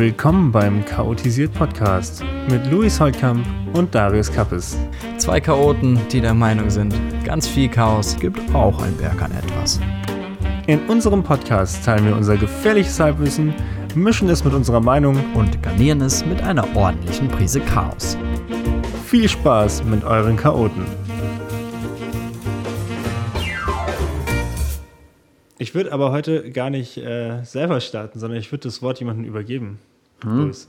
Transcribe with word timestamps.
Willkommen 0.00 0.50
beim 0.50 0.82
Chaotisiert 0.86 1.52
Podcast 1.52 2.24
mit 2.48 2.64
Luis 2.70 2.98
Holtkamp 2.98 3.46
und 3.76 3.94
Darius 3.94 4.32
Kappes. 4.32 4.78
Zwei 5.18 5.42
Chaoten, 5.42 6.00
die 6.10 6.22
der 6.22 6.32
Meinung 6.32 6.70
sind, 6.70 6.94
ganz 7.22 7.46
viel 7.46 7.68
Chaos 7.68 8.16
gibt 8.18 8.40
auch 8.54 8.82
ein 8.82 8.96
Berg 8.96 9.20
an 9.20 9.30
etwas. 9.32 9.78
In 10.66 10.80
unserem 10.88 11.22
Podcast 11.22 11.84
teilen 11.84 12.06
wir 12.06 12.16
unser 12.16 12.38
gefährliches 12.38 12.98
Halbwissen, 12.98 13.52
mischen 13.94 14.30
es 14.30 14.42
mit 14.42 14.54
unserer 14.54 14.80
Meinung 14.80 15.18
Und 15.34 15.62
garnieren 15.62 16.00
es 16.00 16.24
mit 16.24 16.40
einer 16.40 16.64
ordentlichen 16.74 17.28
Prise 17.28 17.60
Chaos. 17.60 18.16
viel 19.04 19.28
Spaß 19.28 19.84
mit 19.84 20.02
euren 20.02 20.38
Chaoten. 20.38 20.86
Ich 25.58 25.74
würde 25.74 25.92
aber 25.92 26.10
heute 26.10 26.50
gar 26.52 26.70
nicht 26.70 26.96
äh, 26.96 27.44
selber 27.44 27.80
starten, 27.80 28.18
sondern 28.18 28.38
ich 28.38 28.50
würde 28.50 28.62
das 28.62 28.80
Wort 28.80 28.98
jemandem 28.98 29.26
übergeben. 29.26 29.78
Luis. 30.24 30.68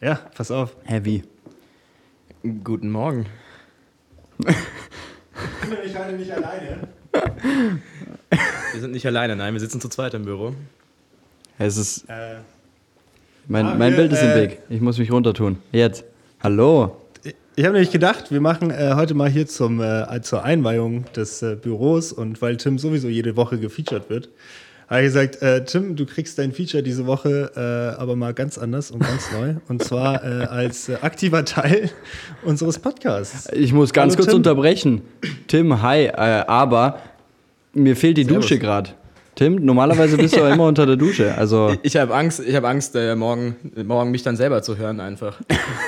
Ja, 0.00 0.14
pass 0.34 0.50
auf. 0.50 0.76
Heavy. 0.84 1.22
Guten 2.64 2.90
Morgen. 2.90 3.26
Ich 5.84 5.96
halte 5.96 6.16
nicht 6.16 6.32
alleine. 6.32 6.88
Wir 8.72 8.80
sind 8.80 8.92
nicht 8.92 9.06
alleine, 9.06 9.36
nein, 9.36 9.52
wir 9.52 9.60
sitzen 9.60 9.80
zu 9.80 9.88
zweit 9.88 10.14
im 10.14 10.24
Büro. 10.24 10.54
Es 11.58 11.76
ist. 11.76 12.08
Äh, 12.08 12.36
Mein, 13.48 13.66
Ah, 13.66 13.74
mein 13.74 13.92
wir, 13.92 13.98
Bild 13.98 14.12
ist 14.12 14.22
im 14.22 14.30
äh, 14.30 14.34
Weg. 14.36 14.58
Ich 14.70 14.80
muss 14.80 14.98
mich 14.98 15.10
runtertun. 15.10 15.58
Jetzt. 15.72 16.04
Hallo. 16.42 16.96
Ich 17.56 17.64
habe 17.64 17.74
nämlich 17.74 17.90
gedacht, 17.90 18.30
wir 18.30 18.40
machen 18.40 18.70
äh, 18.70 18.92
heute 18.94 19.12
mal 19.14 19.28
hier 19.28 19.46
zum, 19.46 19.80
äh, 19.82 20.22
zur 20.22 20.44
Einweihung 20.44 21.04
des 21.12 21.42
äh, 21.42 21.56
Büros 21.56 22.12
und 22.12 22.40
weil 22.40 22.56
Tim 22.56 22.78
sowieso 22.78 23.08
jede 23.08 23.36
Woche 23.36 23.58
gefeatured 23.58 24.08
wird, 24.08 24.30
habe 24.90 25.00
ich 25.02 25.06
gesagt, 25.06 25.40
äh, 25.42 25.64
Tim, 25.64 25.94
du 25.96 26.04
kriegst 26.04 26.38
dein 26.38 26.52
Feature 26.52 26.82
diese 26.82 27.06
Woche 27.06 27.52
äh, 27.56 28.00
aber 28.00 28.16
mal 28.16 28.34
ganz 28.34 28.58
anders 28.58 28.90
und 28.90 29.00
ganz 29.00 29.30
neu. 29.32 29.54
Und 29.68 29.82
zwar 29.84 30.24
äh, 30.24 30.44
als 30.44 30.88
äh, 30.88 30.96
aktiver 31.00 31.44
Teil 31.44 31.90
unseres 32.44 32.78
Podcasts. 32.78 33.48
Ich 33.52 33.72
muss 33.72 33.92
ganz 33.92 34.14
Hallo, 34.14 34.22
kurz 34.22 34.28
Tim. 34.30 34.36
unterbrechen. 34.38 35.02
Tim, 35.46 35.80
hi. 35.80 36.06
Äh, 36.06 36.12
aber 36.46 36.98
mir 37.72 37.94
fehlt 37.96 38.16
die 38.18 38.24
Servus. 38.24 38.42
Dusche 38.46 38.58
gerade. 38.58 38.90
Tim, 39.36 39.64
normalerweise 39.64 40.16
bist 40.18 40.34
du 40.36 40.40
ja 40.40 40.52
immer 40.52 40.66
unter 40.66 40.84
der 40.84 40.96
Dusche. 40.96 41.34
Also. 41.38 41.72
Ich 41.82 41.96
habe 41.96 42.12
Angst, 42.14 42.40
ich 42.40 42.54
habe 42.54 42.68
Angst, 42.68 42.94
äh, 42.96 43.14
morgen, 43.14 43.54
morgen 43.86 44.10
mich 44.10 44.22
dann 44.24 44.36
selber 44.36 44.60
zu 44.60 44.76
hören 44.76 44.98
einfach. 45.00 45.40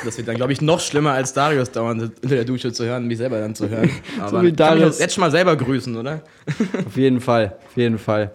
Das 0.05 0.17
wird 0.17 0.29
dann, 0.29 0.37
glaube 0.37 0.53
ich, 0.53 0.63
noch 0.63 0.79
schlimmer 0.81 1.11
als 1.13 1.33
Darius 1.35 1.71
dauernd 1.73 2.03
unter 2.03 2.37
der 2.37 2.45
Dusche 2.45 2.73
zu 2.73 2.85
hören, 2.85 3.09
mich 3.09 3.19
selber 3.19 3.41
dann 3.41 3.55
zu 3.57 3.69
hören. 3.69 3.91
Aber 4.21 4.43
wie 4.43 4.49
ich 4.49 4.57
kann 4.57 4.75
mich 4.79 4.85
Darius- 4.85 5.01
jetzt 5.01 5.15
schon 5.15 5.23
mal 5.23 5.31
selber 5.33 5.57
grüßen, 5.57 5.95
oder? 5.97 6.23
Auf 6.87 6.97
jeden 6.97 7.21
Fall. 7.21 7.57
Auf 7.67 7.77
jeden 7.77 7.99
Fall. 7.99 8.31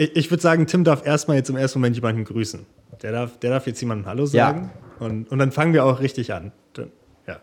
Ich, 0.00 0.16
ich 0.16 0.30
würde 0.30 0.42
sagen, 0.42 0.66
Tim 0.66 0.82
darf 0.82 1.04
erstmal 1.06 1.36
jetzt 1.36 1.50
im 1.50 1.56
ersten 1.56 1.78
Moment 1.78 1.94
jemanden 1.94 2.24
grüßen. 2.24 2.64
Der 3.02 3.12
darf, 3.12 3.38
der 3.38 3.50
darf 3.50 3.66
jetzt 3.66 3.82
jemandem 3.82 4.06
Hallo 4.06 4.24
Ja. 4.24 4.46
sagen. 4.46 4.70
Und, 4.98 5.30
und 5.30 5.38
dann 5.38 5.52
fangen 5.52 5.74
wir 5.74 5.84
auch 5.84 6.00
richtig 6.00 6.32
an. 6.32 6.52
Ja. 7.26 7.38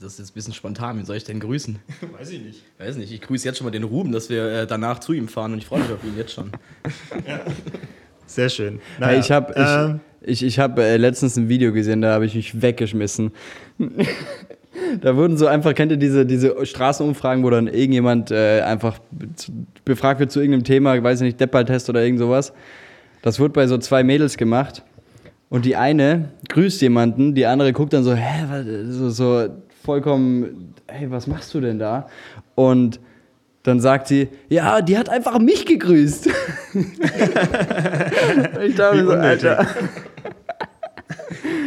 Das 0.00 0.14
ist 0.14 0.18
jetzt 0.18 0.30
ein 0.30 0.34
bisschen 0.34 0.54
spontan, 0.54 0.98
wie 0.98 1.04
soll 1.04 1.14
ich 1.14 1.22
denn 1.22 1.38
grüßen? 1.38 1.78
Weiß 2.18 2.30
ich 2.30 2.42
nicht. 2.42 2.64
Weiß 2.78 2.96
nicht, 2.96 3.12
ich 3.12 3.20
grüße 3.20 3.46
jetzt 3.46 3.58
schon 3.58 3.64
mal 3.64 3.70
den 3.70 3.84
Ruben, 3.84 4.10
dass 4.10 4.28
wir 4.28 4.44
äh, 4.44 4.66
danach 4.66 4.98
zu 4.98 5.12
ihm 5.12 5.28
fahren 5.28 5.52
und 5.52 5.58
ich 5.58 5.66
freue 5.66 5.82
mich 5.82 5.92
auf 5.92 6.02
ihn 6.02 6.16
jetzt 6.16 6.32
schon. 6.32 6.50
Sehr 8.26 8.48
schön. 8.48 8.80
Hey, 8.98 9.20
ich 9.20 9.30
habe 9.30 9.54
ähm, 9.56 10.00
ich, 10.20 10.42
ich, 10.42 10.42
ich 10.42 10.58
hab, 10.58 10.76
äh, 10.80 10.96
letztens 10.96 11.36
ein 11.36 11.48
Video 11.48 11.72
gesehen, 11.72 12.00
da 12.00 12.14
habe 12.14 12.26
ich 12.26 12.34
mich 12.34 12.60
weggeschmissen. 12.60 13.30
Da 15.00 15.16
wurden 15.16 15.36
so 15.36 15.46
einfach, 15.46 15.74
kennt 15.74 15.92
ihr 15.92 15.98
diese, 15.98 16.26
diese 16.26 16.64
Straßenumfragen, 16.64 17.44
wo 17.44 17.50
dann 17.50 17.66
irgendjemand 17.66 18.30
äh, 18.30 18.60
einfach 18.62 18.98
befragt 19.84 20.20
wird 20.20 20.30
zu 20.32 20.40
irgendeinem 20.40 20.64
Thema, 20.64 20.94
ich 20.94 21.02
weiß 21.02 21.20
nicht, 21.20 21.40
Deppaltest 21.40 21.88
oder 21.88 22.02
irgend 22.02 22.18
sowas. 22.18 22.52
Das 23.22 23.40
wurde 23.40 23.52
bei 23.52 23.66
so 23.66 23.78
zwei 23.78 24.04
Mädels 24.04 24.36
gemacht. 24.36 24.82
Und 25.48 25.64
die 25.64 25.76
eine 25.76 26.30
grüßt 26.48 26.82
jemanden, 26.82 27.34
die 27.34 27.46
andere 27.46 27.72
guckt 27.72 27.92
dann 27.92 28.02
so, 28.02 28.14
hä, 28.14 28.44
was, 28.48 28.64
so, 28.88 29.10
so 29.10 29.48
vollkommen, 29.84 30.74
hey, 30.88 31.10
was 31.10 31.26
machst 31.26 31.54
du 31.54 31.60
denn 31.60 31.78
da? 31.78 32.08
Und 32.54 32.98
dann 33.62 33.80
sagt 33.80 34.08
sie, 34.08 34.28
ja, 34.48 34.82
die 34.82 34.98
hat 34.98 35.08
einfach 35.08 35.38
mich 35.38 35.64
gegrüßt. 35.64 36.26
ich 38.66 38.74
dachte 38.74 39.04
so. 39.04 39.12
Alter. 39.12 39.66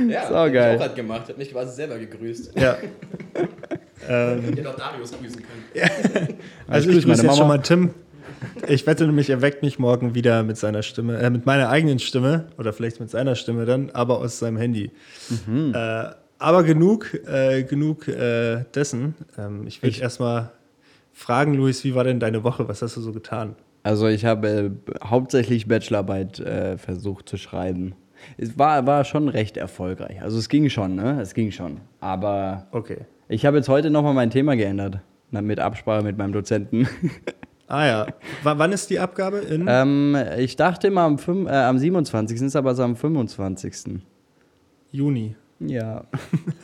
Ja, 0.10 0.28
Sau 0.28 0.52
geil. 0.52 0.76
Ich 0.76 0.82
auch 0.82 0.86
grad 0.86 0.96
gemacht, 0.96 1.22
ich 1.26 1.30
habe 1.30 1.40
mich 1.40 1.52
quasi 1.52 1.76
selber 1.76 1.98
gegrüßt. 1.98 2.58
ja. 2.60 2.78
ähm, 4.10 4.40
Ich 4.52 4.58
hätte 4.58 4.70
auch 4.70 4.76
Darius 4.76 5.12
grüßen 5.12 5.42
können. 5.42 6.38
Also 6.68 6.90
Ich 6.90 6.98
ich 6.98 7.06
grüße 7.06 7.24
jetzt 7.24 7.36
schon 7.38 7.48
Mama. 7.48 7.58
mal 7.58 7.62
Tim. 7.62 7.92
Ich 8.68 8.86
wette 8.86 9.06
nämlich, 9.06 9.30
er 9.30 9.42
weckt 9.42 9.64
mich 9.64 9.80
morgen 9.80 10.14
wieder 10.14 10.44
mit 10.44 10.58
seiner 10.58 10.84
Stimme, 10.84 11.18
äh, 11.18 11.30
mit 11.30 11.46
meiner 11.46 11.70
eigenen 11.70 11.98
Stimme 12.00 12.48
oder 12.58 12.72
vielleicht 12.74 13.00
mit 13.00 13.10
seiner 13.10 13.36
Stimme 13.36 13.66
dann, 13.66 13.90
aber 13.92 14.20
aus 14.20 14.38
seinem 14.40 14.58
Handy. 14.58 14.92
Mhm. 15.48 15.74
Äh, 15.74 16.06
aber 16.40 16.64
genug, 16.64 17.14
äh, 17.28 17.64
genug 17.64 18.08
äh, 18.08 18.64
dessen. 18.76 19.16
Ähm, 19.40 19.66
ich 19.66 19.82
will 19.82 19.90
dich 19.90 20.02
erstmal 20.04 20.52
fragen, 21.14 21.56
Luis, 21.56 21.84
wie 21.84 21.96
war 21.96 22.04
denn 22.04 22.20
deine 22.20 22.44
Woche? 22.44 22.68
Was 22.68 22.82
hast 22.84 22.96
du 22.98 23.02
so 23.02 23.12
getan? 23.12 23.56
Also 23.82 24.08
ich 24.08 24.26
habe 24.26 24.48
äh, 24.48 24.70
hauptsächlich 25.04 25.68
Bachelorarbeit 25.68 26.40
äh, 26.40 26.78
versucht 26.78 27.28
zu 27.30 27.38
schreiben. 27.38 27.96
Es 28.38 28.58
war, 28.60 28.86
war 28.86 29.04
schon 29.06 29.30
recht 29.30 29.58
erfolgreich. 29.58 30.22
Also 30.22 30.38
es 30.38 30.50
ging 30.50 30.70
schon, 30.70 30.96
ne? 30.96 31.20
Es 31.22 31.34
ging 31.34 31.52
schon. 31.52 31.82
Aber 32.00 32.68
Okay. 32.72 33.00
ich 33.30 33.46
habe 33.46 33.58
jetzt 33.58 33.70
heute 33.70 33.90
nochmal 33.90 34.14
mein 34.14 34.30
Thema 34.30 34.56
geändert. 34.56 35.00
Mit 35.32 35.60
Absprache 35.60 36.04
mit 36.04 36.18
meinem 36.18 36.32
Dozenten. 36.34 36.88
Ah 37.70 37.86
ja. 37.86 38.06
W 38.08 38.14
wann 38.44 38.72
ist 38.72 38.90
die 38.90 38.98
Abgabe? 38.98 39.40
In? 39.40 39.66
ähm, 39.68 40.18
ich 40.38 40.56
dachte 40.56 40.88
immer 40.88 41.02
am, 41.02 41.18
fünf- 41.18 41.50
äh, 41.50 41.54
am 41.54 41.78
27. 41.78 42.42
ist 42.44 42.56
aber 42.56 42.74
so 42.76 42.84
am 42.84 42.96
25. 42.96 44.00
Juni. 44.94 45.36
Ja. 45.60 46.06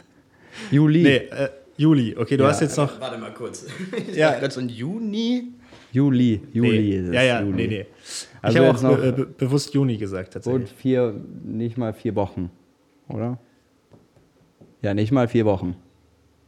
Juli. 0.71 1.03
Nee, 1.03 1.15
äh, 1.17 1.49
Juli. 1.75 2.15
Okay, 2.17 2.37
du 2.37 2.43
Ja. 2.45 2.51
hast 2.51 2.61
jetzt 2.61 2.77
noch. 2.77 3.01
Warte 3.01 3.17
mal 3.17 3.33
kurz. 3.33 3.65
Ich 4.07 4.15
Ja. 4.15 4.33
so 4.49 4.61
ein 4.61 4.69
Juni. 4.69 5.49
Juli. 5.93 6.41
Juli 6.51 6.79
nee. 6.79 6.97
ist 6.97 7.07
es. 7.09 7.15
Ja, 7.15 7.21
ja, 7.21 7.41
Juli. 7.41 7.55
nee, 7.55 7.67
nee. 7.67 7.85
Also 8.41 8.57
ich 8.57 8.65
habe 8.65 8.77
auch 8.77 8.81
noch- 8.81 8.97
be 8.97 9.11
be 9.13 9.25
bewusst 9.25 9.73
Juni 9.73 9.97
gesagt, 9.97 10.33
tatsächlich. 10.33 10.71
vier, 10.73 11.13
nicht 11.45 11.77
mal 11.77 11.93
vier 11.93 12.15
Wochen, 12.15 12.49
oder? 13.07 13.37
Ja, 14.81 14.93
nicht 14.93 15.11
mal 15.11 15.27
vier 15.27 15.45
Wochen. 15.45 15.75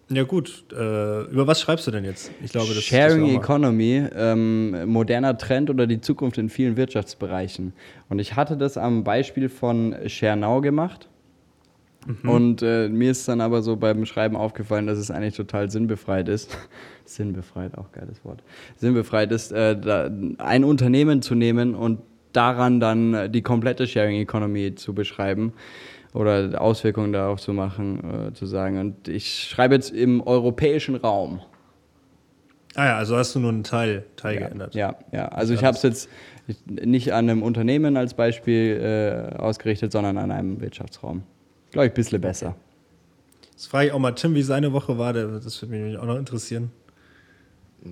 Ja, 0.09 0.23
gut. 0.23 0.65
Äh, 0.71 1.21
über 1.23 1.47
was 1.47 1.61
schreibst 1.61 1.87
du 1.87 1.91
denn 1.91 2.03
jetzt? 2.05 2.31
Ich 2.43 2.51
glaube, 2.51 2.73
das 2.73 2.83
Sharing 2.83 3.27
das 3.35 3.43
Economy, 3.43 4.03
ähm, 4.15 4.87
moderner 4.87 5.37
Trend 5.37 5.69
oder 5.69 5.87
die 5.87 6.01
Zukunft 6.01 6.37
in 6.37 6.49
vielen 6.49 6.75
Wirtschaftsbereichen. 6.77 7.73
Und 8.09 8.19
ich 8.19 8.35
hatte 8.35 8.57
das 8.57 8.77
am 8.77 9.03
Beispiel 9.03 9.49
von 9.49 9.95
ShareNow 10.07 10.61
gemacht. 10.61 11.09
Mhm. 12.05 12.29
Und 12.29 12.61
äh, 12.61 12.87
mir 12.89 13.11
ist 13.11 13.27
dann 13.27 13.41
aber 13.41 13.61
so 13.61 13.75
beim 13.75 14.05
Schreiben 14.05 14.35
aufgefallen, 14.35 14.87
dass 14.87 14.97
es 14.97 15.11
eigentlich 15.11 15.35
total 15.35 15.69
sinnbefreit 15.69 16.29
ist. 16.29 16.55
sinnbefreit, 17.05 17.77
auch 17.77 17.91
geiles 17.91 18.23
Wort. 18.23 18.43
Sinnbefreit 18.77 19.31
ist, 19.31 19.51
äh, 19.51 19.79
da, 19.79 20.09
ein 20.37 20.63
Unternehmen 20.63 21.21
zu 21.21 21.35
nehmen 21.35 21.75
und 21.75 21.99
daran 22.33 22.79
dann 22.79 23.13
äh, 23.13 23.29
die 23.29 23.41
komplette 23.41 23.87
Sharing 23.87 24.19
Economy 24.21 24.75
zu 24.75 24.93
beschreiben 24.93 25.53
oder 26.13 26.61
Auswirkungen 26.61 27.11
darauf 27.11 27.41
zu 27.41 27.53
machen, 27.53 28.29
äh, 28.29 28.33
zu 28.33 28.45
sagen. 28.45 28.79
Und 28.79 29.07
ich 29.07 29.47
schreibe 29.49 29.75
jetzt 29.75 29.91
im 29.91 30.21
europäischen 30.21 30.95
Raum. 30.95 31.41
Ah 32.75 32.85
ja, 32.85 32.97
also 32.97 33.15
hast 33.15 33.33
du 33.35 33.39
nur 33.39 33.51
einen 33.51 33.63
Teil, 33.63 34.05
Teil 34.17 34.37
geändert. 34.37 34.75
Ja, 34.75 34.95
ja. 35.11 35.29
Also 35.29 35.53
ich 35.53 35.63
habe 35.63 35.77
es 35.77 35.83
jetzt 35.83 36.09
nicht 36.67 37.13
an 37.13 37.29
einem 37.29 37.41
Unternehmen 37.41 37.95
als 37.95 38.13
Beispiel 38.13 39.31
äh, 39.33 39.37
ausgerichtet, 39.37 39.91
sondern 39.91 40.17
an 40.17 40.31
einem 40.31 40.59
Wirtschaftsraum. 40.61 41.23
Glaube 41.75 41.87
ich, 41.87 41.91
ein 41.91 41.95
bisschen 41.95 42.21
besser. 42.21 42.55
Jetzt 43.51 43.67
frage 43.67 43.87
ich 43.87 43.91
auch 43.91 43.99
mal 43.99 44.13
Tim, 44.13 44.33
wie 44.33 44.43
seine 44.43 44.71
Woche 44.71 44.97
war. 44.97 45.11
Das 45.11 45.61
würde 45.61 45.75
mich 45.75 45.97
auch 45.97 46.05
noch 46.05 46.15
interessieren. 46.15 46.71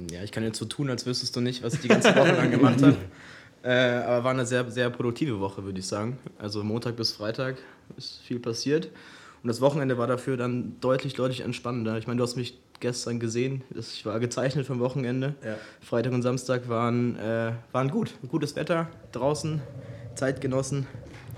Ja, 0.09 0.23
ich 0.23 0.31
kann 0.31 0.41
jetzt 0.45 0.57
so 0.57 0.63
tun, 0.63 0.89
als 0.89 1.05
wüsstest 1.05 1.35
du 1.35 1.41
nicht, 1.41 1.61
was 1.63 1.73
ich 1.73 1.81
die 1.81 1.89
ganze 1.89 2.15
Woche 2.15 2.31
lang 2.31 2.49
gemacht 2.49 2.81
habe. 2.81 2.95
Äh, 3.65 3.69
aber 4.03 4.25
war 4.25 4.31
eine 4.31 4.45
sehr, 4.45 4.69
sehr 4.69 4.89
produktive 4.89 5.39
Woche, 5.39 5.63
würde 5.63 5.79
ich 5.79 5.87
sagen. 5.87 6.17
Also 6.37 6.65
Montag 6.65 6.97
bis 6.97 7.13
Freitag 7.13 7.55
ist 7.95 8.19
viel 8.25 8.37
passiert. 8.37 8.89
Und 9.41 9.47
das 9.47 9.61
Wochenende 9.61 9.97
war 9.97 10.05
dafür 10.05 10.35
dann 10.35 10.75
deutlich, 10.81 11.13
deutlich 11.13 11.39
entspannender. 11.41 11.97
Ich 11.97 12.05
meine, 12.05 12.17
du 12.17 12.23
hast 12.23 12.35
mich 12.35 12.59
gestern 12.81 13.21
gesehen. 13.21 13.61
Das- 13.73 13.93
Ich 13.93 14.05
war 14.05 14.19
gezeichnet 14.19 14.65
vom 14.67 14.81
Wochenende. 14.81 15.35
Ja. 15.45 15.55
Freitag 15.79 16.11
und 16.11 16.23
Samstag 16.23 16.67
waren, 16.67 17.15
äh, 17.17 17.53
waren 17.71 17.89
gut. 17.89 18.13
Gutes 18.27 18.57
Wetter 18.57 18.89
draußen, 19.13 19.61
Zeit 20.15 20.41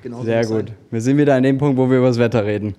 Genau 0.03 0.19
so 0.19 0.24
Sehr 0.25 0.44
sein. 0.44 0.57
gut. 0.65 0.71
Wir 0.92 1.01
sind 1.01 1.18
wieder 1.18 1.36
an 1.36 1.44
dem 1.44 1.57
Punkt, 1.57 1.77
wo 1.77 1.89
wir 1.89 1.97
über 1.97 2.07
das 2.07 2.19
Wetter 2.19 2.45
reden. 2.45 2.75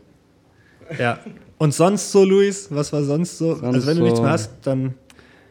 Ja. 0.99 1.19
Und 1.59 1.75
sonst 1.75 2.13
so, 2.13 2.25
Luis? 2.25 2.69
Was 2.71 2.93
war 2.93 3.03
sonst 3.03 3.39
so? 3.39 3.55
Sonst 3.55 3.75
also 3.75 3.87
wenn 3.89 3.97
du 3.97 4.03
nichts 4.05 4.19
so- 4.19 4.23
mehr 4.23 4.33
hast, 4.33 4.51
dann. 4.63 4.95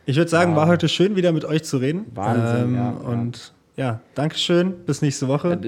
Ich 0.05 0.15
würde 0.17 0.29
sagen, 0.29 0.51
Ja. 0.51 0.57
war 0.57 0.67
heute 0.67 0.87
schön, 0.87 1.15
wieder 1.15 1.31
mit 1.31 1.45
euch 1.45 1.63
zu 1.63 1.77
reden. 1.77 2.05
Wahnsinn, 2.13 2.75
ja, 2.75 2.83
ja. 2.83 2.89
Und 2.91 3.53
ja, 3.75 4.01
Dankeschön. 4.13 4.73
Bis 4.85 5.01
nächste 5.01 5.27
Woche. 5.27 5.59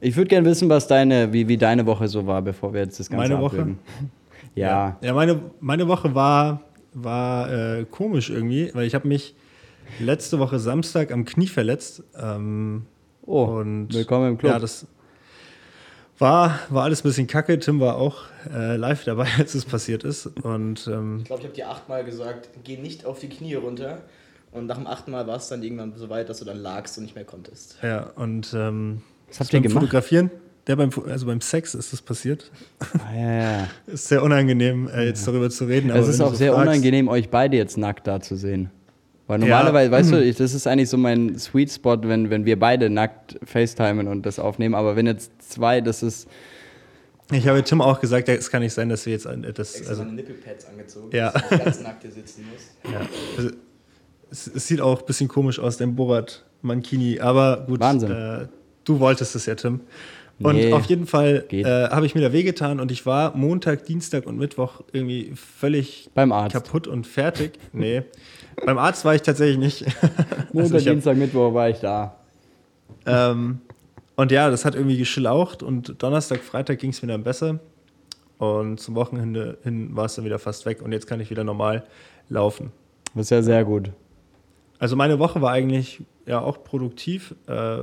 Ich 0.00 0.16
würde 0.16 0.28
gerne 0.28 0.46
wissen, 0.48 0.68
was 0.68 0.86
deine, 0.86 1.32
wie, 1.32 1.48
wie 1.48 1.56
deine 1.56 1.84
Woche 1.84 2.06
so 2.06 2.26
war, 2.26 2.40
bevor 2.42 2.72
wir 2.72 2.82
jetzt 2.82 3.00
das 3.00 3.10
Ganze 3.10 3.28
Meine 3.30 3.42
Woche? 3.42 3.74
Ja. 4.54 4.96
Ja, 5.00 5.12
meine, 5.14 5.40
meine 5.60 5.88
Woche 5.88 6.14
war, 6.14 6.60
war 6.94 7.50
äh, 7.52 7.84
komisch 7.90 8.30
irgendwie, 8.30 8.70
weil 8.72 8.86
ich 8.86 8.94
habe 8.94 9.08
mich 9.08 9.34
letzte 9.98 10.38
Woche 10.38 10.60
Samstag 10.60 11.10
am 11.12 11.24
Knie 11.24 11.48
verletzt. 11.48 12.04
Ähm, 12.20 12.82
Oh, 13.30 13.44
und 13.44 13.92
willkommen 13.92 14.28
im 14.30 14.38
Club. 14.38 14.52
Ja, 14.52 14.58
das, 14.58 14.86
War, 16.18 16.58
war 16.70 16.84
alles 16.84 17.00
ein 17.00 17.08
bisschen 17.08 17.26
kacke. 17.26 17.58
Tim 17.58 17.78
war 17.78 17.96
auch 17.96 18.22
äh, 18.50 18.76
live 18.76 19.04
dabei, 19.04 19.26
als 19.38 19.54
es 19.54 19.66
passiert 19.66 20.02
ist. 20.02 20.26
Und 20.42 20.86
ähm, 20.90 21.18
Ich 21.20 21.24
glaube, 21.26 21.40
ich 21.42 21.46
habe 21.48 21.54
dir 21.54 21.68
achtmal 21.68 22.04
gesagt, 22.04 22.48
geh 22.64 22.78
nicht 22.78 23.04
auf 23.04 23.18
die 23.20 23.28
Knie 23.28 23.54
runter. 23.54 23.98
Und 24.50 24.64
nach 24.66 24.78
dem 24.78 24.86
achten 24.86 25.10
Mal 25.10 25.26
war 25.26 25.36
es 25.36 25.48
dann 25.48 25.62
irgendwann 25.62 25.92
so 25.94 26.08
weit, 26.08 26.30
dass 26.30 26.38
du 26.38 26.46
dann 26.46 26.56
lagst 26.56 26.96
und 26.96 27.04
nicht 27.04 27.14
mehr 27.14 27.24
konntest. 27.26 27.76
ja, 27.82 28.04
und 28.16 28.54
ähm, 28.56 29.02
Was 29.28 29.40
habt 29.40 29.52
beim 29.52 29.62
ihr 29.62 29.68
gemacht? 29.68 29.82
Fotografieren, 29.84 30.30
der 30.66 30.76
beim, 30.76 30.88
also 31.06 31.26
beim 31.26 31.42
Sex 31.42 31.74
ist 31.74 31.92
das 31.92 32.00
passiert. 32.00 32.50
Ah, 32.80 33.14
ja, 33.14 33.42
ja. 33.60 33.68
Ist 33.86 34.08
sehr 34.08 34.22
unangenehm, 34.22 34.88
äh, 34.88 35.04
jetzt 35.04 35.28
darüber 35.28 35.50
zu 35.50 35.66
reden. 35.66 35.90
Es 35.90 36.08
ist 36.08 36.22
auch 36.22 36.34
sehr 36.34 36.54
fragst- 36.54 36.62
unangenehm, 36.62 37.08
euch 37.08 37.28
beide 37.28 37.58
jetzt 37.58 37.76
nackt 37.76 38.06
da 38.06 38.20
zu 38.20 38.36
sehen. 38.36 38.70
Weil 39.28 39.40
Ja. 39.42 39.46
normalerweise, 39.46 39.90
weißt 39.92 40.12
du, 40.12 40.24
ich, 40.24 40.36
das 40.36 40.54
ist 40.54 40.66
eigentlich 40.66 40.88
so 40.90 40.96
mein 40.96 41.38
Sweet 41.38 41.70
Spot, 41.70 41.98
wenn, 42.02 42.30
wenn 42.30 42.44
wir 42.44 42.58
beide 42.58 42.90
nackt 42.90 43.38
FaceTimen 43.44 44.08
und 44.08 44.26
das 44.26 44.38
aufnehmen. 44.40 44.74
Aber 44.74 44.96
wenn 44.96 45.06
jetzt 45.06 45.30
zwei, 45.40 45.80
das 45.80 46.02
ist. 46.02 46.26
Ich 47.30 47.46
habe 47.46 47.62
Tim 47.62 47.82
auch 47.82 48.00
gesagt, 48.00 48.28
es 48.30 48.50
kann 48.50 48.62
nicht 48.62 48.72
sein, 48.72 48.88
dass 48.88 49.04
wir 49.04 49.12
jetzt 49.12 49.26
ein- 49.26 49.46
das, 49.54 49.86
also, 49.86 50.02
meine 50.02 50.14
Nippelpads 50.16 50.66
angezogen, 50.66 51.14
Ja. 51.14 51.30
dass 51.30 51.48
du 51.50 51.58
ganz 51.58 51.80
nackt 51.82 52.02
hier 52.02 52.10
sitzen 52.10 52.46
musst. 52.50 52.70
ja, 52.92 53.00
also 53.36 53.50
es, 54.30 54.46
es 54.46 54.66
sieht 54.66 54.80
auch 54.80 55.00
ein 55.00 55.06
bisschen 55.06 55.28
komisch 55.28 55.58
aus, 55.60 55.76
dein 55.76 55.94
Borat 55.94 56.44
Mankini, 56.62 57.20
aber 57.20 57.64
gut, 57.68 57.80
Wahnsinn. 57.80 58.10
Äh, 58.10 58.46
du 58.84 58.98
wolltest 58.98 59.36
es 59.36 59.44
ja, 59.44 59.54
Tim. 59.54 59.80
Und 60.40 60.54
Nee, 60.54 60.72
auf 60.72 60.84
jeden 60.86 61.06
Fall 61.06 61.44
äh, 61.50 61.64
habe 61.64 62.06
ich 62.06 62.14
mir 62.14 62.20
da 62.20 62.32
wehgetan 62.32 62.78
und 62.78 62.92
ich 62.92 63.04
war 63.06 63.36
Montag, 63.36 63.84
Dienstag 63.86 64.24
und 64.26 64.38
Mittwoch 64.38 64.82
irgendwie 64.92 65.32
völlig 65.34 66.08
Beim 66.14 66.30
Arzt. 66.30 66.52
kaputt 66.54 66.86
und 66.86 67.06
fertig. 67.08 67.58
Nee, 67.72 68.02
beim 68.64 68.78
Arzt 68.78 69.04
war 69.04 69.14
ich 69.16 69.22
tatsächlich 69.22 69.58
nicht. 69.58 69.84
Montag, 70.52 70.78
ich 70.80 70.86
hab- 70.86 70.92
Dienstag, 70.94 71.16
Mittwoch 71.16 71.52
war 71.54 71.68
ich 71.70 71.78
da. 71.80 72.16
Ähm, 73.04 73.58
und 74.16 74.30
ja, 74.32 74.48
das 74.50 74.64
hat 74.64 74.74
irgendwie 74.76 74.96
geschlaucht 74.98 75.62
und 75.62 76.00
Donnerstag, 76.02 76.40
Freitag 76.40 76.78
ging 76.78 76.90
es 76.90 77.02
mir 77.02 77.08
dann 77.08 77.24
besser. 77.24 77.58
Und 78.38 78.78
zum 78.78 78.94
Wochenende 78.94 79.58
hin 79.64 79.96
war 79.96 80.04
es 80.04 80.14
dann 80.14 80.24
wieder 80.24 80.38
fast 80.38 80.64
weg 80.66 80.82
und 80.82 80.92
jetzt 80.92 81.08
kann 81.08 81.18
ich 81.20 81.30
wieder 81.30 81.42
normal 81.42 81.84
laufen. 82.28 82.70
Das 83.14 83.24
ist 83.26 83.30
ja 83.30 83.42
sehr 83.42 83.64
gut. 83.64 83.90
Also 84.78 84.94
meine 84.94 85.18
Woche 85.18 85.42
war 85.42 85.50
eigentlich 85.50 86.02
ja 86.26 86.40
auch 86.40 86.62
produktiv. 86.62 87.34
Äh, 87.48 87.78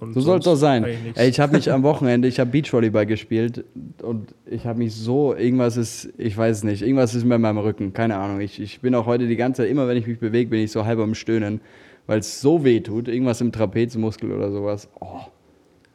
und 0.00 0.14
So 0.14 0.20
soll 0.20 0.38
es 0.38 0.44
doch 0.44 0.56
sein. 0.56 0.84
Ey, 1.14 1.28
ich 1.28 1.40
habe 1.40 1.56
mich 1.56 1.70
am 1.70 1.82
Wochenende, 1.84 2.28
ich 2.28 2.38
habe 2.38 2.50
Beachvolleyball 2.50 3.06
gespielt 3.06 3.64
und 4.02 4.34
ich 4.46 4.64
habe 4.64 4.78
mich 4.78 4.94
so, 4.94 5.34
irgendwas 5.34 5.76
ist, 5.76 6.12
ich 6.18 6.36
weiß 6.36 6.58
es 6.58 6.64
nicht, 6.64 6.82
irgendwas 6.82 7.14
ist 7.14 7.24
mir 7.24 7.34
in 7.34 7.40
meinem 7.40 7.58
Rücken, 7.58 7.92
keine 7.92 8.16
Ahnung. 8.16 8.40
Ich, 8.40 8.60
ich 8.60 8.80
bin 8.80 8.94
auch 8.94 9.06
heute 9.06 9.26
die 9.26 9.36
ganze 9.36 9.62
Zeit, 9.62 9.70
immer 9.70 9.88
wenn 9.88 9.96
ich 9.96 10.06
mich 10.06 10.18
bewege, 10.18 10.50
bin 10.50 10.60
ich 10.60 10.70
so 10.70 10.84
halb 10.84 10.98
am 11.00 11.14
Stöhnen, 11.14 11.60
weil 12.06 12.20
es 12.20 12.40
so 12.40 12.64
weh 12.64 12.80
tut, 12.80 13.08
irgendwas 13.08 13.40
im 13.40 13.50
Trapezmuskel 13.50 14.30
oder 14.30 14.50
sowas. 14.52 14.88
Oh, 15.00 15.20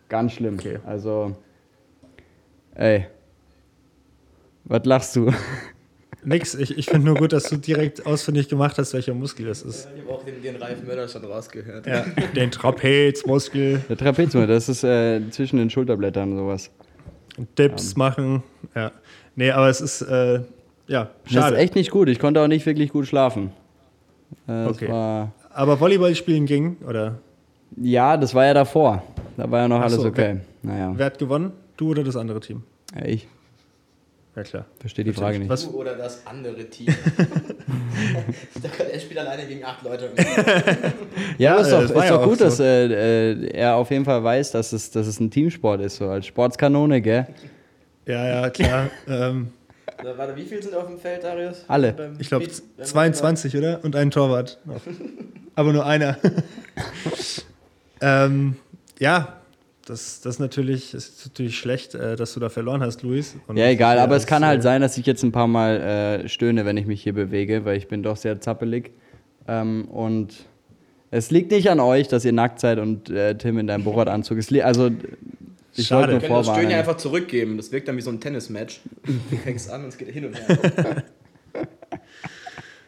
ganz 0.09 0.33
schlimm. 0.33 0.55
Okay. 0.55 0.79
Also, 0.85 1.35
ey, 2.75 3.05
was 4.65 4.85
lachst 4.85 5.15
du? 5.15 5.31
Nix, 6.25 6.56
ich, 6.56 6.78
ich 6.78 6.86
finde 6.88 7.08
nur 7.08 7.16
gut, 7.16 7.34
dass 7.34 7.50
du 7.50 7.58
direkt 7.58 8.06
ausfindig 8.06 8.48
gemacht 8.50 8.78
hast, 8.78 8.94
welcher 8.94 9.14
Muskel 9.14 9.46
das 9.48 9.62
ist. 9.62 9.88
Ich 9.96 10.02
habe 10.04 10.14
auch 10.14 10.24
den, 10.24 10.42
den 10.42 10.56
Ralf 10.56 10.81
Möller 10.84 11.08
schon 11.08 11.24
rausgehört. 11.25 11.86
Ja, 11.86 12.06
den 12.36 12.52
Trapezmuskel, 12.52 13.81
Der 13.90 13.98
Trapezmuskel, 13.98 14.48
das 14.48 14.70
ist 14.70 14.84
äh, 14.84 15.22
zwischen 15.31 15.58
den 15.58 15.70
Schulterblättern 15.70 16.31
und 16.31 16.38
sowas. 16.38 16.72
Dips 17.58 17.96
machen. 17.96 18.44
Ja. 18.75 18.92
Nee, 19.36 19.52
aber 19.52 19.68
es 19.70 19.81
ist, 19.81 20.02
äh, 20.04 20.42
ja, 20.88 21.10
Das 21.24 21.31
ist 21.31 21.34
schade. 21.34 21.58
echt 21.58 21.75
nicht 21.75 21.90
gut. 21.92 22.08
Ich 22.10 22.20
konnte 22.20 22.42
auch 22.42 22.48
nicht 22.48 22.66
wirklich 22.66 22.92
gut 22.92 23.08
schlafen. 23.08 23.52
Äh, 24.48 24.66
Okay. 24.68 24.88
war, 24.90 25.31
Aber 25.50 25.80
Volleyball 25.80 26.14
spielen 26.16 26.46
ging, 26.46 26.78
oder? 26.88 27.20
Ja, 27.81 28.18
das 28.18 28.34
war 28.36 28.46
ja 28.46 28.54
davor. 28.54 29.02
Da 29.36 29.50
war 29.50 29.62
ja 29.62 29.68
noch 29.68 29.80
Ach 29.80 29.84
alles 29.86 29.96
so, 30.02 30.08
okay. 30.08 30.38
Naja, 30.62 30.94
Wer 30.96 31.06
hat 31.08 31.18
gewonnen? 31.18 31.52
Du 31.75 31.90
oder 31.90 32.04
das 32.04 32.16
andere 32.16 32.40
Team? 32.40 32.64
ja, 32.96 33.06
ich 33.06 33.28
Ja, 34.35 34.44
klar. 34.44 34.65
verstehe 34.80 35.06
die 35.06 35.13
Frage 35.13 35.38
nicht. 35.38 35.50
Was, 35.50 35.69
Du 35.69 35.80
oder 35.80 35.95
das 35.95 36.25
andere 36.25 36.65
Team. 36.69 36.88
er 38.91 39.00
spielt 39.00 39.19
alleine 39.19 39.45
gegen 39.45 39.63
acht 39.63 39.83
Leute. 39.83 40.09
Ja, 41.38 41.56
Ja, 41.56 41.62
ist 41.62 41.68
äh, 41.68 41.71
doch, 41.71 41.81
das 41.81 41.94
war 41.95 42.03
ist 42.03 42.09
ja 42.09 42.18
doch 42.18 42.24
gut, 42.25 42.38
so. 42.39 42.45
dass 42.45 42.59
äh, 42.59 43.31
äh, 43.31 43.47
er 43.53 43.75
auf 43.75 43.91
jeden 43.91 44.06
Fall 44.06 44.24
weiß, 44.24 44.51
dass 44.51 44.74
es, 44.74 44.89
dass 44.91 45.06
es 45.07 45.19
ein 45.19 45.30
Teamsport 45.30 45.81
ist, 45.81 45.97
so 45.97 46.09
als 46.09 46.25
Sportskanone, 46.25 47.01
gell? 47.01 47.27
ja, 48.07 48.25
ja, 48.41 48.50
klar. 48.50 48.89
ähm, 49.07 49.50
So, 50.03 50.18
warte, 50.18 50.36
wie 50.36 50.44
viel 50.45 50.62
sind 50.63 50.74
auf 50.75 50.88
dem 50.88 50.97
Feld, 50.97 51.24
Darius? 51.24 51.63
Alle. 51.68 51.94
Beim 51.94 52.15
ich 52.19 52.27
glaube 52.27 52.45
Beat- 52.45 52.62
beim 52.77 52.86
22, 53.13 53.56
oder? 53.56 53.79
Und 53.83 53.95
ein 53.95 54.09
Torwart. 54.12 54.59
Aber 55.56 55.74
nur 55.74 55.86
einer. 55.86 56.18
ähm, 58.01 58.56
ja, 59.00 59.38
das, 59.85 60.21
das, 60.21 60.35
ist 60.35 60.39
natürlich, 60.39 60.94
ist 60.94 61.25
natürlich 61.27 61.57
schlecht, 61.57 61.95
äh, 61.95 62.15
dass 62.15 62.33
du 62.33 62.39
da 62.39 62.50
verloren 62.50 62.81
hast, 62.81 63.03
Luis. 63.03 63.35
Und 63.47 63.57
Ja, 63.57 63.68
egal, 63.68 64.00
aber 64.00 64.15
es 64.15 64.25
kann 64.25 64.45
halt 64.45 64.63
sein, 64.63 64.81
dass 64.81 64.97
ich 64.97 65.06
jetzt 65.06 65.24
ein 65.24 65.31
paar 65.31 65.47
Mal 65.47 66.24
äh, 66.24 66.30
stöhne, 66.30 66.65
wenn 66.65 66.77
ich 66.77 66.85
mich 66.85 67.03
hier 67.03 67.13
bewege, 67.13 67.65
weil 67.65 67.77
ich 67.77 67.88
bin 67.88 68.03
doch 68.03 68.18
sehr 68.18 68.39
zappelig. 68.39 68.91
Ähm, 69.47 69.85
und 69.89 70.45
es 71.12 71.31
liegt 71.31 71.51
nicht 71.51 71.69
an 71.69 71.80
euch, 71.80 72.07
dass 72.07 72.25
ihr 72.25 72.31
nackt 72.33 72.59
seid 72.59 72.80
und 72.80 73.09
äh, 73.09 73.38
Tim 73.38 73.57
in 73.57 73.68
deinem 73.68 73.83
Borat-Anzug 73.83 74.38
ist. 74.38 74.53
Also, 74.62 74.89
ich 75.75 75.88
Schade. 75.88 76.01
wollte 76.01 76.12
nur 76.13 76.21
Wir 76.21 76.27
können 76.27 76.44
das 76.44 76.56
Stöhnen 76.56 76.71
ja 76.71 76.79
einfach 76.79 76.97
zurückgeben. 76.97 77.57
Das 77.57 77.71
wirkt 77.71 77.88
dann 77.88 77.97
wie 77.97 78.01
so 78.01 78.09
ein 78.12 78.19
Tennismatch. 78.19 78.81
Du 79.03 79.38
fängst 79.38 79.69
an 79.69 79.83
und 79.83 79.89
es 79.89 79.97
geht 79.97 80.09
hin 80.09 80.25
und 80.25 80.36
her. 80.36 81.03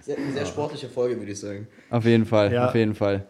Sehr, 0.02 0.18
eine 0.20 0.34
sehr 0.34 0.46
sportliche 0.46 0.88
Folge, 0.88 1.18
würde 1.18 1.32
ich 1.32 1.40
sagen. 1.40 1.68
Auf 1.90 2.06
jeden 2.06 2.26
Fall, 2.26 2.54
Ja. 2.54 2.68
auf 2.68 2.76
jeden 2.76 2.94
Fall. 2.94 3.26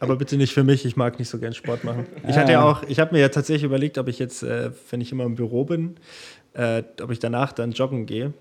Aber 0.00 0.16
bitte 0.16 0.36
nicht 0.36 0.52
für 0.52 0.64
mich, 0.64 0.84
ich 0.84 0.96
mag 0.96 1.18
nicht 1.18 1.28
so 1.28 1.38
gern 1.38 1.54
Sport 1.54 1.84
machen. 1.84 2.06
Ich 2.28 2.36
hatte 2.36 2.52
ja 2.52 2.62
auch, 2.64 2.82
ich 2.88 2.98
habe 3.00 3.14
mir 3.14 3.20
ja 3.20 3.28
tatsächlich 3.28 3.64
überlegt, 3.64 3.96
ob 3.98 4.08
ich 4.08 4.18
jetzt, 4.18 4.42
äh, 4.42 4.70
wenn 4.90 5.00
ich 5.00 5.12
immer 5.12 5.24
im 5.24 5.34
Büro 5.36 5.64
bin, 5.64 5.96
äh, 6.54 6.82
ob 7.02 7.10
ich 7.10 7.18
danach 7.18 7.52
dann 7.52 7.72
joggen 7.72 8.06
gehe. 8.06 8.32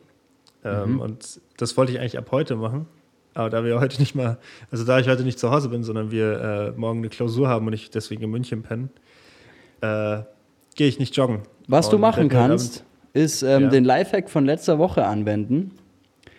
Ähm, 0.66 1.00
Und 1.00 1.40
das 1.58 1.76
wollte 1.78 1.92
ich 1.92 2.00
eigentlich 2.00 2.18
ab 2.18 2.30
heute 2.32 2.56
machen. 2.56 2.88
Aber 3.36 3.50
da 3.50 3.64
wir 3.64 3.80
heute 3.80 4.00
nicht 4.00 4.14
mal, 4.16 4.38
also 4.72 4.84
da 4.86 5.00
ich 5.00 5.08
heute 5.08 5.24
nicht 5.24 5.40
zu 5.40 5.52
Hause 5.52 5.70
bin, 5.70 5.84
sondern 5.84 6.12
wir 6.12 6.74
äh, 6.76 6.80
morgen 6.80 7.00
eine 7.00 7.10
Klausur 7.10 7.48
haben 7.48 7.66
und 7.68 7.74
ich 7.74 7.90
deswegen 7.90 8.24
in 8.24 8.30
München 8.32 8.62
penne, 8.64 8.90
äh, 9.82 10.20
gehe 10.76 10.88
ich 10.88 11.00
nicht 11.00 11.16
joggen. 11.16 11.40
Was 11.68 11.90
du 11.90 11.96
Und 11.96 12.02
machen 12.02 12.30
werd 12.32 12.34
mir 12.34 12.48
kannst, 12.50 12.84
ist 13.14 13.42
ähm, 13.44 13.64
Ja. 13.64 13.70
den 13.70 13.84
Lifehack 13.86 14.30
von 14.30 14.46
letzter 14.46 14.78
Woche 14.80 15.06
anwenden. 15.06 15.72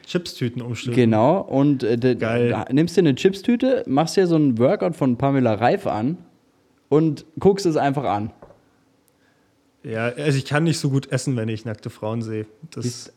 Chipstüten 0.06 0.62
umstülpen. 0.62 0.94
Genau. 1.02 1.40
Und 1.40 1.82
äh, 1.82 1.96
de, 1.99 2.14
Geil. 2.14 2.64
nimmst 2.73 2.96
dir 2.96 3.00
eine 3.00 3.14
Chipstüte, 3.14 3.82
machst 3.87 4.16
dir 4.16 4.26
so 4.26 4.37
einen 4.37 4.58
Workout 4.58 4.96
von 4.96 5.16
Pamela 5.16 5.54
Reif 5.54 5.87
an 5.87 6.18
und 6.88 7.25
guckst 7.38 7.66
es 7.66 7.76
einfach 7.76 8.04
an. 8.04 8.30
Ja, 9.82 10.06
also 10.06 10.38
ich 10.38 10.46
kann 10.46 10.64
nicht 10.64 10.78
so 10.78 10.88
gut 10.90 11.12
essen, 11.12 11.37
wenn 11.37 11.49
ich 11.49 11.64
nackte 11.64 11.90
Frauen 11.90 12.23
sehe. 12.23 12.46
Das, 12.70 12.87
Ist- 12.87 13.12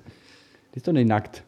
Die 0.74 0.77
ist 0.77 0.88
doch 0.88 0.91
nicht 0.94 1.08
nackt. 1.08 1.44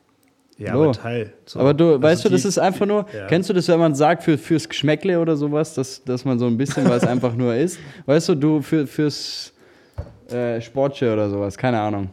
ja, 0.57 0.73
so. 0.73 0.83
aber 0.83 0.93
Teil. 0.93 1.33
So. 1.45 1.59
Aber 1.59 1.73
du, 1.73 1.85
Also 1.89 2.01
weißt 2.03 2.25
du, 2.25 2.29
das 2.29 2.43
die- 2.43 2.47
ist 2.47 2.57
einfach 2.57 2.85
nur, 2.85 3.05
Ja. 3.13 3.27
kennst 3.27 3.49
du 3.49 3.53
das, 3.53 3.67
wenn 3.67 3.79
man 3.79 3.95
sagt, 3.95 4.23
für, 4.23 4.37
fürs 4.37 4.67
Geschmäckle 4.69 5.19
oder 5.19 5.35
sowas, 5.35 5.73
dass, 5.73 6.03
dass 6.03 6.23
man 6.25 6.39
so 6.39 6.47
ein 6.47 6.57
bisschen 6.57 6.87
was 6.87 7.03
einfach 7.07 7.35
nur 7.35 7.53
isst? 7.55 7.79
Weißt 8.05 8.29
du, 8.29 8.35
du 8.35 8.61
für, 8.61 8.87
fürs 8.87 9.51
äh, 10.29 10.61
Sportsche 10.61 11.11
oder 11.11 11.29
sowas, 11.29 11.57
keine 11.57 11.79
Ahnung. 11.81 12.09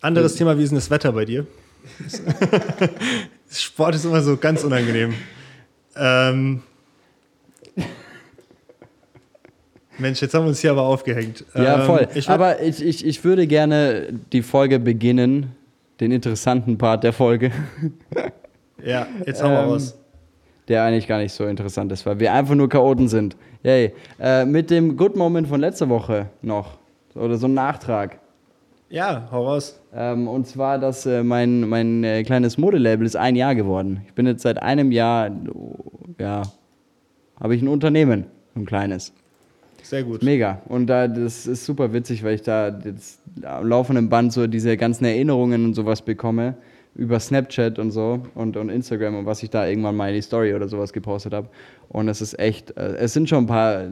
Anderes 0.00 0.36
Thema, 0.36 0.56
wie 0.58 0.62
ist 0.62 0.70
denn 0.70 0.76
das 0.78 0.90
Wetter 0.90 1.12
bei 1.12 1.24
dir? 1.24 1.46
Sport 3.50 3.94
ist 3.94 4.04
immer 4.04 4.20
so 4.22 4.36
ganz 4.36 4.64
unangenehm. 4.64 5.14
Ähm, 5.96 6.62
Mensch, 9.98 10.20
jetzt 10.22 10.34
haben 10.34 10.44
wir 10.44 10.48
uns 10.48 10.60
hier 10.60 10.72
aber 10.72 10.82
aufgehängt. 10.82 11.44
Ja, 11.54 11.80
Ähm, 11.80 11.86
voll. 11.86 12.08
Ich 12.14 12.28
Aber 12.28 12.60
ich, 12.60 12.84
ich, 12.84 13.06
ich 13.06 13.22
würde 13.24 13.46
gerne 13.46 14.08
die 14.32 14.42
Folge 14.42 14.80
beginnen, 14.80 15.52
den 16.00 16.10
interessanten 16.10 16.78
Part 16.78 17.04
der 17.04 17.12
Folge, 17.12 17.52
ja, 18.84 19.06
jetzt 19.24 19.40
hauen 19.42 19.52
wir 19.52 19.60
Ähm, 19.62 19.68
raus. 19.68 19.96
der 20.66 20.82
eigentlich 20.82 21.06
gar 21.06 21.18
nicht 21.18 21.32
so 21.32 21.46
interessant 21.46 21.92
ist, 21.92 22.04
weil 22.06 22.18
wir 22.18 22.32
einfach 22.32 22.56
nur 22.56 22.68
Chaoten 22.68 23.06
sind. 23.06 23.36
Yay. 23.62 23.92
Äh, 24.18 24.44
mit 24.44 24.70
dem 24.70 24.96
Good 24.96 25.14
Moment 25.16 25.46
von 25.46 25.60
letzter 25.60 25.88
Woche 25.88 26.26
noch. 26.42 26.76
Oder 27.14 27.36
so 27.36 27.46
ein 27.46 27.54
Nachtrag. 27.54 28.18
Ja, 28.90 29.28
hau 29.30 29.46
raus. 29.46 29.80
Ähm, 29.94 30.28
und 30.28 30.46
zwar, 30.46 30.78
dass 30.78 31.06
äh, 31.06 31.22
mein, 31.22 31.68
mein 31.68 32.04
äh, 32.04 32.22
kleines 32.22 32.58
Modelabel 32.58 33.06
ist 33.06 33.16
ein 33.16 33.34
Jahr 33.34 33.54
geworden. 33.54 34.02
Ich 34.06 34.14
bin 34.14 34.26
jetzt 34.26 34.42
seit 34.42 34.62
einem 34.62 34.92
Jahr, 34.92 35.30
ja, 36.18 36.42
habe 37.40 37.54
ich 37.56 37.62
ein 37.62 37.68
Unternehmen, 37.68 38.26
ein 38.54 38.66
kleines. 38.66 39.12
Sehr 39.82 40.02
gut. 40.02 40.22
Mega. 40.22 40.62
Und 40.68 40.86
da, 40.86 41.08
das 41.08 41.46
ist 41.46 41.64
super 41.66 41.92
witzig, 41.92 42.22
weil 42.24 42.36
ich 42.36 42.42
da 42.42 42.68
jetzt 42.84 43.20
am 43.42 43.66
laufenden 43.66 44.08
Band 44.08 44.32
so 44.32 44.46
diese 44.46 44.76
ganzen 44.76 45.04
Erinnerungen 45.04 45.64
und 45.64 45.74
sowas 45.74 46.02
bekomme 46.02 46.56
über 46.94 47.18
Snapchat 47.18 47.78
und 47.78 47.90
so 47.90 48.22
und, 48.34 48.56
und 48.56 48.68
Instagram 48.68 49.16
und 49.16 49.26
was 49.26 49.42
ich 49.42 49.50
da 49.50 49.66
irgendwann 49.66 49.96
mal 49.96 50.08
in 50.08 50.14
die 50.14 50.22
Story 50.22 50.54
oder 50.54 50.68
sowas 50.68 50.92
gepostet 50.92 51.34
habe. 51.34 51.48
Und 51.88 52.08
es 52.08 52.22
ist 52.22 52.38
echt, 52.38 52.76
äh, 52.76 52.96
es 52.96 53.12
sind 53.12 53.28
schon 53.28 53.44
ein 53.44 53.46
paar, 53.46 53.88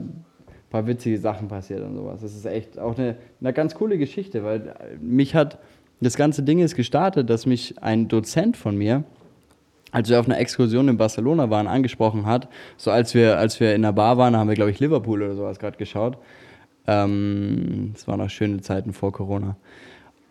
paar 0.73 0.87
witzige 0.87 1.19
Sachen 1.19 1.49
passiert 1.49 1.83
und 1.83 1.95
sowas. 1.95 2.23
Es 2.23 2.35
ist 2.35 2.47
echt 2.47 2.79
auch 2.79 2.99
eine, 2.99 3.17
eine 3.41 3.52
ganz 3.52 3.75
coole 3.75 3.99
Geschichte, 3.99 4.43
weil 4.43 4.75
mich 5.00 5.35
hat, 5.35 5.59
das 6.00 6.17
ganze 6.17 6.43
Ding 6.43 6.59
ist 6.59 6.75
gestartet, 6.75 7.31
dass 7.31 7.47
mich 7.47 7.81
ein 7.83 8.09
Dozent 8.09 8.57
von 8.57 8.76
mir, 8.76 9.05
als 9.93 10.09
wir 10.09 10.19
auf 10.19 10.26
einer 10.26 10.38
Exkursion 10.38 10.88
in 10.88 10.97
Barcelona 10.97 11.50
waren, 11.50 11.67
angesprochen 11.69 12.25
hat. 12.25 12.49
So 12.79 12.91
als 12.91 13.14
wir, 13.14 13.38
als 13.38 13.61
wir 13.61 13.75
in 13.75 13.83
der 13.83 13.93
Bar 13.93 14.17
waren, 14.17 14.35
haben 14.35 14.49
wir, 14.49 14.55
glaube 14.55 14.71
ich, 14.71 14.81
Liverpool 14.81 15.23
oder 15.23 15.35
sowas 15.35 15.59
gerade 15.59 15.76
geschaut. 15.76 16.17
Ähm, 16.87 17.93
Es 17.95 18.09
waren 18.09 18.19
noch 18.19 18.31
schöne 18.31 18.61
Zeiten 18.62 18.93
vor 18.95 19.12
Corona. 19.12 19.57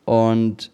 Und 0.06 0.72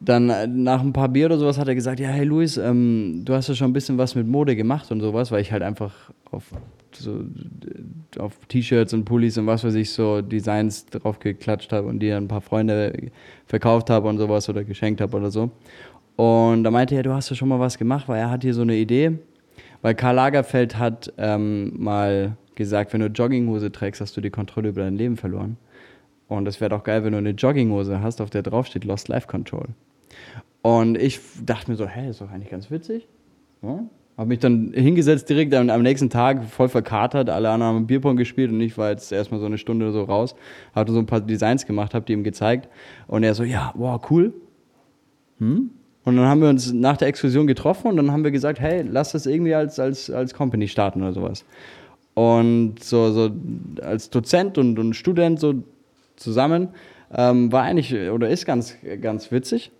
dann 0.00 0.30
äh, 0.30 0.46
nach 0.46 0.80
ein 0.80 0.92
paar 0.92 1.08
Bier 1.08 1.26
oder 1.26 1.38
sowas 1.38 1.58
hat 1.58 1.68
er 1.68 1.74
gesagt, 1.74 1.98
ja, 2.00 2.08
hey 2.08 2.24
Luis, 2.24 2.56
ähm, 2.56 3.22
du 3.24 3.34
hast 3.34 3.48
ja 3.48 3.54
schon 3.54 3.70
ein 3.70 3.72
bisschen 3.72 3.98
was 3.98 4.14
mit 4.14 4.26
Mode 4.26 4.54
gemacht 4.54 4.90
und 4.92 5.00
sowas, 5.00 5.32
weil 5.32 5.40
ich 5.40 5.52
halt 5.52 5.62
einfach 5.62 5.92
auf, 6.30 6.44
so, 6.98 7.24
auf 8.18 8.34
T-Shirts 8.48 8.92
und 8.94 9.04
Pullis 9.04 9.38
und 9.38 9.46
was 9.46 9.64
weiß 9.64 9.74
ich 9.74 9.90
so 9.90 10.22
Designs 10.22 10.86
drauf 10.86 11.18
geklatscht 11.18 11.72
habe 11.72 11.88
und 11.88 12.00
die 12.00 12.12
an 12.12 12.24
ein 12.24 12.28
paar 12.28 12.40
Freunde 12.40 13.10
verkauft 13.46 13.90
habe 13.90 14.08
und 14.08 14.18
sowas 14.18 14.48
oder 14.48 14.64
geschenkt 14.64 15.00
habe 15.00 15.16
oder 15.16 15.30
so. 15.30 15.50
Und 16.16 16.64
da 16.64 16.70
meinte 16.70 16.94
er, 16.94 17.02
du 17.02 17.12
hast 17.12 17.30
ja 17.30 17.36
schon 17.36 17.48
mal 17.48 17.60
was 17.60 17.78
gemacht, 17.78 18.08
weil 18.08 18.18
er 18.18 18.30
hat 18.30 18.42
hier 18.42 18.54
so 18.54 18.62
eine 18.62 18.76
Idee, 18.76 19.18
weil 19.82 19.94
Karl 19.94 20.14
Lagerfeld 20.14 20.78
hat 20.78 21.12
ähm, 21.18 21.72
mal 21.76 22.36
gesagt, 22.54 22.92
wenn 22.92 23.00
du 23.00 23.06
Jogginghose 23.06 23.70
trägst, 23.70 24.00
hast 24.00 24.16
du 24.16 24.20
die 24.20 24.30
Kontrolle 24.30 24.70
über 24.70 24.82
dein 24.82 24.96
Leben 24.96 25.16
verloren. 25.16 25.58
Und 26.28 26.48
es 26.48 26.60
wäre 26.60 26.70
doch 26.70 26.82
geil, 26.82 27.04
wenn 27.04 27.12
du 27.12 27.18
eine 27.18 27.30
Jogginghose 27.30 28.00
hast, 28.00 28.20
auf 28.20 28.30
der 28.30 28.42
draufsteht 28.42 28.84
Lost 28.84 29.08
Life 29.08 29.28
Control. 29.28 29.68
Und 30.62 30.98
ich 30.98 31.20
dachte 31.44 31.70
mir 31.70 31.76
so, 31.76 31.86
hä, 31.86 32.10
ist 32.10 32.20
doch 32.20 32.30
eigentlich 32.30 32.50
ganz 32.50 32.70
witzig. 32.70 33.06
Ja? 33.62 33.84
Habe 34.16 34.28
mich 34.28 34.38
dann 34.38 34.72
hingesetzt 34.72 35.28
direkt 35.28 35.54
am, 35.54 35.68
am, 35.68 35.82
nächsten 35.82 36.08
Tag, 36.08 36.44
voll 36.44 36.68
verkatert. 36.68 37.28
Alle 37.28 37.50
anderen 37.50 37.74
haben 37.74 37.86
Bierpong 37.86 38.16
gespielt 38.16 38.50
und 38.50 38.60
ich 38.62 38.78
war 38.78 38.90
jetzt 38.90 39.12
erstmal 39.12 39.40
so 39.40 39.46
eine 39.46 39.58
Stunde 39.58 39.92
so 39.92 40.04
raus. 40.04 40.34
Hatte 40.74 40.92
so 40.92 40.98
ein 40.98 41.06
paar 41.06 41.20
Designs 41.20 41.66
gemacht, 41.66 41.92
habe 41.92 42.06
die 42.06 42.14
ihm 42.14 42.24
gezeigt. 42.24 42.68
Und 43.08 43.24
er 43.24 43.34
so, 43.34 43.44
ja, 43.44 43.72
wow, 43.76 44.00
cool. 44.10 44.32
Hm? 45.38 45.70
Und 46.04 46.16
dann 46.16 46.26
haben 46.26 46.40
wir 46.40 46.48
uns 46.48 46.72
nach 46.72 46.96
der 46.96 47.08
Exkursion 47.08 47.46
getroffen 47.46 47.88
und 47.88 47.96
dann 47.96 48.12
haben 48.12 48.24
wir 48.24 48.30
gesagt, 48.30 48.60
hey, 48.60 48.82
lass 48.82 49.12
das 49.12 49.26
irgendwie 49.26 49.54
als, 49.54 49.78
als, 49.78 50.08
als 50.08 50.32
Company 50.32 50.68
starten 50.68 51.02
oder 51.02 51.12
sowas. 51.12 51.44
Und 52.14 52.82
so, 52.82 53.10
so 53.10 53.30
als 53.82 54.08
Dozent 54.08 54.56
und, 54.56 54.78
und 54.78 54.94
Student 54.94 55.38
so 55.40 55.54
zusammen 56.14 56.68
ähm, 57.14 57.52
war 57.52 57.64
eigentlich 57.64 57.94
oder 58.10 58.30
ist 58.30 58.46
ganz, 58.46 58.76
ganz 59.02 59.30
witzig. 59.30 59.72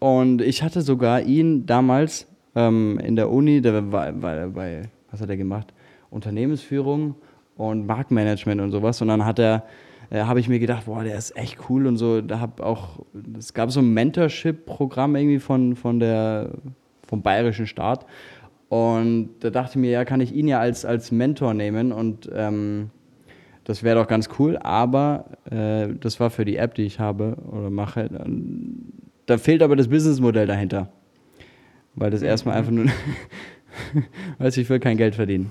Und 0.00 0.42
ich 0.42 0.62
hatte 0.62 0.82
sogar 0.82 1.20
ihn 1.20 1.66
damals 1.66 2.26
ähm, 2.54 2.98
in 3.02 3.16
der 3.16 3.30
Uni, 3.30 3.60
der 3.60 3.92
war, 3.92 4.22
war 4.22 4.46
bei, 4.48 4.82
was 5.10 5.20
hat 5.20 5.28
er 5.28 5.36
gemacht? 5.36 5.72
Unternehmensführung 6.10 7.16
und 7.56 7.86
Marktmanagement 7.86 8.60
und 8.60 8.70
sowas. 8.70 9.00
Und 9.02 9.08
dann 9.08 9.24
hat 9.24 9.38
er, 9.38 9.64
äh, 10.10 10.22
habe 10.22 10.40
ich 10.40 10.48
mir 10.48 10.58
gedacht, 10.58 10.86
boah, 10.86 11.04
der 11.04 11.16
ist 11.16 11.36
echt 11.36 11.58
cool 11.68 11.86
und 11.86 11.96
so. 11.96 12.20
Da 12.20 12.40
habe 12.40 12.64
auch, 12.64 13.04
es 13.38 13.54
gab 13.54 13.70
so 13.70 13.80
ein 13.80 13.92
Mentorship-Programm 13.92 15.16
irgendwie 15.16 15.38
von, 15.38 15.76
von 15.76 15.98
der, 15.98 16.50
vom 17.06 17.22
bayerischen 17.22 17.66
Staat. 17.66 18.06
Und 18.68 19.30
da 19.40 19.50
dachte 19.50 19.72
ich 19.72 19.76
mir, 19.76 19.90
ja, 19.90 20.04
kann 20.04 20.20
ich 20.20 20.34
ihn 20.34 20.48
ja 20.48 20.58
als, 20.58 20.84
als 20.84 21.12
Mentor 21.12 21.54
nehmen 21.54 21.92
und 21.92 22.28
ähm, 22.34 22.90
das 23.64 23.82
wäre 23.82 24.00
doch 24.00 24.08
ganz 24.08 24.28
cool, 24.38 24.58
aber 24.58 25.26
äh, 25.50 25.88
das 26.00 26.20
war 26.20 26.30
für 26.30 26.44
die 26.44 26.56
App, 26.56 26.74
die 26.74 26.82
ich 26.82 27.00
habe 27.00 27.36
oder 27.50 27.70
mache. 27.70 28.10
Da 29.26 29.38
fehlt 29.38 29.62
aber 29.62 29.76
das 29.76 29.88
Businessmodell 29.88 30.46
dahinter. 30.46 30.90
Weil 31.96 32.10
das 32.10 32.22
erstmal 32.22 32.56
einfach 32.56 32.72
nur. 32.72 32.86
weiß 34.38 34.56
ich 34.56 34.68
will 34.68 34.80
kein 34.80 34.96
Geld 34.96 35.14
verdienen. 35.14 35.50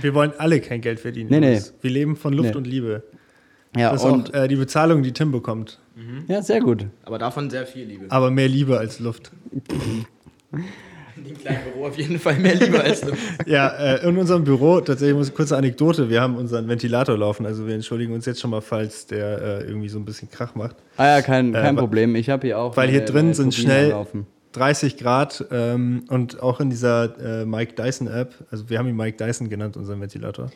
Wir 0.00 0.14
wollen 0.14 0.32
alle 0.38 0.60
kein 0.60 0.80
Geld 0.80 1.00
verdienen. 1.00 1.30
Nee, 1.30 1.40
nee. 1.40 1.60
Wir 1.80 1.90
leben 1.90 2.16
von 2.16 2.32
Luft 2.32 2.50
nee. 2.50 2.56
und 2.56 2.66
Liebe. 2.66 3.02
Ja, 3.76 3.92
das 3.92 4.02
ist 4.02 4.10
und 4.10 4.34
auch 4.34 4.42
äh, 4.42 4.48
die 4.48 4.56
Bezahlung, 4.56 5.02
die 5.02 5.12
Tim 5.12 5.30
bekommt. 5.30 5.78
Mhm. 5.94 6.24
Ja, 6.26 6.42
sehr 6.42 6.60
gut. 6.60 6.86
Aber 7.04 7.18
davon 7.18 7.50
sehr 7.50 7.66
viel 7.66 7.84
Liebe. 7.84 8.06
Aber 8.08 8.30
mehr 8.30 8.48
Liebe 8.48 8.78
als 8.78 8.98
Luft. 8.98 9.30
In 11.16 11.24
dem 11.24 11.38
kleinen 11.38 11.62
Büro 11.64 11.86
auf 11.86 11.96
jeden 11.96 12.18
Fall 12.18 12.36
mehr 12.36 12.54
Liebe 12.54 12.80
als 12.80 13.04
Luft. 13.04 13.20
ja, 13.46 13.68
äh, 13.68 14.08
in 14.08 14.16
unserem 14.16 14.42
Büro, 14.42 14.80
tatsächlich 14.80 15.16
muss 15.16 15.28
ich 15.28 15.34
kurze 15.34 15.56
Anekdote, 15.56 16.08
wir 16.08 16.20
haben 16.20 16.36
unseren 16.36 16.66
Ventilator 16.66 17.16
laufen, 17.16 17.46
also 17.46 17.66
wir 17.66 17.74
entschuldigen 17.74 18.12
uns 18.12 18.26
jetzt 18.26 18.40
schon 18.40 18.50
mal, 18.50 18.62
falls 18.62 19.06
der 19.06 19.40
äh, 19.40 19.64
irgendwie 19.64 19.88
so 19.88 19.98
ein 19.98 20.04
bisschen 20.04 20.30
Krach 20.30 20.54
macht. 20.54 20.76
Ah 20.96 21.16
ja, 21.16 21.22
kein, 21.22 21.52
kein 21.52 21.76
äh, 21.76 21.78
Problem, 21.78 22.16
ich 22.16 22.30
habe 22.30 22.46
hier 22.46 22.58
auch... 22.58 22.76
Weil 22.76 22.88
hier 22.88 23.04
drin 23.04 23.34
sind 23.34 23.54
schnell 23.54 23.92
30 24.52 24.96
Grad 24.96 25.44
ähm, 25.50 26.04
und 26.08 26.42
auch 26.42 26.60
in 26.60 26.70
dieser 26.70 27.42
äh, 27.42 27.44
Mike 27.44 27.74
Dyson 27.74 28.08
App, 28.08 28.34
also 28.50 28.68
wir 28.68 28.78
haben 28.78 28.88
ihn 28.88 28.96
Mike 28.96 29.16
Dyson 29.16 29.48
genannt, 29.48 29.76
unseren 29.76 30.00
Ventilator. 30.00 30.50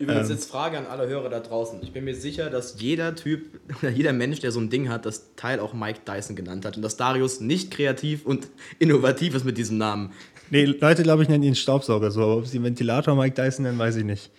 Übrigens 0.00 0.30
ähm, 0.30 0.36
jetzt 0.36 0.50
Frage 0.50 0.78
an 0.78 0.86
alle 0.86 1.06
Hörer 1.06 1.28
da 1.28 1.40
draußen. 1.40 1.80
Ich 1.82 1.92
bin 1.92 2.04
mir 2.04 2.14
sicher, 2.14 2.48
dass 2.48 2.80
jeder 2.80 3.14
Typ 3.14 3.60
oder 3.82 3.90
jeder 3.90 4.12
Mensch, 4.12 4.40
der 4.40 4.50
so 4.50 4.58
ein 4.58 4.70
Ding 4.70 4.88
hat, 4.88 5.04
das 5.04 5.34
Teil 5.36 5.60
auch 5.60 5.74
Mike 5.74 6.00
Dyson 6.06 6.34
genannt 6.34 6.64
hat 6.64 6.76
und 6.76 6.82
dass 6.82 6.96
Darius 6.96 7.40
nicht 7.40 7.70
kreativ 7.70 8.24
und 8.24 8.48
innovativ 8.78 9.34
ist 9.34 9.44
mit 9.44 9.58
diesem 9.58 9.78
Namen. 9.78 10.12
Nee, 10.48 10.64
Leute, 10.64 11.04
glaube 11.04 11.22
ich, 11.22 11.28
nennen 11.28 11.44
ihn 11.44 11.54
Staubsauger 11.54 12.10
so, 12.10 12.22
aber 12.22 12.36
ob 12.38 12.46
sie 12.46 12.60
Ventilator 12.62 13.14
Mike 13.14 13.40
Dyson 13.40 13.64
nennen, 13.64 13.78
weiß 13.78 13.96
ich 13.96 14.04
nicht. 14.04 14.30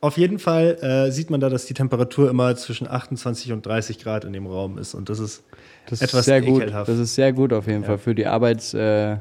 Auf 0.00 0.16
jeden 0.16 0.38
Fall 0.38 0.76
äh, 0.80 1.10
sieht 1.10 1.28
man 1.30 1.40
da, 1.40 1.48
dass 1.48 1.66
die 1.66 1.74
Temperatur 1.74 2.30
immer 2.30 2.54
zwischen 2.54 2.88
28 2.88 3.52
und 3.52 3.66
30 3.66 3.98
Grad 3.98 4.24
in 4.24 4.32
dem 4.32 4.46
Raum 4.46 4.78
ist 4.78 4.94
und 4.94 5.08
das 5.08 5.18
ist 5.18 5.42
das 5.86 6.02
etwas 6.02 6.20
ist 6.20 6.26
sehr 6.26 6.42
ekelhaft. 6.42 6.86
gut. 6.86 6.94
Das 6.94 7.00
ist 7.00 7.14
sehr 7.14 7.32
gut 7.32 7.52
auf 7.52 7.66
jeden 7.66 7.82
ja. 7.82 7.88
Fall 7.88 7.98
für 7.98 8.14
die 8.14 8.26
Arbeits, 8.26 8.74
äh, 8.74 9.16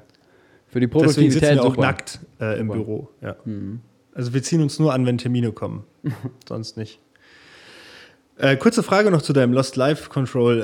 für 0.68 0.80
die 0.80 0.88
Produktivität. 0.88 1.08
Deswegen 1.08 1.32
sitzen 1.32 1.56
wir 1.56 1.64
auch 1.64 1.76
super. 1.76 1.82
nackt 1.82 2.20
äh, 2.40 2.60
im 2.60 2.68
super. 2.68 2.80
Büro. 2.80 3.10
Ja. 3.22 3.36
Mhm. 3.46 3.82
Also 4.14 4.34
wir 4.34 4.44
ziehen 4.44 4.62
uns 4.62 4.78
nur 4.78 4.94
an, 4.94 5.06
wenn 5.06 5.18
Termine 5.18 5.52
kommen. 5.52 5.84
Sonst 6.48 6.78
nicht. 6.78 7.00
Äh, 8.38 8.58
kurze 8.58 8.84
Frage 8.84 9.10
noch 9.10 9.24
zu 9.24 9.34
deinem 9.34 9.54
Lost 9.54 9.78
Life 9.78 10.10
Control. 10.10 10.62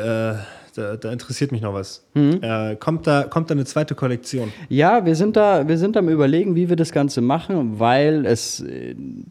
Äh, 0.77 0.82
da, 0.82 0.98
da, 0.98 1.12
interessiert 1.12 1.51
mich 1.51 1.62
noch 1.62 1.74
was. 1.74 2.06
Mhm. 2.13 2.39
Äh, 2.42 2.75
kommt, 2.75 3.08
da, 3.08 3.24
kommt 3.24 3.50
da 3.50 3.53
eine 3.53 3.65
zweite 3.65 3.96
Kollektion? 3.96 4.51
Ja, 4.70 5.06
wir 5.06 5.15
sind 5.15 5.36
da, 5.36 5.68
wir 5.68 5.77
sind 5.77 5.98
am 5.98 6.10
überlegen, 6.10 6.56
wie 6.56 6.70
wir 6.70 6.75
das 6.75 6.92
Ganze 6.92 7.22
machen, 7.22 7.80
weil 7.80 8.25
es 8.25 8.63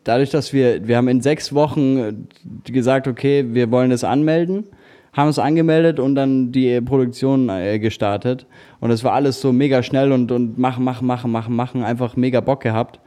dadurch, 0.04 0.30
dass 0.30 0.52
wir, 0.52 0.86
wir 0.86 0.96
haben 0.96 1.08
in 1.08 1.20
sechs 1.20 1.52
Wochen 1.52 2.28
gesagt, 2.64 3.08
okay, 3.08 3.46
wir 3.50 3.70
wollen 3.70 3.90
es 3.90 4.04
anmelden, 4.04 4.64
haben 5.12 5.28
es 5.28 5.38
angemeldet 5.38 6.00
und 6.00 6.14
dann 6.14 6.52
die 6.52 6.80
Produktion 6.80 7.48
äh, 7.48 7.78
gestartet. 7.78 8.46
Und 8.80 8.90
es 8.90 9.04
war 9.04 9.12
alles 9.12 9.40
so 9.40 9.52
mega 9.52 9.82
schnell 9.82 10.12
und, 10.12 10.32
und 10.32 10.58
machen, 10.58 10.84
machen, 10.84 11.06
machen, 11.06 11.30
machen, 11.30 11.54
machen, 11.54 11.84
einfach 11.84 12.16
mega 12.16 12.40
Bock 12.40 12.62
gehabt. 12.62 13.00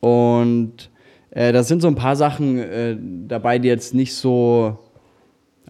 Und 0.00 0.90
äh, 1.30 1.52
da 1.52 1.62
sind 1.62 1.82
so 1.82 1.88
ein 1.88 1.94
paar 1.94 2.16
Sachen 2.16 2.58
äh, 2.58 2.96
dabei, 3.26 3.58
die 3.58 3.68
jetzt 3.68 3.94
nicht 3.94 4.14
so 4.14 4.78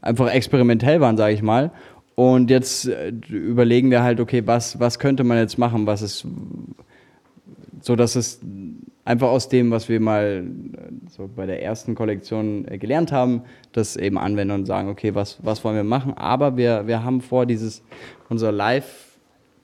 einfach 0.03 0.33
experimentell 0.33 1.01
waren, 1.01 1.17
sage 1.17 1.35
ich 1.35 1.43
mal. 1.43 1.71
Und 2.17 2.51
jetzt 2.51 2.89
äh, 2.89 3.13
überlegen 3.29 3.91
wir 3.91 4.03
halt, 4.03 4.19
okay, 4.21 4.43
was, 4.47 4.81
was 4.81 4.99
könnte 4.99 5.23
man 5.23 5.39
jetzt 5.39 5.59
machen, 5.59 5.87
was 5.87 6.03
ist 6.03 6.27
so, 7.83 7.95
dass 7.95 8.17
es 8.17 8.41
einfach 9.05 9.29
aus 9.29 9.49
dem, 9.49 9.71
was 9.71 9.89
wir 9.89 10.01
mal 10.01 10.45
äh, 10.73 11.09
so 11.09 11.31
bei 11.35 11.47
der 11.47 11.63
ersten 11.63 11.95
Kollektion 11.95 12.67
äh, 12.67 12.79
gelernt 12.79 13.13
haben, 13.13 13.43
das 13.73 13.97
eben 13.97 14.19
anwenden 14.19 14.55
und 14.55 14.67
sagen, 14.67 14.89
okay, 14.89 15.15
was, 15.15 15.39
was 15.45 15.63
wollen 15.63 15.77
wir 15.77 15.85
machen? 15.85 16.15
Aber 16.15 16.57
wir, 16.57 16.87
wir 16.87 17.05
haben 17.05 17.21
vor, 17.21 17.47
dieses, 17.47 17.85
unser 18.29 18.51
Live- 18.51 19.05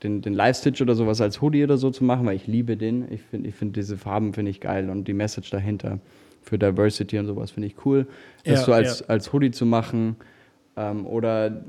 den, 0.03 0.21
den 0.21 0.35
Live-Stitch 0.35 0.83
oder 0.83 0.95
sowas 0.95 1.21
als 1.21 1.41
Hoodie 1.41 1.65
oder 1.65 1.77
so 1.77 1.91
zu 1.91 2.05
machen, 2.05 2.27
weil 2.27 2.37
ich 2.37 2.47
liebe 2.47 2.77
den. 2.77 3.11
Ich 3.13 3.23
finde 3.23 3.49
ich 3.49 3.55
find 3.55 3.77
diese 3.77 3.97
Farben 3.97 4.33
finde 4.33 4.51
ich 4.51 4.61
geil 4.61 4.91
und 4.91 5.07
die 5.07 5.13
Message 5.13 5.51
dahinter 5.51 6.01
für 6.43 6.59
Diversity 6.59 7.19
und 7.19 7.27
sowas 7.27 7.53
finde 7.53 7.69
ich 7.69 7.87
cool. 7.87 8.07
Das 8.45 8.61
ja, 8.61 8.65
so 8.65 8.73
als, 8.73 9.01
ja. 9.01 9.07
als 9.07 9.33
Hoodie 9.33 9.53
zu 9.53 9.65
machen. 9.65 10.17
Ähm, 10.77 11.07
oder 11.07 11.63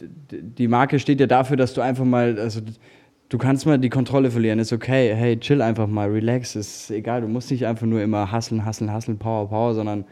die 0.00 0.68
Marke 0.68 0.98
steht 0.98 1.20
ja 1.20 1.26
dafür, 1.26 1.56
dass 1.56 1.74
du 1.74 1.80
einfach 1.80 2.04
mal, 2.04 2.38
also 2.38 2.60
du 3.28 3.38
kannst 3.38 3.66
mal 3.66 3.78
die 3.78 3.88
Kontrolle 3.88 4.30
verlieren, 4.30 4.58
ist 4.58 4.72
okay. 4.72 5.14
Hey, 5.14 5.38
chill 5.38 5.62
einfach 5.62 5.86
mal, 5.86 6.08
relax, 6.10 6.56
ist 6.56 6.90
egal. 6.90 7.22
Du 7.22 7.28
musst 7.28 7.50
nicht 7.50 7.66
einfach 7.66 7.86
nur 7.86 8.02
immer 8.02 8.30
hasseln, 8.30 8.64
hasseln, 8.64 8.92
hasseln, 8.92 9.18
power, 9.18 9.48
power, 9.48 9.74
sondern 9.74 10.04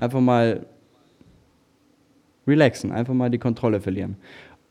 einfach 0.00 0.20
mal 0.20 0.66
relaxen, 2.46 2.92
einfach 2.92 3.14
mal 3.14 3.30
die 3.30 3.38
Kontrolle 3.38 3.80
verlieren. 3.80 4.16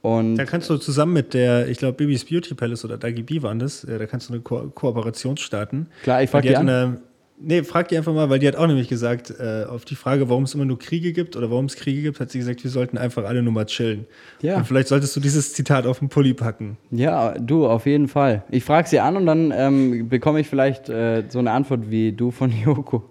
Und 0.02 0.36
da 0.36 0.46
kannst 0.46 0.70
du 0.70 0.78
zusammen 0.78 1.14
mit 1.14 1.34
der, 1.34 1.68
ich 1.68 1.80
glaube, 1.80 1.98
Bibis 1.98 2.26
Beauty 2.26 2.54
Palace 2.54 2.86
oder 2.86 2.98
Dagi 2.98 3.24
B 3.24 3.42
waren 3.42 3.58
das, 3.58 3.82
da 3.82 4.06
kannst 4.06 4.30
du 4.30 4.34
eine 4.34 4.42
Ko 4.44 4.70
Kooperation 4.70 5.36
starten. 5.38 5.88
Klar, 6.04 6.22
ich 6.22 6.30
frage 6.30 6.44
die, 6.44 6.50
die 6.50 6.56
an. 6.58 6.70
Eine, 6.70 7.02
nee, 7.39 7.63
frag 7.63 7.88
die 7.88 7.98
einfach 7.98 8.13
mal, 8.13 8.30
weil 8.30 8.39
die 8.39 8.48
hat 8.48 8.56
auch 8.56 8.68
nämlich 8.68 8.88
gesagt, 8.88 9.34
äh, 9.39 9.65
auf 9.65 9.86
die 9.86 9.96
Frage, 9.96 10.30
warum 10.30 10.44
es 10.44 10.54
immer 10.54 10.65
nur 10.65 10.80
Kriege 10.80 11.13
gibt 11.13 11.36
oder 11.36 11.50
warum 11.50 11.65
es 11.65 11.75
Kriege 11.75 12.01
gibt, 12.01 12.20
hat 12.20 12.32
sie 12.32 12.39
gesagt, 12.39 12.63
wir 12.63 12.72
sollten 12.72 12.98
einfach 12.98 13.25
alle 13.25 13.42
nur 13.42 13.54
mal 13.54 13.65
chillen. 13.65 14.06
Ja. 14.42 14.58
Und 14.58 14.65
vielleicht 14.65 14.88
solltest 14.88 15.15
du 15.15 15.20
dieses 15.20 15.54
Zitat 15.54 15.86
auf 15.86 16.00
den 16.00 16.10
Pulli 16.10 16.34
packen. 16.34 16.77
Ja, 16.92 17.38
du, 17.38 17.68
auf 17.68 17.86
jeden 17.86 18.08
Fall. 18.08 18.44
Ich 18.50 18.63
frage 18.63 18.88
sie 18.88 19.00
an 19.00 19.18
und 19.18 19.25
dann 19.25 19.54
ähm, 19.56 20.10
bekomme 20.10 20.39
ich 20.39 20.48
vielleicht 20.48 20.89
äh, 20.89 21.24
so 21.30 21.39
eine 21.39 21.51
Antwort 21.51 21.89
wie 21.89 22.12
du 22.12 22.32
von 22.32 22.51
Yoko. 22.65 23.04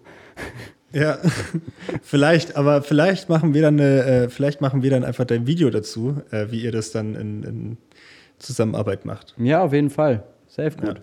Ja, 0.93 1.19
vielleicht, 2.03 2.57
aber 2.57 2.83
vielleicht 2.83 3.29
machen 3.29 3.53
wir 3.53 3.63
dann 3.63 3.81
eine, 3.81 4.05
äh, 4.05 4.29
vielleicht 4.29 4.61
machen 4.61 4.83
wir 4.83 4.91
dann 4.91 5.05
einfach 5.05 5.25
dein 5.25 5.47
Video 5.47 5.69
dazu, 5.71 6.23
äh, 6.31 6.47
wie 6.51 6.63
ihr 6.63 6.73
das 6.73 6.93
dann 6.93 7.15
in, 7.15 7.43
in, 7.43 7.77
Zusammenarbeit 8.39 9.05
macht. 9.05 9.33
Ja, 9.39 9.63
auf 9.63 9.73
jeden 9.73 9.91
Fall. 9.91 10.25
Safe 10.49 10.77
gut. 10.77 10.99
Ja. 10.99 11.03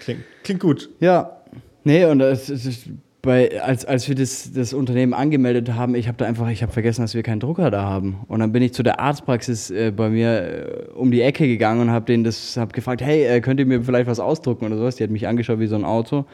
Klingt, 0.00 0.24
klingt 0.42 0.60
gut. 0.60 0.90
Ja. 1.00 1.43
Nee, 1.84 2.06
und 2.06 2.20
es 2.20 2.48
ist 2.48 2.88
bei, 3.24 3.62
als, 3.62 3.84
als 3.84 4.08
wir 4.08 4.14
das, 4.14 4.52
das 4.52 4.74
Unternehmen 4.74 5.14
angemeldet 5.14 5.72
haben, 5.74 5.94
ich 5.94 6.08
habe 6.08 6.18
da 6.18 6.26
einfach, 6.26 6.48
ich 6.50 6.62
habe 6.62 6.72
vergessen, 6.72 7.02
dass 7.02 7.14
wir 7.14 7.22
keinen 7.22 7.40
Drucker 7.40 7.70
da 7.70 7.82
haben. 7.82 8.18
Und 8.28 8.40
dann 8.40 8.52
bin 8.52 8.62
ich 8.62 8.74
zu 8.74 8.82
der 8.82 9.00
Arztpraxis 9.00 9.70
äh, 9.70 9.90
bei 9.90 10.10
mir 10.10 10.28
äh, 10.28 10.90
um 10.94 11.10
die 11.10 11.22
Ecke 11.22 11.46
gegangen 11.46 11.80
und 11.80 11.90
habe 11.90 12.04
denen 12.04 12.22
das, 12.22 12.56
habe 12.56 12.72
gefragt, 12.72 13.00
hey, 13.00 13.24
äh, 13.24 13.40
könnt 13.40 13.60
ihr 13.60 13.66
mir 13.66 13.82
vielleicht 13.82 14.08
was 14.08 14.20
ausdrucken 14.20 14.66
oder 14.66 14.76
sowas? 14.76 14.96
Die 14.96 15.02
hat 15.02 15.10
mich 15.10 15.26
angeschaut 15.26 15.58
wie 15.58 15.66
so 15.66 15.74
ein 15.74 15.84
Auto, 15.84 16.26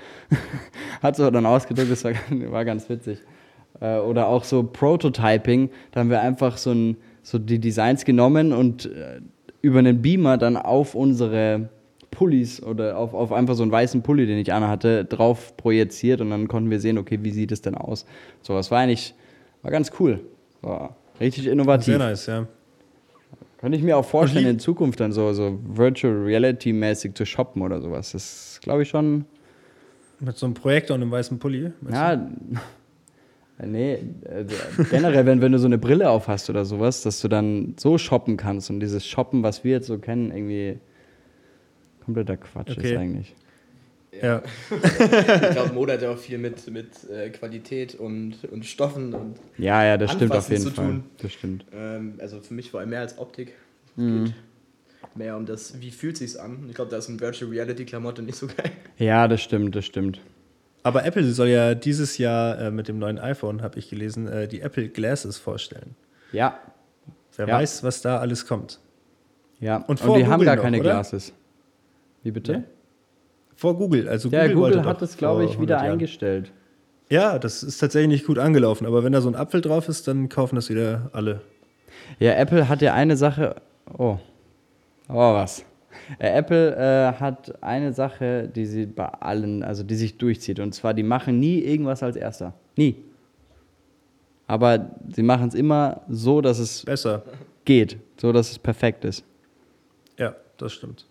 hat 1.02 1.16
so 1.16 1.30
dann 1.30 1.46
ausgedruckt, 1.46 1.90
das 1.90 2.04
war, 2.04 2.12
war 2.50 2.64
ganz 2.64 2.88
witzig. 2.88 3.20
Äh, 3.80 3.98
oder 3.98 4.26
auch 4.26 4.42
so 4.42 4.64
Prototyping, 4.64 5.70
da 5.92 6.00
haben 6.00 6.10
wir 6.10 6.20
einfach 6.20 6.56
so, 6.56 6.72
ein, 6.72 6.96
so 7.22 7.38
die 7.38 7.60
Designs 7.60 8.04
genommen 8.04 8.52
und 8.52 8.86
äh, 8.86 9.20
über 9.62 9.78
einen 9.78 10.02
Beamer 10.02 10.38
dann 10.38 10.56
auf 10.56 10.96
unsere 10.96 11.68
Pullis 12.20 12.62
oder 12.62 12.98
auf, 12.98 13.14
auf 13.14 13.32
einfach 13.32 13.54
so 13.54 13.62
einen 13.62 13.72
weißen 13.72 14.02
Pulli, 14.02 14.26
den 14.26 14.36
ich 14.36 14.52
anhatte, 14.52 15.06
drauf 15.06 15.56
projiziert 15.56 16.20
und 16.20 16.28
dann 16.28 16.48
konnten 16.48 16.68
wir 16.68 16.78
sehen, 16.78 16.98
okay, 16.98 17.18
wie 17.22 17.30
sieht 17.30 17.50
es 17.50 17.62
denn 17.62 17.74
aus? 17.74 18.04
So, 18.42 18.52
das 18.52 18.70
war 18.70 18.80
eigentlich, 18.80 19.14
war 19.62 19.70
ganz 19.70 19.90
cool. 19.98 20.20
War 20.60 20.96
richtig 21.18 21.46
innovativ. 21.46 21.86
Sehr 21.86 21.98
nice, 21.98 22.26
ja. 22.26 22.46
Könnte 23.58 23.78
ich 23.78 23.82
mir 23.82 23.96
auch 23.96 24.04
vorstellen, 24.04 24.44
in 24.44 24.58
Zukunft 24.58 25.00
dann 25.00 25.12
so, 25.12 25.32
so 25.32 25.58
Virtual 25.64 26.12
Reality-mäßig 26.12 27.14
zu 27.14 27.24
shoppen 27.24 27.62
oder 27.62 27.80
sowas. 27.80 28.12
Das 28.12 28.52
ist, 28.52 28.60
glaube 28.60 28.82
ich, 28.82 28.90
schon. 28.90 29.24
Mit 30.18 30.36
so 30.36 30.44
einem 30.44 30.54
Projektor 30.54 30.96
und 30.96 31.00
einem 31.00 31.12
weißen 31.12 31.38
Pulli? 31.38 31.72
meinst 31.80 31.88
du? 31.88 31.94
Ja, 31.94 32.30
nee, 33.66 33.98
also 34.30 34.56
generell, 34.90 35.24
wenn, 35.24 35.40
wenn 35.40 35.52
du 35.52 35.58
so 35.58 35.64
eine 35.64 35.78
Brille 35.78 36.10
auf 36.10 36.28
hast 36.28 36.50
oder 36.50 36.66
sowas, 36.66 37.00
dass 37.00 37.22
du 37.22 37.28
dann 37.28 37.76
so 37.80 37.96
shoppen 37.96 38.36
kannst 38.36 38.68
und 38.68 38.80
dieses 38.80 39.06
Shoppen, 39.06 39.42
was 39.42 39.64
wir 39.64 39.72
jetzt 39.72 39.86
so 39.86 39.96
kennen, 39.96 40.30
irgendwie 40.32 40.80
kompletter 42.14 42.36
Quatsch 42.36 42.76
Okay. 42.76 42.92
ist 42.94 42.98
eigentlich. 42.98 43.34
Ja. 44.22 44.42
Ich 44.72 45.50
glaube, 45.50 45.72
Mode 45.72 45.92
hat 45.94 46.02
ja 46.02 46.10
auch 46.10 46.18
viel 46.18 46.38
mit, 46.38 46.68
mit 46.70 47.08
äh, 47.10 47.30
Qualität 47.30 47.94
und, 47.94 48.44
und 48.50 48.64
Stoffen 48.66 49.14
und 49.14 49.36
Ja, 49.56 49.84
ja, 49.84 49.96
das 49.96 50.10
stimmt 50.12 50.32
auf 50.32 50.38
Anfassen 50.38 50.52
jeden 50.52 50.64
zu 50.64 50.70
Fall. 50.72 50.86
tun. 50.86 51.04
Das 51.18 51.32
stimmt. 51.32 51.64
ähm, 51.72 52.14
also 52.20 52.40
für 52.40 52.54
mich 52.54 52.70
vor 52.70 52.80
allem 52.80 52.90
mehr 52.90 53.00
als 53.00 53.18
Optik. 53.18 53.52
Es 53.86 54.02
Mhm. 54.02 54.24
geht 54.24 54.34
mehr 55.16 55.36
um 55.36 55.46
das, 55.46 55.80
wie 55.80 55.90
fühlt 55.90 56.16
sich's 56.16 56.36
an. 56.36 56.66
Ich 56.68 56.74
glaube, 56.74 56.90
da 56.90 56.96
ist 56.96 57.08
ein 57.08 57.20
Virtual 57.20 57.50
Reality 57.50 57.84
Klamotte 57.84 58.22
nicht 58.22 58.36
so 58.36 58.46
geil. 58.48 58.70
Ja, 58.98 59.28
das 59.28 59.42
stimmt, 59.42 59.74
das 59.76 59.84
stimmt. 59.86 60.20
Aber 60.82 61.04
Apple 61.04 61.24
soll 61.32 61.48
ja 61.48 61.74
dieses 61.74 62.18
Jahr 62.18 62.58
äh, 62.58 62.70
mit 62.70 62.88
dem 62.88 62.98
neuen 62.98 63.18
iPhone, 63.18 63.62
habe 63.62 63.78
ich 63.78 63.90
gelesen, 63.90 64.26
äh, 64.28 64.48
die 64.48 64.60
Apple 64.60 64.88
Glasses 64.88 65.38
vorstellen. 65.38 65.94
Ja, 66.32 66.58
Wer 67.36 67.46
Ja. 67.46 67.54
weiß, 67.58 67.84
was 67.84 68.02
da 68.02 68.18
alles 68.18 68.44
kommt. 68.46 68.80
ja. 69.60 69.76
Und 69.76 70.00
Und, 70.02 70.16
die 70.16 70.26
haben 70.26 70.42
gar 70.44 70.56
noch, 70.56 70.62
keine 70.64 70.80
oder? 70.80 70.90
Glasses. 70.90 71.32
Wie 72.22 72.30
bitte? 72.30 72.58
Nee. 72.58 72.64
Vor 73.56 73.76
Google. 73.76 74.08
Also 74.08 74.28
Ja, 74.28 74.42
Google, 74.42 74.54
Google, 74.54 74.74
wollte 74.76 74.88
hat 74.88 75.02
das, 75.02 75.16
glaube 75.16 75.44
ich, 75.44 75.52
wieder 75.60 75.76
100 75.76 75.80
Jahren. 75.82 75.92
eingestellt. 75.92 76.52
Ja, 77.10 77.38
das 77.38 77.62
ist 77.62 77.78
tatsächlich 77.78 78.08
nicht 78.08 78.26
gut 78.26 78.38
angelaufen. 78.38 78.86
Aber 78.86 79.02
wenn 79.04 79.12
da 79.12 79.20
so 79.20 79.28
ein 79.28 79.34
Apfel 79.34 79.60
drauf 79.60 79.88
ist, 79.88 80.06
dann 80.08 80.28
kaufen 80.28 80.54
das 80.56 80.70
wieder 80.70 81.10
alle. 81.12 81.40
Ja, 82.18 82.32
Apple 82.34 82.68
hat 82.68 82.82
ja 82.82 82.94
eine 82.94 83.16
Sache. 83.16 83.56
Oh. 83.98 84.16
Oh, 85.08 85.34
was? 85.34 85.64
Apple 86.18 86.76
äh, 86.76 87.12
hat 87.20 87.62
eine 87.62 87.92
Sache, 87.92 88.48
die 88.48 88.64
sie 88.64 88.86
bei 88.86 89.06
allen, 89.06 89.62
also 89.64 89.82
die 89.82 89.96
sich 89.96 90.18
durchzieht. 90.18 90.60
Und 90.60 90.72
zwar, 90.74 90.94
die 90.94 91.02
machen 91.02 91.40
nie 91.40 91.58
irgendwas 91.58 92.02
als 92.02 92.16
erster. 92.16 92.54
Nie. 92.76 92.96
Aber 94.46 94.90
sie 95.14 95.22
machen 95.22 95.48
es 95.48 95.54
immer 95.54 96.02
so, 96.08 96.40
dass 96.40 96.58
es 96.58 96.84
Besser. 96.84 97.22
geht. 97.64 97.98
So, 98.20 98.32
dass 98.32 98.50
es 98.50 98.58
perfekt 98.58 99.04
ist. 99.04 99.24
Ja, 100.18 100.34
das 100.58 100.72
stimmt. 100.72 101.06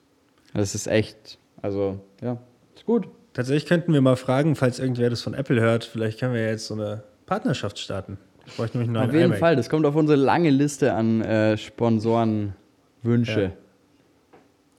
Das 0.54 0.76
ist 0.76 0.88
echt, 0.88 1.38
also, 1.62 2.00
ja, 2.22 2.38
ist 2.76 2.86
gut. 2.86 3.08
Tatsächlich 3.34 3.68
könnten 3.68 3.94
wir 3.94 4.02
mal 4.02 4.16
fragen, 4.16 4.56
falls 4.56 4.80
irgendwer 4.80 5.10
das 5.10 5.22
von 5.22 5.34
Apple 5.34 5.62
hört, 5.62 5.84
vielleicht 5.86 6.20
können 6.20 6.34
wir 6.34 6.46
jetzt 6.48 6.66
so 6.68 6.74
eine 6.74 7.04
Partnerschaft 7.26 7.78
starten. 7.80 8.18
Ich 8.48 8.56
bräuchte 8.56 8.78
nämlich 8.80 8.88
einen 8.90 8.94
neuen 8.96 9.10
Auf 9.10 9.14
jeden 9.14 9.26
iMac. 9.28 9.40
Fall, 9.40 9.56
das 9.56 9.70
kommt 9.70 9.86
auf 9.86 9.96
unsere 9.96 10.18
lange 10.18 10.50
Liste 10.50 10.94
an 10.94 11.22
äh, 11.22 11.56
Sponsorenwünsche. 11.58 13.42
Ja. 13.42 13.52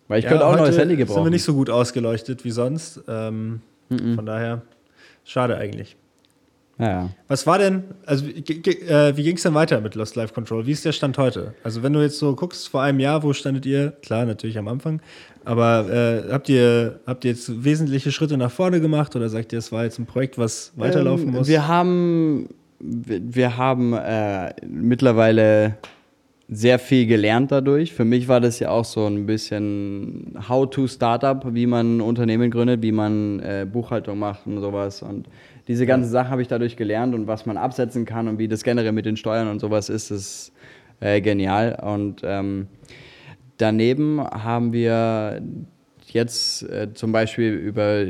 Weil 0.09 0.19
ich 0.19 0.25
Ja, 0.25 0.31
könnte 0.31 0.47
auch 0.47 0.53
ein 0.53 0.59
neues 0.59 0.77
Handy 0.77 0.97
sind 0.97 0.99
wir 0.99 1.07
gebrauchen. 1.07 1.31
nicht 1.31 1.45
so 1.45 1.55
gut 1.55 1.71
ausgeleuchtet 1.71 2.45
wie 2.45 2.51
sonst. 2.51 3.01
Ähm, 3.07 3.61
Von 3.89 4.27
daher, 4.27 4.63
schade 5.25 5.57
eigentlich. 5.57 5.97
Ja. 6.81 7.11
Was 7.29 7.47
war 7.47 7.59
denn, 7.59 7.85
also 8.07 8.27
äh, 8.27 9.17
wie 9.17 9.23
ging 9.23 9.37
es 9.37 9.43
denn 9.43 9.55
weiter 9.55 9.81
mit 9.81 9.95
Lost 9.95 10.17
Life 10.17 10.33
Control? 10.35 10.67
Wie 10.67 10.73
ist 10.73 10.85
der 10.85 10.93
Stand 10.93 11.19
heute? 11.19 11.55
Also 11.63 11.83
wenn 11.83 11.93
du 11.93 12.01
jetzt 12.01 12.19
so 12.19 12.35
guckst, 12.35 12.69
vor 12.69 12.83
einem 12.83 13.01
Jahr, 13.01 13.23
wo 13.23 13.33
standet 13.33 13.67
ihr? 13.67 13.93
Klar, 14.03 14.25
natürlich 14.25 14.59
am 14.59 14.69
Anfang. 14.69 15.01
Aber 15.45 15.89
äh, 15.91 16.33
habt, 16.33 16.49
ihr, 16.49 17.01
habt 17.07 17.25
ihr 17.25 17.33
jetzt 17.33 17.65
wesentliche 17.65 18.13
Schritte 18.13 18.37
nach 18.37 18.51
vorne 18.51 18.81
gemacht 18.81 19.15
oder 19.17 19.29
sagt 19.29 19.53
ihr, 19.53 19.59
es 19.59 19.73
war 19.73 19.85
jetzt 19.85 19.99
ein 19.99 20.07
Projekt, 20.07 20.39
was 20.39 20.73
weiterlaufen 20.77 21.29
Ähm, 21.29 21.35
muss? 21.35 21.49
Wir 21.49 21.69
haben, 21.69 22.49
wir, 22.79 23.21
wir 23.23 23.57
haben 23.57 23.93
äh, 23.95 24.53
mittlerweile 24.67 25.77
sehr 26.53 26.81
viel 26.81 27.07
gelernt 27.07 27.53
dadurch. 27.53 27.93
Für 27.93 28.05
mich 28.05 28.27
war 28.27 28.41
das 28.41 28.59
ja 28.59 28.71
auch 28.71 28.85
so 28.85 29.07
ein 29.07 29.25
bisschen 29.25 30.37
How-to-Startup, 30.49 31.55
wie 31.55 31.67
man 31.67 31.99
ein 31.99 32.01
Unternehmen 32.01 32.51
gründet, 32.51 32.83
wie 32.83 32.91
man 32.91 33.39
äh, 33.39 33.67
Buchhaltung 33.71 34.19
macht 34.19 34.47
und 34.47 34.61
sowas. 34.61 35.01
Und 35.03 35.29
diese 35.69 35.87
ganzen 35.87 36.11
Sachen 36.11 36.31
habe 36.31 36.43
ich 36.43 36.49
dadurch 36.49 36.77
gelernt 36.77 37.15
und 37.15 37.27
was 37.27 37.47
man 37.47 37.57
absetzen 37.57 38.05
kann 38.05 38.29
und 38.29 38.39
wie 38.39 38.49
das 38.49 38.63
generell 38.63 38.93
mit 38.93 39.07
den 39.07 39.17
Steuern 39.17 39.49
und 39.49 39.61
sowas 39.61 39.89
ist, 39.89 40.11
ist 40.11 40.53
äh, 41.01 41.21
genial. 41.21 41.79
Und 41.83 42.23
ähm, 42.25 42.69
Daneben 43.61 44.23
haben 44.23 44.73
wir 44.73 45.43
jetzt 46.07 46.63
äh, 46.63 46.95
zum 46.95 47.13
Beispiel 47.13 47.53
über, 47.53 48.07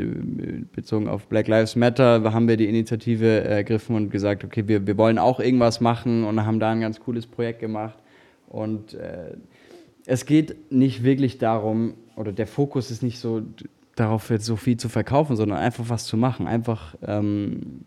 bezogen 0.72 1.08
auf 1.08 1.26
Black 1.26 1.48
Lives 1.48 1.74
Matter, 1.74 2.22
haben 2.32 2.46
wir 2.46 2.56
die 2.56 2.68
Initiative 2.68 3.40
ergriffen 3.40 3.96
und 3.96 4.10
gesagt, 4.10 4.44
okay, 4.44 4.68
wir, 4.68 4.86
wir 4.86 4.96
wollen 4.96 5.18
auch 5.18 5.40
irgendwas 5.40 5.80
machen 5.80 6.22
und 6.22 6.46
haben 6.46 6.60
da 6.60 6.70
ein 6.70 6.80
ganz 6.80 7.00
cooles 7.00 7.26
Projekt 7.26 7.58
gemacht. 7.58 7.98
Und 8.46 8.94
äh, 8.94 9.34
es 10.06 10.24
geht 10.24 10.70
nicht 10.70 11.02
wirklich 11.02 11.38
darum, 11.38 11.94
oder 12.14 12.30
der 12.30 12.46
Fokus 12.46 12.92
ist 12.92 13.02
nicht 13.02 13.18
so 13.18 13.42
darauf, 13.96 14.30
jetzt 14.30 14.46
so 14.46 14.56
viel 14.56 14.76
zu 14.76 14.88
verkaufen, 14.88 15.36
sondern 15.36 15.58
einfach 15.58 15.88
was 15.88 16.04
zu 16.04 16.16
machen. 16.16 16.46
Einfach 16.46 16.94
ähm, 17.02 17.84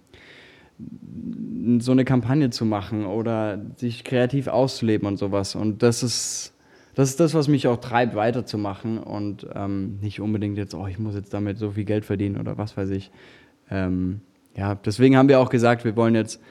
so 1.79 1.91
eine 1.91 2.05
Kampagne 2.05 2.49
zu 2.49 2.65
machen 2.65 3.05
oder 3.05 3.59
sich 3.75 4.03
kreativ 4.03 4.47
auszuleben 4.47 5.07
und 5.07 5.17
sowas. 5.17 5.55
Und 5.55 5.83
das 5.83 6.03
ist, 6.03 6.53
das 6.95 7.09
ist 7.09 7.19
das, 7.19 7.33
was 7.33 7.47
mich 7.47 7.67
auch 7.67 7.77
treibt, 7.77 8.15
weiterzumachen 8.15 8.97
und 8.97 9.47
ähm, 9.53 9.99
nicht 10.01 10.19
unbedingt 10.19 10.57
jetzt, 10.57 10.75
oh, 10.75 10.87
ich 10.87 10.99
muss 10.99 11.15
jetzt 11.15 11.33
damit 11.33 11.57
so 11.57 11.71
viel 11.71 11.85
Geld 11.85 12.05
verdienen 12.05 12.37
oder 12.37 12.57
was 12.57 12.75
weiß 12.77 12.89
ich. 12.89 13.11
Ähm, 13.69 14.21
ja, 14.55 14.75
deswegen 14.75 15.17
haben 15.17 15.29
wir 15.29 15.39
auch 15.39 15.49
gesagt, 15.49 15.85
wir 15.85 15.95
wollen 15.95 16.15
jetzt, 16.15 16.41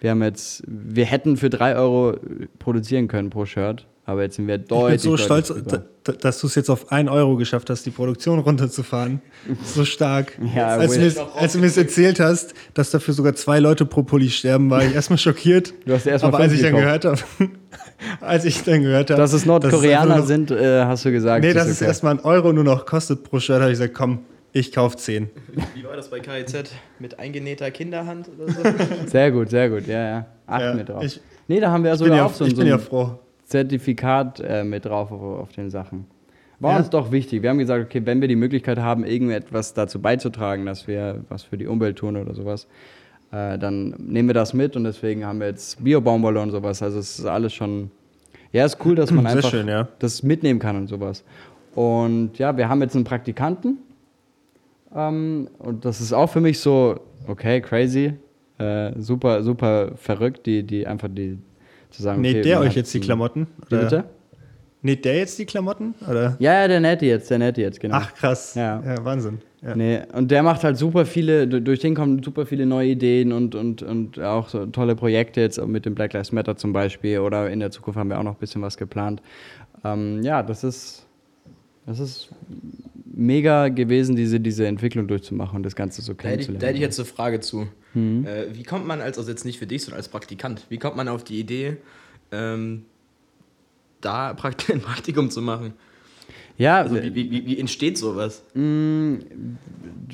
wir 0.00 0.10
haben 0.10 0.22
jetzt, 0.22 0.62
wir 0.66 1.04
hätten 1.04 1.36
für 1.36 1.50
drei 1.50 1.76
Euro 1.76 2.16
produzieren 2.58 3.08
können 3.08 3.30
pro 3.30 3.44
Shirt, 3.44 3.86
aber 4.04 4.22
jetzt 4.22 4.36
sind 4.36 4.48
wir 4.48 4.56
ich 4.56 4.60
bin 4.62 4.68
deutlich, 4.68 5.00
so 5.02 5.10
deutlich 5.10 5.24
stolz, 5.26 5.48
drüber. 5.48 5.84
dass 6.20 6.40
du 6.40 6.46
es 6.48 6.54
jetzt 6.56 6.68
auf 6.70 6.90
1 6.90 7.08
Euro 7.10 7.36
geschafft 7.36 7.70
hast, 7.70 7.86
die 7.86 7.90
Produktion 7.90 8.38
runterzufahren. 8.40 9.20
So 9.64 9.84
stark. 9.84 10.38
Ja, 10.54 10.68
als, 10.76 10.92
du 10.94 11.00
mir, 11.00 11.12
als 11.36 11.52
du 11.52 11.58
mir 11.60 11.66
es 11.66 11.76
erzählt 11.76 12.18
hast, 12.20 12.54
dass 12.74 12.90
dafür 12.90 13.14
sogar 13.14 13.34
zwei 13.34 13.60
Leute 13.60 13.86
pro 13.86 14.02
Pulli 14.02 14.28
sterben, 14.30 14.68
war 14.70 14.84
ich 14.84 14.94
erstmal 14.94 15.18
schockiert. 15.18 15.72
Du 15.86 15.92
hast 15.94 16.06
erst 16.06 16.22
mal 16.24 16.28
Aber 16.28 16.38
als 16.38 16.52
ich 16.52 16.62
dann 16.62 16.74
gekauft. 16.74 17.02
gehört 17.02 17.04
habe, 17.40 17.50
als 18.20 18.44
ich 18.44 18.62
dann 18.64 18.82
gehört 18.82 19.10
habe, 19.10 19.20
Dass 19.20 19.32
es 19.32 19.46
Nordkoreaner 19.46 20.06
nur 20.06 20.16
noch- 20.18 20.26
sind, 20.26 20.50
äh, 20.50 20.84
hast 20.84 21.04
du 21.04 21.12
gesagt. 21.12 21.42
Nee, 21.44 21.50
ist 21.50 21.56
dass 21.56 21.68
es 21.68 21.76
okay. 21.78 21.86
erstmal 21.86 22.14
ein 22.14 22.20
Euro 22.24 22.52
nur 22.52 22.64
noch 22.64 22.84
kostet 22.86 23.22
pro 23.22 23.38
Shirt, 23.38 23.60
habe 23.60 23.70
ich 23.70 23.78
gesagt, 23.78 23.94
komm, 23.94 24.20
ich 24.52 24.72
kauf 24.72 24.96
10. 24.96 25.30
Wie 25.74 25.84
war 25.84 25.96
das 25.96 26.10
bei 26.10 26.18
KIZ? 26.20 26.72
Mit 26.98 27.18
eingenähter 27.18 27.70
Kinderhand 27.70 28.28
oder 28.36 28.52
so? 28.52 28.60
Sehr 29.06 29.30
gut, 29.30 29.48
sehr 29.50 29.70
gut, 29.70 29.86
ja, 29.86 30.04
ja. 30.08 30.26
Achten 30.46 30.62
Ja, 30.64 30.76
wir 30.76 30.84
drauf. 30.84 31.04
ich- 31.04 31.20
nee, 31.48 31.60
da 31.60 31.70
haben 31.70 31.84
wir 31.84 31.90
ja, 31.94 32.24
auch 32.26 32.34
so, 32.34 32.44
ich 32.44 32.50
so 32.50 32.56
bin 32.58 32.66
ja 32.66 32.76
froh. 32.78 33.18
Zertifikat 33.52 34.40
äh, 34.40 34.64
mit 34.64 34.86
drauf 34.86 35.12
auf, 35.12 35.22
auf 35.22 35.52
den 35.52 35.70
Sachen. 35.70 36.06
War 36.58 36.72
Ja. 36.72 36.78
uns 36.78 36.90
doch 36.90 37.12
wichtig. 37.12 37.42
Wir 37.42 37.50
haben 37.50 37.58
gesagt, 37.58 37.84
okay, 37.84 38.02
wenn 38.06 38.20
wir 38.20 38.28
die 38.28 38.36
Möglichkeit 38.36 38.78
haben, 38.78 39.04
irgendetwas 39.04 39.74
dazu 39.74 40.00
beizutragen, 40.00 40.64
dass 40.64 40.86
wir 40.86 41.24
was 41.28 41.42
für 41.42 41.58
die 41.58 41.66
Umwelt 41.66 41.98
tun 41.98 42.16
oder 42.16 42.34
sowas, 42.34 42.66
äh, 43.30 43.58
dann 43.58 43.94
nehmen 43.98 44.28
wir 44.28 44.34
das 44.34 44.54
mit 44.54 44.74
und 44.76 44.84
deswegen 44.84 45.24
haben 45.26 45.40
wir 45.40 45.48
jetzt 45.48 45.82
Bio-Baumwolle 45.84 46.40
und 46.40 46.50
sowas. 46.50 46.82
Also 46.82 46.98
es 46.98 47.18
ist 47.18 47.26
alles 47.26 47.52
schon. 47.52 47.90
Ja, 48.52 48.64
ist 48.64 48.78
cool, 48.84 48.94
dass 48.94 49.10
man 49.10 49.26
einfach 49.26 49.50
schön, 49.50 49.66
ja. 49.68 49.88
das 49.98 50.22
mitnehmen 50.22 50.58
kann 50.60 50.76
und 50.76 50.86
sowas. 50.88 51.24
Und 51.74 52.38
ja, 52.38 52.56
wir 52.56 52.68
haben 52.68 52.80
jetzt 52.82 52.94
einen 52.94 53.04
Praktikanten. 53.04 53.78
Ähm, 54.94 55.48
und 55.58 55.84
das 55.84 56.00
ist 56.00 56.12
auch 56.12 56.28
für 56.28 56.40
mich 56.40 56.58
so, 56.60 57.00
okay, 57.26 57.60
crazy. 57.60 58.14
Äh, 58.58 58.92
super, 59.00 59.42
super 59.42 59.92
verrückt, 59.96 60.46
die, 60.46 60.62
die 60.62 60.86
einfach 60.86 61.08
die 61.10 61.38
zu 61.92 62.02
sagen. 62.02 62.20
Näht 62.20 62.36
okay, 62.36 62.42
der 62.42 62.60
euch 62.60 62.74
jetzt 62.74 62.92
die 62.94 63.00
Klamotten? 63.00 63.46
Oder 63.70 63.80
bitte? 63.82 64.04
Näht 64.84 65.04
der 65.04 65.16
jetzt 65.18 65.38
die 65.38 65.44
Klamotten? 65.46 65.94
Oder? 66.10 66.36
Ja, 66.40 66.62
ja, 66.62 66.68
der 66.68 66.80
Nette 66.80 67.06
jetzt, 67.06 67.30
der 67.30 67.38
Nette 67.38 67.60
jetzt, 67.60 67.78
genau. 67.78 67.96
Ach, 67.98 68.12
krass. 68.14 68.54
Ja. 68.56 68.82
Wahnsinn. 69.04 69.38
Ja. 69.62 69.76
Nee, 69.76 70.00
und 70.12 70.32
der 70.32 70.42
macht 70.42 70.64
halt 70.64 70.76
super 70.76 71.06
viele, 71.06 71.46
du- 71.46 71.62
durch 71.62 71.78
den 71.78 71.94
kommen 71.94 72.20
super 72.20 72.46
viele 72.46 72.66
neue 72.66 72.88
Ideen 72.90 73.30
und, 73.30 73.54
und, 73.54 73.80
und 73.84 74.18
auch 74.18 74.48
so 74.48 74.66
tolle 74.66 74.96
Projekte 74.96 75.40
jetzt 75.40 75.64
mit 75.64 75.86
dem 75.86 75.94
Black 75.94 76.12
Lives 76.14 76.32
Matter 76.32 76.56
zum 76.56 76.72
Beispiel 76.72 77.20
oder 77.20 77.48
in 77.48 77.60
der 77.60 77.70
Zukunft 77.70 77.96
haben 77.96 78.08
wir 78.10 78.18
auch 78.18 78.24
noch 78.24 78.32
ein 78.34 78.40
bisschen 78.40 78.60
was 78.60 78.76
geplant. 78.76 79.22
Ähm, 79.84 80.20
ja, 80.24 80.42
das 80.42 80.64
ist, 80.64 81.06
das 81.86 82.00
ist 82.00 82.30
mega 83.14 83.68
gewesen, 83.68 84.16
diese, 84.16 84.40
diese 84.40 84.66
Entwicklung 84.66 85.06
durchzumachen 85.06 85.58
und 85.58 85.62
das 85.62 85.76
Ganze 85.76 86.02
so 86.02 86.14
kennenzulernen. 86.16 86.58
da 86.60 86.66
hätte 86.66 86.76
ich 86.78 86.82
jetzt 86.82 86.98
eine 86.98 87.06
Frage 87.06 87.38
zu. 87.38 87.68
Mhm. 87.94 88.26
Äh, 88.26 88.54
wie 88.56 88.62
kommt 88.62 88.86
man 88.86 89.00
als, 89.00 89.18
also 89.18 89.30
jetzt 89.30 89.44
nicht 89.44 89.58
für 89.58 89.66
dich, 89.66 89.82
sondern 89.82 89.98
als 89.98 90.08
Praktikant, 90.08 90.66
wie 90.68 90.78
kommt 90.78 90.96
man 90.96 91.08
auf 91.08 91.24
die 91.24 91.38
Idee, 91.38 91.76
ähm, 92.30 92.84
da 94.00 94.28
ein 94.72 94.80
Praktikum 94.80 95.30
zu 95.30 95.42
machen? 95.42 95.74
Ja, 96.58 96.80
Also 96.82 96.96
wie, 97.02 97.14
wie, 97.14 97.46
wie- 97.46 97.58
entsteht 97.58 97.98
sowas? 97.98 98.44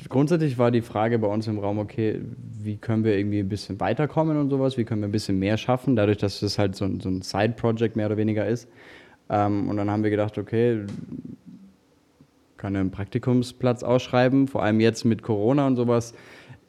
grundsätzlich 0.09 0.57
war 0.57 0.71
die 0.71 0.81
Frage 0.81 1.19
bei 1.19 1.27
uns 1.27 1.47
im 1.47 1.59
Raum, 1.59 1.77
okay, 1.79 2.21
wie 2.61 2.77
können 2.77 3.03
wir 3.03 3.17
irgendwie 3.17 3.39
ein 3.39 3.49
bisschen 3.49 3.79
weiterkommen 3.79 4.37
und 4.37 4.49
sowas, 4.49 4.77
wie 4.77 4.83
können 4.83 5.01
wir 5.01 5.07
ein 5.07 5.11
bisschen 5.11 5.37
mehr 5.37 5.57
schaffen, 5.57 5.95
dadurch, 5.95 6.17
dass 6.17 6.41
es 6.41 6.57
halt 6.57 6.75
so 6.75 6.85
ein, 6.85 6.99
so 6.99 7.09
ein 7.09 7.21
Side-Project 7.21 7.95
mehr 7.95 8.07
oder 8.07 8.17
weniger 8.17 8.47
ist. 8.47 8.67
Ähm, 9.29 9.69
und 9.69 9.77
dann 9.77 9.89
haben 9.91 10.03
wir 10.03 10.09
gedacht, 10.09 10.37
okay, 10.37 10.85
kann 12.57 12.75
einen 12.75 12.91
Praktikumsplatz 12.91 13.83
ausschreiben, 13.83 14.47
vor 14.47 14.63
allem 14.63 14.79
jetzt 14.79 15.05
mit 15.05 15.21
Corona 15.21 15.67
und 15.67 15.75
sowas. 15.75 16.13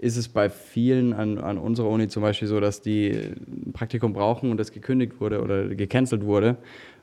Ist 0.00 0.16
es 0.16 0.28
bei 0.28 0.48
vielen 0.48 1.12
an, 1.12 1.36
an 1.38 1.58
unserer 1.58 1.88
Uni 1.88 2.08
zum 2.08 2.22
Beispiel 2.22 2.48
so, 2.48 2.58
dass 2.58 2.80
die 2.80 3.10
ein 3.10 3.72
Praktikum 3.74 4.14
brauchen 4.14 4.50
und 4.50 4.56
das 4.56 4.72
gekündigt 4.72 5.20
wurde 5.20 5.42
oder 5.42 5.68
gecancelt 5.68 6.24
wurde. 6.24 6.56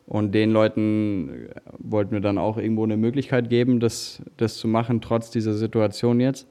Und 0.07 0.33
den 0.33 0.51
Leuten 0.51 1.29
äh, 1.29 1.59
wollten 1.77 2.11
wir 2.13 2.21
dann 2.21 2.37
auch 2.37 2.57
irgendwo 2.57 2.83
eine 2.83 2.97
Möglichkeit 2.97 3.49
geben, 3.49 3.79
das, 3.79 4.23
das 4.37 4.57
zu 4.57 4.67
machen, 4.67 5.01
trotz 5.01 5.29
dieser 5.29 5.53
Situation 5.53 6.19
jetzt. 6.19 6.47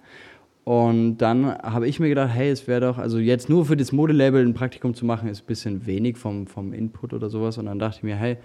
Und 0.63 1.19
dann 1.19 1.57
habe 1.59 1.89
ich 1.89 2.01
mir 2.01 2.09
gedacht, 2.09 2.35
hey, 2.35 2.51
es 2.51 2.67
wäre 2.69 2.81
doch, 2.81 2.99
also 2.99 3.19
jetzt 3.19 3.49
nur 3.49 3.65
für 3.65 3.77
das 3.77 3.93
Modelabel 3.93 4.45
ein 4.45 4.53
Praktikum 4.53 4.95
zu 4.95 5.07
machen, 5.07 5.29
ist 5.29 5.43
ein 5.43 5.47
bisschen 5.47 5.87
wenig 5.87 6.17
vom, 6.17 6.47
vom 6.47 6.73
Input 6.73 7.13
oder 7.15 7.31
sowas. 7.31 7.57
Und 7.57 7.67
dann 7.67 7.79
dachte 7.79 7.99
ich 7.99 8.03
mir, 8.03 8.17
hey, 8.17 8.37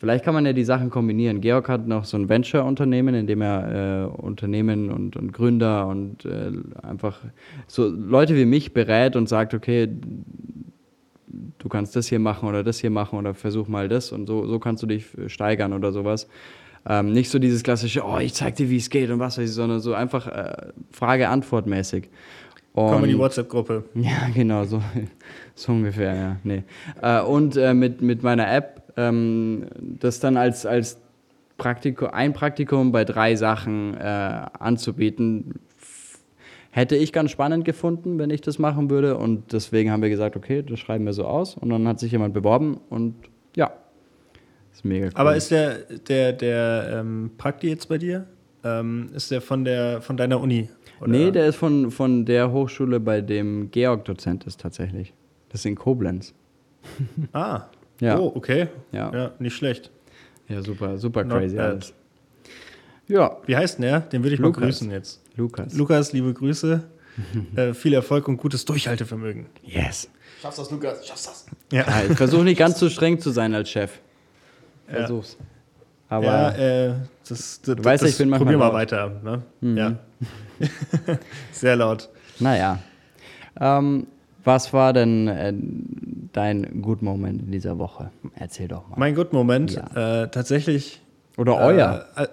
vielleicht 0.00 0.24
kann 0.24 0.34
man 0.34 0.46
ja 0.46 0.52
die 0.52 0.64
Sachen 0.64 0.90
kombinieren. 0.90 1.40
Georg 1.40 1.68
hat 1.68 1.86
noch 1.86 2.04
so 2.04 2.16
ein 2.16 2.28
Venture-Unternehmen, 2.28 3.14
in 3.14 3.26
dem 3.26 3.42
er 3.42 4.08
äh, 4.08 4.20
Unternehmen 4.20 4.90
und, 4.90 5.14
und 5.14 5.32
Gründer 5.32 5.86
und 5.86 6.24
äh, 6.24 6.50
einfach 6.82 7.20
so 7.68 7.86
Leute 7.86 8.34
wie 8.34 8.46
mich 8.46 8.72
berät 8.72 9.14
und 9.14 9.28
sagt, 9.28 9.52
okay, 9.54 9.88
du 11.58 11.68
kannst 11.68 11.94
das 11.94 12.08
hier 12.08 12.18
machen 12.18 12.48
oder 12.48 12.64
das 12.64 12.80
hier 12.80 12.90
machen 12.90 13.18
oder 13.18 13.34
versuch 13.34 13.68
mal 13.68 13.88
das 13.88 14.10
und 14.10 14.26
so, 14.26 14.46
so 14.46 14.58
kannst 14.58 14.82
du 14.82 14.86
dich 14.86 15.06
steigern 15.26 15.74
oder 15.74 15.92
sowas. 15.92 16.28
Ähm, 16.88 17.12
nicht 17.12 17.28
so 17.30 17.38
dieses 17.38 17.62
klassische, 17.62 18.02
oh, 18.02 18.18
ich 18.18 18.32
zeig 18.32 18.56
dir, 18.56 18.70
wie 18.70 18.78
es 18.78 18.88
geht 18.88 19.10
und 19.10 19.18
was 19.18 19.36
weiß 19.36 19.50
ich, 19.50 19.54
sondern 19.54 19.80
so 19.80 19.92
einfach 19.92 20.26
äh, 20.26 20.72
Frage-Antwort-mäßig. 20.92 22.08
Komm 22.72 23.04
in 23.04 23.10
die 23.10 23.18
WhatsApp-Gruppe. 23.18 23.84
ja, 23.94 24.28
genau, 24.34 24.64
so, 24.64 24.82
so 25.54 25.72
ungefähr, 25.72 26.14
ja. 26.14 26.36
Nee. 26.44 26.62
Äh, 27.02 27.20
und 27.20 27.56
äh, 27.56 27.74
mit, 27.74 28.00
mit 28.00 28.22
meiner 28.22 28.50
App, 28.50 28.79
ähm, 29.00 29.66
das 29.80 30.20
dann 30.20 30.36
als, 30.36 30.66
als 30.66 30.98
Praktikum, 31.56 32.08
ein 32.10 32.32
Praktikum 32.32 32.92
bei 32.92 33.04
drei 33.04 33.36
Sachen 33.36 33.94
äh, 33.94 34.00
anzubieten, 34.00 35.60
hätte 36.70 36.96
ich 36.96 37.12
ganz 37.12 37.30
spannend 37.30 37.64
gefunden, 37.64 38.18
wenn 38.18 38.30
ich 38.30 38.40
das 38.40 38.58
machen 38.58 38.90
würde. 38.90 39.16
Und 39.16 39.52
deswegen 39.52 39.90
haben 39.90 40.02
wir 40.02 40.10
gesagt, 40.10 40.36
okay, 40.36 40.62
das 40.62 40.78
schreiben 40.78 41.04
wir 41.04 41.12
so 41.12 41.24
aus. 41.24 41.56
Und 41.56 41.70
dann 41.70 41.86
hat 41.88 41.98
sich 41.98 42.12
jemand 42.12 42.34
beworben 42.34 42.80
und 42.88 43.14
ja, 43.56 43.72
ist 44.72 44.84
mega 44.84 45.06
cool. 45.06 45.12
Aber 45.14 45.36
ist 45.36 45.50
der, 45.50 45.78
der, 46.08 46.32
der 46.32 47.00
ähm, 47.00 47.32
Prakti 47.36 47.68
jetzt 47.68 47.88
bei 47.88 47.98
dir? 47.98 48.26
Ähm, 48.62 49.10
ist 49.14 49.30
der 49.30 49.40
von, 49.40 49.64
der 49.64 50.00
von 50.00 50.16
deiner 50.16 50.40
Uni? 50.40 50.68
Oder? 51.00 51.10
Nee, 51.10 51.30
der 51.30 51.46
ist 51.46 51.56
von, 51.56 51.90
von 51.90 52.24
der 52.26 52.52
Hochschule, 52.52 53.00
bei 53.00 53.20
dem 53.22 53.70
Georg 53.70 54.04
Dozent 54.04 54.44
ist 54.44 54.60
tatsächlich. 54.60 55.14
Das 55.48 55.60
ist 55.60 55.66
in 55.66 55.74
Koblenz. 55.74 56.34
Ah. 57.32 57.64
Ja. 58.00 58.18
Oh, 58.18 58.32
okay. 58.34 58.68
Ja. 58.92 59.12
ja 59.14 59.30
nicht 59.38 59.54
schlecht. 59.56 59.90
Ja, 60.48 60.62
super, 60.62 60.98
super 60.98 61.22
Not 61.24 61.38
crazy 61.38 61.56
bad. 61.56 61.66
alles. 61.66 61.94
Ja, 63.06 63.36
Wie 63.46 63.56
heißt 63.56 63.78
denn 63.78 63.82
der? 63.82 64.00
Den 64.00 64.22
würde 64.22 64.34
ich 64.34 64.40
mal 64.40 64.48
Lukas. 64.48 64.62
grüßen 64.64 64.90
jetzt. 64.90 65.20
Lukas. 65.36 65.74
Lukas, 65.74 66.12
liebe 66.12 66.32
Grüße. 66.32 66.82
äh, 67.56 67.74
viel 67.74 67.92
Erfolg 67.94 68.28
und 68.28 68.36
gutes 68.36 68.64
Durchhaltevermögen. 68.64 69.46
yes. 69.64 70.08
Schaffst 70.40 70.58
das, 70.58 70.70
Lukas? 70.70 71.06
Schaffst 71.06 71.26
das? 71.26 71.46
Ja, 71.72 71.84
Ja, 71.86 72.02
ich 72.10 72.16
versuche 72.16 72.44
nicht 72.44 72.58
ganz 72.58 72.78
so 72.78 72.88
streng 72.88 73.20
zu 73.20 73.30
sein 73.30 73.54
als 73.54 73.68
Chef. 73.68 73.98
Versuch's. 74.86 75.36
Aber 76.08 76.24
ja 76.24 76.50
äh, 76.52 76.94
das, 77.28 77.60
das, 77.62 77.76
Du 77.76 77.84
weißt 77.84 78.02
ja, 78.02 78.06
das 78.06 78.12
ich 78.12 78.18
bin 78.18 78.30
manchmal 78.30 78.54
probier 78.54 78.58
mal 78.58 78.64
laut. 78.66 78.74
weiter. 78.74 79.20
Ne? 79.60 79.78
Ja. 79.78 79.98
Sehr 81.52 81.76
laut. 81.76 82.08
naja. 82.38 82.78
Ähm, 83.60 84.06
was 84.44 84.72
war 84.72 84.92
denn 84.92 85.28
äh, 85.28 85.52
dein 86.32 86.82
Good 86.82 87.02
Moment 87.02 87.42
in 87.42 87.50
dieser 87.52 87.78
Woche? 87.78 88.10
Erzähl 88.34 88.68
doch 88.68 88.88
mal. 88.88 88.96
Mein 88.98 89.14
Good 89.14 89.32
Moment, 89.32 89.72
Ja. 89.72 90.22
äh, 90.24 90.30
tatsächlich. 90.30 91.00
Oder 91.36 91.58
euer. 91.58 92.06
Äh, 92.16 92.24
äh, 92.24 92.28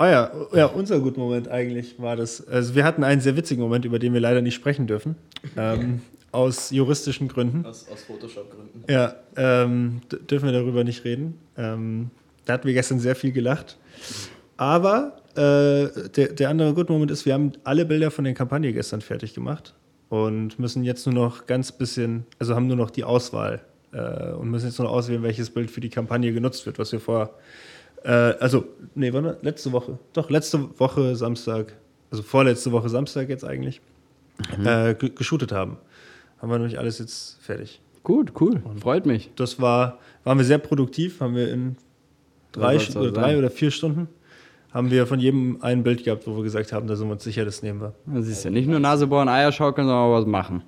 euer, 0.00 0.48
ja, 0.54 0.66
unser 0.66 1.00
Good 1.00 1.16
Moment 1.16 1.48
eigentlich 1.48 2.00
war 2.00 2.14
das. 2.16 2.46
Also 2.46 2.74
wir 2.74 2.84
hatten 2.84 3.02
einen 3.02 3.20
sehr 3.20 3.36
witzigen 3.36 3.62
Moment, 3.62 3.84
über 3.84 3.98
den 3.98 4.12
wir 4.14 4.20
leider 4.20 4.40
nicht 4.42 4.54
sprechen 4.54 4.86
dürfen. 4.86 5.16
Ähm, 5.56 6.02
aus 6.32 6.70
juristischen 6.70 7.26
Gründen. 7.28 7.64
Aus, 7.66 7.86
aus 7.92 8.04
Photoshop-Gründen. 8.04 8.84
Ja, 8.88 9.14
ähm, 9.36 10.00
dürfen 10.30 10.46
wir 10.46 10.52
darüber 10.52 10.84
nicht 10.84 11.04
reden. 11.04 11.38
Ähm, 11.56 12.10
da 12.44 12.52
hatten 12.54 12.66
wir 12.66 12.74
gestern 12.74 13.00
sehr 13.00 13.16
viel 13.16 13.32
gelacht. 13.32 13.76
Aber 14.56 15.16
äh, 15.34 16.08
der, 16.10 16.28
der 16.32 16.48
andere 16.48 16.74
Good 16.74 16.90
Moment 16.90 17.10
ist, 17.10 17.26
wir 17.26 17.34
haben 17.34 17.52
alle 17.64 17.84
Bilder 17.84 18.10
von 18.10 18.24
der 18.24 18.34
Kampagne 18.34 18.72
gestern 18.72 19.00
fertig 19.00 19.34
gemacht 19.34 19.74
und 20.08 20.58
müssen 20.58 20.84
jetzt 20.84 21.06
nur 21.06 21.14
noch 21.14 21.46
ganz 21.46 21.72
bisschen, 21.72 22.24
also 22.38 22.54
haben 22.54 22.66
nur 22.66 22.76
noch 22.76 22.90
die 22.90 23.04
Auswahl 23.04 23.60
äh, 23.92 24.32
und 24.32 24.50
müssen 24.50 24.66
jetzt 24.66 24.78
nur 24.78 24.88
noch 24.88 24.94
auswählen, 24.94 25.22
welches 25.22 25.50
Bild 25.50 25.70
für 25.70 25.80
die 25.80 25.90
Kampagne 25.90 26.32
genutzt 26.32 26.64
wird, 26.66 26.78
was 26.78 26.92
wir 26.92 27.00
vor, 27.00 27.34
äh, 28.04 28.10
also, 28.10 28.64
nee, 28.94 29.10
das? 29.10 29.36
letzte 29.42 29.72
Woche, 29.72 29.98
doch, 30.12 30.30
letzte 30.30 30.78
Woche 30.78 31.14
Samstag, 31.16 31.74
also 32.10 32.22
vorletzte 32.22 32.72
Woche 32.72 32.88
Samstag 32.88 33.28
jetzt 33.28 33.44
eigentlich, 33.44 33.80
äh, 34.64 34.94
ge- 34.94 35.10
geshootet 35.14 35.52
haben. 35.52 35.76
Haben 36.40 36.50
wir 36.50 36.58
nämlich 36.58 36.78
alles 36.78 36.98
jetzt 37.00 37.38
fertig 37.42 37.80
Gut, 38.04 38.32
cool. 38.40 38.62
Freut 38.80 39.04
mich. 39.04 39.30
das 39.36 39.60
war, 39.60 39.98
waren 40.24 40.38
wir 40.38 40.44
sehr 40.44 40.58
produktiv, 40.58 41.20
haben 41.20 41.34
wir 41.34 41.52
in 41.52 41.76
drei, 42.52 42.76
oder, 42.76 43.10
drei 43.12 43.30
sein. 43.30 43.38
oder 43.38 43.50
vier 43.50 43.70
Stunden 43.70 44.08
haben 44.72 44.90
wir 44.90 45.06
von 45.06 45.18
jedem 45.20 45.58
ein 45.62 45.82
Bild 45.82 46.04
gehabt, 46.04 46.26
wo 46.26 46.36
wir 46.36 46.42
gesagt 46.42 46.72
haben, 46.72 46.86
da 46.86 46.96
sind 46.96 47.08
wir 47.08 47.12
uns 47.12 47.24
sicher, 47.24 47.44
das 47.44 47.62
nehmen 47.62 47.80
wir. 47.80 47.94
Das 48.06 48.26
ist 48.26 48.44
ja 48.44 48.50
nicht 48.50 48.68
nur 48.68 48.80
Nase 48.80 49.06
bohren, 49.06 49.28
Eier 49.28 49.52
schaukeln, 49.52 49.86
sondern 49.86 50.04
auch 50.04 50.12
was 50.12 50.26
machen. 50.26 50.62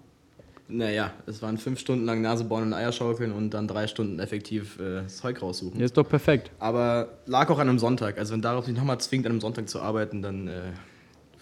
Naja, 0.71 1.13
es 1.27 1.43
waren 1.43 1.59
fünf 1.59 1.81
Stunden 1.81 2.05
lang 2.05 2.23
Nasebohren 2.23 2.65
und 2.65 2.75
Eierschaukeln 2.75 3.33
und 3.33 3.51
dann 3.51 3.67
drei 3.67 3.87
Stunden 3.87 4.21
effektiv 4.21 4.79
äh, 4.79 5.07
Zeug 5.09 5.43
raussuchen. 5.43 5.79
Ja, 5.81 5.85
ist 5.85 5.97
doch 5.97 6.09
perfekt. 6.09 6.51
Aber 6.61 7.09
lag 7.27 7.51
auch 7.51 7.59
an 7.59 7.69
einem 7.69 7.79
Sonntag. 7.79 8.19
Also 8.19 8.33
wenn 8.35 8.43
darauf 8.43 8.67
nicht 8.67 8.77
nochmal 8.77 8.99
zwingt, 8.99 9.27
an 9.27 9.33
einem 9.33 9.41
Sonntag 9.41 9.69
zu 9.69 9.81
arbeiten, 9.81 10.23
dann 10.23 10.47
äh, 10.47 10.61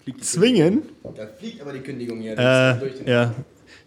fliegt 0.03 0.21
die 0.21 0.23
Zwingen? 0.23 0.81
Kündigung. 0.81 1.15
Da 1.15 1.27
fliegt 1.27 1.61
aber 1.61 1.73
die 1.73 1.79
Kündigung 1.79 2.21
hier. 2.21 2.37
Äh, 2.37 2.79
durch 2.79 2.95
den 2.95 3.07
ja. 3.07 3.35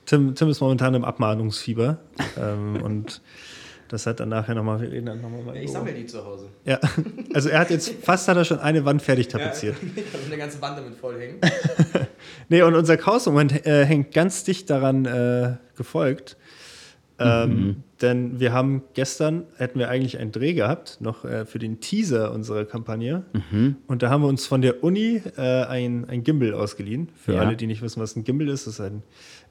Tim, 0.07 0.35
Tim 0.35 0.49
ist 0.49 0.61
momentan 0.61 0.95
im 0.95 1.05
Abmahnungsfieber. 1.05 1.99
ähm, 2.41 2.81
und 2.83 3.21
das 3.92 4.07
hat 4.07 4.20
dann 4.20 4.31
nachher 4.31 4.55
nochmal, 4.55 4.81
wir 4.81 4.90
reden 4.90 5.07
dann 5.07 5.20
nochmal 5.20 5.42
mal. 5.42 5.57
Ich 5.57 5.70
sammle 5.70 5.92
die 5.92 6.07
zu 6.07 6.24
Hause. 6.24 6.46
Ja, 6.64 6.81
also 7.35 7.50
er 7.50 7.61
hat 7.61 7.70
jetzt, 7.70 7.92
fast 8.02 8.26
hat 8.26 8.37
er 8.38 8.44
schon 8.44 8.59
eine 8.59 8.85
Wand 8.87 9.02
fertig 9.02 9.28
tapeziert. 9.28 9.76
ich 9.96 10.05
habe 10.14 10.24
eine 10.26 10.37
ganze 10.38 10.61
Wand 10.62 10.78
damit 10.78 10.94
vollhängen. 10.96 11.37
Nee, 12.48 12.62
und 12.62 12.74
unser 12.74 12.96
Chaos-Moment 12.96 13.66
äh, 13.66 13.85
hängt 13.85 14.12
ganz 14.12 14.44
dicht 14.44 14.68
daran 14.70 15.05
äh, 15.07 15.55
gefolgt. 15.76 16.37
Ähm, 17.18 17.83
Denn 18.00 18.40
wir 18.40 18.52
haben 18.52 18.83
gestern, 18.94 19.44
hätten 19.57 19.78
wir 19.78 19.88
eigentlich 19.88 20.18
einen 20.18 20.33
Dreh 20.33 20.52
gehabt, 20.55 20.98
noch 21.00 21.24
äh, 21.24 21.44
für 21.46 21.59
den 21.59 21.81
Teaser 21.81 22.33
unserer 22.33 22.64
Kampagne. 22.64 23.22
Und 23.87 24.02
da 24.02 24.11
haben 24.11 24.22
wir 24.22 24.28
uns 24.28 24.46
von 24.46 24.61
der 24.61 24.83
Uni 24.85 25.22
äh, 25.37 25.40
ein, 25.64 26.05
ein 26.09 26.24
Gimbal 26.24 26.55
ausgeliehen. 26.55 27.09
Für 27.16 27.35
Ja. 27.35 27.40
alle, 27.40 27.57
die 27.57 27.66
nicht 27.66 27.83
wissen, 27.83 28.00
was 28.00 28.16
ein 28.16 28.24
Gimbal 28.24 28.48
ist, 28.48 28.66
das 28.66 28.74
ist 28.74 28.81
ein 28.81 29.02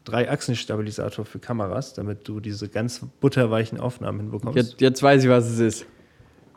Dreiachsenstabilisator 0.05 1.25
für 1.25 1.39
Kameras, 1.39 1.93
damit 1.93 2.27
du 2.27 2.39
diese 2.39 2.69
ganz 2.69 3.01
butterweichen 3.19 3.79
Aufnahmen 3.79 4.19
hinbekommst. 4.19 4.55
Jetzt, 4.55 4.81
jetzt 4.81 5.03
weiß 5.03 5.23
ich, 5.23 5.29
was 5.29 5.45
es 5.49 5.59
ist. 5.59 5.85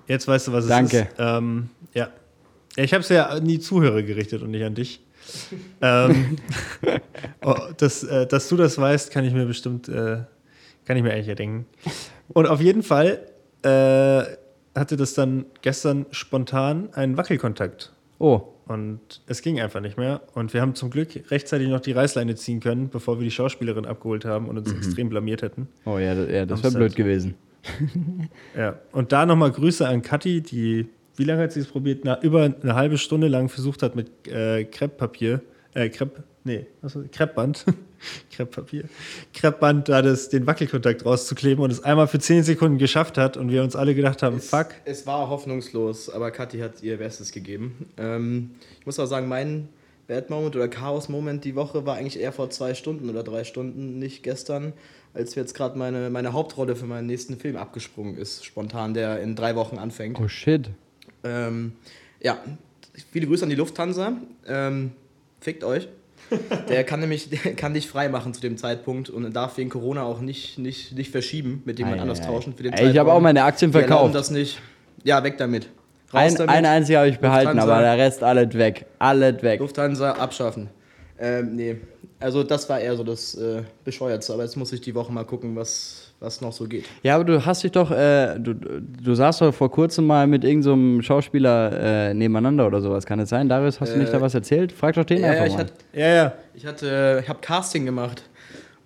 Jetzt 0.06 0.26
weißt 0.28 0.48
du, 0.48 0.52
was 0.52 0.64
es 0.64 0.70
Danke. 0.70 1.00
ist. 1.00 1.08
Ähm, 1.18 1.70
ja. 1.92 2.08
ja. 2.76 2.84
Ich 2.84 2.92
habe 2.92 3.02
es 3.02 3.08
ja 3.08 3.26
an 3.26 3.44
die 3.44 3.60
Zuhörer 3.60 4.02
gerichtet 4.02 4.42
und 4.42 4.50
nicht 4.50 4.64
an 4.64 4.74
dich. 4.74 5.00
ähm, 5.80 6.36
oh, 7.42 7.56
das, 7.76 8.02
äh, 8.04 8.26
dass 8.26 8.48
du 8.48 8.56
das 8.56 8.76
weißt, 8.78 9.10
kann 9.10 9.24
ich 9.24 9.32
mir 9.32 9.46
bestimmt, 9.46 9.88
äh, 9.88 10.18
kann 10.84 10.96
ich 10.96 11.02
mir 11.02 11.12
eigentlich 11.12 11.28
erdenken. 11.28 11.66
Und 12.28 12.46
auf 12.46 12.60
jeden 12.60 12.82
Fall 12.82 13.20
äh, 13.62 14.22
hatte 14.74 14.96
das 14.96 15.14
dann 15.14 15.46
gestern 15.62 16.06
spontan 16.10 16.92
einen 16.92 17.16
Wackelkontakt. 17.16 17.92
Oh, 18.18 18.53
Und 18.66 19.20
es 19.26 19.42
ging 19.42 19.60
einfach 19.60 19.80
nicht 19.80 19.98
mehr. 19.98 20.22
Und 20.34 20.54
wir 20.54 20.62
haben 20.62 20.74
zum 20.74 20.90
Glück 20.90 21.30
rechtzeitig 21.30 21.68
noch 21.68 21.80
die 21.80 21.92
Reißleine 21.92 22.34
ziehen 22.34 22.60
können, 22.60 22.88
bevor 22.88 23.18
wir 23.18 23.24
die 23.24 23.30
Schauspielerin 23.30 23.84
abgeholt 23.84 24.24
haben 24.24 24.48
und 24.48 24.56
uns 24.56 24.72
extrem 24.72 25.10
blamiert 25.10 25.42
hätten. 25.42 25.68
oh 25.84 25.98
ja, 25.98 26.14
das, 26.14 26.30
ja, 26.30 26.46
das 26.46 26.62
wäre 26.62 26.74
blöd 26.74 26.96
gewesen. 26.96 27.34
Ja, 28.54 28.78
und 28.92 29.12
da 29.12 29.24
nochmal 29.24 29.50
Grüße 29.50 29.88
an 29.88 30.02
Kathi, 30.02 30.42
die, 30.42 30.86
wie 31.16 31.24
lange 31.24 31.44
hat 31.44 31.52
sie 31.52 31.60
es 31.60 31.66
probiert? 31.66 32.04
Na, 32.04 32.20
über 32.20 32.42
eine 32.42 32.74
halbe 32.74 32.98
Stunde 32.98 33.28
lang 33.28 33.48
versucht 33.48 33.82
hat 33.82 33.96
mit 33.96 34.28
äh, 34.28 34.64
Krepppapier, 34.64 35.40
äh, 35.72 35.88
Krepp, 35.88 36.22
nee, 36.44 36.66
das? 36.82 36.96
Kreppband, 37.12 37.64
Krepppapier, 38.30 38.84
Kreppband 39.32 39.88
da 39.88 40.02
das, 40.02 40.28
den 40.28 40.46
Wackelkontakt 40.46 41.04
rauszukleben 41.04 41.62
und 41.64 41.70
es 41.70 41.82
einmal 41.82 42.06
für 42.06 42.18
10 42.18 42.44
Sekunden 42.44 42.78
geschafft 42.78 43.18
hat 43.18 43.36
und 43.36 43.50
wir 43.50 43.62
uns 43.62 43.74
alle 43.76 43.94
gedacht 43.94 44.22
haben, 44.22 44.40
fuck, 44.40 44.68
Es, 44.84 45.00
es 45.00 45.06
war 45.06 45.28
hoffnungslos, 45.28 46.10
aber 46.10 46.30
Kathi 46.30 46.58
hat 46.58 46.82
ihr 46.82 46.98
Bestes 46.98 47.32
gegeben. 47.32 47.86
Ähm, 47.96 48.50
ich 48.78 48.86
muss 48.86 48.98
auch 48.98 49.06
sagen, 49.06 49.28
mein 49.28 49.68
Bad 50.06 50.30
Moment 50.30 50.54
oder 50.54 50.68
Chaos 50.68 51.08
Moment 51.08 51.44
die 51.44 51.54
Woche 51.54 51.86
war 51.86 51.96
eigentlich 51.96 52.20
eher 52.20 52.32
vor 52.32 52.50
zwei 52.50 52.74
Stunden 52.74 53.08
oder 53.08 53.22
drei 53.22 53.44
Stunden, 53.44 53.98
nicht 53.98 54.22
gestern, 54.22 54.74
als 55.14 55.34
jetzt 55.34 55.54
gerade 55.54 55.78
meine, 55.78 56.10
meine 56.10 56.32
Hauptrolle 56.32 56.76
für 56.76 56.86
meinen 56.86 57.06
nächsten 57.06 57.38
Film 57.38 57.56
abgesprungen 57.56 58.16
ist, 58.16 58.44
spontan, 58.44 58.94
der 58.94 59.20
in 59.20 59.36
drei 59.36 59.56
Wochen 59.56 59.78
anfängt. 59.78 60.18
Oh 60.20 60.28
shit. 60.28 60.70
Ähm, 61.22 61.72
Ja, 62.20 62.38
viele 63.12 63.26
Grüße 63.26 63.44
an 63.44 63.50
die 63.50 63.56
Lufthansa. 63.56 64.16
Ähm, 64.46 64.92
fickt 65.40 65.64
euch. 65.64 65.88
Der 66.68 66.84
kann 66.84 67.00
nämlich 67.00 67.28
der 67.44 67.54
kann 67.54 67.74
dich 67.74 67.88
frei 67.88 68.08
machen 68.08 68.34
zu 68.34 68.40
dem 68.40 68.56
Zeitpunkt 68.56 69.10
und 69.10 69.30
darf 69.32 69.56
wegen 69.56 69.70
Corona 69.70 70.02
auch 70.02 70.20
nicht, 70.20 70.58
nicht, 70.58 70.92
nicht 70.96 71.10
verschieben, 71.10 71.62
mit 71.64 71.78
jemand 71.78 71.98
Ei, 71.98 72.02
anders 72.02 72.20
ei, 72.20 72.24
ei. 72.24 72.26
tauschen 72.26 72.54
für 72.54 72.62
den 72.62 72.72
Ey, 72.72 72.90
ich 72.90 72.98
habe 72.98 73.12
auch 73.12 73.20
meine 73.20 73.44
Aktien 73.44 73.72
verkauft. 73.72 74.14
das 74.14 74.30
nicht. 74.30 74.60
Ja, 75.02 75.22
weg 75.22 75.36
damit. 75.38 75.66
Raus 76.12 76.20
Ein, 76.22 76.34
damit. 76.36 76.50
ein 76.54 76.66
einziger 76.66 76.98
habe 77.00 77.08
ich 77.08 77.18
behalten, 77.18 77.56
Lufthansa. 77.56 77.72
aber 77.72 77.82
der 77.82 77.98
Rest 77.98 78.22
alles 78.22 78.54
weg. 78.54 78.86
Alles 78.98 79.42
weg. 79.42 79.60
Lufthansa 79.60 80.12
abschaffen. 80.12 80.70
Ähm, 81.18 81.54
nee, 81.56 81.76
also 82.20 82.42
das 82.42 82.68
war 82.68 82.80
eher 82.80 82.96
so 82.96 83.04
das 83.04 83.34
äh, 83.34 83.62
Bescheuertste, 83.84 84.32
aber 84.32 84.42
jetzt 84.42 84.56
muss 84.56 84.72
ich 84.72 84.80
die 84.80 84.94
Woche 84.94 85.12
mal 85.12 85.24
gucken, 85.24 85.54
was, 85.56 86.03
was 86.20 86.40
noch 86.40 86.52
so 86.52 86.64
geht. 86.66 86.84
Ja, 87.02 87.16
aber 87.16 87.24
du 87.24 87.44
hast 87.44 87.62
dich 87.64 87.72
doch, 87.72 87.90
äh, 87.90 88.38
du, 88.38 88.54
du 88.54 89.14
saßt 89.14 89.40
doch 89.42 89.52
vor 89.52 89.70
kurzem 89.70 90.06
mal 90.06 90.26
mit 90.26 90.42
irgendeinem 90.44 91.02
Schauspieler 91.02 92.08
äh, 92.10 92.14
nebeneinander 92.14 92.66
oder 92.66 92.80
sowas. 92.80 93.04
Kann 93.04 93.18
es 93.20 93.28
sein? 93.28 93.48
Darius, 93.48 93.80
hast 93.80 93.92
du 93.94 93.98
nicht 93.98 94.08
Äh, 94.08 94.12
da 94.12 94.20
was 94.20 94.34
erzählt? 94.34 94.72
Frag 94.72 94.94
doch 94.94 95.04
den 95.04 95.20
Ja, 95.20 95.30
einfach 95.30 95.40
ja, 95.42 95.46
ich 95.46 95.52
mal. 95.52 95.58
hatte, 95.60 95.72
Ja, 95.92 96.08
ja. 96.08 96.32
ich 96.54 96.64
hatte, 96.66 97.18
ich 97.22 97.28
habe 97.28 97.40
Casting 97.40 97.84
gemacht. 97.84 98.22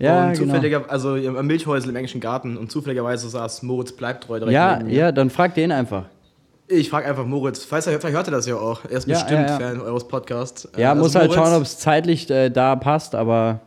Ja, 0.01 0.29
und 0.29 0.35
genau. 0.35 0.55
zufälliger, 0.55 0.85
also 0.89 1.15
am 1.15 1.47
Milchhäusl 1.47 1.89
im 1.89 1.97
englischen 1.97 2.21
Garten 2.21 2.57
und 2.57 2.71
zufälligerweise 2.71 3.29
saß 3.29 3.63
Moritz 3.65 3.91
Bleibtreu 3.93 4.39
direkt 4.39 4.55
ja, 4.55 4.77
neben 4.77 4.91
mir. 4.91 4.95
ja, 4.97 5.13
dann 5.13 5.29
frag 5.29 5.55
den 5.55 5.73
einfach. 5.73 6.05
Ich 6.69 6.91
frage 6.91 7.07
einfach 7.09 7.25
Moritz, 7.27 7.65
falls 7.65 7.87
er, 7.89 7.99
vielleicht 7.99 8.15
hört 8.15 8.29
er 8.29 8.31
das 8.33 8.47
ja 8.47 8.55
auch. 8.57 8.85
Er 8.85 8.91
ist 8.99 9.09
Ja, 9.09 9.15
bestimmt 9.19 9.49
ja, 9.49 9.59
ja. 9.59 9.69
Fan 9.71 9.81
eures 9.81 10.07
Podcasts. 10.07 10.69
Ja, 10.77 10.93
Äh, 10.93 10.95
muss 10.95 11.07
also 11.17 11.21
halt 11.21 11.31
Moritz, 11.31 11.45
schauen, 11.49 11.57
ob 11.57 11.63
es 11.63 11.79
zeitlich 11.79 12.31
äh, 12.31 12.49
da 12.51 12.77
passt, 12.77 13.15
aber 13.17 13.61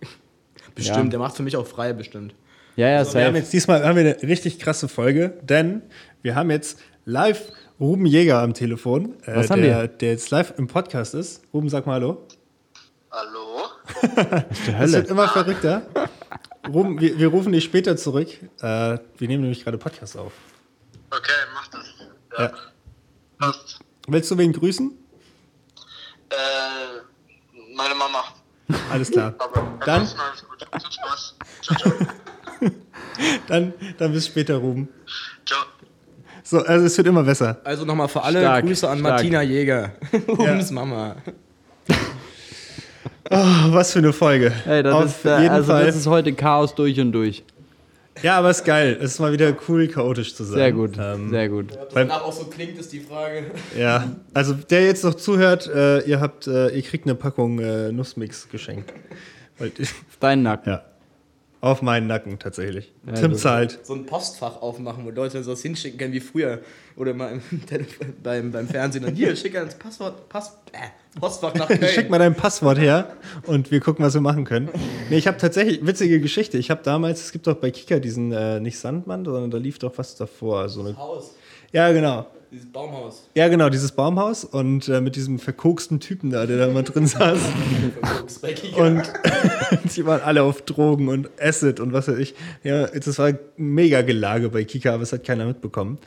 Bestimmt, 0.74 1.12
der 1.12 1.20
macht 1.20 1.36
für 1.36 1.42
mich 1.42 1.56
auch 1.56 1.66
frei, 1.66 1.92
bestimmt. 1.92 2.34
Ja, 2.76 2.88
ja, 2.88 3.14
Wir 3.14 3.24
haben 3.26 3.36
jetzt 3.36 3.52
diesmal 3.52 3.84
haben 3.84 3.96
wir 3.96 4.02
eine 4.02 4.22
richtig 4.22 4.58
krasse 4.58 4.88
Folge, 4.88 5.38
denn 5.42 5.82
wir 6.22 6.34
haben 6.34 6.50
jetzt 6.50 6.78
live 7.04 7.52
Ruben 7.80 8.04
Jäger 8.06 8.40
am 8.40 8.52
Telefon, 8.52 9.14
äh, 9.24 9.36
Was 9.36 9.50
haben 9.50 9.62
der, 9.62 9.82
wir? 9.82 9.88
der 9.88 10.10
jetzt 10.10 10.30
live 10.30 10.54
im 10.58 10.66
Podcast 10.66 11.14
ist. 11.14 11.42
Ruben, 11.54 11.68
sag 11.68 11.86
mal 11.86 11.94
Hallo. 11.94 12.26
Hallo? 13.10 13.40
Es 14.80 14.92
wird 14.92 15.08
immer 15.08 15.28
verrückter. 15.28 15.82
Ruben, 16.68 17.00
wir, 17.00 17.18
wir 17.18 17.28
rufen 17.28 17.52
dich 17.52 17.64
später 17.64 17.96
zurück. 17.96 18.28
Äh, 18.60 18.60
wir 18.60 19.28
nehmen 19.28 19.42
nämlich 19.42 19.64
gerade 19.64 19.78
Podcast 19.78 20.16
auf. 20.16 20.32
Okay, 21.10 21.30
mach 21.54 21.68
das. 21.68 21.86
Ja. 22.38 22.44
Ja. 22.44 22.52
Passt. 23.38 23.80
Willst 24.06 24.30
du 24.30 24.38
wen 24.38 24.52
grüßen? 24.52 24.92
Äh, 26.30 26.34
meine 27.74 27.94
Mama. 27.94 28.24
Alles 28.90 29.10
klar. 29.10 29.34
Aber 29.38 29.78
Dann, 29.84 30.02
alles 30.02 30.44
gut. 30.46 30.82
Viel 30.82 30.92
Spaß. 30.92 31.36
Ciao, 31.62 31.76
ciao. 31.78 32.06
Dann, 33.48 33.72
dann 33.98 34.12
bis 34.12 34.26
später, 34.26 34.56
Ruben. 34.56 34.88
ciao. 35.46 35.60
So, 36.42 36.58
also 36.64 36.86
es 36.86 36.96
wird 36.96 37.06
immer 37.06 37.22
besser. 37.22 37.60
Also 37.64 37.84
nochmal 37.84 38.08
für 38.08 38.22
alle 38.22 38.40
Stark, 38.40 38.64
Grüße 38.66 38.88
an 38.88 38.98
stark. 38.98 39.12
Martina 39.14 39.42
Jäger. 39.42 39.92
Rubens 40.28 40.70
Mama. 40.70 41.16
Oh, 43.32 43.36
was 43.72 43.92
für 43.92 44.00
eine 44.00 44.12
Folge. 44.12 44.52
Ey, 44.66 44.82
das, 44.82 44.92
Auf 44.92 45.04
ist, 45.04 45.24
äh, 45.24 45.42
jeden 45.42 45.54
also 45.54 45.70
Fall. 45.72 45.86
das 45.86 45.94
ist 45.94 46.06
heute 46.08 46.32
Chaos 46.32 46.74
durch 46.74 46.98
und 46.98 47.12
durch. 47.12 47.44
ja, 48.22 48.36
aber 48.38 48.50
es 48.50 48.58
ist 48.58 48.64
geil. 48.64 48.98
Es 49.00 49.12
ist 49.12 49.20
mal 49.20 49.32
wieder 49.32 49.54
cool, 49.68 49.86
chaotisch 49.86 50.34
zu 50.34 50.42
sein. 50.42 50.56
Sehr 50.58 50.72
gut, 50.72 50.98
Ähm, 50.98 51.30
sehr 51.30 51.48
gut. 51.48 51.72
Ob 51.72 51.84
das 51.84 51.94
Beim- 51.94 52.08
danach 52.08 52.24
auch 52.24 52.32
so 52.32 52.46
klingt, 52.46 52.76
ist 52.78 52.92
die 52.92 52.98
Frage. 52.98 53.52
Ja, 53.78 54.16
also 54.34 54.54
der 54.54 54.84
jetzt 54.84 55.04
noch 55.04 55.14
zuhört, 55.14 55.68
äh, 55.68 56.00
ihr 56.00 56.18
habt, 56.20 56.48
äh, 56.48 56.70
ihr 56.70 56.82
kriegt 56.82 57.06
eine 57.06 57.14
Packung 57.14 57.60
äh, 57.60 57.92
Nussmix 57.92 58.48
geschenkt. 58.48 58.92
Deinen 60.18 60.42
Nacken. 60.42 60.72
ja. 60.72 60.82
Auf 61.62 61.82
meinen 61.82 62.06
Nacken 62.06 62.38
tatsächlich. 62.38 62.90
Ja, 63.06 63.12
Tim 63.12 63.34
zahlt. 63.34 63.80
So 63.82 63.92
ein 63.92 64.06
Postfach 64.06 64.62
aufmachen, 64.62 65.04
wo 65.04 65.10
Leute 65.10 65.42
sowas 65.42 65.60
hinschicken 65.60 65.98
können 65.98 66.14
wie 66.14 66.20
früher. 66.20 66.60
Oder 66.96 67.12
mal 67.12 67.38
beim, 68.22 68.50
beim 68.50 68.66
Fernsehen. 68.66 69.04
Dann 69.04 69.14
hier, 69.14 69.36
schick 69.36 69.54
ans 69.56 69.74
Passwort, 69.74 70.26
Pass, 70.30 70.56
äh, 70.72 71.18
Postfach 71.20 71.54
nach 71.54 71.68
Köln. 71.68 71.86
Schick 71.88 72.08
mal 72.08 72.18
dein 72.18 72.34
Passwort 72.34 72.78
her 72.78 73.14
und 73.46 73.70
wir 73.70 73.80
gucken, 73.80 74.02
was 74.04 74.14
wir 74.14 74.22
machen 74.22 74.44
können. 74.44 74.70
Nee, 75.10 75.18
ich 75.18 75.26
habe 75.26 75.36
tatsächlich 75.36 75.86
witzige 75.86 76.18
Geschichte. 76.20 76.56
Ich 76.56 76.70
habe 76.70 76.82
damals, 76.82 77.24
es 77.24 77.32
gibt 77.32 77.46
doch 77.46 77.56
bei 77.56 77.70
Kika 77.70 77.98
diesen, 77.98 78.32
äh, 78.32 78.58
nicht 78.58 78.78
Sandmann, 78.78 79.26
sondern 79.26 79.50
da 79.50 79.58
lief 79.58 79.78
doch 79.78 79.92
was 79.96 80.16
davor. 80.16 80.70
So 80.70 80.80
eine, 80.80 80.96
Haus, 80.96 81.34
ja, 81.72 81.92
genau. 81.92 82.26
Dieses 82.50 82.66
Baumhaus. 82.66 83.28
Ja, 83.34 83.48
genau, 83.48 83.68
dieses 83.68 83.92
Baumhaus 83.92 84.44
und 84.44 84.88
äh, 84.88 85.00
mit 85.00 85.16
diesem 85.16 85.38
verkoksten 85.38 86.00
Typen 86.00 86.30
da, 86.30 86.46
der 86.46 86.58
da 86.58 86.72
mal 86.72 86.82
drin 86.82 87.06
saß. 87.06 87.38
Und 88.76 89.02
die 89.96 90.06
waren 90.06 90.20
alle 90.22 90.42
auf 90.42 90.62
Drogen 90.62 91.08
und 91.08 91.30
Acid 91.40 91.78
und 91.80 91.92
was 91.92 92.08
weiß 92.08 92.18
ich. 92.18 92.34
Ja, 92.64 92.86
das 92.88 93.18
war 93.18 93.32
mega 93.56 94.02
Gelage 94.02 94.48
bei 94.48 94.64
Kika, 94.64 94.94
aber 94.94 95.04
es 95.04 95.12
hat 95.12 95.24
keiner 95.24 95.46
mitbekommen. 95.46 95.98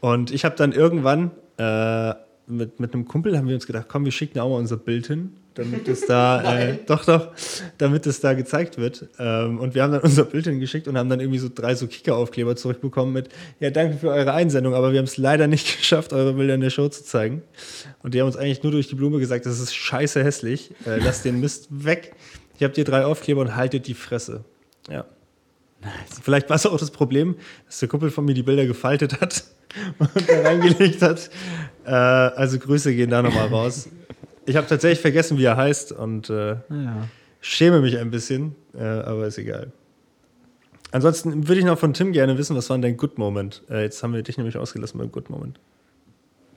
Und 0.00 0.30
ich 0.30 0.44
habe 0.44 0.56
dann 0.56 0.72
irgendwann 0.72 1.30
äh, 1.58 2.14
mit, 2.46 2.80
mit 2.80 2.94
einem 2.94 3.06
Kumpel 3.06 3.36
haben 3.36 3.48
wir 3.48 3.54
uns 3.54 3.66
gedacht, 3.66 3.86
komm, 3.88 4.04
wir 4.04 4.12
schicken 4.12 4.38
auch 4.40 4.48
mal 4.48 4.56
unser 4.56 4.76
Bild 4.78 5.06
hin, 5.06 5.36
damit 5.54 5.88
es 5.88 6.06
da, 6.06 6.58
äh, 6.58 6.78
doch, 6.86 7.04
doch, 7.04 7.32
damit 7.78 8.06
es 8.06 8.20
da 8.20 8.34
gezeigt 8.34 8.78
wird. 8.78 9.08
Ähm, 9.18 9.58
und 9.58 9.74
wir 9.74 9.82
haben 9.82 9.92
dann 9.92 10.02
unser 10.02 10.24
Bild 10.24 10.46
hingeschickt 10.46 10.88
und 10.88 10.96
haben 10.96 11.08
dann 11.08 11.20
irgendwie 11.20 11.38
so 11.38 11.48
drei 11.52 11.74
so 11.74 11.86
Kika-Aufkleber 11.86 12.56
zurückbekommen 12.56 13.12
mit, 13.12 13.28
ja, 13.60 13.70
danke 13.70 13.98
für 13.98 14.10
eure 14.10 14.32
Einsendung, 14.32 14.74
aber 14.74 14.92
wir 14.92 14.98
haben 14.98 15.06
es 15.06 15.16
leider 15.16 15.46
nicht 15.46 15.78
geschafft, 15.78 16.12
eure 16.12 16.34
Bilder 16.34 16.54
in 16.54 16.60
der 16.60 16.70
Show 16.70 16.88
zu 16.88 17.04
zeigen. 17.04 17.42
Und 18.02 18.14
die 18.14 18.20
haben 18.20 18.26
uns 18.26 18.36
eigentlich 18.36 18.62
nur 18.62 18.72
durch 18.72 18.88
die 18.88 18.94
Blume 18.94 19.18
gesagt, 19.18 19.46
das 19.46 19.60
ist 19.60 19.74
scheiße 19.74 20.22
hässlich, 20.24 20.72
äh, 20.86 20.98
lasst 20.98 21.24
den 21.24 21.40
Mist 21.40 21.68
weg. 21.70 22.14
Ich 22.56 22.62
habe 22.62 22.74
dir 22.74 22.84
drei 22.84 23.04
Aufkleber 23.04 23.40
und 23.40 23.56
haltet 23.56 23.86
die 23.86 23.94
Fresse. 23.94 24.44
Ja. 24.90 25.04
Vielleicht 26.22 26.48
war 26.48 26.56
es 26.56 26.66
auch 26.66 26.78
das 26.78 26.90
Problem, 26.90 27.36
dass 27.66 27.80
der 27.80 27.88
Kumpel 27.88 28.10
von 28.10 28.24
mir 28.24 28.34
die 28.34 28.42
Bilder 28.42 28.66
gefaltet 28.66 29.20
hat 29.20 29.44
und 29.98 30.28
da 30.28 30.40
reingelegt 30.42 31.02
hat. 31.02 31.30
Äh, 31.84 31.90
also 31.90 32.58
Grüße 32.58 32.94
gehen 32.94 33.10
da 33.10 33.22
nochmal 33.22 33.48
raus. 33.48 33.88
Ich 34.46 34.56
habe 34.56 34.66
tatsächlich 34.66 35.00
vergessen, 35.00 35.38
wie 35.38 35.44
er 35.44 35.56
heißt 35.56 35.92
und 35.92 36.30
äh, 36.30 36.56
Ja. 36.68 37.08
schäme 37.40 37.80
mich 37.80 37.98
ein 37.98 38.10
bisschen, 38.10 38.54
äh, 38.74 38.82
aber 38.82 39.26
ist 39.26 39.38
egal. 39.38 39.72
Ansonsten 40.90 41.48
würde 41.48 41.60
ich 41.60 41.64
noch 41.64 41.78
von 41.78 41.94
Tim 41.94 42.12
gerne 42.12 42.36
wissen, 42.36 42.54
was 42.56 42.68
war 42.68 42.76
denn 42.76 42.82
dein 42.82 42.96
Good 42.96 43.18
Moment? 43.18 43.62
Äh, 43.70 43.82
jetzt 43.82 44.02
haben 44.02 44.12
wir 44.12 44.22
dich 44.22 44.36
nämlich 44.36 44.56
ausgelassen 44.58 44.98
beim 44.98 45.10
Good 45.10 45.30
Moment. 45.30 45.58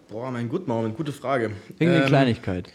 Boah, 0.10 0.30
mein 0.32 0.50
Good 0.50 0.68
Moment, 0.68 0.98
gute 0.98 1.12
Frage. 1.14 1.52
Irgendeine 1.80 2.02
Ähm, 2.04 2.08
Kleinigkeit. 2.08 2.70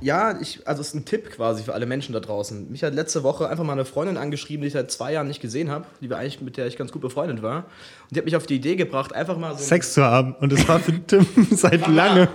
Ja, 0.00 0.38
ich, 0.40 0.66
also 0.66 0.80
es 0.80 0.88
ist 0.88 0.94
ein 0.94 1.04
Tipp 1.04 1.30
quasi 1.30 1.62
für 1.62 1.72
alle 1.72 1.86
Menschen 1.86 2.12
da 2.12 2.20
draußen. 2.20 2.70
Mich 2.70 2.82
hat 2.82 2.94
letzte 2.94 3.22
Woche 3.22 3.48
einfach 3.48 3.64
mal 3.64 3.72
eine 3.74 3.84
Freundin 3.84 4.16
angeschrieben, 4.16 4.62
die 4.62 4.66
ich 4.66 4.72
seit 4.74 4.90
zwei 4.90 5.12
Jahren 5.12 5.28
nicht 5.28 5.40
gesehen 5.40 5.70
habe, 5.70 5.86
die 6.00 6.10
wir 6.10 6.18
eigentlich 6.18 6.40
mit 6.42 6.56
der 6.56 6.66
ich 6.66 6.76
ganz 6.76 6.90
gut 6.92 7.00
befreundet 7.00 7.42
war. 7.42 7.58
Und 8.02 8.10
die 8.10 8.18
hat 8.18 8.24
mich 8.24 8.34
auf 8.36 8.46
die 8.46 8.56
Idee 8.56 8.74
gebracht, 8.76 9.14
einfach 9.14 9.38
mal 9.38 9.52
so. 9.56 9.62
Sex 9.64 9.94
zu 9.94 10.02
haben 10.04 10.34
und 10.34 10.52
das 10.52 10.66
war 10.68 10.80
für 10.80 10.92
Tim 11.06 11.24
seit 11.52 11.86
langem 11.86 12.26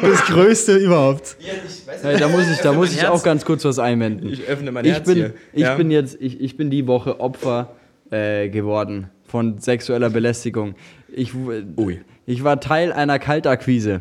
das 0.00 0.22
Größte 0.24 0.76
überhaupt. 0.76 1.36
Ja, 1.40 1.52
ich 1.66 1.86
weiß 1.86 2.02
Hey, 2.04 2.16
da 2.18 2.28
muss 2.28 2.48
ich, 2.50 2.58
da 2.58 2.72
muss 2.72 2.90
ich 2.92 3.02
Herz. 3.02 3.10
auch 3.10 3.22
ganz 3.22 3.44
kurz 3.44 3.64
was 3.64 3.78
einwenden. 3.78 4.28
Ich 4.30 4.42
öffne 4.46 4.72
mein 4.72 4.84
ich 4.86 4.92
Herz 4.92 5.06
bin, 5.06 5.14
hier. 5.14 5.34
ich 5.52 5.60
Ja. 5.60 5.74
bin 5.76 5.90
jetzt, 5.90 6.16
ich, 6.20 6.40
ich 6.40 6.56
bin 6.56 6.70
die 6.70 6.86
Woche 6.86 7.20
Opfer 7.20 7.76
äh, 8.10 8.48
geworden 8.48 9.10
von 9.28 9.58
sexueller 9.58 10.08
Belästigung. 10.10 10.74
Ich, 11.14 11.32
Ui. 11.34 12.00
ich 12.26 12.42
war 12.44 12.60
Teil 12.60 12.92
einer 12.92 13.18
Kaltakquise. 13.18 14.00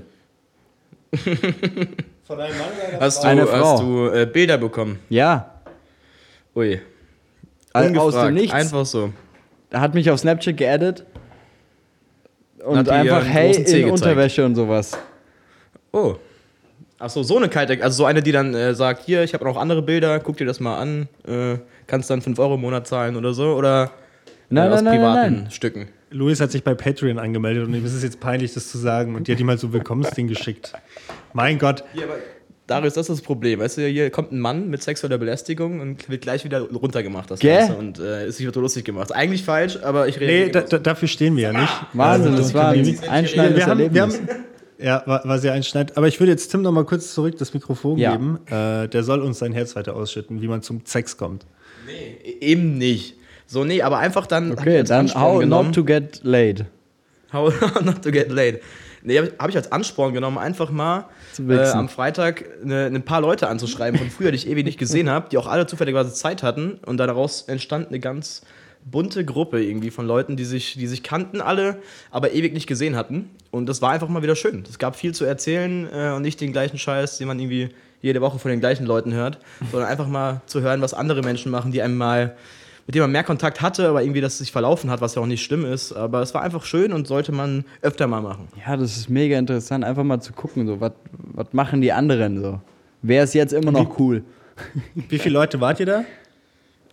Von 2.34 2.42
einem 2.42 2.58
Mann 2.58 2.68
oder 2.90 3.00
Hast 3.06 3.24
du, 3.24 3.28
Eine 3.28 3.46
Frau. 3.46 3.74
hast 3.74 3.84
du 3.84 4.08
äh, 4.08 4.26
Bilder 4.26 4.58
bekommen? 4.58 4.98
Ja, 5.10 5.52
Ui. 6.56 6.82
aus 7.74 7.86
Ungefragt, 7.86 8.28
dem 8.30 8.34
Nichts. 8.34 8.54
Einfach 8.54 8.86
so. 8.88 9.14
Er 9.70 9.82
hat 9.82 9.94
mich 9.94 10.10
auf 10.10 10.20
Snapchat 10.20 10.58
geaddet 10.58 11.06
und 12.66 12.90
einfach 12.90 13.24
hey 13.24 13.52
in 13.52 13.66
gezeigt. 13.66 13.92
Unterwäsche 13.92 14.46
und 14.46 14.56
sowas. 14.56 14.98
Oh. 15.92 16.16
Achso, 16.98 17.22
so 17.22 17.38
eine 17.38 17.50
kalte, 17.50 17.84
also 17.84 17.98
so 17.98 18.06
eine, 18.06 18.24
die 18.24 18.32
dann 18.32 18.56
äh, 18.56 18.74
sagt, 18.74 19.04
hier, 19.04 19.24
ich 19.24 19.36
habe 19.36 19.44
noch 19.46 19.58
andere 19.58 19.84
Bilder, 19.84 20.20
guck 20.20 20.38
dir 20.38 20.46
das 20.46 20.60
mal 20.60 20.78
an, 20.78 21.10
äh, 21.28 21.58
kannst 21.86 22.10
dann 22.10 22.22
5 22.22 22.40
Euro 22.40 22.56
im 22.56 22.62
Monat 22.62 22.88
zahlen 22.88 23.16
oder 23.16 23.34
so, 23.34 23.54
oder 23.56 23.92
Nein, 24.50 24.72
äh, 24.72 24.74
aus 24.74 24.82
nein, 24.82 24.86
nein, 24.86 24.96
privaten 24.96 25.34
nein, 25.44 25.52
Stücken. 25.52 25.88
Luis 26.14 26.40
hat 26.40 26.52
sich 26.52 26.64
bei 26.64 26.74
Patreon 26.76 27.20
angemeldet 27.20 27.68
und 27.68 27.74
ihm 27.74 27.86
ist 27.86 27.94
es 27.94 28.04
jetzt 28.04 28.20
peinlich, 28.20 28.54
das 28.54 28.70
zu 28.72 28.78
sagen. 28.78 29.16
Und 29.16 29.28
die 29.28 29.32
hat 29.34 29.40
ihm 29.40 29.50
halt 29.50 29.60
so 29.60 29.68
ein 29.68 29.74
Willkommensding 29.74 30.28
geschickt. 30.28 30.74
Mein 31.34 31.60
Gott. 31.60 31.84
Ja, 31.94 32.04
aber 32.04 32.16
Darius, 32.68 32.94
das 32.94 33.10
ist 33.10 33.18
das 33.20 33.22
Problem. 33.26 33.60
Weißt 33.60 33.78
du, 33.78 33.88
hier 33.88 34.10
kommt 34.10 34.32
ein 34.32 34.40
Mann 34.40 34.70
mit 34.70 34.82
sexueller 34.82 35.18
Belästigung 35.18 35.82
und 35.82 36.08
wird 36.10 36.22
gleich 36.22 36.46
wieder 36.46 36.62
runtergemacht, 36.62 37.30
das 37.30 37.40
Gell? 37.42 37.58
Ganze. 37.58 37.76
Und 37.76 38.00
äh, 38.00 38.28
ist 38.28 38.38
sich 38.38 38.48
so 38.54 38.62
lustig 38.62 38.86
gemacht. 38.86 39.12
Eigentlich 39.14 39.44
falsch, 39.44 39.80
aber 39.84 40.08
ich 40.08 40.18
rede. 40.20 40.46
Nee, 40.46 40.50
da, 40.52 40.62
da, 40.62 40.78
dafür 40.80 41.10
stehen 41.10 41.36
wir 41.36 41.44
ja 41.44 41.52
nicht. 41.52 41.74
Wahnsinn, 41.92 42.32
Also, 42.32 42.44
das 42.44 42.54
war 42.54 42.70
ein 42.70 42.86
wir- 42.86 43.12
einschneidendes 43.12 43.66
wir 43.66 43.70
haben, 43.70 43.80
wir 43.80 43.86
Erlebnis. 44.02 44.20
haben, 44.30 44.46
ja, 44.80 45.04
war, 45.06 45.26
war 45.28 45.40
sehr 45.40 45.52
einschneidend. 45.54 45.98
Aber 45.98 46.08
ich 46.08 46.20
würde 46.22 46.32
jetzt 46.32 46.50
Tim 46.52 46.62
noch 46.62 46.72
mal 46.72 46.86
kurz 46.86 47.14
zurück 47.14 47.38
das 47.38 47.54
Mikrofon 47.54 47.98
Ja. 47.98 48.12
geben. 48.14 48.40
Äh, 48.48 48.88
der 48.88 49.04
soll 49.04 49.22
uns 49.22 49.40
sein 49.40 49.52
Herz 49.52 49.76
weiter 49.76 49.96
ausschütten, 49.96 50.42
wie 50.42 50.48
man 50.48 50.62
zum 50.62 50.82
Sex 50.86 51.18
kommt. 51.18 51.46
nee, 51.86 52.32
eben 52.40 52.78
nicht. 52.78 53.18
So, 53.54 53.64
nee, 53.64 53.84
aber 53.84 54.00
einfach 54.00 54.26
dann. 54.26 54.54
Okay, 54.54 54.82
dann 54.82 55.14
how 55.14 55.40
genommen. 55.40 55.68
not 55.68 55.76
to 55.76 55.84
get 55.84 56.22
laid. 56.24 56.66
How 57.32 57.54
not 57.84 58.02
to 58.02 58.10
get 58.10 58.32
laid. 58.32 58.62
Nee, 59.04 59.20
habe 59.20 59.32
hab 59.38 59.48
ich 59.48 59.56
als 59.56 59.72
Ansporn 59.72 60.12
genommen, 60.12 60.40
einfach 60.40 60.72
mal 60.72 61.06
äh, 61.38 61.60
am 61.68 61.88
Freitag 61.88 62.46
eine, 62.64 62.86
ein 62.88 63.04
paar 63.04 63.22
Leute 63.22 63.50
anzuschreiben 63.50 64.00
von 64.00 64.10
früher, 64.10 64.32
die 64.32 64.38
ich 64.38 64.48
ewig 64.48 64.66
nicht 64.66 64.80
gesehen 64.80 65.08
habe, 65.08 65.30
die 65.30 65.38
auch 65.38 65.46
alle 65.46 65.68
zufälligerweise 65.68 66.12
Zeit 66.14 66.42
hatten. 66.42 66.80
Und 66.84 66.98
daraus 66.98 67.44
entstand 67.44 67.90
eine 67.90 68.00
ganz 68.00 68.42
bunte 68.86 69.24
Gruppe 69.24 69.64
irgendwie 69.64 69.92
von 69.92 70.08
Leuten, 70.08 70.36
die 70.36 70.46
sich, 70.46 70.74
die 70.74 70.88
sich 70.88 71.04
kannten 71.04 71.40
alle, 71.40 71.78
aber 72.10 72.32
ewig 72.32 72.54
nicht 72.54 72.66
gesehen 72.66 72.96
hatten. 72.96 73.30
Und 73.52 73.68
das 73.68 73.84
war 73.84 73.92
einfach 73.92 74.08
mal 74.08 74.24
wieder 74.24 74.36
schön. 74.36 74.64
Es 74.68 74.80
gab 74.80 74.96
viel 74.96 75.14
zu 75.14 75.26
erzählen 75.26 75.88
äh, 75.94 76.14
und 76.16 76.24
nicht 76.24 76.42
den 76.42 76.54
gleichen 76.54 76.80
Scheiß, 76.80 77.20
den 77.20 77.28
man 77.28 77.38
irgendwie 77.38 77.70
jede 78.02 78.20
Woche 78.20 78.40
von 78.40 78.50
den 78.50 78.62
gleichen 78.62 78.88
Leuten 78.88 79.14
hört, 79.14 79.38
sondern 79.72 79.90
einfach 79.90 80.08
mal 80.08 80.42
zu 80.48 80.62
hören, 80.62 80.82
was 80.82 80.96
andere 80.96 81.22
Menschen 81.22 81.52
machen, 81.52 81.72
die 81.72 81.84
einem 81.84 81.98
mal 81.98 82.36
mit 82.86 82.96
dem 82.96 83.02
man 83.02 83.12
mehr 83.12 83.24
Kontakt 83.24 83.62
hatte, 83.62 83.88
aber 83.88 84.02
irgendwie 84.02 84.22
das 84.22 84.38
sich 84.38 84.52
verlaufen 84.52 84.90
hat, 84.90 85.02
was 85.02 85.16
ja 85.16 85.22
auch 85.22 85.26
nicht 85.26 85.44
schlimm 85.44 85.66
ist. 85.66 85.94
Aber 85.94 86.22
es 86.22 86.34
war 86.34 86.42
einfach 86.42 86.66
schön 86.66 86.92
und 86.92 87.08
sollte 87.08 87.32
man 87.32 87.66
öfter 87.82 88.08
mal 88.08 88.22
machen. 88.22 88.48
Ja, 88.66 88.76
das 88.76 88.98
ist 88.98 89.10
mega 89.10 89.38
interessant, 89.38 89.86
einfach 89.86 90.04
mal 90.04 90.20
zu 90.20 90.34
gucken, 90.34 90.68
so, 90.68 90.80
was 90.82 91.48
machen 91.54 91.82
die 91.82 91.94
anderen 91.94 92.42
so? 92.42 92.60
Wer 93.02 93.24
ist 93.24 93.34
jetzt 93.34 93.54
immer 93.54 93.72
noch 93.72 94.00
cool? 94.00 94.24
Wie 95.10 95.18
viele 95.18 95.34
Leute 95.34 95.60
wart 95.62 95.80
ihr 95.80 95.86
da? 95.86 96.04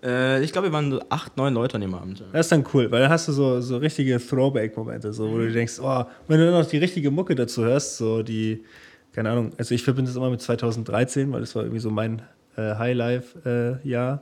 Äh, 0.03 0.43
ich 0.43 0.53
glaube, 0.53 0.69
wir 0.69 0.73
waren 0.73 0.91
so 0.91 1.03
acht, 1.09 1.37
neun 1.37 1.55
Leute 1.55 1.75
an 1.75 1.83
dem 1.83 1.95
Abend. 1.95 2.21
ja. 2.21 2.27
Das 2.33 2.47
ist 2.47 2.53
dann 2.53 2.65
cool, 2.73 2.91
weil 2.91 3.01
dann 3.03 3.11
hast 3.11 3.29
du 3.29 3.33
so, 3.33 3.61
so 3.61 3.77
richtige 3.77 4.19
Throwback-Momente, 4.19 5.13
so, 5.13 5.31
wo 5.31 5.39
du 5.39 5.53
denkst, 5.53 5.75
oh, 5.81 6.05
wenn 6.27 6.39
du 6.39 6.47
dann 6.47 6.61
noch 6.61 6.69
die 6.69 6.79
richtige 6.79 7.11
Mucke 7.11 7.35
dazu 7.35 7.65
hörst, 7.65 7.99
so 7.99 8.23
die, 8.23 8.65
keine 9.13 9.31
Ahnung, 9.31 9.53
also 9.59 9.75
ich 9.75 9.83
verbinde 9.83 10.09
das 10.09 10.17
immer 10.17 10.31
mit 10.31 10.41
2013, 10.41 11.33
weil 11.33 11.41
das 11.41 11.55
war 11.55 11.65
irgendwie 11.65 11.81
so 11.81 11.91
mein 11.91 12.23
äh, 12.57 12.75
High-Life-Jahr. 12.77 14.21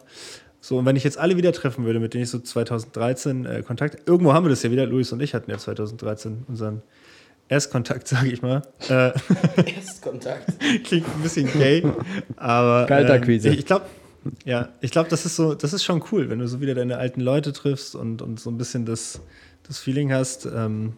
So, 0.61 0.79
und 0.79 0.87
wenn 0.87 0.97
ich 0.97 1.05
jetzt 1.05 1.19
alle 1.19 1.37
wieder 1.37 1.53
treffen 1.53 1.85
würde, 1.85 2.01
mit 2.01 2.15
denen 2.15 2.25
ich 2.25 2.31
so 2.31 2.39
2013 2.39 3.47
äh, 3.47 3.63
Kontakt, 3.63 4.09
irgendwo 4.09 4.33
haben 4.33 4.45
wir 4.45 4.51
das 4.51 4.63
ja 4.63 4.71
wieder, 4.71 4.87
Luis 4.87 5.13
und 5.13 5.21
ich 5.21 5.35
hatten 5.35 5.51
ja 5.51 5.59
2013 5.59 6.45
unseren 6.49 6.83
Erstkontakt, 7.49 8.09
sage 8.09 8.29
ich 8.31 8.43
mal. 8.43 8.63
Äh, 8.89 9.13
Erstkontakt. 9.75 10.59
Klingt 10.85 11.07
ein 11.07 11.23
bisschen 11.23 11.47
gay, 11.53 11.85
aber 12.37 12.87
Kaltakquise. 12.87 13.49
ähm, 13.49 13.55
ich 13.59 13.67
glaube, 13.67 13.87
ja, 14.45 14.71
ich 14.81 14.91
glaube, 14.91 15.09
das 15.09 15.25
ist 15.25 15.37
so, 15.37 15.55
das 15.55 15.73
ist 15.73 15.85
schon 15.85 16.03
cool, 16.13 16.29
wenn 16.29 16.41
du 16.41 16.49
so 16.49 16.61
wieder 16.61 16.75
deine 16.75 16.99
alten 16.99 17.21
Leute 17.21 17.53
triffst 17.53 17.95
und, 17.95 18.21
und 18.21 18.41
so 18.41 18.51
ein 18.51 18.59
bisschen 18.59 18.85
das, 18.85 19.21
das 19.67 19.79
Feeling 19.79 20.13
hast. 20.13 20.47
Ähm, 20.47 20.95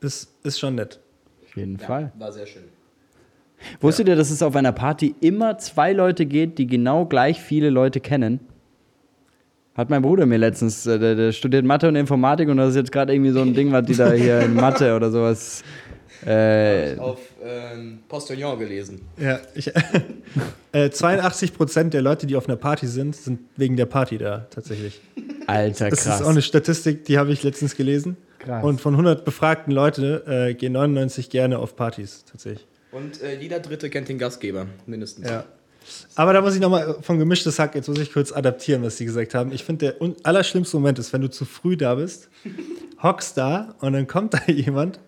ist, 0.00 0.28
ist 0.42 0.58
schon 0.58 0.74
nett. 0.74 1.00
Auf 1.46 1.56
jeden 1.56 1.78
Fall. 1.78 2.12
War 2.18 2.32
sehr 2.32 2.46
schön. 2.46 2.64
Wusstet 3.80 4.08
ihr, 4.08 4.16
dass 4.16 4.30
es 4.30 4.42
auf 4.42 4.56
einer 4.56 4.72
Party 4.72 5.14
immer 5.20 5.58
zwei 5.58 5.92
Leute 5.92 6.26
geht, 6.26 6.58
die 6.58 6.66
genau 6.66 7.06
gleich 7.06 7.40
viele 7.40 7.70
Leute 7.70 8.00
kennen? 8.00 8.40
Hat 9.74 9.90
mein 9.90 10.02
Bruder 10.02 10.24
mir 10.24 10.38
letztens, 10.38 10.86
äh, 10.86 10.98
der, 10.98 11.14
der 11.16 11.32
studiert 11.32 11.64
Mathe 11.64 11.88
und 11.88 11.96
Informatik 11.96 12.48
und 12.48 12.58
das 12.58 12.70
ist 12.70 12.76
jetzt 12.76 12.92
gerade 12.92 13.12
irgendwie 13.12 13.32
so 13.32 13.40
ein 13.40 13.54
Ding, 13.54 13.72
was 13.72 13.84
die 13.86 13.94
da 13.96 14.12
hier 14.12 14.40
in 14.40 14.54
Mathe 14.54 14.94
oder 14.94 15.10
sowas. 15.10 15.64
Äh, 16.24 16.96
Auf 16.98 17.18
ähm, 17.44 17.98
Postillon 18.08 18.58
gelesen. 18.58 19.02
Ja, 19.18 19.40
ich, 19.54 19.70
äh, 20.72 20.90
82 20.90 21.54
Prozent 21.54 21.92
der 21.92 22.02
Leute, 22.02 22.26
die 22.26 22.36
auf 22.36 22.48
einer 22.48 22.56
Party 22.56 22.86
sind, 22.86 23.16
sind 23.16 23.40
wegen 23.56 23.76
der 23.76 23.86
Party 23.86 24.16
da 24.16 24.46
tatsächlich. 24.48 25.00
Alter, 25.46 25.90
Das 25.90 26.04
krass. 26.04 26.20
ist 26.20 26.26
auch 26.26 26.30
eine 26.30 26.40
Statistik, 26.40 27.04
die 27.04 27.18
habe 27.18 27.32
ich 27.32 27.42
letztens 27.42 27.76
gelesen. 27.76 28.16
Krass. 28.38 28.62
Und 28.64 28.80
von 28.80 28.94
100 28.94 29.24
befragten 29.24 29.72
Leute 29.72 30.22
äh, 30.26 30.54
gehen 30.54 30.72
99 30.72 31.30
gerne 31.30 31.58
auf 31.58 31.76
Partys 31.76 32.24
tatsächlich. 32.30 32.66
Und 32.94 33.20
äh, 33.22 33.38
jeder 33.40 33.58
Dritte 33.60 33.90
kennt 33.90 34.08
den 34.08 34.18
Gastgeber, 34.18 34.66
mindestens. 34.86 35.28
Ja. 35.28 35.44
Aber 36.14 36.32
da 36.32 36.40
muss 36.40 36.54
ich 36.54 36.60
nochmal 36.60 36.96
von 37.02 37.18
gemischtes 37.18 37.58
Hack, 37.58 37.74
jetzt 37.74 37.88
muss 37.88 37.98
ich 37.98 38.12
kurz 38.12 38.32
adaptieren, 38.32 38.82
was 38.82 38.96
die 38.96 39.04
gesagt 39.04 39.34
haben. 39.34 39.52
Ich 39.52 39.64
finde, 39.64 39.94
der 39.98 40.10
allerschlimmste 40.22 40.76
Moment 40.76 40.98
ist, 40.98 41.12
wenn 41.12 41.20
du 41.20 41.28
zu 41.28 41.44
früh 41.44 41.76
da 41.76 41.96
bist, 41.96 42.28
hockst 43.02 43.36
da 43.36 43.74
und 43.80 43.92
dann 43.92 44.06
kommt 44.06 44.34
da 44.34 44.40
jemand, 44.46 45.00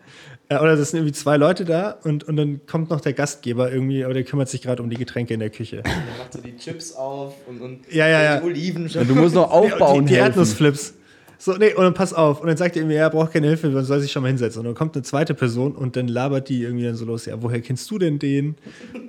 äh, 0.49 0.59
oder 0.59 0.77
das 0.77 0.91
sind 0.91 0.99
irgendwie 0.99 1.15
zwei 1.15 1.37
Leute 1.37 1.65
da 1.65 1.93
und, 2.03 2.25
und 2.25 2.37
dann 2.37 2.61
kommt 2.67 2.91
noch 2.91 3.01
der 3.01 3.13
Gastgeber 3.13 3.73
irgendwie, 3.73 4.05
aber 4.05 4.15
der 4.15 4.25
kümmert 4.25 4.49
sich 4.49 4.63
gerade 4.63 4.83
um 4.83 4.91
die 4.91 4.97
Getränke 4.97 5.35
in 5.35 5.41
der 5.41 5.51
Küche. 5.51 5.83
Der 5.83 5.93
macht 6.19 6.33
so 6.33 6.41
die 6.41 6.57
Chips 6.57 6.93
auf 6.93 7.35
und, 7.47 7.61
und 7.61 7.93
Ja, 7.93 8.09
ja, 8.09 8.23
ja. 8.23 8.41
die 8.41 8.47
Oliven. 8.47 8.89
du 8.89 9.15
musst 9.15 9.35
noch 9.35 9.51
aufbauen 9.51 10.05
die, 10.05 10.11
die 10.11 10.15
helfen. 10.17 10.31
Erdnussflips. 10.31 10.95
So, 11.39 11.53
nee, 11.53 11.75
und 11.75 11.85
dann 11.85 11.95
pass 11.95 12.15
auf. 12.15 12.41
Und 12.41 12.49
dann 12.49 12.57
sagt 12.57 12.77
er 12.77 12.83
irgendwie, 12.83 12.97
er 12.97 13.11
braucht 13.11 13.33
keine 13.33 13.47
Hilfe, 13.47 13.69
man 13.69 13.85
soll 13.85 14.01
sich 14.01 14.11
schon 14.11 14.23
mal 14.23 14.29
hinsetzen. 14.29 14.61
Und 14.61 14.67
dann 14.67 14.75
kommt 14.75 14.97
eine 14.97 15.03
zweite 15.03 15.35
Person 15.35 15.77
und 15.77 15.97
dann 15.97 16.09
labert 16.09 16.49
die 16.49 16.63
irgendwie 16.63 16.85
dann 16.85 16.95
so 16.95 17.05
los, 17.05 17.27
ja, 17.27 17.43
woher 17.43 17.61
kennst 17.61 17.91
du 17.91 17.99
denn 17.99 18.19
den? 18.19 18.57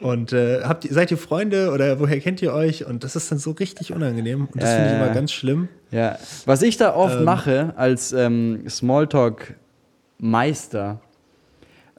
Und 0.02 0.34
äh, 0.34 0.62
habt 0.64 0.86
ihr, 0.86 0.94
seid 0.94 1.10
ihr 1.12 1.18
Freunde 1.18 1.72
oder 1.72 2.00
woher 2.00 2.20
kennt 2.20 2.42
ihr 2.42 2.54
euch? 2.54 2.86
Und 2.86 3.04
das 3.04 3.16
ist 3.16 3.32
dann 3.32 3.40
so 3.40 3.52
richtig 3.52 3.94
unangenehm. 3.94 4.48
Und 4.52 4.62
das 4.62 4.70
Ja, 4.70 4.76
finde 4.76 4.90
ich 4.92 4.96
immer 4.98 5.14
ganz 5.14 5.32
schlimm. 5.32 5.70
Ja, 5.92 6.18
was 6.46 6.62
ich 6.64 6.78
da 6.78 6.94
oft 6.94 7.22
mache 7.22 7.74
als 7.78 8.12
ähm, 8.12 8.64
Smalltalk-Meister, 8.68 11.00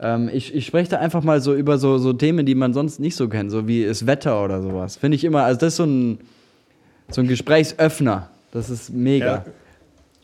ähm, 0.00 0.30
ich, 0.32 0.54
ich 0.54 0.66
spreche 0.66 0.90
da 0.90 0.98
einfach 0.98 1.22
mal 1.22 1.40
so 1.40 1.54
über 1.54 1.78
so, 1.78 1.98
so 1.98 2.12
Themen, 2.12 2.46
die 2.46 2.54
man 2.54 2.72
sonst 2.72 3.00
nicht 3.00 3.16
so 3.16 3.28
kennt, 3.28 3.50
so 3.50 3.66
wie 3.66 3.84
das 3.84 4.06
Wetter 4.06 4.44
oder 4.44 4.62
sowas. 4.62 4.96
Finde 4.96 5.16
ich 5.16 5.24
immer, 5.24 5.42
also 5.42 5.58
das 5.58 5.72
ist 5.72 5.76
so 5.76 5.84
ein, 5.84 6.18
so 7.10 7.20
ein 7.20 7.28
Gesprächsöffner. 7.28 8.30
Das 8.52 8.70
ist 8.70 8.90
mega. 8.90 9.26
Ja. 9.26 9.44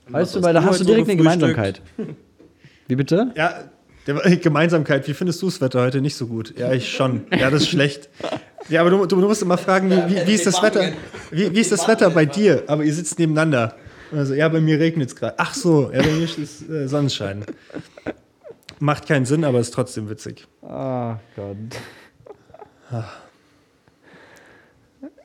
Weißt 0.08 0.34
du, 0.34 0.42
weil 0.42 0.54
da 0.54 0.62
hast 0.62 0.80
du 0.80 0.84
direkt 0.84 1.08
eine? 1.08 1.16
Gemeinsamkeit. 1.16 1.80
Wie 2.88 2.96
bitte? 2.96 3.32
Ja, 3.36 3.64
der, 4.06 4.36
Gemeinsamkeit, 4.36 5.08
wie 5.08 5.14
findest 5.14 5.40
du 5.40 5.46
das 5.46 5.62
Wetter 5.62 5.80
heute 5.80 6.02
nicht 6.02 6.14
so 6.14 6.26
gut? 6.26 6.52
Ja, 6.58 6.72
ich 6.72 6.92
schon. 6.92 7.22
Ja, 7.34 7.48
das 7.50 7.62
ist 7.62 7.68
schlecht. 7.70 8.10
Ja, 8.68 8.82
aber 8.82 8.90
du, 8.90 9.06
du 9.06 9.16
musst 9.16 9.40
immer 9.40 9.56
fragen, 9.56 9.90
wie, 9.90 9.96
wie, 10.14 10.26
wie 10.26 10.34
ist 10.34 10.46
das 10.46 10.62
Wetter? 10.62 10.92
Wie, 11.30 11.54
wie 11.54 11.60
ist 11.60 11.72
das 11.72 11.88
Wetter 11.88 12.10
bei 12.10 12.26
dir? 12.26 12.64
Aber 12.66 12.84
ihr 12.84 12.92
sitzt 12.92 13.18
nebeneinander. 13.18 13.76
Also, 14.12 14.34
ja, 14.34 14.48
bei 14.48 14.60
mir 14.60 14.78
regnet 14.78 15.08
es 15.08 15.16
gerade. 15.16 15.34
Ach 15.38 15.54
so, 15.54 15.90
ja, 15.90 16.02
bei 16.02 16.10
mir 16.10 16.24
ist 16.24 16.68
äh, 16.68 16.86
Sonnenschein. 16.86 17.44
Macht 18.78 19.08
keinen 19.08 19.24
Sinn, 19.24 19.44
aber 19.44 19.60
ist 19.60 19.72
trotzdem 19.72 20.10
witzig. 20.10 20.46
Oh 20.60 21.14
Gott. 21.36 21.56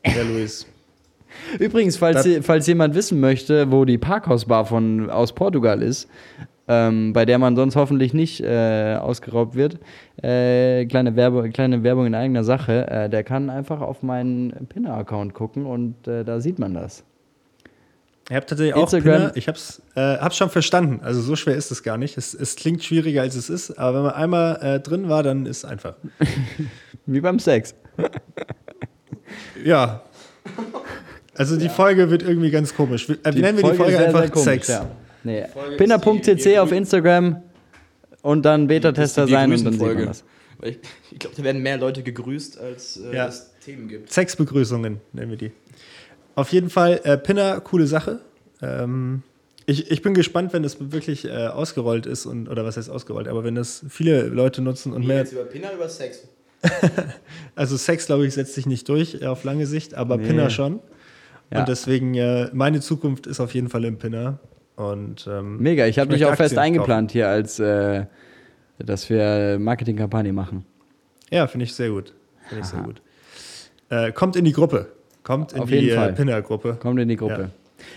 Ja, 0.05 0.21
Luis. 0.23 0.65
Übrigens, 1.59 1.97
falls, 1.97 2.25
je- 2.25 2.41
falls 2.41 2.67
jemand 2.67 2.95
wissen 2.95 3.19
möchte, 3.19 3.71
wo 3.71 3.85
die 3.85 3.97
Parkhausbar 3.97 4.65
von, 4.65 5.09
aus 5.09 5.33
Portugal 5.33 5.81
ist, 5.81 6.09
ähm, 6.67 7.13
bei 7.13 7.25
der 7.25 7.39
man 7.39 7.55
sonst 7.55 7.75
hoffentlich 7.75 8.13
nicht 8.13 8.41
äh, 8.41 8.95
ausgeraubt 8.99 9.55
wird, 9.55 9.79
äh, 10.21 10.85
kleine, 10.85 11.15
Werbe, 11.15 11.49
kleine 11.49 11.81
Werbung 11.83 12.05
in 12.05 12.13
eigener 12.15 12.43
Sache, 12.43 12.87
äh, 12.89 13.09
der 13.09 13.23
kann 13.23 13.49
einfach 13.49 13.81
auf 13.81 14.03
meinen 14.03 14.67
Pinner-Account 14.69 15.33
gucken 15.33 15.65
und 15.65 16.07
äh, 16.07 16.23
da 16.23 16.39
sieht 16.39 16.59
man 16.59 16.73
das. 16.75 17.03
Ich 18.29 18.35
habe 18.35 18.45
tatsächlich 18.45 18.75
auch 18.75 18.83
Instagram. 18.83 19.13
Pinner. 19.21 19.31
Ich 19.37 19.47
hab's, 19.47 19.81
äh, 19.95 20.17
hab's 20.17 20.37
schon 20.37 20.51
verstanden. 20.51 20.99
Also 21.03 21.19
so 21.21 21.35
schwer 21.35 21.55
ist 21.55 21.71
es 21.71 21.81
gar 21.81 21.97
nicht. 21.97 22.15
Es, 22.15 22.35
es 22.35 22.55
klingt 22.55 22.83
schwieriger, 22.83 23.23
als 23.23 23.33
es 23.35 23.49
ist. 23.49 23.71
Aber 23.79 23.97
wenn 23.97 24.03
man 24.03 24.13
einmal 24.13 24.59
äh, 24.61 24.79
drin 24.79 25.09
war, 25.09 25.23
dann 25.23 25.47
ist 25.47 25.57
es 25.63 25.65
einfach. 25.65 25.95
Wie 27.07 27.21
beim 27.21 27.39
Sex. 27.39 27.73
Ja. 29.63 30.03
Also 31.39 31.55
die 31.55 31.69
Folge 31.69 32.09
wird 32.11 32.21
irgendwie 32.21 32.51
ganz 32.51 32.75
komisch. 32.75 33.07
Äh, 33.09 33.31
nennen 33.31 33.57
wir 33.57 33.71
die 33.71 33.77
Folge 33.77 33.93
sehr, 33.93 34.07
einfach 34.07 34.19
sehr 34.21 34.29
komisch, 34.29 34.43
Sex. 34.45 34.67
Ja. 34.67 34.91
Nee. 35.23 35.45
Folge 35.53 35.77
Pinner.cc 35.77 36.35
die- 36.43 36.59
auf 36.59 36.71
Instagram 36.73 37.41
und 38.21 38.43
dann 38.43 38.67
Beta-Tester 38.67 39.25
die 39.25 39.31
sein 39.31 39.51
und 39.51 39.63
dann 39.63 39.73
sieht 39.73 39.81
Grüßenfolge. 39.81 39.99
man 40.01 40.07
das. 40.09 40.23
Ich, 40.61 40.79
ich 41.11 41.19
glaube, 41.19 41.35
da 41.37 41.43
werden 41.43 41.61
mehr 41.61 41.77
Leute 41.77 42.03
gegrüßt, 42.03 42.59
als 42.59 42.97
äh, 42.97 43.15
Ja. 43.15 43.27
es 43.27 43.51
Themen 43.63 43.87
gibt. 43.87 44.11
Sexbegrüßungen 44.11 44.99
nennen 45.13 45.29
wir 45.31 45.37
die. 45.37 45.51
Auf 46.35 46.51
jeden 46.51 46.69
Fall, 46.69 46.99
äh, 47.05 47.17
Pinner, 47.17 47.61
coole 47.61 47.87
Sache. 47.87 48.19
Ähm, 48.61 49.23
ich, 49.65 49.89
ich 49.91 50.01
bin 50.01 50.13
gespannt, 50.13 50.51
wenn 50.51 50.63
das 50.63 50.77
wirklich 50.91 51.23
äh, 51.23 51.47
ausgerollt 51.47 52.05
ist 52.05 52.25
und 52.25 52.49
oder 52.49 52.65
was 52.65 52.75
heißt 52.75 52.89
ausgerollt, 52.89 53.29
aber 53.29 53.45
wenn 53.45 53.55
das 53.55 53.85
viele 53.87 54.23
Leute 54.23 54.61
nutzen 54.61 54.91
und 54.91 55.03
Wie 55.03 55.07
mehr. 55.07 55.19
jetzt 55.19 55.31
über 55.31 55.43
Pinner 55.43 55.71
über 55.73 55.87
Sex. 55.87 56.27
Also 57.55 57.77
Sex, 57.77 58.05
glaube 58.07 58.25
ich, 58.25 58.33
setzt 58.33 58.53
sich 58.55 58.65
nicht 58.65 58.87
durch 58.89 59.21
äh, 59.21 59.25
auf 59.27 59.43
lange 59.45 59.65
Sicht, 59.65 59.93
aber 59.93 60.17
Nee. 60.17 60.27
Pinner 60.27 60.49
schon. 60.49 60.79
Ja. 61.51 61.59
Und 61.59 61.67
deswegen, 61.69 62.13
äh, 62.15 62.49
meine 62.53 62.79
Zukunft 62.79 63.27
ist 63.27 63.39
auf 63.39 63.53
jeden 63.53 63.69
Fall 63.69 63.85
im 63.85 63.97
Pinner. 63.97 64.39
Und, 64.75 65.27
ähm, 65.29 65.57
Mega, 65.59 65.85
ich 65.87 65.99
habe 65.99 66.11
mich 66.11 66.25
auch 66.25 66.35
fest 66.35 66.57
eingeplant 66.57 67.11
hier, 67.11 67.27
als 67.27 67.59
äh, 67.59 68.05
dass 68.77 69.09
wir 69.09 69.57
Marketingkampagne 69.59 70.31
machen. 70.31 70.59
kaufen. 70.59 70.65
Ja, 71.31 71.47
finde 71.47 71.65
ich 71.65 71.73
sehr 71.73 71.89
gut. 71.89 72.13
Finde 72.47 72.63
ich 72.63 72.69
sehr 72.69 72.81
gut. 72.81 73.01
Äh, 73.89 74.11
kommt 74.11 74.35
in 74.35 74.45
die 74.45 74.53
Gruppe. 74.53 74.87
Kommt 75.23 75.53
in 75.53 75.59
Auf 75.59 75.69
die 75.69 75.89
äh. 75.89 76.13
Pinner-Gruppe. 76.13 76.77
Kommt 76.79 76.99
in 76.99 77.07
die 77.09 77.15
Gruppe. 77.17 77.41
Ja. 77.41 77.49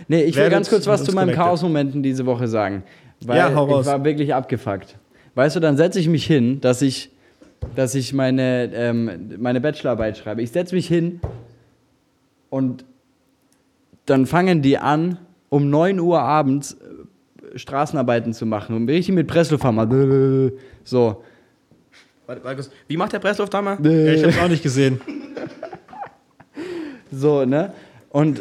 Nee, 0.09 0.23
ich 0.23 0.35
will 0.35 0.43
Werdet 0.43 0.53
ganz 0.53 0.71
kurz 0.71 0.87
was 0.87 1.05
zu 1.05 1.13
meinen. 1.13 1.35
Chaos-Momenten 1.35 2.03
diese 2.03 2.27
Woche 2.27 2.49
sagen. 2.49 2.83
Weil 3.25 3.39
Ja, 3.39 3.55
hau 3.55 3.67
ich 3.67 3.73
raus. 3.73 3.87
war 3.87 4.05
wirklich 4.05 4.35
abgefuckt. 4.35 4.97
Weißt 5.35 5.57
du, 5.57 5.61
dann 5.61 5.77
setze 5.77 5.99
ich 6.01 6.09
mich 6.09 6.27
hin, 6.27 6.61
dass 6.61 6.83
ich, 6.83 7.11
dass 7.75 7.95
ich 7.95 8.13
meine, 8.13 8.71
ähm, 8.75 9.31
meine 9.39 9.61
Bachelorarbeit 9.61 10.19
schreibe. 10.19 10.43
Ich 10.43 10.51
setze 10.51 10.75
mich 10.75 10.87
hin 10.87 11.21
und 12.51 12.85
dann 14.07 14.27
fangen 14.27 14.63
die 14.63 14.79
an, 14.79 15.19
um 15.49 15.71
9 15.71 16.01
Uhr 16.01 16.21
abends 16.21 16.75
äh, 16.75 17.59
Straßenarbeiten 17.59 18.33
zu 18.33 18.47
machen. 18.47 18.77
Und 18.77 18.89
richtig 18.89 19.15
mit 19.15 19.27
Presslufthammer. 19.27 19.89
So. 20.85 21.23
Warte, 22.27 22.41
kurz. 22.41 22.71
wie 22.89 22.97
macht 22.97 23.13
der 23.13 23.19
Pressluft 23.19 23.53
damals? 23.53 23.81
Ja, 23.83 24.13
ich 24.13 24.23
habe 24.23 24.33
es 24.33 24.39
auch 24.39 24.49
nicht 24.49 24.63
gesehen. 24.63 25.01
So, 27.15 27.45
ne? 27.45 27.75
Und 28.09 28.41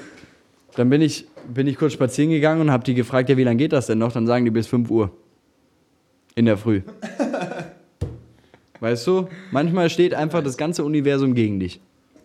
dann 0.75 0.89
bin 0.89 1.01
ich, 1.01 1.27
bin 1.53 1.67
ich 1.67 1.75
kurz 1.75 1.91
spazieren 1.91 2.31
gegangen 2.31 2.61
und 2.61 2.71
habe 2.71 2.85
die 2.85 2.93
gefragt, 2.93 3.29
ja, 3.29 3.35
wie 3.35 3.43
lange 3.43 3.57
geht 3.57 3.73
das 3.73 3.87
denn 3.87 3.97
noch? 3.97 4.13
Dann 4.13 4.25
sagen 4.25 4.45
die 4.45 4.51
bis 4.51 4.67
5 4.67 4.89
Uhr. 4.89 5.11
In 6.35 6.45
der 6.45 6.57
Früh. 6.57 6.81
Weißt 8.79 9.05
du, 9.05 9.27
manchmal 9.51 9.89
steht 9.89 10.13
einfach 10.13 10.41
das 10.41 10.57
ganze 10.57 10.83
Universum 10.85 11.35
gegen 11.35 11.59
dich. 11.59 11.81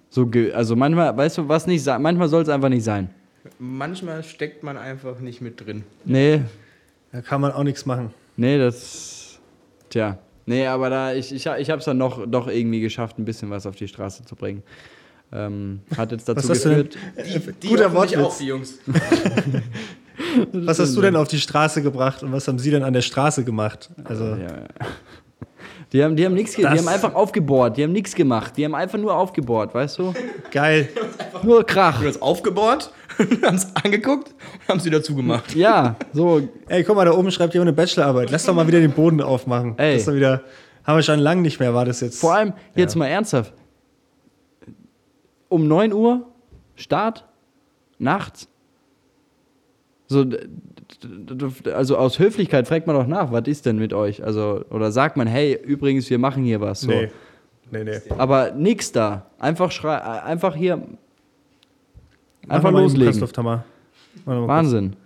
So, 0.09 0.31
also 0.55 0.77
manchmal, 0.77 1.15
weißt 1.15 1.39
du, 1.39 1.49
was 1.49 1.67
nicht 1.67 1.83
sein, 1.83 2.01
manchmal 2.01 2.29
soll 2.29 2.43
es 2.43 2.49
einfach 2.49 2.71
nicht 2.71 2.85
sein. 2.85 3.11
Manchmal 3.59 4.23
steckt 4.23 4.63
man 4.63 4.77
einfach 4.77 5.19
nicht 5.21 5.41
mit 5.41 5.65
drin. 5.65 5.85
Nee, 6.05 6.43
Da 7.13 7.23
kann 7.23 7.41
man 7.41 7.53
auch 7.53 7.63
nichts 7.65 7.87
machen. 7.87 8.13
nee, 8.37 8.59
das. 8.59 9.39
Tja. 9.91 10.19
Nee, 10.45 10.67
aber 10.67 10.91
da, 10.91 11.13
ich, 11.15 11.33
ich, 11.35 11.47
ich 11.47 11.71
habe 11.71 11.79
es 11.81 11.85
dann 11.87 11.99
noch, 11.99 12.25
doch 12.27 12.47
irgendwie 12.49 12.81
geschafft, 12.81 13.19
ein 13.19 13.25
bisschen 13.25 13.51
was 13.51 13.67
auf 13.67 13.75
die 13.77 13.89
Straße 13.89 14.25
zu 14.25 14.37
bringen. 14.37 14.63
Ähm, 15.33 15.81
hat 15.97 16.13
jetzt 16.13 16.29
dazu 16.29 16.49
hast 16.51 16.65
du 16.65 16.69
denn- 16.69 16.89
geführt. 17.17 17.57
Die, 17.63 17.69
Guter 17.69 17.93
Wortwitz. 17.93 18.19
auch, 18.21 18.39
die 18.39 18.47
Jungs. 18.47 18.79
Was 20.53 20.79
hast 20.79 20.97
du 20.97 21.01
denn 21.03 21.17
auf 21.17 21.29
die 21.29 21.39
Straße 21.41 21.83
gebracht 21.83 22.23
und 22.23 22.33
was 22.33 22.47
haben 22.49 22.59
sie 22.59 22.71
denn 22.71 22.83
an 22.83 22.93
der 22.93 23.03
Straße 23.03 23.45
gemacht? 23.45 23.91
Also, 24.05 24.25
Ja, 24.25 24.37
ja. 24.39 24.49
Die 25.93 26.03
haben, 26.03 26.17
die 26.17 26.25
haben 26.25 26.35
nichts, 26.35 26.55
die 26.57 26.67
haben 26.67 26.89
einfach 26.89 27.15
aufgebohrt, 27.15 27.77
die 27.77 27.85
haben 27.85 27.93
nichts 27.93 28.15
gemacht, 28.15 28.55
die 28.57 28.65
haben 28.65 28.75
einfach 28.75 28.99
nur 28.99 29.15
aufgebohrt, 29.17 29.73
weißt 29.75 29.99
du? 29.99 30.15
geil. 30.51 30.89
Nur 31.43 31.65
Krach. 31.65 31.99
Haben 31.99 32.07
es 32.09 32.21
aufgebohrt, 32.21 32.93
haben 33.43 33.57
es 33.57 33.75
angeguckt 33.75 34.29
und 34.29 34.69
haben 34.69 34.79
es 34.79 34.85
wieder 34.85 35.03
zugemacht. 35.03 35.55
Ja, 35.55 35.97
so, 36.13 36.49
Ey, 36.69 36.85
guck 36.85 36.97
mal, 36.97 37.05
da 37.05 37.13
oben 37.13 37.31
schreibt 37.31 37.55
jemand 37.55 37.69
eine 37.69 37.77
Bachelorarbeit. 37.77 38.31
Lass 38.31 38.45
doch 38.45 38.55
mal 38.55 38.67
wieder 38.67 38.81
den 38.81 38.93
Boden 38.93 39.21
aufmachen. 39.21 39.75
Ey. 39.79 39.93
Das 39.93 40.03
ist 40.03 40.09
doch 40.09 40.15
wieder, 40.15 40.43
haben 40.85 40.97
wir 40.97 41.03
schon 41.03 41.19
lange 41.19 41.43
nicht 41.43 41.61
mehr, 41.61 41.75
war 41.75 41.85
das 41.85 42.01
jetzt. 42.01 42.21
vor 42.21 42.35
allem, 42.35 42.53
jetzt 42.75 42.95
mal 42.97 43.07
ernsthaft. 43.07 43.53
Um 45.49 45.69
9 45.69 45.93
Uhr, 45.93 46.27
Start, 46.75 47.25
nachts. 47.99 48.49
So, 50.09 50.25
also 51.73 51.97
aus 51.97 52.19
Höflichkeit 52.19 52.69
fragt 52.69 52.87
man 52.87 52.95
doch 52.95 53.07
nach, 53.07 53.33
was 53.33 53.47
ist 53.47 53.67
denn 53.67 53.79
mit 53.79 53.93
euch? 53.93 54.23
Also, 54.23 54.65
oder 54.71 54.93
sagt 54.93 55.17
man, 55.17 55.27
hey, 55.27 55.59
übrigens, 55.65 56.09
wir 56.11 56.19
machen 56.19 56.45
hier 56.45 56.61
was. 56.61 56.83
So. 56.83 56.91
Nee. 56.91 57.11
Nee, 57.71 57.85
nee. 57.85 57.99
Aber 58.17 58.53
nix 58.53 58.93
da. 58.93 59.27
Einfach 59.39 59.73
schrei, 59.73 59.97
äh, 59.97 60.23
einfach 60.25 60.55
hier. 60.55 60.83
Einfach 62.49 62.71
loslegen. 62.71 63.29
Mal 64.25 64.49
Wahnsinn. 64.49 64.97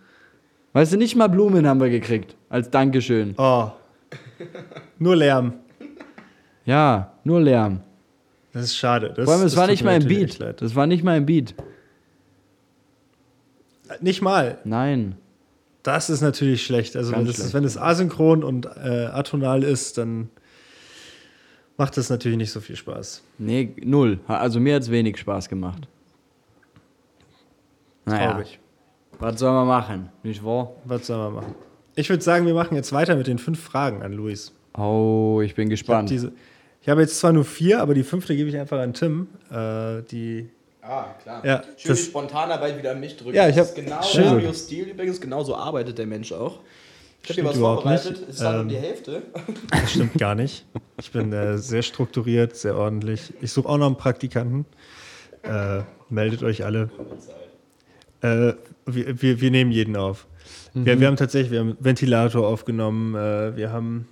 Weißt 0.73 0.93
du, 0.93 0.97
nicht 0.97 1.17
mal 1.17 1.29
Blumen 1.29 1.67
haben 1.67 1.81
wir 1.81 1.91
gekriegt. 1.91 2.37
Als 2.49 2.71
Dankeschön. 2.71 3.35
Oh. 3.39 3.71
Nur 4.99 5.17
Lärm. 5.17 5.55
Ja, 6.65 7.13
nur 7.25 7.41
Lärm. 7.41 7.81
Das 8.53 8.65
ist 8.65 8.77
schade. 8.77 9.13
Das, 9.15 9.25
Vor 9.25 9.35
allem, 9.35 9.47
es 9.47 9.53
das 9.53 9.61
war 9.61 9.67
nicht 9.67 9.85
mal 9.85 9.97
im 9.97 10.03
natürlich 10.03 10.39
Beat. 10.39 10.61
Das 10.61 10.75
war 10.75 10.87
nicht 10.87 11.05
mal 11.05 11.17
im 11.17 11.27
Beat. 11.27 11.55
Nicht 14.01 14.23
mal. 14.23 14.59
Nein. 14.65 15.17
Das 15.83 16.11
ist 16.11 16.21
natürlich 16.21 16.65
schlecht. 16.65 16.97
Also, 16.97 17.13
wenn 17.13 17.21
Ganz 17.25 17.29
das, 17.29 17.37
schlecht. 17.37 17.55
wenn 17.55 17.63
das 17.63 17.77
asynchron 17.77 18.45
und 18.45 18.67
äh, 18.67 19.07
atonal 19.13 19.63
ist, 19.63 19.99
dann 19.99 20.29
macht 21.77 21.97
das 21.97 22.11
natürlich 22.11 22.39
nicht 22.39 22.53
so 22.53 22.61
viel 22.61 22.77
Spaß. 22.77 23.23
Nee, 23.39 23.75
null. 23.83 24.21
Also 24.27 24.61
mir 24.61 24.75
hat 24.77 24.83
es 24.83 24.91
wenig 24.91 25.17
Spaß 25.17 25.49
gemacht. 25.49 25.89
Naja, 28.07 28.33
Traurig. 28.33 28.59
was 29.19 29.39
soll 29.39 29.53
man 29.53 29.67
machen? 29.67 30.09
Nicht 30.23 30.45
wahr? 30.45 30.73
Was 30.85 31.07
soll 31.07 31.19
man 31.19 31.35
machen? 31.35 31.55
Ich 31.95 32.09
würde 32.09 32.23
sagen, 32.23 32.47
wir 32.47 32.55
machen 32.55 32.75
jetzt 32.77 32.93
weiter 32.93 33.17
mit 33.17 33.27
den 33.27 33.39
fünf 33.39 33.63
Fragen 33.63 34.03
an 34.03 34.13
Luis. 34.13 34.53
Oh, 34.77 35.41
ich 35.45 35.55
bin 35.55 35.71
Ich 35.71 35.81
habe 35.89 36.05
gespannt. 36.07 36.33
Ich 36.83 36.89
habe 36.89 37.01
jetzt 37.03 37.19
zwar 37.21 37.33
nur 37.33 37.45
vier, 37.45 37.81
aber 37.83 37.93
die 37.95 38.03
fünfte 38.05 38.35
gebe 38.35 38.49
ich 38.49 38.57
einfach 38.57 38.79
an 38.79 38.95
Tim. 38.95 39.29
Äh, 39.51 40.03
die 40.11 40.49
Ah, 40.83 41.09
klar. 41.23 41.45
Ja, 41.45 41.63
Schön 41.77 41.95
die 41.95 42.01
Spontanarbeit 42.01 42.79
wieder 42.79 42.93
an 42.93 43.01
mich 43.01 43.17
drücken. 43.19 43.35
Ja, 43.37 43.49
ich 43.49 43.55
Das 43.57 43.69
hab- 43.71 43.77
ist 43.77 43.85
genau 43.85 44.03
Schön. 44.03 44.25
Marios 44.25 44.65
Stil 44.65 44.85
übrigens, 44.89 45.21
genau 45.21 45.45
so 45.45 45.55
arbeitet 45.55 45.99
der 45.99 46.07
Mensch 46.07 46.33
auch. 46.33 46.61
Ich 47.23 47.29
habe 47.29 47.33
Stimmt 47.35 47.39
dir 47.39 47.51
was 47.51 47.59
vorbereitet, 47.59 48.11
nicht. 48.13 48.23
es 48.23 48.29
ist 48.37 48.41
dann 48.41 48.55
Ähm, 48.55 48.61
um 48.63 48.69
die 48.71 48.77
Hälfte. 48.79 49.23
Das 49.71 49.91
stimmt 49.91 50.15
gar 50.17 50.35
nicht. 50.35 50.65
Ich 50.99 51.13
bin 51.13 51.33
äh, 51.35 51.59
sehr 51.59 51.83
strukturiert, 51.83 52.57
sehr 52.57 52.77
ordentlich. 52.77 53.35
Ich 53.43 53.53
suche 53.53 53.69
auch 53.69 53.77
noch 53.77 53.87
einen 53.89 53.97
Praktikanten. 53.99 54.65
Äh, 55.43 55.83
meldet 56.09 56.43
euch 56.43 56.65
alle. 56.65 56.89
Äh, 58.23 58.55
wir, 58.87 59.23
wir, 59.23 59.41
wir 59.41 59.51
nehmen 59.51 59.73
jeden 59.73 59.97
auf. 59.97 60.27
Wir, 60.75 61.01
wir 61.01 61.07
haben 61.07 61.17
tatsächlich 61.17 61.51
wir 61.51 61.61
haben 61.61 61.71
einen 61.71 61.85
Ventilator 61.85 62.47
aufgenommen, 62.47 63.15
äh, 63.15 63.57
wir 63.57 63.73
haben 63.73 64.07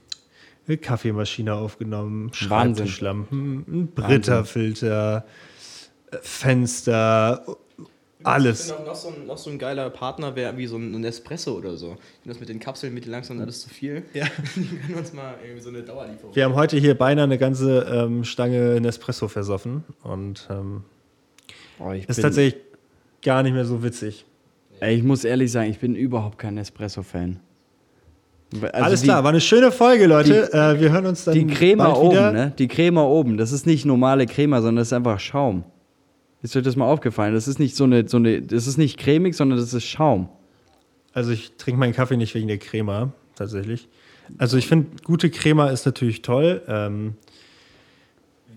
eine 0.67 0.77
Kaffeemaschine 0.77 1.55
aufgenommen. 1.55 2.33
Schreibtischlampen, 2.33 3.65
einen 3.67 3.87
Britta-Filter, 3.89 5.25
äh, 6.11 6.17
Fenster, 6.21 7.45
Ich 7.79 8.27
alles. 8.27 8.67
finde 8.67 8.83
auch 8.83 8.87
noch 8.87 8.95
so, 8.97 9.09
ein, 9.09 9.27
noch 9.27 9.39
so 9.39 9.51
ein 9.51 9.59
geiler 9.59 9.89
Partner 9.91 10.35
wäre 10.35 10.57
wie 10.57 10.67
so 10.67 10.77
ein 10.77 11.05
Espresso 11.05 11.57
oder 11.57 11.77
so. 11.77 11.93
Ich 11.93 12.23
finde 12.23 12.29
das 12.29 12.41
mit 12.41 12.49
den 12.49 12.61
Kapseln 12.61 12.93
mit 12.93 13.07
langsam 13.07 13.41
alles 13.41 13.63
zu 13.63 13.69
viel. 13.69 14.03
Ja. 14.13 14.27
Die 14.57 14.79
können 14.79 14.99
uns 14.99 15.13
mal 15.13 15.37
irgendwie 15.43 15.63
so 15.63 15.69
eine 15.69 15.83
Dauerlieferung. 15.83 16.35
Wir 16.35 16.45
haben 16.45 16.55
heute 16.55 16.77
hier 16.77 16.97
beinahe 16.97 17.25
eine 17.25 17.39
ganze 17.39 17.81
ähm, 17.83 18.25
Stange 18.25 18.81
Nespresso 18.81 19.29
versoffen 19.29 19.85
und 20.03 20.49
ähm, 20.51 20.83
Oh, 21.81 21.93
ich, 21.93 22.09
ist 22.09 22.17
bin, 22.17 22.23
tatsächlich 22.25 22.61
gar 23.23 23.43
nicht 23.43 23.53
mehr 23.53 23.65
so 23.65 23.83
witzig. 23.83 24.25
ey, 24.81 24.97
ich 24.97 25.03
muss 25.03 25.25
ehrlich 25.25 25.51
sagen, 25.53 25.71
ich 25.71 25.79
bin 25.79 25.95
überhaupt 25.95 26.39
kein 26.39 26.57
Espresso-Fan. 26.59 27.41
Also 28.63 28.67
Alles 28.73 29.01
die, 29.03 29.07
klar, 29.09 29.23
war 29.25 29.31
eine 29.31 29.41
schöne 29.43 29.71
Folge, 29.71 30.07
Leute. 30.07 30.51
äh, 30.55 30.81
wir 30.81 30.91
hören 30.91 31.05
uns 31.07 31.25
dann 31.25 31.35
Die 31.35 31.47
Crema 31.47 31.85
bald 31.85 31.97
oben, 31.99 32.11
wieder. 32.13 32.33
ne? 32.33 32.53
Die 32.59 32.67
Crema 32.69 33.03
oben, 33.03 33.37
das 33.37 33.53
ist 33.53 33.67
nicht 33.67 33.85
normale 33.85 34.25
Crema, 34.27 34.63
sondern 34.63 34.77
das 34.77 34.89
ist 34.89 34.93
einfach 34.95 35.21
Schaum. 35.21 35.65
Ist 36.41 36.57
euch 36.57 36.63
das 36.63 36.77
mal 36.77 36.87
aufgefallen? 36.87 37.35
Das 37.35 37.47
ist 37.49 37.59
nicht 37.59 37.77
so 37.77 37.85
eine, 37.85 38.09
so 38.09 38.17
eine, 38.17 38.41
das 38.41 38.67
ist 38.67 38.79
nicht 38.79 38.97
cremig, 38.99 39.35
sondern 39.35 39.59
das 39.59 39.75
ist 39.75 39.85
Schaum. 39.85 40.29
Also 41.13 41.31
ich 41.33 41.53
trinke 41.59 41.79
meinen 41.81 41.93
Kaffee 41.93 42.17
nicht 42.17 42.35
wegen 42.35 42.49
der 42.49 42.59
Crema, 42.59 43.13
tatsächlich. 43.35 43.89
Also 44.39 44.57
ich 44.57 44.67
finde, 44.69 44.87
gute 45.05 45.29
Crema 45.31 45.69
ist 45.69 45.85
natürlich 45.85 46.23
toll. 46.23 46.63
Ähm, 46.69 47.17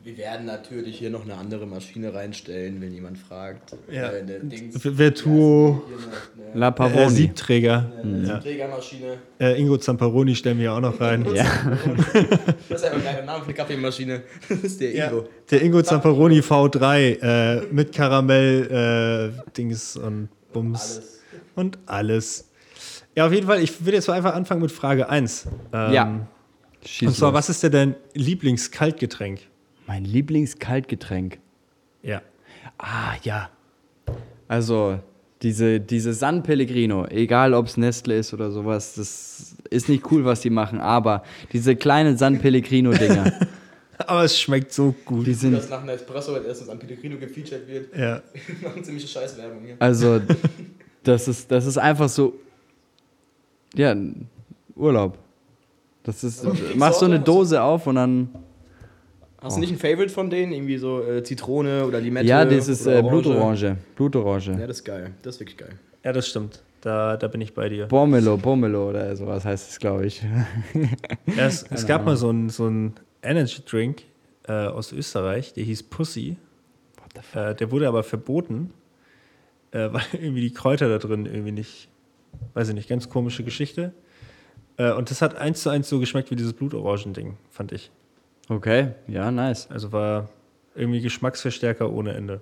Wir 0.04 0.18
werden 0.18 0.48
natürlich 0.48 0.98
hier 0.98 1.12
noch 1.12 1.26
eine 1.26 1.36
andere 1.36 1.68
Maschine 1.68 2.12
reinstellen, 2.14 2.82
wenn 2.82 2.92
jemand 2.92 3.20
fragt. 3.20 3.76
Ja. 3.92 4.10
Äh, 4.12 4.22
eine. 4.22 4.72
Vertuo, 4.96 5.84
eine, 5.86 6.46
eine, 6.48 6.60
La 6.60 6.68
äh, 6.70 6.72
Pavoni. 6.72 7.10
Siebträger. 7.10 7.92
eine 8.02 8.28
Ja. 8.28 8.40
Trägermaschine. 8.40 9.18
Äh, 9.40 9.60
Ingo 9.62 9.78
Zamperoni 9.78 10.36
stellen 10.36 10.58
wir 10.58 10.66
ja 10.66 10.76
auch 10.78 10.82
noch 10.82 11.00
rein. 11.00 11.26
ja. 11.36 11.46
Das 12.70 12.82
ist 12.82 12.86
einfach 12.86 12.98
ein 12.98 13.04
geiler 13.04 13.26
Name 13.26 13.40
für 13.42 13.46
eine 13.50 13.54
Kaffeemaschine. 13.54 14.24
Das 14.50 14.60
ist 14.60 14.82
der 14.82 14.96
Ja, 14.96 15.08
Ingo. 15.10 15.28
der 15.52 15.62
Ingo 15.62 15.82
Zamperoni 15.84 16.40
V3 16.40 17.22
äh, 17.22 17.62
mit 17.72 17.94
Karamell, 17.94 19.34
äh, 19.46 19.52
Dings 19.56 19.98
und 19.98 20.30
Bums 20.52 20.96
Alles. 20.98 21.20
und 21.56 21.80
alles. 21.86 22.50
Ja, 23.16 23.28
auf 23.28 23.34
jeden 23.34 23.46
Fall, 23.46 23.62
ich 23.62 23.86
würde 23.86 23.98
jetzt 23.98 24.08
mal 24.08 24.16
einfach 24.16 24.34
anfangen 24.34 24.62
mit 24.62 24.72
Frage 24.72 25.10
1. 25.10 25.48
Ähm, 25.74 25.94
Ja. 25.94 26.28
Schieß 26.84 27.10
Und 27.10 27.16
zwar, 27.16 27.30
los. 27.30 27.38
was 27.38 27.50
ist 27.50 27.62
denn 27.62 27.72
dein 27.72 27.96
Lieblingskaltgetränk? 28.16 29.42
Mein 29.88 30.06
Lieblingskaltgetränk. 30.06 31.40
Ja. 32.04 32.22
Ah, 32.78 33.16
ja. 33.24 33.50
Also, 34.48 35.00
diese, 35.42 35.80
diese 35.80 36.14
San 36.14 36.44
Pellegrino, 36.44 37.06
egal 37.08 37.54
ob 37.54 37.68
es 37.68 37.78
Nestle 37.78 38.18
ist 38.18 38.34
oder 38.34 38.52
sowas, 38.52 38.96
das 38.96 39.56
ist 39.70 39.90
nicht 39.90 40.12
cool, 40.12 40.26
was 40.26 40.42
die 40.42 40.50
machen, 40.50 40.80
aber 40.80 41.24
diese 41.52 41.76
kleinen 41.76 42.18
San 42.18 42.40
Pellegrino-Dinger, 42.40 43.32
Aber 44.08 44.24
es 44.24 44.40
schmeckt 44.40 44.72
so 44.74 44.96
gut. 45.06 45.28
die 45.28 45.34
sind 45.34 45.54
Dass 45.54 45.70
nach 45.70 45.82
einer 45.82 45.94
Espresso 45.94 46.34
als 46.34 46.46
erstes 46.46 46.70
am 46.70 46.80
Pellegrino 46.80 47.18
gefeatured 47.18 47.68
wird. 47.68 47.96
ja. 47.96 48.22
Machen 48.62 48.84
ziemliche 48.84 49.08
Scheißwerbung 49.08 49.64
hier. 49.64 49.76
Also, 49.80 50.22
das 51.04 51.28
ist, 51.28 51.52
das 51.52 51.66
ist 51.66 51.78
einfach 51.78 52.10
so. 52.10 52.34
Ja, 53.76 53.96
Urlaub. 54.76 55.18
Das 56.04 56.24
ist. 56.24 56.46
Machst 56.76 57.00
so 57.00 57.06
eine 57.06 57.20
Dose 57.20 57.62
auf 57.62 57.88
und 57.88 57.96
dann. 57.96 58.30
Hast 59.42 59.58
du 59.58 59.62
nicht 59.62 59.72
ein 59.72 59.80
Favorite 59.80 60.10
von 60.10 60.30
denen? 60.30 60.52
Irgendwie 60.52 60.78
so 60.78 61.04
äh, 61.04 61.24
Zitrone 61.24 61.86
oder 61.86 62.00
Limette? 62.00 62.28
Ja, 62.28 62.46
das 62.46 62.68
ist 62.68 62.86
äh, 62.86 63.02
Orange? 63.02 63.10
Blutorange. 63.10 63.62
Ja, 63.62 63.78
Blutorange. 63.96 64.68
das 64.68 64.78
ist 64.78 64.84
geil. 64.86 65.12
Das 65.24 65.36
ist 65.36 65.40
wirklich 65.42 65.58
geil. 65.58 65.80
ja, 66.04 66.14
das 66.14 66.28
stimmt. 66.28 66.62
Da, 66.82 67.16
da 67.18 67.28
bin 67.28 67.42
ich 67.42 67.54
bei 67.54 67.70
dir. 67.70 67.88
Pomelo, 67.88 68.38
Pomelo 68.38 68.90
oder 68.90 69.16
sowas 69.16 69.46
heißt 69.46 69.72
es, 69.72 69.80
glaube 69.80 70.06
ich. 70.06 70.22
Ja, 71.36 71.46
es, 71.46 71.64
es 71.70 71.86
gab 71.86 72.06
mal 72.06 72.18
so 72.18 72.30
einen 72.30 72.50
so 72.50 72.72
Energy 73.22 73.62
Drink 73.66 74.04
äh, 74.48 74.52
aus 74.52 74.92
Österreich, 74.92 75.54
der 75.54 75.64
hieß 75.64 75.84
Pussy. 75.84 76.38
Äh, 77.34 77.56
der 77.56 77.72
wurde 77.72 77.88
aber 77.88 78.04
verboten, 78.04 78.72
äh, 79.72 79.90
weil 79.92 80.04
irgendwie 80.14 80.42
die 80.42 80.54
Kräuter 80.54 80.90
da 80.90 80.98
drin 80.98 81.26
irgendwie 81.26 81.52
nicht, 81.52 81.88
weiß 82.54 82.70
ich 82.70 82.76
nicht, 82.76 82.90
ganz 82.90 83.10
komische 83.10 83.44
Geschichte. 83.44 83.94
Äh, 84.78 84.92
und 84.94 85.12
das 85.12 85.22
hat 85.22 85.36
eins 85.36 85.62
zu 85.62 85.70
eins 85.70 85.88
so 85.88 86.00
geschmeckt 86.00 86.32
wie 86.32 86.36
dieses 86.36 86.54
Blutorangen-Ding, 86.54 87.38
fand 87.52 87.72
ich. 87.72 87.92
Okay, 88.52 88.90
ja, 89.08 89.32
nice. 89.32 89.70
Also 89.72 89.94
war 89.94 90.28
irgendwie 90.76 91.00
Geschmacksverstärker 91.00 91.90
ohne 91.90 92.14
Ende. 92.16 92.42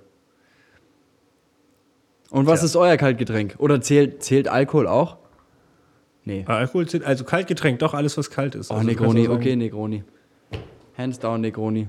Und 2.32 2.48
was 2.48 2.62
Tja. 2.62 2.66
ist 2.66 2.76
euer 2.76 2.98
Kaltgetränk? 2.98 3.56
Oder 3.60 3.80
zählt, 3.80 4.24
zählt 4.24 4.48
Alkohol 4.48 4.88
auch? 4.88 5.18
Nee. 6.26 6.44
Aber 6.48 6.58
Alkohol 6.58 6.88
zählt, 6.88 7.04
also 7.04 7.24
Kaltgetränk, 7.26 7.78
doch 7.78 7.94
alles, 7.94 8.18
was 8.18 8.32
kalt 8.32 8.56
ist. 8.56 8.72
Oh, 8.72 8.76
also 8.76 8.88
Negroni, 8.88 9.28
okay, 9.28 9.56
Negroni. 9.56 10.04
Hands 10.98 11.18
down, 11.20 11.42
Negroni. 11.42 11.88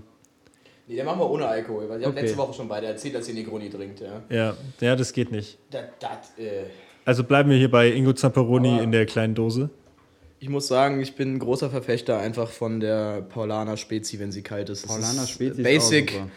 Nee, 0.87 0.97
den 0.97 1.07
machen 1.07 1.21
wir 1.21 1.31
ohne 1.31 1.47
Alkohol, 1.47 1.89
weil 1.89 2.01
ich 2.01 2.07
habe 2.07 2.15
Okay. 2.15 2.27
letzte 2.27 2.39
Woche 2.39 2.53
schon 2.53 2.69
beide 2.69 2.89
erzählt, 2.89 3.15
dass 3.15 3.27
ihr 3.29 3.35
Negroni 3.35 3.71
trinkt, 3.71 4.01
ja. 4.01 4.23
Ja, 4.29 4.55
ja, 4.81 4.97
das 4.97 5.15
geht 5.15 5.31
nicht. 5.33 5.59
Das, 5.71 5.85
das, 5.99 6.39
äh, 6.39 6.65
Also 7.07 7.25
bleiben 7.25 7.49
wir 7.49 7.57
hier 7.57 7.71
bei 7.71 7.89
Ingo 7.91 8.13
Zamperoni 8.13 8.75
Aber- 8.75 8.83
in 8.83 8.93
der 8.93 9.07
kleinen 9.07 9.35
Dose. 9.35 9.71
Ich 10.41 10.49
muss 10.49 10.67
sagen, 10.67 11.01
ich 11.01 11.15
bin 11.15 11.35
ein 11.35 11.39
großer 11.39 11.69
Verfechter 11.69 12.19
einfach 12.19 12.51
von 12.51 12.81
der 12.81 13.21
Paulaner 13.21 13.77
Spezi, 13.77 14.19
wenn 14.19 14.33
sie 14.33 14.43
kalt 14.43 14.71
ist. 14.71 14.87
Paulaner 14.87 15.25
ist 15.25 15.31
Spezi 15.31 15.61
ist 15.61 15.63
Basic, 15.63 16.09
auch 16.09 16.15
super. 16.15 16.31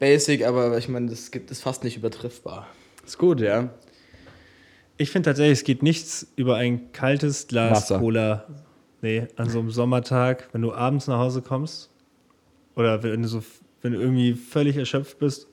basic, 0.00 0.44
aber 0.44 0.76
ich 0.76 0.88
meine, 0.88 1.08
das 1.08 1.30
gibt 1.30 1.52
ist 1.52 1.62
fast 1.62 1.84
nicht 1.84 1.96
übertriffbar. 1.96 2.66
Ist 3.06 3.18
gut, 3.18 3.40
ja. 3.40 3.70
Ich 4.98 5.10
finde 5.10 5.30
tatsächlich, 5.30 5.60
es 5.60 5.64
geht 5.64 5.82
nichts 5.84 6.26
über 6.34 6.56
ein 6.56 6.90
kaltes 6.92 7.46
Glas 7.46 7.76
Wasser. 7.76 8.00
Cola. 8.00 8.46
Nee, 9.00 9.28
an 9.36 9.48
so 9.48 9.60
einem 9.60 9.70
Sommertag, 9.70 10.48
wenn 10.52 10.62
du 10.62 10.72
abends 10.72 11.06
nach 11.06 11.18
Hause 11.18 11.40
kommst 11.40 11.90
oder 12.74 13.02
wenn 13.04 13.22
du 13.22 13.28
so, 13.28 13.44
wenn 13.82 13.92
du 13.92 14.00
irgendwie 14.00 14.34
völlig 14.34 14.76
erschöpft 14.76 15.20
bist, 15.20 15.46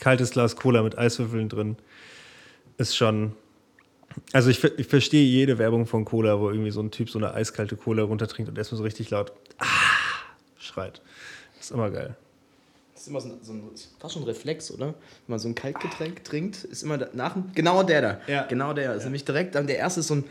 kaltes 0.00 0.30
Glas 0.30 0.56
Cola 0.56 0.82
mit 0.82 0.96
Eiswürfeln 0.96 1.50
drin 1.50 1.76
ist 2.78 2.96
schon. 2.96 3.32
Also 4.32 4.50
ich, 4.50 4.62
ich 4.64 4.86
verstehe 4.86 5.24
jede 5.24 5.58
Werbung 5.58 5.86
von 5.86 6.04
Cola, 6.04 6.40
wo 6.40 6.50
irgendwie 6.50 6.70
so 6.70 6.80
ein 6.80 6.90
Typ 6.90 7.10
so 7.10 7.18
eine 7.18 7.34
eiskalte 7.34 7.76
Cola 7.76 8.02
runtertrinkt 8.02 8.48
und 8.48 8.58
erstmal 8.58 8.78
so 8.78 8.84
richtig 8.84 9.10
laut 9.10 9.32
ah, 9.58 9.66
schreit. 10.58 11.00
Das 11.56 11.66
ist 11.66 11.70
immer 11.70 11.90
geil. 11.90 12.16
Das 12.94 13.02
ist 13.02 13.08
immer 13.08 13.20
so 13.20 13.28
ein, 13.28 13.38
so 13.42 13.52
ein 13.52 13.62
fast 13.98 14.14
schon 14.14 14.22
ein 14.22 14.26
Reflex, 14.26 14.70
oder? 14.70 14.86
Wenn 14.86 14.94
man 15.26 15.38
so 15.38 15.48
ein 15.48 15.54
Kaltgetränk 15.54 16.24
trinkt, 16.24 16.64
ist 16.64 16.82
immer 16.82 16.98
da, 16.98 17.08
nach 17.12 17.36
genau 17.54 17.82
der 17.82 18.00
da. 18.00 18.20
Ja. 18.26 18.44
Genau 18.44 18.72
der. 18.72 18.94
Ist 18.94 19.04
nämlich 19.04 19.24
direkt, 19.24 19.54
dann 19.54 19.66
der 19.66 19.78
erste 19.78 20.00
ist 20.00 20.06
so 20.06 20.14
ein. 20.16 20.24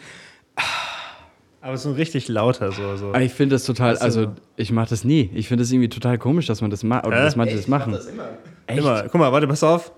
Aber 1.61 1.77
so 1.77 1.89
ein 1.89 1.95
richtig 1.95 2.27
lauter 2.27 2.71
so. 2.71 2.95
so. 2.97 3.13
Ich 3.13 3.33
finde 3.33 3.55
das 3.55 3.65
total, 3.65 3.97
also 3.97 4.33
ich 4.55 4.71
mache 4.71 4.89
das 4.89 5.03
nie. 5.03 5.29
Ich 5.33 5.47
finde 5.47 5.63
das 5.63 5.71
irgendwie 5.71 5.89
total 5.89 6.17
komisch, 6.17 6.47
dass 6.47 6.61
man 6.61 6.71
das 6.71 6.83
macht 6.83 7.05
oder 7.05 7.17
Hä? 7.17 7.23
dass 7.23 7.35
manche 7.35 7.51
Ey, 7.51 7.57
das 7.57 7.65
ich 7.65 7.69
mach 7.69 7.79
machen. 7.79 7.91
das 7.91 8.05
immer. 8.07 8.29
Echt? 8.65 8.79
Immer. 8.79 9.03
Guck 9.03 9.15
mal, 9.15 9.31
warte, 9.31 9.47
pass 9.47 9.63
auf. 9.63 9.91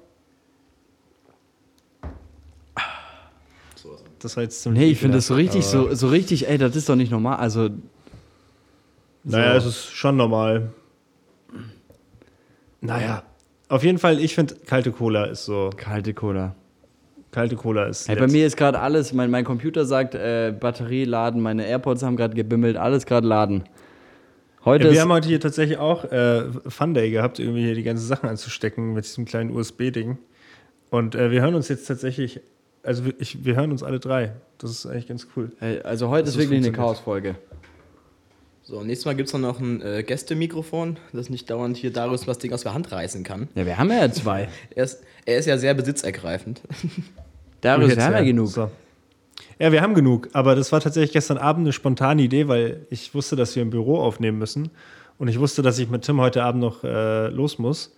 So, 3.76 3.96
so. 3.96 4.04
Das 4.24 4.38
war 4.38 4.44
jetzt 4.44 4.62
ziemlich. 4.62 4.82
Nee, 4.82 4.92
ich 4.92 5.00
finde 5.00 5.18
das 5.18 5.28
so 5.28 5.36
richtig, 5.36 5.66
so, 5.66 5.94
so 5.94 6.08
richtig, 6.08 6.48
ey, 6.48 6.58
das 6.58 6.76
ist 6.76 6.88
doch 6.88 6.96
nicht 6.96 7.12
normal. 7.12 7.38
Also, 7.38 7.70
Naja, 9.24 9.56
es 9.56 9.64
so. 9.64 9.70
ist 9.70 9.92
schon 9.94 10.16
normal. 10.16 10.70
Naja. 12.82 13.24
Auf 13.70 13.84
jeden 13.84 13.98
Fall, 13.98 14.20
ich 14.20 14.36
finde, 14.36 14.56
kalte 14.66 14.92
Cola 14.92 15.26
ist 15.26 15.46
so. 15.46 15.72
kalte 15.76 16.14
Cola. 16.14 16.56
Kalte 17.32 17.56
Cola 17.56 17.86
ist. 17.86 18.08
Hey, 18.08 18.16
bei 18.16 18.28
mir 18.28 18.46
ist 18.46 18.56
gerade 18.58 18.80
alles, 18.80 19.12
mein, 19.12 19.32
mein 19.32 19.44
Computer 19.44 19.86
sagt, 19.86 20.14
äh, 20.14 20.54
Batterie 20.58 21.06
laden, 21.06 21.42
meine 21.42 21.66
AirPods 21.66 22.04
haben 22.04 22.16
gerade 22.16 22.36
gebimmelt, 22.36 22.78
alles 22.78 23.06
gerade 23.06 23.26
laden. 23.28 23.64
Heute 24.66 24.88
Ja, 24.88 24.94
wir 24.94 25.02
haben 25.02 25.12
heute 25.12 25.28
hier 25.28 25.40
tatsächlich 25.40 25.78
auch 25.80 26.06
äh, 26.06 26.44
Fun 26.68 26.94
Day 26.94 27.10
gehabt, 27.10 27.40
irgendwie 27.40 27.64
hier 27.64 27.76
die 27.76 27.84
ganzen 27.84 28.06
Sachen 28.06 28.30
anzustecken 28.30 28.94
mit 28.94 29.06
diesem 29.06 29.26
kleinen 29.26 29.50
USB-Ding. 29.52 30.20
Und 30.92 31.16
äh, 31.16 31.32
wir 31.32 31.42
hören 31.42 31.56
uns 31.56 31.68
jetzt 31.70 31.86
tatsächlich, 31.88 32.40
also 32.84 33.06
wir, 33.06 33.14
ich, 33.20 33.44
wir 33.44 33.56
hören 33.56 33.72
uns 33.72 33.82
alle 33.82 34.00
drei. 34.00 34.34
Das 34.58 34.72
ist 34.72 34.86
eigentlich 34.86 35.08
ganz 35.08 35.28
cool. 35.36 35.52
Ey, 35.60 35.82
also 35.82 36.10
heute 36.10 36.26
Das 36.26 36.36
ist 36.36 36.42
wirklich 36.42 36.60
eine. 36.60 36.72
Chaos-Folge. 36.72 37.36
So, 38.66 38.82
nächstes 38.82 39.06
Mal 39.06 39.16
gibt 39.16 39.28
es 39.28 39.34
dann 39.34 39.42
noch 39.42 39.60
ein 39.60 39.82
äh, 39.82 40.04
Gästemikrofon, 40.04 40.98
das 41.12 41.30
nicht 41.30 41.50
dauernd 41.50 41.76
hier 41.76 41.92
Darius 41.92 42.28
was 42.28 42.38
Ding 42.38 42.54
aus 42.54 42.64
der 42.64 42.74
Hand 42.74 42.94
reißen 42.94 43.24
kann. 43.24 43.50
Ja, 43.56 43.66
wir 43.66 43.78
haben 43.78 43.92
ja 43.92 44.10
zwei. 44.12 44.48
Er 44.76 44.86
ist, 44.86 45.04
er 45.26 45.38
ist 45.38 45.48
ja 45.48 45.58
sehr 45.58 45.74
besitzergreifend. 45.74 46.62
Darius, 47.62 47.96
wir 47.96 48.04
haben 48.04 48.14
ja 48.14 48.22
genug. 48.22 48.48
So. 48.50 48.72
Ja, 49.60 49.72
wir 49.72 49.82
haben 49.82 49.94
genug, 49.94 50.30
aber 50.34 50.56
das 50.56 50.72
war 50.72 50.80
tatsächlich 50.80 51.12
gestern 51.12 51.38
Abend 51.38 51.66
eine 51.66 51.74
spontane 51.74 52.22
Idee, 52.22 52.48
weil 52.48 52.86
ich 52.90 53.14
wusste, 53.14 53.36
dass 53.36 53.56
wir 53.56 53.64
im 53.64 53.70
Büro 53.70 54.00
aufnehmen 54.00 54.38
müssen. 54.38 54.72
Und 55.18 55.28
ich 55.28 55.40
wusste, 55.40 55.62
dass 55.62 55.78
ich 55.78 55.90
mit 55.90 56.04
Tim 56.04 56.20
heute 56.22 56.44
Abend 56.44 56.62
noch 56.62 56.84
äh, 56.84 57.28
los 57.28 57.60
muss. 57.60 57.94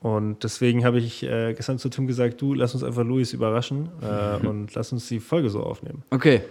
Und 0.00 0.44
deswegen 0.44 0.84
habe 0.84 0.98
ich 0.98 1.22
äh, 1.22 1.52
gestern 1.52 1.78
zu 1.78 1.90
Tim 1.90 2.06
gesagt, 2.06 2.40
du, 2.40 2.54
lass 2.54 2.74
uns 2.74 2.82
einfach 2.82 3.04
Luis 3.04 3.32
überraschen 3.32 3.90
äh, 4.02 4.46
und 4.46 4.74
lass 4.74 4.92
uns 4.92 5.08
die 5.08 5.20
Folge 5.20 5.50
so 5.50 5.62
aufnehmen. 5.62 6.02
Okay. 6.10 6.42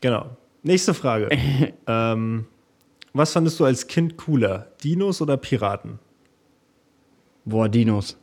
Genau. 0.00 0.26
Nächste 0.62 0.94
Frage. 0.94 1.28
ähm, 1.86 2.46
was 3.14 3.32
fandest 3.32 3.58
du 3.60 3.64
als 3.64 3.86
Kind 3.86 4.16
cooler? 4.16 4.68
Dinos 4.84 5.20
oder 5.22 5.36
Piraten? 5.36 5.98
Boah, 7.44 7.68
Dinos. 7.68 8.18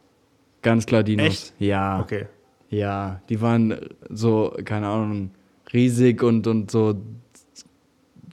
Ganz 0.61 0.85
klar 0.85 1.03
Dinos. 1.03 1.25
Echt? 1.25 1.53
Ja. 1.59 1.99
Okay. 1.99 2.27
Ja, 2.69 3.21
die 3.29 3.41
waren 3.41 3.75
so, 4.09 4.55
keine 4.63 4.87
Ahnung, 4.87 5.31
riesig 5.73 6.21
und, 6.21 6.45
und 6.45 6.69
so. 6.69 7.01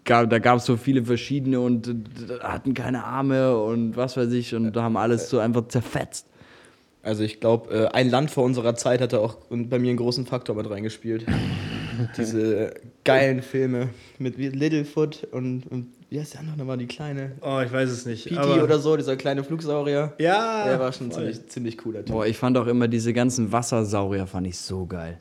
Gab, 0.06 0.30
da 0.30 0.38
gab 0.38 0.58
es 0.58 0.64
so 0.64 0.76
viele 0.76 1.04
verschiedene 1.04 1.60
und 1.60 1.88
äh, 1.88 1.94
hatten 2.40 2.72
keine 2.74 3.04
Arme 3.04 3.56
und 3.60 3.96
was 3.96 4.16
weiß 4.16 4.32
ich 4.32 4.54
und 4.54 4.72
da 4.74 4.82
haben 4.84 4.96
alles 4.96 5.28
so 5.28 5.38
einfach 5.38 5.68
zerfetzt. 5.68 6.26
Also 7.02 7.22
ich 7.22 7.38
glaube, 7.40 7.72
äh, 7.74 7.86
ein 7.88 8.08
Land 8.10 8.30
vor 8.30 8.44
unserer 8.44 8.74
Zeit 8.74 9.00
hat 9.00 9.12
da 9.12 9.18
auch 9.18 9.36
bei 9.50 9.78
mir 9.78 9.90
einen 9.90 9.96
großen 9.98 10.24
Faktor 10.26 10.56
mit 10.56 10.68
reingespielt. 10.70 11.26
Diese 12.16 12.74
geilen 13.04 13.42
Filme 13.42 13.88
mit 14.18 14.36
Littlefoot 14.38 15.26
und, 15.32 15.66
und 15.70 15.86
wie 16.10 16.20
heißt 16.20 16.34
der 16.34 16.40
andere 16.40 16.58
nochmal, 16.58 16.76
die 16.78 16.86
kleine? 16.86 17.32
Oh, 17.40 17.60
ich 17.64 17.72
weiß 17.72 17.90
es 17.90 18.06
nicht. 18.06 18.36
Aber- 18.36 18.62
oder 18.62 18.78
so, 18.78 18.96
dieser 18.96 19.16
kleine 19.16 19.42
Flugsaurier. 19.42 20.12
Ja. 20.18 20.64
Der 20.66 20.78
war 20.78 20.92
schon 20.92 21.10
ziemlich, 21.10 21.46
ziemlich 21.48 21.78
cooler 21.78 22.04
Typ. 22.04 22.14
Boah, 22.14 22.26
ich 22.26 22.36
fand 22.36 22.56
auch 22.58 22.66
immer 22.66 22.86
diese 22.86 23.12
ganzen 23.12 23.50
Wassersaurier, 23.50 24.26
fand 24.26 24.46
ich 24.46 24.58
so 24.58 24.86
geil. 24.86 25.18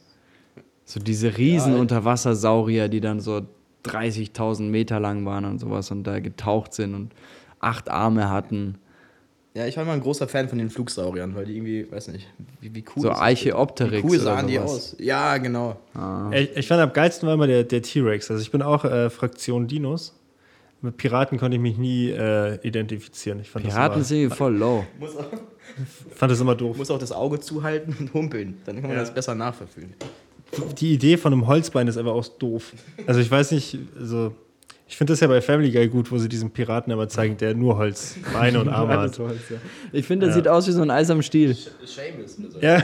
So 0.84 1.00
diese 1.00 1.38
riesen 1.38 1.74
Ja. 1.74 1.80
Unterwassersaurier, 1.80 2.88
die 2.90 3.00
dann 3.02 3.20
so 3.20 3.42
30.000 3.86 4.64
Meter 4.64 5.00
lang 5.00 5.26
waren 5.26 5.46
und 5.46 5.60
sowas 5.60 5.92
und 5.92 6.04
da 6.04 6.20
getaucht 6.20 6.74
sind 6.74 6.94
und 6.94 7.14
acht 7.60 7.90
Arme 7.90 8.30
hatten. 8.30 8.78
Ja, 9.54 9.66
ich 9.66 9.78
war 9.78 9.84
immer 9.84 9.94
ein 9.94 10.02
großer 10.02 10.28
Fan 10.28 10.50
von 10.50 10.58
den 10.58 10.70
Flugsauriern, 10.70 11.34
weil 11.34 11.46
die 11.46 11.56
irgendwie, 11.56 11.90
weiß 11.90 12.10
nicht, 12.10 12.28
wie, 12.60 12.76
wie 12.76 12.84
cool. 12.96 13.04
So 13.04 13.12
Archaeopteryx 13.12 14.04
Wie 14.04 14.08
cool 14.08 14.16
oder 14.18 14.24
sahen 14.24 14.48
die 14.48 14.60
aus? 14.60 14.98
Ja, 15.00 15.38
genau. 15.38 15.78
Ich, 16.32 16.58
ich 16.58 16.68
fand 16.68 16.82
am 16.82 16.92
geilsten 16.92 17.26
war 17.28 17.36
immer 17.36 17.48
der, 17.48 17.64
der 17.64 17.82
T-Rex. 17.82 18.30
Also 18.30 18.42
ich 18.42 18.52
bin 18.52 18.62
auch 18.62 18.84
äh, 18.84 19.10
Fraktion 19.10 19.68
Dinos. 19.68 20.14
Mit 20.82 20.98
Piraten 20.98 21.40
konnte 21.40 21.56
ich 21.56 21.62
mich 21.62 21.78
nie 21.78 22.10
äh, 22.12 22.60
identifizieren. 22.68 23.40
Ich 23.40 23.50
fand 23.50 23.66
Piraten 23.66 24.00
das 24.00 24.10
sind 24.10 24.18
irgendwie 24.18 24.36
voll 24.36 24.56
low. 24.56 24.86
Muss 25.00 25.16
auch, 25.16 25.32
immer, 25.32 25.42
fand 26.14 26.32
das 26.34 26.42
immer 26.42 26.56
doof. 26.56 26.78
muss 26.78 26.92
auch 26.92 27.00
das 27.00 27.14
Auge 27.14 27.40
zuhalten 27.40 27.96
und 27.98 28.14
humpeln. 28.14 28.58
Dann 28.66 28.76
kann 28.76 28.84
man 28.90 28.98
Ja. 28.98 29.00
das 29.00 29.14
besser 29.14 29.36
nachverfügen. 29.36 29.94
Die 30.80 30.94
Idee 30.94 31.18
von 31.18 31.34
einem 31.34 31.48
Holzbein 31.48 31.88
ist 31.88 31.98
einfach 31.98 32.14
auch 32.14 32.28
doof. 32.28 32.72
Also 33.08 33.20
ich 33.20 33.30
weiß 33.30 33.52
nicht, 33.52 33.78
also 34.00 34.34
ich 34.88 34.98
finde 34.98 35.14
das 35.14 35.20
ja 35.20 35.28
bei 35.28 35.42
Family 35.42 35.72
Guy 35.72 35.88
gut, 35.88 36.12
wo 36.12 36.18
sie 36.20 36.30
diesen 36.30 36.52
Piraten 36.52 36.94
immer 36.94 37.10
zeigen, 37.10 37.38
der 37.38 37.56
nur 37.56 37.76
Holzbeine 37.78 38.60
und 38.62 38.70
Arme 38.70 38.98
hat. 39.00 39.20
Ich 39.92 40.06
finde, 40.06 40.28
das 40.28 40.36
Ja. 40.36 40.42
sieht 40.42 40.48
aus 40.48 40.68
wie 40.68 40.72
so 40.74 40.82
ein 40.84 40.92
Eis 40.92 41.10
am 41.10 41.24
Stiel. 41.24 41.56
Shameless 41.86 42.38
so. 42.38 42.60
Ja. 42.62 42.84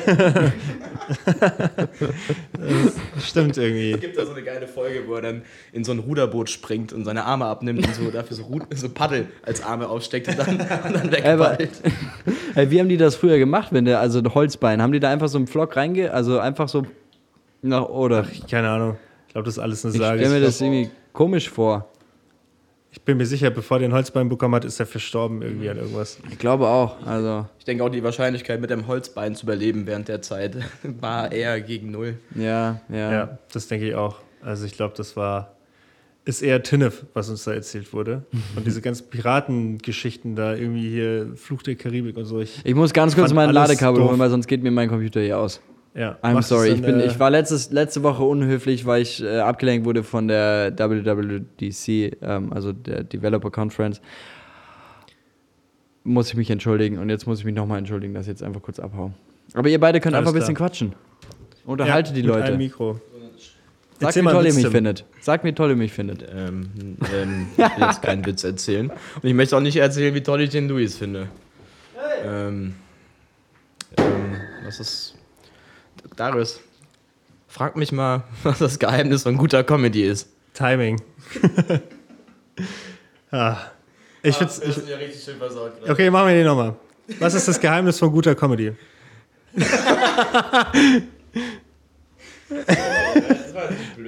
das 3.16 3.28
stimmt 3.28 3.58
irgendwie. 3.58 3.92
Es 3.92 4.00
gibt 4.00 4.18
da 4.18 4.26
so 4.26 4.32
eine 4.34 4.42
geile 4.44 4.68
Folge, 4.68 5.04
wo 5.08 5.16
er 5.16 5.22
dann 5.22 5.42
in 5.74 5.84
so 5.84 5.92
ein 5.92 6.00
Ruderboot 6.00 6.50
springt 6.50 6.92
und 6.94 7.06
seine 7.06 7.24
Arme 7.26 7.46
abnimmt 7.46 7.86
und 7.86 7.96
so 7.96 8.10
dafür 8.10 8.36
so, 8.38 8.44
Rud 8.44 8.64
so 8.76 8.90
Paddel 8.90 9.28
als 9.44 9.64
Arme 9.64 9.88
aufsteckt 9.88 10.28
und 10.28 10.40
dann, 10.40 10.50
und 10.60 10.60
dann 10.60 11.10
Aber, 11.24 11.52
wegpaddelt. 11.52 11.70
hey, 12.56 12.72
wie 12.72 12.80
haben 12.80 12.90
die 12.90 12.98
das 12.98 13.16
früher 13.16 13.38
gemacht, 13.38 13.70
wenn 13.72 13.86
der, 13.86 14.00
also 14.00 14.20
ein 14.20 14.34
Holzbein, 14.34 14.82
haben 14.82 14.92
die 14.92 15.00
da 15.00 15.10
einfach 15.12 15.30
so 15.30 15.38
einen 15.38 15.48
Flock 15.48 15.76
reinge, 15.76 16.12
also 16.14 16.40
einfach 16.40 16.68
so 16.68 16.84
nach, 17.62 17.88
oder? 17.90 18.26
Keine 18.50 18.70
Ahnung. 18.70 18.98
Ich 19.28 19.34
glaube, 19.34 19.46
das 19.46 19.56
ist 19.58 19.60
alles 19.64 19.86
eine 19.86 19.94
Ich 19.94 20.00
Sage. 20.00 20.20
stelle 20.20 20.34
mir 20.34 20.40
Ich 20.40 20.46
das 20.46 20.62
irgendwie 20.62 20.90
komisch 21.14 21.50
vor. 21.50 21.88
Ich 22.94 23.02
bin 23.04 23.16
mir 23.18 23.26
sicher, 23.26 23.50
bevor 23.52 23.80
der 23.80 23.88
ein 23.88 23.94
Holzbein 23.94 24.28
bekommen 24.28 24.54
hat, 24.56 24.66
ist 24.66 24.78
er 24.80 24.86
verstorben 24.86 25.42
irgendwie 25.42 25.70
an 25.70 25.78
irgendwas. 25.78 26.18
Ich 26.30 26.38
glaube 26.38 26.68
auch, 26.68 26.98
also, 27.08 27.46
Ich 27.58 27.64
denke 27.64 27.86
auch, 27.86 27.90
die 27.90 28.04
Wahrscheinlichkeit, 28.04 28.60
mit 28.60 28.70
dem 28.70 28.88
Holzbein 28.88 29.34
zu 29.34 29.46
überleben 29.46 29.88
während 29.88 30.10
der 30.10 30.22
Zeit, 30.22 30.58
war 31.00 31.32
eher 31.32 31.62
gegen 31.62 31.92
null. 31.92 32.16
ja, 32.36 32.82
ja. 32.90 33.12
Ja, 33.12 33.38
das 33.54 33.68
denke 33.68 33.88
ich 33.88 33.96
auch. 33.96 34.18
Also 34.42 34.66
ich 34.66 34.74
glaube, 34.74 34.94
das 34.98 35.16
war 35.16 35.56
ist 36.26 36.42
eher 36.44 36.62
Tinnef, 36.62 37.04
was 37.16 37.30
uns 37.30 37.46
da 37.46 37.54
erzählt 37.54 37.94
wurde. 37.94 38.24
Und 38.56 38.68
diese 38.68 38.80
ganzen 38.82 39.10
Piratengeschichten 39.10 40.36
da, 40.36 40.54
irgendwie 40.56 40.90
hier 40.90 41.32
Fluch 41.36 41.64
der 41.64 41.76
Karibik 41.76 42.16
und 42.18 42.26
so. 42.26 42.40
Ich, 42.42 42.62
Ich 42.64 42.76
muss 42.76 42.94
ganz 42.94 43.16
kurz 43.16 43.34
mein 43.34 43.50
Ladekabel 43.52 44.00
doof. 44.02 44.10
holen, 44.10 44.20
weil 44.20 44.30
sonst 44.30 44.46
geht 44.48 44.62
mir 44.62 44.70
mein 44.70 44.88
Computer 44.90 45.20
hier 45.22 45.40
aus. 45.40 45.62
Ja, 45.94 46.18
I'm 46.22 46.42
sorry, 46.42 46.70
ich, 46.70 46.82
bin, 46.82 47.00
äh, 47.00 47.06
ich 47.06 47.20
war 47.20 47.30
letztes, 47.30 47.72
letzte 47.72 48.02
Woche 48.04 48.24
unhöflich, 48.24 48.86
weil 48.86 49.02
ich 49.02 49.22
äh, 49.22 49.40
abgelenkt 49.40 49.86
wurde 49.86 50.04
von 50.04 50.28
der 50.28 50.74
WWDC, 50.78 52.18
ähm, 52.22 52.54
also 52.54 52.72
der 52.72 53.04
Developer 53.04 53.52
Conference. 53.52 54.02
Muss 56.04 56.30
ich 56.30 56.36
mich 56.36 56.50
entschuldigen 56.50 56.98
und 56.98 57.10
jetzt 57.10 57.28
muss 57.28 57.40
ich 57.40 57.46
mich 57.46 57.54
nochmal 57.54 57.78
entschuldigen, 57.78 58.14
dass 58.14 58.24
ich 58.24 58.30
jetzt 58.30 58.44
einfach 58.44 58.62
kurz 58.62 58.80
abhaue. 58.80 59.12
Aber 59.54 59.70
ihr 59.70 59.80
beide 59.80 60.00
könnt 60.00 60.16
Alles 60.16 60.28
einfach 60.28 60.36
ein 60.36 60.40
bisschen 60.40 60.56
quatschen. 60.56 60.94
Unterhaltet 61.66 62.16
die 62.16 62.24
mit 62.24 62.32
einem 62.32 62.42
Leute. 62.42 62.58
Mikro. 62.58 63.00
Erzähl 64.00 64.22
wie 64.22 64.26
mal 64.26 64.32
toll 64.32 64.48
ihr 64.48 64.54
mich 64.54 64.68
findet. 64.68 65.06
Sagt, 65.20 65.44
wie 65.44 65.54
toll 65.54 65.70
ihr 65.70 65.76
mich 65.76 65.94
findet. 65.94 66.26
Ähm, 66.34 66.72
ähm, 67.14 67.48
ich 67.52 67.58
will 67.58 67.88
jetzt 67.88 68.02
keinen 68.02 68.26
Witz 68.26 68.44
erzählen. 68.44 68.90
Und 68.90 69.30
ich 69.30 69.34
möchte 69.34 69.56
auch 69.56 69.62
nicht 69.62 69.76
erzählen, 69.76 70.16
wie 70.16 70.24
toll 70.24 70.42
ich 70.42 70.50
den 70.50 70.68
Luis 70.68 70.98
finde. 70.98 71.28
Ähm, 72.26 72.76
ähm, 73.98 74.06
was 74.66 74.80
ist. 74.80 75.16
Darius, 76.16 76.60
frag 77.48 77.76
mich 77.76 77.92
mal, 77.92 78.24
was 78.44 78.60
das 78.60 78.80
Geheimnis 78.80 79.24
von 79.24 79.38
guter 79.38 79.64
Comedy 79.64 80.04
ist. 80.04 80.30
Timing. 80.54 81.02
ah. 83.32 83.58
Ich 84.24 84.36
find's, 84.36 84.60
ich, 84.60 84.88
ja 84.88 84.98
richtig 84.98 85.24
schön 85.24 85.38
versorgt. 85.38 85.90
okay, 85.90 86.10
machen 86.10 86.28
wir 86.28 86.36
den 86.36 86.46
nochmal. 86.46 86.76
Was 87.20 87.34
ist 87.34 87.48
das 87.48 87.60
Geheimnis 87.60 87.98
von 87.98 88.12
guter 88.12 88.36
Comedy? 88.36 88.74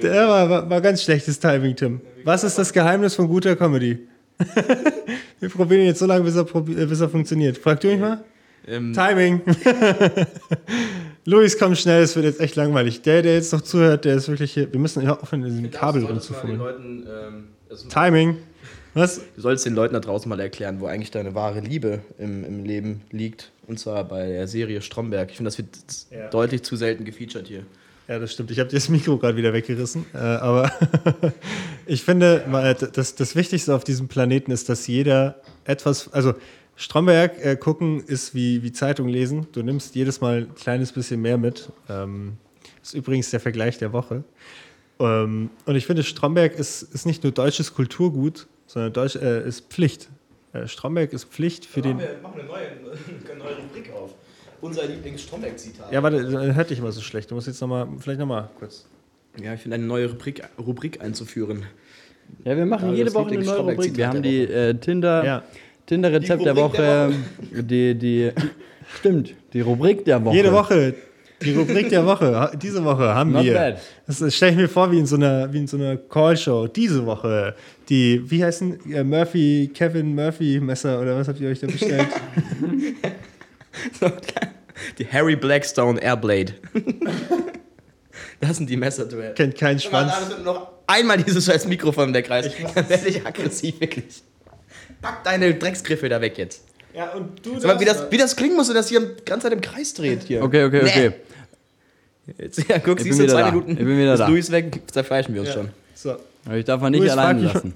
Der 0.02 0.28
war, 0.28 0.50
war, 0.50 0.70
war 0.70 0.80
ganz 0.80 1.02
schlechtes 1.02 1.38
Timing, 1.40 1.74
Tim. 1.74 2.00
Was 2.24 2.44
ist 2.44 2.58
das 2.58 2.72
Geheimnis 2.72 3.14
von 3.14 3.26
guter 3.26 3.56
Comedy? 3.56 4.06
wir 5.40 5.48
probieren 5.48 5.82
ihn 5.82 5.86
jetzt 5.88 5.98
so 5.98 6.06
lange, 6.06 6.24
bis 6.24 6.36
er, 6.36 6.42
äh, 6.42 6.86
bis 6.86 7.00
er 7.00 7.08
funktioniert. 7.08 7.58
Frag 7.58 7.80
du 7.80 7.88
mich 7.88 8.00
mal? 8.00 8.22
Ähm, 8.66 8.92
Timing. 8.92 9.42
Luis, 11.26 11.58
komm 11.58 11.74
schnell, 11.74 12.02
es 12.02 12.14
wird 12.16 12.26
jetzt 12.26 12.40
echt 12.40 12.54
langweilig. 12.56 13.00
Der, 13.02 13.22
der 13.22 13.34
jetzt 13.34 13.52
noch 13.52 13.62
zuhört, 13.62 14.04
der 14.04 14.16
ist 14.16 14.28
wirklich 14.28 14.52
hier. 14.52 14.70
Wir 14.70 14.78
müssen 14.78 15.02
ja 15.02 15.18
aufhören, 15.18 15.42
in 15.44 15.50
diesem 15.50 15.70
Kabel 15.70 16.04
rumzufummeln. 16.04 17.06
Ähm, 17.08 17.44
Timing. 17.88 18.36
Was? 18.92 19.20
Du 19.34 19.40
solltest 19.40 19.66
den 19.66 19.74
Leuten 19.74 19.94
da 19.94 20.00
draußen 20.00 20.28
mal 20.28 20.38
erklären, 20.38 20.80
wo 20.80 20.86
eigentlich 20.86 21.10
deine 21.10 21.34
wahre 21.34 21.60
Liebe 21.60 22.00
im, 22.18 22.44
im 22.44 22.64
Leben 22.64 23.00
liegt. 23.10 23.50
Und 23.66 23.78
zwar 23.80 24.04
bei 24.04 24.28
der 24.28 24.46
Serie 24.46 24.82
Stromberg. 24.82 25.30
Ich 25.30 25.36
finde, 25.38 25.48
das 25.48 25.58
wird 25.58 25.68
Ja. 26.10 26.28
deutlich 26.28 26.62
zu 26.62 26.76
selten 26.76 27.04
gefeatured 27.04 27.48
hier. 27.48 27.64
Ja, 28.06 28.18
das 28.18 28.32
stimmt. 28.32 28.50
Ich 28.50 28.60
habe 28.60 28.68
dir 28.68 28.76
das 28.76 28.90
Mikro 28.90 29.16
gerade 29.16 29.36
wieder 29.36 29.52
weggerissen. 29.54 30.04
Äh, 30.14 30.18
aber 30.18 30.70
ich 31.86 32.04
finde, 32.04 32.44
mal, 32.48 32.74
das, 32.74 33.14
das 33.14 33.34
Wichtigste 33.34 33.74
auf 33.74 33.82
diesem 33.82 34.08
Planeten 34.08 34.50
ist, 34.52 34.68
dass 34.68 34.86
jeder 34.86 35.40
etwas. 35.64 36.12
Also, 36.12 36.34
Stromberg 36.76 37.44
äh, 37.44 37.56
gucken 37.56 38.02
ist 38.04 38.34
wie, 38.34 38.62
wie 38.62 38.72
Zeitung 38.72 39.08
lesen. 39.08 39.46
Du 39.52 39.62
nimmst 39.62 39.94
jedes 39.94 40.20
Mal 40.20 40.38
ein 40.38 40.54
kleines 40.54 40.92
bisschen 40.92 41.20
mehr 41.22 41.38
mit. 41.38 41.70
Ähm, 41.88 42.34
ist 42.82 42.94
übrigens 42.94 43.30
der 43.30 43.40
Vergleich 43.40 43.78
der 43.78 43.92
Woche. 43.92 44.24
Ähm, 44.98 45.50
und 45.66 45.76
ich 45.76 45.86
finde, 45.86 46.02
Stromberg 46.02 46.54
ist, 46.58 46.82
ist 46.82 47.06
nicht 47.06 47.22
nur 47.22 47.32
deutsches 47.32 47.74
Kulturgut, 47.74 48.46
sondern 48.66 48.92
Deutsch, 48.92 49.16
äh, 49.16 49.46
ist 49.46 49.70
Pflicht. 49.72 50.08
Äh, 50.52 50.66
Stromberg 50.66 51.12
ist 51.12 51.24
Pflicht 51.26 51.64
für 51.64 51.80
den. 51.82 51.98
wir 51.98 52.16
machen 52.22 52.40
eine 52.40 52.48
neue, 52.48 52.66
eine 53.30 53.38
neue 53.38 53.56
Rubrik 53.56 53.92
auf. 53.92 54.14
Unser 54.60 54.86
Lieblings-Stromberg-Zitat. 54.86 55.92
Ja, 55.92 56.02
warte, 56.02 56.24
dann 56.30 56.54
hört 56.54 56.70
dich 56.70 56.80
mal 56.80 56.90
so 56.90 57.02
schlecht. 57.02 57.30
Du 57.30 57.34
musst 57.34 57.46
jetzt 57.46 57.60
nochmal, 57.60 57.86
vielleicht 57.98 58.18
nochmal 58.18 58.48
kurz. 58.58 58.86
Ja, 59.42 59.52
ich 59.52 59.60
finde 59.60 59.74
eine 59.74 59.84
neue 59.84 60.08
Rubrik, 60.08 60.42
Rubrik 60.58 61.02
einzuführen. 61.02 61.64
Ja, 62.44 62.56
wir 62.56 62.64
machen 62.64 62.90
Ja, 62.90 62.94
jede 62.94 63.12
Woche 63.12 63.32
eine 63.34 63.44
neue 63.44 63.58
Rubrik. 63.58 63.96
Wir 63.96 64.08
haben 64.08 64.22
die 64.22 64.42
äh, 64.42 64.74
Tinder, 64.74 65.24
Ja. 65.24 65.42
Tinder-Rezept 65.86 66.44
der 66.44 66.54
der 66.54 66.62
Woche. 66.62 67.12
Die, 67.52 67.94
die, 67.94 68.30
stimmt, 68.98 69.34
die 69.52 69.60
Rubrik 69.60 70.04
der 70.04 70.24
Woche. 70.24 70.36
Jede 70.36 70.52
Woche. 70.52 70.94
Die 71.42 71.54
Rubrik 71.54 71.90
der 71.90 72.06
Woche. 72.06 72.52
Diese 72.62 72.84
Woche 72.84 73.14
haben 73.14 73.32
Not 73.32 73.44
wir. 73.44 73.54
bad. 73.54 73.78
Das 74.06 74.34
stelle 74.34 74.52
ich 74.52 74.58
mir 74.58 74.68
vor 74.68 74.90
wie 74.90 74.98
in 74.98 75.06
so 75.06 75.16
einer, 75.16 75.52
wie 75.52 75.58
in 75.58 75.66
so 75.66 75.76
einer 75.76 75.96
Call-Show. 75.96 76.68
Diese 76.68 77.04
Woche. 77.04 77.54
Die, 77.88 78.22
wie 78.30 78.42
heißen 78.42 78.92
äh, 78.92 79.04
Murphy, 79.04 79.70
Kevin 79.74 80.14
Murphy 80.14 80.58
Messer 80.60 81.00
oder 81.00 81.16
was 81.16 81.28
habt 81.28 81.40
ihr 81.40 81.50
euch 81.50 81.60
da 81.60 81.66
bestellt? 81.66 82.06
Die 84.98 85.06
Harry 85.06 85.36
Blackstone 85.36 86.00
Airblade. 86.00 86.54
das 88.40 88.56
sind 88.56 88.68
die 88.70 88.76
Messer, 88.76 89.06
du. 89.06 89.16
Kennt 89.34 89.56
keinen 89.56 89.80
Schwanz. 89.80 90.12
noch 90.44 90.68
einmal 90.86 91.22
dieses 91.22 91.46
scheiß 91.46 91.66
Mikrofon 91.66 92.08
in 92.08 92.12
der 92.12 92.22
Kreis. 92.22 92.50
Dann 92.74 92.88
werde 92.88 93.08
ich 93.08 93.26
aggressiv, 93.26 93.80
wirklich. 93.80 94.22
Pack 95.04 95.24
deine 95.24 95.54
Drecksgriffe 95.54 96.08
da 96.08 96.20
weg 96.20 96.36
jetzt. 96.38 96.64
Ja, 96.94 97.10
und 97.12 97.44
du 97.44 97.58
Sag 97.60 97.74
mal, 97.74 97.80
wie 97.80 97.84
das, 97.84 98.10
wie 98.10 98.16
das 98.18 98.34
klingen 98.36 98.56
muss, 98.56 98.68
wenn 98.68 98.74
das 98.76 98.88
hier 98.88 99.00
die 99.00 99.24
ganze 99.24 99.44
Zeit 99.48 99.52
im 99.52 99.60
Kreis 99.60 99.94
dreht 99.94 100.22
hier. 100.24 100.42
Okay, 100.42 100.64
okay, 100.64 100.80
Nee. 100.84 100.90
okay. 101.08 101.12
Jetzt, 102.38 102.58
ja, 102.68 102.78
guck, 102.78 102.98
Ich 102.98 103.04
siehst 103.04 103.18
du, 103.18 103.24
wieder 103.24 103.32
zwei 103.34 103.42
da. 103.42 103.50
Minuten 103.50 103.72
Ich 103.72 103.78
bin 103.78 103.98
wieder 103.98 104.14
ist 104.14 104.20
da. 104.20 104.28
Luis 104.28 104.50
weg, 104.50 104.80
zerfleischen 104.90 105.34
wir 105.34 105.40
uns 105.42 105.50
Ja. 105.50 105.54
schon. 105.56 105.68
So. 105.94 106.16
Aber 106.46 106.56
ich 106.56 106.64
darf 106.64 106.80
man 106.80 106.92
nicht 106.92 107.00
Luis, 107.00 107.14
mich- 107.16 107.52
lassen. 107.54 107.74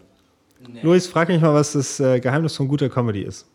Luis, 0.83 1.07
frag 1.07 1.29
mich 1.29 1.41
mal, 1.41 1.55
was 1.55 1.73
das 1.73 1.99
äh, 2.01 2.21
Geheimnis 2.21 2.55
von 2.57 2.69
guter 2.69 2.89
Comedy 2.89 3.23
ist. 3.23 3.47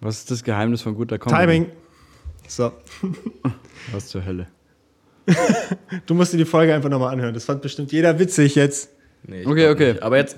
Was 0.00 0.18
ist 0.18 0.30
das 0.30 0.42
Geheimnis 0.44 0.82
von 0.82 0.94
guter 0.94 1.18
Comedy? 1.18 1.40
Timing. 1.40 1.66
So. 2.48 2.72
Was 3.92 4.08
zur 4.08 4.24
Hölle? 4.24 4.46
Du 6.06 6.14
musst 6.14 6.32
dir 6.32 6.36
die 6.38 6.44
Folge 6.44 6.74
einfach 6.74 6.90
nochmal 6.90 7.12
anhören. 7.12 7.32
Das 7.32 7.44
fand 7.44 7.62
bestimmt 7.62 7.92
jeder 7.92 8.18
witzig 8.18 8.54
jetzt. 8.54 8.90
Nee, 9.26 9.46
Okay, 9.46 9.68
okay. 9.70 9.92
Nicht. 9.92 10.02
Aber 10.02 10.16
jetzt, 10.18 10.36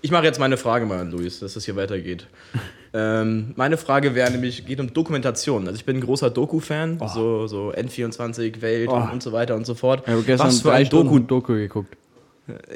ich 0.00 0.10
mache 0.10 0.24
jetzt 0.24 0.38
meine 0.38 0.56
Frage 0.56 0.86
mal 0.86 0.98
an 1.00 1.10
Luis, 1.10 1.40
dass 1.40 1.54
das 1.54 1.64
hier 1.64 1.76
weitergeht. 1.76 2.26
ähm, 2.94 3.52
meine 3.56 3.76
Frage 3.76 4.14
wäre 4.14 4.30
nämlich, 4.30 4.64
geht 4.66 4.80
um 4.80 4.92
Dokumentation. 4.92 5.66
Also 5.66 5.76
ich 5.78 5.84
bin 5.84 5.96
ein 5.96 6.00
großer 6.02 6.30
Doku-Fan, 6.30 6.98
so, 7.14 7.46
so 7.46 7.72
N24, 7.72 8.60
Welt 8.60 8.88
Oh. 8.90 8.94
und, 8.96 9.12
und 9.12 9.22
so 9.22 9.32
weiter 9.32 9.54
und 9.56 9.66
so 9.66 9.74
fort. 9.74 10.02
Ich 10.06 10.12
habe 10.12 10.22
gestern 10.22 10.48
was 10.48 10.60
für 10.60 10.72
ein 10.72 10.88
Doku, 10.88 11.18
Doku 11.18 11.54
geguckt. 11.54 11.96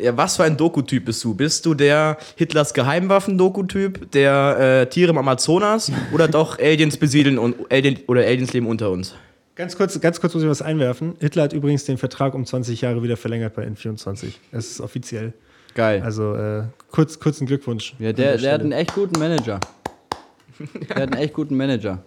ja, 0.01 0.17
was 0.17 0.37
für 0.37 0.45
ein 0.45 0.57
Doku-Typ 0.57 1.05
bist 1.07 1.23
du? 1.25 1.35
Bist 1.35 1.65
du 1.65 1.75
der 1.75 2.19
Hitlers 2.37 2.75
Geheimwaffen-Doku-Typ, 2.75 4.11
der 4.13 4.83
äh, 4.83 4.87
Tiere 4.91 5.11
im 5.11 5.19
Amazonas 5.19 5.91
oder 6.13 6.29
doch 6.29 6.59
Aliens 6.59 6.97
besiedeln 6.97 7.39
und 7.39 7.57
Alien, 7.71 7.99
oder 8.07 8.23
Aliens 8.23 8.53
leben 8.53 8.67
unter 8.67 8.91
uns? 8.91 9.15
Ganz 9.55 9.77
kurz, 9.77 10.01
ganz 10.01 10.21
kurz 10.21 10.33
muss 10.35 10.43
ich 10.43 10.49
was 10.49 10.63
einwerfen. 10.63 11.15
Hitler 11.21 11.43
hat 11.45 11.53
übrigens 11.53 11.85
den 11.85 11.99
Vertrag 11.99 12.35
um 12.35 12.45
20 12.47 12.81
Jahre 12.81 13.03
wieder 13.03 13.17
verlängert 13.19 13.55
bei 13.55 13.67
N24. 13.67 14.29
Es 14.51 14.71
ist 14.73 14.81
offiziell. 14.81 15.35
Geil. 15.75 16.03
Also 16.03 16.35
äh, 16.35 16.65
kurz, 16.91 17.19
kurzen 17.19 17.47
Glückwunsch. 17.47 17.95
ja, 17.99 18.13
der, 18.13 18.37
der 18.37 18.53
hat 18.53 18.61
einen 18.61 18.73
echt 18.73 18.95
guten 18.95 19.19
Manager. 19.19 19.61
Der 20.89 20.97
hat 20.97 21.13
einen 21.13 21.23
echt 21.23 21.35
guten 21.35 21.57
Manager. 21.57 21.99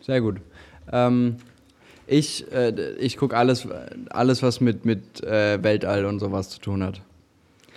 Sehr 0.00 0.20
gut. 0.20 0.40
Ähm, 0.90 1.36
ich 2.06 2.50
äh, 2.52 2.94
ich 2.98 3.16
gucke 3.16 3.36
alles, 3.36 3.66
alles, 4.10 4.42
was 4.42 4.60
mit, 4.60 4.84
mit 4.84 5.22
äh, 5.22 5.62
Weltall 5.62 6.04
und 6.04 6.18
sowas 6.18 6.50
zu 6.50 6.58
tun 6.60 6.82
hat. 6.82 7.00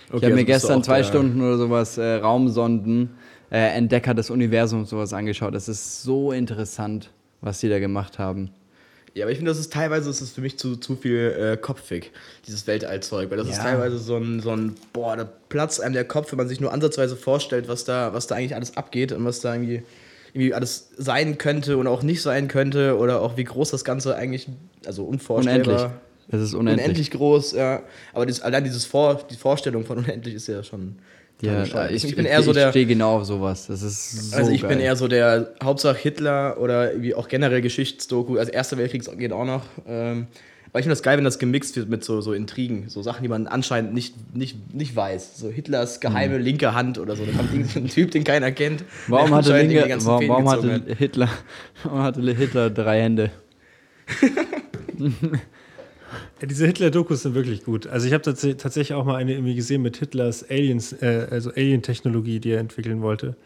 ich 0.08 0.12
habe 0.14 0.26
also 0.26 0.36
mir 0.36 0.44
gestern 0.44 0.82
zwei 0.82 1.02
Stunden 1.02 1.40
oder 1.40 1.56
sowas 1.56 1.96
äh, 1.96 2.16
Raumsonden, 2.16 3.10
äh, 3.50 3.76
Entdecker 3.76 4.14
des 4.14 4.30
Universums 4.30 4.90
sowas 4.90 5.12
angeschaut. 5.12 5.54
Das 5.54 5.68
ist 5.68 6.02
so 6.02 6.32
interessant, 6.32 7.10
was 7.40 7.60
die 7.60 7.68
da 7.68 7.78
gemacht 7.78 8.18
haben. 8.18 8.50
Ja, 9.16 9.24
aber 9.24 9.32
ich 9.32 9.38
finde, 9.38 9.50
das 9.50 9.58
ist 9.58 9.72
teilweise 9.72 10.10
ist 10.10 10.20
das 10.20 10.28
für 10.32 10.42
mich 10.42 10.58
zu, 10.58 10.76
zu 10.76 10.94
viel 10.94 11.34
äh, 11.54 11.56
kopfig, 11.56 12.12
dieses 12.46 12.66
Weltallzeug. 12.66 13.30
Weil 13.30 13.38
das 13.38 13.48
ist 13.48 13.56
Ja. 13.56 13.62
teilweise 13.62 13.96
so 13.96 14.18
ein, 14.18 14.40
so 14.40 14.50
ein, 14.50 14.74
boah, 14.92 15.16
da 15.16 15.24
platzt 15.48 15.80
einem 15.80 15.94
der 15.94 16.04
Kopf, 16.04 16.32
wenn 16.32 16.36
man 16.36 16.48
sich 16.48 16.60
nur 16.60 16.70
ansatzweise 16.70 17.16
vorstellt, 17.16 17.66
was 17.66 17.84
da, 17.84 18.12
was 18.12 18.26
da 18.26 18.34
eigentlich 18.34 18.54
alles 18.54 18.76
abgeht 18.76 19.12
und 19.12 19.24
was 19.24 19.40
da 19.40 19.54
irgendwie, 19.54 19.82
irgendwie 20.34 20.52
alles 20.52 20.90
sein 20.98 21.38
könnte 21.38 21.78
und 21.78 21.86
auch 21.86 22.02
nicht 22.02 22.20
sein 22.20 22.46
könnte 22.46 22.98
oder 22.98 23.22
auch 23.22 23.38
wie 23.38 23.44
groß 23.44 23.70
das 23.70 23.84
Ganze 23.84 24.14
eigentlich, 24.16 24.48
also 24.84 25.04
unvorstellbar. 25.04 25.74
Unendlich. 25.76 26.00
Es 26.28 26.42
ist 26.42 26.52
unendlich. 26.54 26.84
Unendlich 26.84 27.10
groß, 27.12 27.52
ja. 27.52 27.84
Aber 28.12 28.26
das, 28.26 28.42
allein 28.42 28.64
dieses 28.64 28.84
Vor, 28.84 29.22
die 29.30 29.36
Vorstellung 29.36 29.86
von 29.86 29.96
unendlich 29.96 30.34
ist 30.34 30.46
ja 30.48 30.62
schon. 30.62 30.96
Ja, 31.42 31.88
ich, 31.90 32.04
ich 32.04 32.16
bin 32.16 32.24
eher 32.24 32.42
so 32.42 32.52
ich 32.52 32.56
der. 32.56 32.70
stehe 32.70 32.86
genau 32.86 33.18
auf 33.18 33.24
sowas. 33.26 33.66
Das 33.66 33.82
ist 33.82 34.30
so 34.30 34.36
Also 34.36 34.50
ich 34.50 34.62
geil. 34.62 34.70
bin 34.70 34.80
eher 34.80 34.96
so 34.96 35.06
der 35.06 35.52
Hauptsache 35.62 35.98
Hitler 35.98 36.56
oder 36.58 36.92
irgendwie 36.92 37.14
auch 37.14 37.28
generell 37.28 37.60
Geschichtsdoku. 37.60 38.38
Also 38.38 38.52
Erster 38.52 38.78
Weltkrieg 38.78 39.04
geht 39.18 39.32
auch 39.32 39.44
noch. 39.44 39.62
Ähm, 39.86 40.28
aber 40.70 40.80
ich 40.80 40.84
finde 40.84 40.92
das 40.92 41.02
geil, 41.02 41.16
wenn 41.18 41.24
das 41.24 41.38
gemixt 41.38 41.76
wird 41.76 41.88
mit 41.88 42.04
so, 42.04 42.20
so 42.20 42.32
Intrigen, 42.32 42.88
so 42.88 43.02
Sachen, 43.02 43.22
die 43.22 43.28
man 43.28 43.46
anscheinend 43.46 43.92
nicht, 43.94 44.14
nicht, 44.34 44.74
nicht 44.74 44.96
weiß. 44.96 45.38
So 45.38 45.50
Hitlers 45.50 46.00
geheime 46.00 46.38
linke 46.38 46.74
Hand 46.74 46.98
oder 46.98 47.16
so. 47.16 47.24
Da 47.24 47.32
kommt 47.32 47.52
irgendein 47.52 47.88
Typ, 47.88 48.10
den 48.10 48.24
keiner 48.24 48.50
kennt. 48.52 48.80
Mhm. 48.80 48.84
Warum 49.08 49.34
hatte, 49.34 49.56
Linke, 49.58 49.96
warum, 50.04 50.28
warum, 50.28 50.50
hatte 50.50 50.72
hat. 50.72 50.82
Hitler, 50.98 51.28
warum 51.82 52.02
hatte 52.02 52.20
Hitler 52.34 52.70
drei 52.70 53.02
Hände? 53.02 53.30
Diese 56.42 56.66
Hitler-Dokus 56.66 57.22
sind 57.22 57.34
wirklich 57.34 57.64
gut. 57.64 57.86
Also 57.86 58.06
ich 58.06 58.12
habe 58.12 58.22
tats 58.22 58.42
tatsächlich 58.42 58.92
auch 58.94 59.04
mal 59.04 59.16
eine 59.16 59.32
irgendwie 59.32 59.54
gesehen 59.54 59.80
mit 59.82 59.96
Hitlers 59.96 60.48
Aliens, 60.50 60.92
äh, 60.92 61.26
also 61.30 61.50
Alien-Technologie, 61.50 62.40
die 62.40 62.50
er 62.50 62.60
entwickeln 62.60 63.00
wollte. 63.00 63.36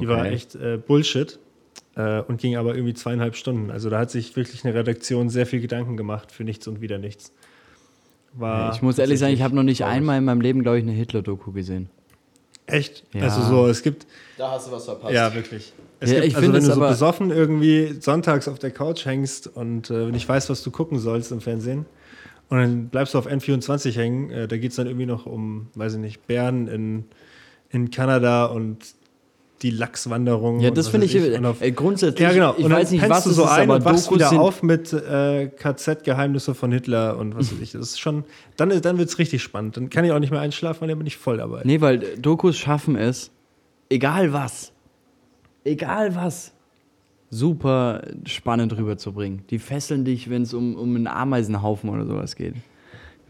Die 0.00 0.06
war 0.06 0.18
Okay. 0.20 0.28
echt 0.34 0.54
äh, 0.54 0.76
Bullshit 0.76 1.38
äh, 1.96 2.20
und 2.20 2.40
ging 2.40 2.56
aber 2.56 2.74
irgendwie 2.74 2.94
zweieinhalb 2.94 3.34
Stunden. 3.34 3.70
Also 3.70 3.90
da 3.90 3.98
hat 3.98 4.10
sich 4.10 4.36
wirklich 4.36 4.64
eine 4.64 4.74
Redaktion 4.74 5.30
sehr 5.30 5.46
viel 5.46 5.60
Gedanken 5.60 5.96
gemacht 5.96 6.30
für 6.30 6.44
nichts 6.44 6.68
und 6.68 6.80
wieder 6.80 6.98
nichts. 6.98 7.32
War 8.34 8.72
ich 8.74 8.82
muss 8.82 8.98
ehrlich 8.98 9.18
sagen, 9.18 9.32
ich 9.32 9.42
habe 9.42 9.56
noch 9.56 9.62
nicht 9.62 9.78
traurig. 9.78 9.94
einmal 9.96 10.18
in 10.18 10.24
meinem 10.24 10.40
Leben, 10.40 10.62
glaube 10.62 10.78
ich, 10.78 10.84
eine 10.84 10.92
Hitler-Doku 10.92 11.50
gesehen. 11.52 11.88
Echt? 12.66 13.04
Ja. 13.14 13.22
Also 13.22 13.42
so, 13.42 13.66
es 13.66 13.82
gibt, 13.82 14.06
Da 14.36 14.50
hast 14.50 14.68
du 14.68 14.72
was 14.72 14.84
verpasst. 14.84 15.14
ja 15.14 15.34
wirklich. 15.34 15.72
Es 16.00 16.10
Ja, 16.10 16.16
gibt, 16.16 16.28
ich 16.28 16.36
also 16.36 16.52
wenn 16.52 16.58
es 16.62 16.66
du 16.68 16.74
so 16.74 16.80
besoffen 16.80 17.30
irgendwie 17.30 17.96
sonntags 18.00 18.46
auf 18.46 18.58
der 18.58 18.70
Couch 18.70 19.06
hängst 19.06 19.46
und 19.48 19.90
äh, 19.90 20.10
nicht 20.10 20.28
weißt, 20.28 20.50
was 20.50 20.62
du 20.62 20.70
gucken 20.70 20.98
sollst 20.98 21.32
im 21.32 21.40
Fernsehen 21.40 21.86
und 22.50 22.58
dann 22.58 22.88
bleibst 22.88 23.14
du 23.14 23.18
auf 23.18 23.26
N24 23.26 23.94
hängen, 23.94 24.30
äh, 24.30 24.48
da 24.48 24.56
geht 24.56 24.70
es 24.70 24.76
dann 24.76 24.86
irgendwie 24.86 25.06
noch 25.06 25.26
um, 25.26 25.68
weiß 25.74 25.94
ich 25.94 26.00
nicht, 26.00 26.26
Bären 26.26 26.66
in, 26.68 27.04
in 27.70 27.90
Kanada 27.90 28.46
und 28.46 28.78
die 29.62 29.70
Lachswanderung. 29.70 30.60
Ja, 30.60 30.70
das 30.70 30.86
finde 30.86 31.06
ich, 31.06 31.16
und 31.36 31.44
auf- 31.44 31.60
äh, 31.60 31.72
grundsätzlich, 31.72 32.20
ja, 32.20 32.32
genau. 32.32 32.54
ich 32.56 32.64
und 32.64 32.70
dann 32.70 32.78
weiß 32.80 32.92
nicht, 32.92 33.08
was 33.08 33.24
du 33.24 33.30
so 33.30 33.42
ist, 33.42 33.50
ein 33.50 33.64
aber 33.68 33.74
und 33.76 33.84
wachst 33.84 34.10
wieder 34.12 34.28
sind, 34.28 34.38
auf 34.38 34.62
mit 34.62 34.92
äh, 34.92 35.48
KZ-Geheimnisse 35.48 36.54
von 36.54 36.70
Hitler 36.70 37.16
und 37.18 37.34
was 37.34 37.50
weiß 37.52 37.60
ich. 37.60 37.72
Das 37.72 37.82
ist 37.82 37.98
schon, 38.00 38.22
dann, 38.56 38.68
dann 38.80 38.98
wird 38.98 39.08
es 39.08 39.18
richtig 39.18 39.42
spannend. 39.42 39.76
Dann 39.76 39.90
kann 39.90 40.04
ich 40.04 40.12
auch 40.12 40.20
nicht 40.20 40.30
mehr 40.30 40.40
einschlafen, 40.40 40.82
weil 40.82 40.88
dann 40.88 40.98
bin 40.98 41.08
ich 41.08 41.16
voll 41.16 41.38
dabei. 41.38 41.62
Nee, 41.64 41.80
weil 41.80 41.98
Dokus 42.18 42.56
schaffen 42.56 42.94
es, 42.94 43.32
egal 43.90 44.32
was, 44.32 44.72
egal 45.64 46.14
was, 46.14 46.52
super 47.30 48.02
spannend 48.24 48.76
rüberzubringen. 48.76 49.42
Die 49.50 49.58
fesseln 49.58 50.04
dich, 50.04 50.30
wenn 50.30 50.42
es 50.42 50.54
um, 50.54 50.76
um 50.76 50.94
einen 50.96 51.06
Ameisenhaufen 51.06 51.90
oder 51.90 52.06
sowas 52.06 52.36
geht. 52.36 52.54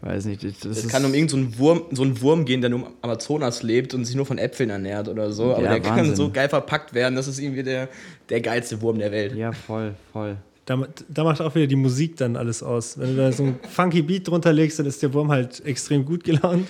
Ich 0.01 0.07
weiß 0.07 0.25
nicht. 0.25 0.43
Das, 0.43 0.59
das 0.59 0.77
Es 0.85 0.87
kann 0.87 1.03
um 1.03 1.13
irgendeinen 1.13 1.51
so 1.51 1.59
Wurm, 1.59 1.81
so 1.91 2.03
einen 2.03 2.21
Wurm 2.21 2.45
gehen, 2.45 2.61
der 2.61 2.69
nur 2.69 2.79
im 2.79 2.85
Amazonas 3.01 3.63
lebt 3.63 3.93
und 3.93 4.05
sich 4.05 4.15
nur 4.15 4.25
von 4.25 4.37
Äpfeln 4.37 4.69
ernährt 4.69 5.09
oder 5.09 5.31
so. 5.31 5.53
Aber 5.55 5.63
Ja, 5.63 5.71
der 5.71 5.81
kann 5.81 5.97
Wahnsinn. 5.97 6.15
so 6.15 6.29
geil 6.31 6.47
verpackt 6.47 6.93
werden, 6.93 7.15
das 7.15 7.27
ist 7.27 7.39
irgendwie 7.39 7.63
der, 7.63 7.89
der 8.29 8.39
geilste 8.39 8.81
Wurm 8.81 8.97
der 8.99 9.11
Welt. 9.11 9.35
Ja, 9.35 9.51
voll, 9.51 9.93
voll. 10.13 10.37
Da, 10.65 10.87
da 11.09 11.23
macht 11.23 11.41
auch 11.41 11.53
wieder 11.55 11.67
die 11.67 11.75
Musik 11.75 12.15
dann 12.15 12.37
alles 12.37 12.63
aus. 12.63 12.97
Wenn 12.97 13.15
du 13.15 13.15
da 13.17 13.31
so 13.31 13.43
ein 13.43 13.59
funky 13.69 14.01
Beat 14.03 14.27
drunter 14.27 14.53
legst, 14.53 14.79
dann 14.79 14.85
ist 14.85 15.01
der 15.03 15.13
Wurm 15.13 15.31
halt 15.31 15.65
extrem 15.65 16.05
gut 16.05 16.23
gelaunt. 16.23 16.67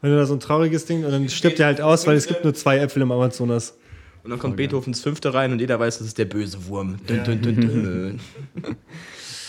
Wenn 0.00 0.10
du 0.10 0.16
da 0.16 0.26
so 0.26 0.34
ein 0.34 0.40
trauriges 0.40 0.84
Ding 0.86 1.04
und 1.04 1.12
dann 1.12 1.28
stirbt 1.28 1.60
der 1.60 1.66
halt 1.66 1.80
aus, 1.80 2.06
weil 2.08 2.16
es 2.16 2.26
gibt 2.26 2.42
nur 2.42 2.54
zwei 2.54 2.78
Äpfel 2.78 3.02
im 3.02 3.12
Amazonas. 3.12 3.76
Und 4.24 4.30
dann 4.30 4.38
kommt 4.38 4.56
Beethovens 4.56 5.00
Fünfte 5.00 5.34
rein 5.34 5.52
und 5.52 5.58
jeder 5.60 5.80
weiß, 5.80 5.98
das 5.98 6.06
ist 6.06 6.18
der 6.18 6.26
böse 6.26 6.66
Wurm. 6.68 6.96
Dun, 7.06 7.24
dun, 7.24 7.42
dun. 7.42 8.20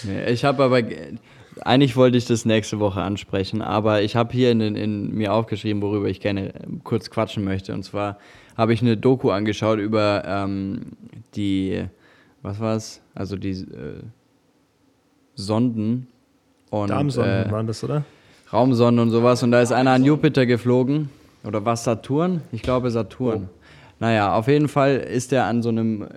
Nee, 0.03 0.31
ich 0.31 0.43
habe 0.45 0.63
aber, 0.63 0.81
ge- 0.81 1.17
eigentlich 1.61 1.95
wollte 1.95 2.17
ich 2.17 2.25
das 2.25 2.43
nächste 2.45 2.79
Woche 2.79 3.01
ansprechen, 3.01 3.61
aber 3.61 4.01
ich 4.01 4.15
habe 4.15 4.33
hier 4.33 4.51
in, 4.51 4.61
in 4.61 5.13
mir 5.13 5.31
aufgeschrieben, 5.33 5.81
worüber 5.83 6.07
ich 6.07 6.19
gerne 6.19 6.53
ähm, 6.63 6.81
kurz 6.83 7.11
quatschen 7.11 7.43
möchte. 7.43 7.73
Und 7.73 7.83
zwar 7.83 8.17
habe 8.57 8.73
ich 8.73 8.81
eine 8.81 8.97
Doku 8.97 9.29
angeschaut 9.29 9.77
über 9.79 10.23
ähm, 10.25 10.81
die, 11.35 11.85
was 12.41 12.59
war's? 12.59 13.01
Also 13.13 13.35
die 13.35 13.51
äh, 13.51 14.01
Sonden 15.35 16.07
und 16.71 16.89
Darmsonden 16.89 17.47
äh, 17.47 17.51
waren 17.51 17.67
das, 17.67 17.83
oder? 17.83 18.03
Raumsonden 18.51 18.99
und 19.03 19.11
sowas. 19.11 19.43
Und 19.43 19.51
da 19.51 19.61
ist 19.61 19.71
einer 19.71 19.91
an 19.91 20.03
Jupiter 20.03 20.45
geflogen. 20.47 21.09
Oder 21.43 21.63
was, 21.65 21.83
Saturn? 21.83 22.41
Ich 22.51 22.61
glaube 22.61 22.89
Saturn. 22.89 23.49
Naja, 24.03 24.35
auf 24.35 24.49
jeden 24.49 24.67
Fall 24.67 24.97
ist 24.97 25.31
er 25.31 25.45
an 25.45 25.61
so 25.61 25.69
einem 25.69 26.01
äh, 26.01 26.07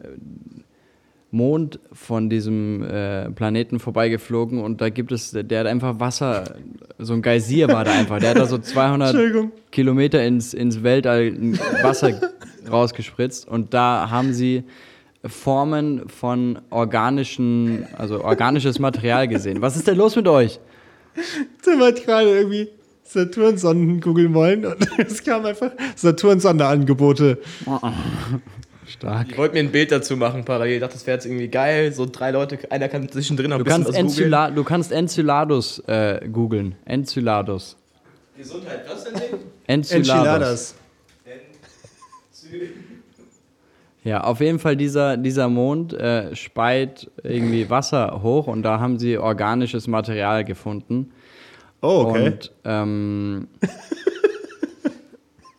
Mond 1.30 1.78
von 1.93 2.28
diesem 2.28 2.82
äh, 2.82 3.30
Planeten 3.30 3.78
vorbeigeflogen 3.78 4.61
und 4.61 4.80
da 4.80 4.89
gibt 4.89 5.12
es, 5.12 5.30
der 5.30 5.61
hat 5.61 5.68
einfach 5.68 6.01
Wasser, 6.01 6.57
so 6.99 7.12
ein 7.12 7.22
Geysir 7.22 7.68
war 7.68 7.84
da 7.84 7.93
einfach. 7.93 8.18
Der 8.18 8.30
hat 8.30 8.39
da 8.39 8.47
so 8.47 8.59
200 8.74 9.11
Entschuldigung. 9.11 9.53
Kilometer 9.70 10.24
ins, 10.24 10.53
ins 10.53 10.82
Weltall 10.82 11.37
Wasser 11.80 12.32
rausgespritzt 12.68 13.47
und 13.47 13.72
da 13.72 14.11
haben 14.11 14.32
sie 14.32 14.64
Formen 15.24 16.09
von 16.09 16.59
organischen, 16.70 17.87
also 17.97 18.24
organisches 18.24 18.80
Material 18.80 19.28
gesehen. 19.28 19.62
Was 19.62 19.76
ist 19.76 19.87
denn 19.87 19.97
los 19.97 20.16
mit 20.16 20.26
euch? 20.26 20.59
Tim 21.62 21.80
hat 21.82 22.05
gerade 22.05 22.30
irgendwie 22.30 22.68
Saturnsonden 23.07 24.00
googeln 24.00 24.34
wollen 24.34 24.66
und 24.66 24.76
es 24.98 25.22
kam 25.22 25.44
einfach 25.44 25.70
Saturn-Sonderangebote. 25.94 27.38
Stark. 28.86 29.28
Ich 29.30 29.38
wollte 29.38 29.54
mir 29.54 29.61
ein 29.61 29.72
Bild 29.72 29.90
dazu 29.90 30.16
machen 30.16 30.44
parallel. 30.44 30.74
Ich 30.74 30.80
dachte, 30.80 30.94
das 30.94 31.07
wäre 31.07 31.16
jetzt 31.16 31.26
irgendwie 31.26 31.48
geil. 31.48 31.92
So 31.92 32.07
drei 32.07 32.30
Leute, 32.30 32.59
einer 32.70 32.88
kann 32.88 33.09
zwischendrin 33.09 33.50
noch 33.50 33.57
ein 33.57 33.59
Du 33.59 33.64
bisschen 33.64 33.84
kannst, 33.84 33.88
was 33.88 33.96
googeln. 33.96 34.32
Encyla 34.32 34.50
du 34.50 34.64
kannst 34.64 34.92
Enceladus 34.92 35.78
äh, 35.86 36.28
googeln. 36.32 36.76
Enceladus. 36.84 37.76
Gesundheit, 38.36 38.84
was 38.88 39.04
denn? 39.04 39.14
Enceladus. 39.66 40.09
Enchiladas. 40.09 40.74
Ja, 44.04 44.22
auf 44.22 44.40
jeden 44.40 44.61
Fall 44.61 44.76
dieser, 44.76 45.16
dieser 45.16 45.48
Mond 45.48 45.92
äh, 45.92 46.36
speit 46.36 47.11
irgendwie 47.24 47.68
Wasser 47.70 48.20
hoch 48.22 48.46
und 48.46 48.62
da 48.62 48.78
haben 48.78 49.00
sie 49.00 49.18
organisches 49.18 49.88
Material 49.88 50.44
gefunden. 50.44 51.11
Oh, 51.81 52.07
okay. 52.09 52.27
Und, 52.27 52.53
ähm, 52.64 53.49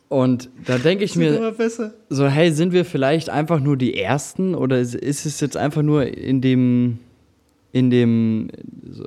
und 0.08 0.50
da 0.66 0.78
denke 0.78 1.04
ich 1.04 1.16
mir 1.16 1.54
so, 2.08 2.26
hey, 2.26 2.52
sind 2.52 2.72
wir 2.72 2.84
vielleicht 2.84 3.30
einfach 3.30 3.60
nur 3.60 3.76
die 3.76 3.98
Ersten 3.98 4.54
oder 4.54 4.78
ist, 4.78 4.94
ist 4.94 5.26
es 5.26 5.40
jetzt 5.40 5.56
einfach 5.56 5.82
nur 5.82 6.06
in 6.06 6.40
dem, 6.40 6.98
in 7.72 7.90
dem, 7.90 8.48
so, 8.90 9.04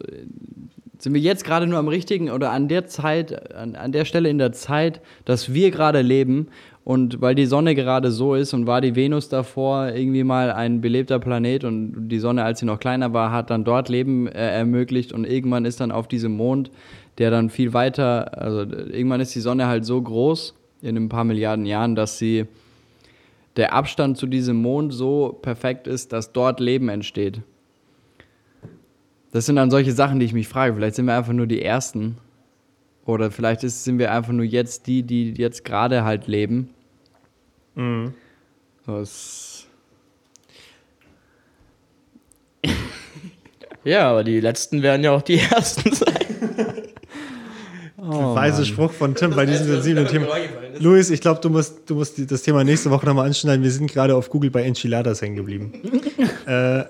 sind 1.00 1.14
wir 1.16 1.22
jetzt 1.22 1.44
gerade 1.44 1.66
nur 1.66 1.80
am 1.80 1.88
richtigen 1.88 2.30
oder 2.30 2.52
an 2.52 2.68
der 2.68 2.86
Zeit, 2.86 3.56
an, 3.56 3.76
an 3.76 3.92
der 3.92 4.06
Stelle 4.06 4.30
in 4.30 4.38
der 4.38 4.52
Zeit, 4.52 5.02
dass 5.26 5.54
wir 5.54 5.72
gerade 5.72 6.02
leben 6.02 6.48
und 6.84 7.22
weil 7.22 7.36
die 7.36 7.46
Sonne 7.46 7.76
gerade 7.76 8.12
so 8.12 8.36
ist 8.36 8.54
und 8.54 8.66
war 8.66 8.82
die 8.82 8.96
Venus 8.96 9.30
davor 9.30 9.90
irgendwie 9.90 10.24
mal 10.24 10.52
ein 10.52 10.82
belebter 10.82 11.20
Planet 11.20 11.64
und 11.64 12.08
die 12.08 12.20
Sonne, 12.20 12.44
als 12.44 12.60
sie 12.60 12.66
noch 12.66 12.80
kleiner 12.80 13.14
war, 13.14 13.32
hat 13.32 13.50
dann 13.50 13.64
dort 13.64 13.90
Leben 13.90 14.28
äh, 14.28 14.58
ermöglicht 14.58 15.14
und 15.14 15.26
irgendwann 15.26 15.66
ist 15.66 15.80
dann 15.80 15.92
auf 15.92 16.08
diesem 16.08 16.36
Mond, 16.36 16.72
der 17.22 17.30
dann 17.30 17.52
viel 17.52 17.72
weiter, 17.72 18.36
also 18.36 18.62
irgendwann 18.62 19.22
ist 19.22 19.36
die 19.36 19.42
Sonne 19.42 19.68
halt 19.68 19.86
so 19.86 20.02
groß 20.02 20.56
in 20.82 20.98
ein 20.98 21.08
paar 21.08 21.24
Milliarden 21.24 21.68
Jahren, 21.68 21.94
dass 21.94 22.18
sie 22.18 22.48
der 23.58 23.74
Abstand 23.74 24.18
zu 24.18 24.26
diesem 24.26 24.60
Mond 24.60 24.92
so 24.92 25.38
perfekt 25.40 25.86
ist, 25.86 26.14
dass 26.14 26.32
dort 26.32 26.60
Leben 26.60 26.90
entsteht. 26.90 27.42
Das 29.32 29.46
sind 29.46 29.58
dann 29.58 29.70
solche 29.70 29.92
Sachen, 29.92 30.20
die 30.20 30.26
ich 30.26 30.34
mich 30.34 30.48
frage. 30.48 30.74
Vielleicht 30.74 30.96
sind 30.96 31.06
wir 31.06 31.16
einfach 31.16 31.34
nur 31.34 31.46
die 31.46 31.62
Ersten. 31.62 32.18
Oder 33.06 33.30
vielleicht 33.30 33.64
ist, 33.64 33.84
sind 33.84 34.00
wir 34.00 34.12
einfach 34.12 34.34
nur 34.34 34.46
jetzt 34.46 34.88
die, 34.88 35.04
die 35.04 35.36
jetzt 35.36 35.64
gerade 35.64 36.04
halt 36.04 36.26
leben. 36.26 36.72
Mhm. 37.76 38.16
Das 38.88 39.68
Ja, 43.84 44.10
aber 44.10 44.24
die 44.24 44.40
letzten 44.40 44.82
werden 44.82 45.04
ja 45.04 45.12
auch 45.12 45.22
die 45.22 45.38
ersten 45.38 45.94
sein. 45.94 46.81
Weise 48.42 48.66
Spruch 48.66 48.92
von 48.92 49.16
Tim 49.16 49.32
bei 49.32 49.46
diesem 49.46 49.68
sensiblen 49.72 50.08
Thema. 50.08 50.28
Luis, 50.80 51.10
ich 51.10 51.22
glaube, 51.22 51.40
du 51.42 51.50
musst, 51.50 51.90
du 51.90 51.96
musst 51.96 52.16
das 52.32 52.42
Thema 52.44 52.64
nächste 52.64 52.90
Woche 52.92 53.06
nochmal 53.06 53.28
anschneiden. 53.28 53.64
Wir 53.64 53.72
sind 53.72 53.92
gerade 53.92 54.16
auf 54.16 54.30
Google 54.30 54.50
bei 54.52 54.64
Enchiladas 54.64 55.22
hängen 55.22 55.36
geblieben. 55.36 55.74
äh, 56.48 56.84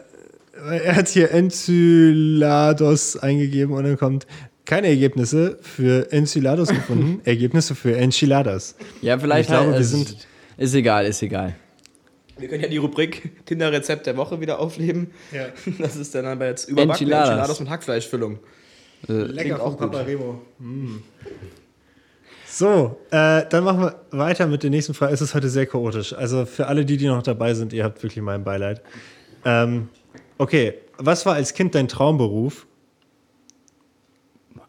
er 0.64 0.96
hat 0.96 1.08
hier 1.08 1.32
Enchilados 1.32 3.18
eingegeben 3.18 3.74
und 3.74 3.84
dann 3.84 3.98
kommt 3.98 4.28
keine 4.66 4.88
Ergebnisse 4.88 5.58
für 5.62 6.12
Enchilados 6.12 6.70
gefunden, 6.74 7.22
Ergebnisse 7.26 7.76
für 7.76 7.96
Enchiladas. 7.98 8.76
Ja, 9.02 9.18
vielleicht 9.18 9.50
Ich 9.50 9.56
glaube, 9.56 9.72
halt, 9.72 9.76
wir 9.78 9.82
es- 9.82 9.92
sind- 9.92 10.28
Ist 10.58 10.74
egal, 10.76 11.06
ist 11.06 11.22
egal. 11.24 11.56
Wir 12.38 12.48
können 12.48 12.64
ja 12.64 12.70
die 12.70 12.78
Rubrik 12.78 13.46
Tinder-Rezept 13.46 14.08
der 14.08 14.18
Woche 14.18 14.40
wieder 14.42 14.60
aufleben. 14.60 15.12
Ja. 15.32 15.48
Das 15.80 15.96
ist 15.96 16.16
dann 16.16 16.26
aber 16.26 16.48
jetzt 16.48 16.68
überbackene 16.70 16.94
Enchiladas. 16.94 17.30
Enchiladas 17.30 17.60
mit 17.60 17.70
Hackfleischfüllung. 17.70 18.40
Lecker 19.08 19.62
auch 19.62 19.78
von 19.78 19.90
gut. 19.90 19.92
Paparemo. 19.92 20.42
Mm. 20.60 20.98
So, 22.46 23.00
äh, 23.12 23.44
dann 23.50 23.64
machen 23.64 23.82
wir 23.82 24.02
weiter 24.12 24.46
mit 24.46 24.62
der 24.64 24.70
nächsten 24.70 24.94
Frage. 24.94 25.14
Es 25.14 25.22
ist 25.22 25.34
heute 25.34 25.50
sehr 25.50 25.66
chaotisch. 25.66 26.14
Also 26.14 26.46
für 26.46 26.68
alle, 26.68 26.86
die, 26.86 26.98
die 26.98 27.08
noch 27.08 27.24
dabei 27.24 27.54
sind, 27.54 27.72
ihr 27.72 27.84
habt 27.86 28.04
wirklich 28.04 28.22
mein 28.22 28.44
Beileid. 28.44 28.82
Ähm, 29.46 29.88
okay, 30.38 30.74
was 30.98 31.26
war 31.26 31.36
als 31.36 31.54
Kind 31.54 31.76
dein 31.76 31.88
Traumberuf? 31.88 32.68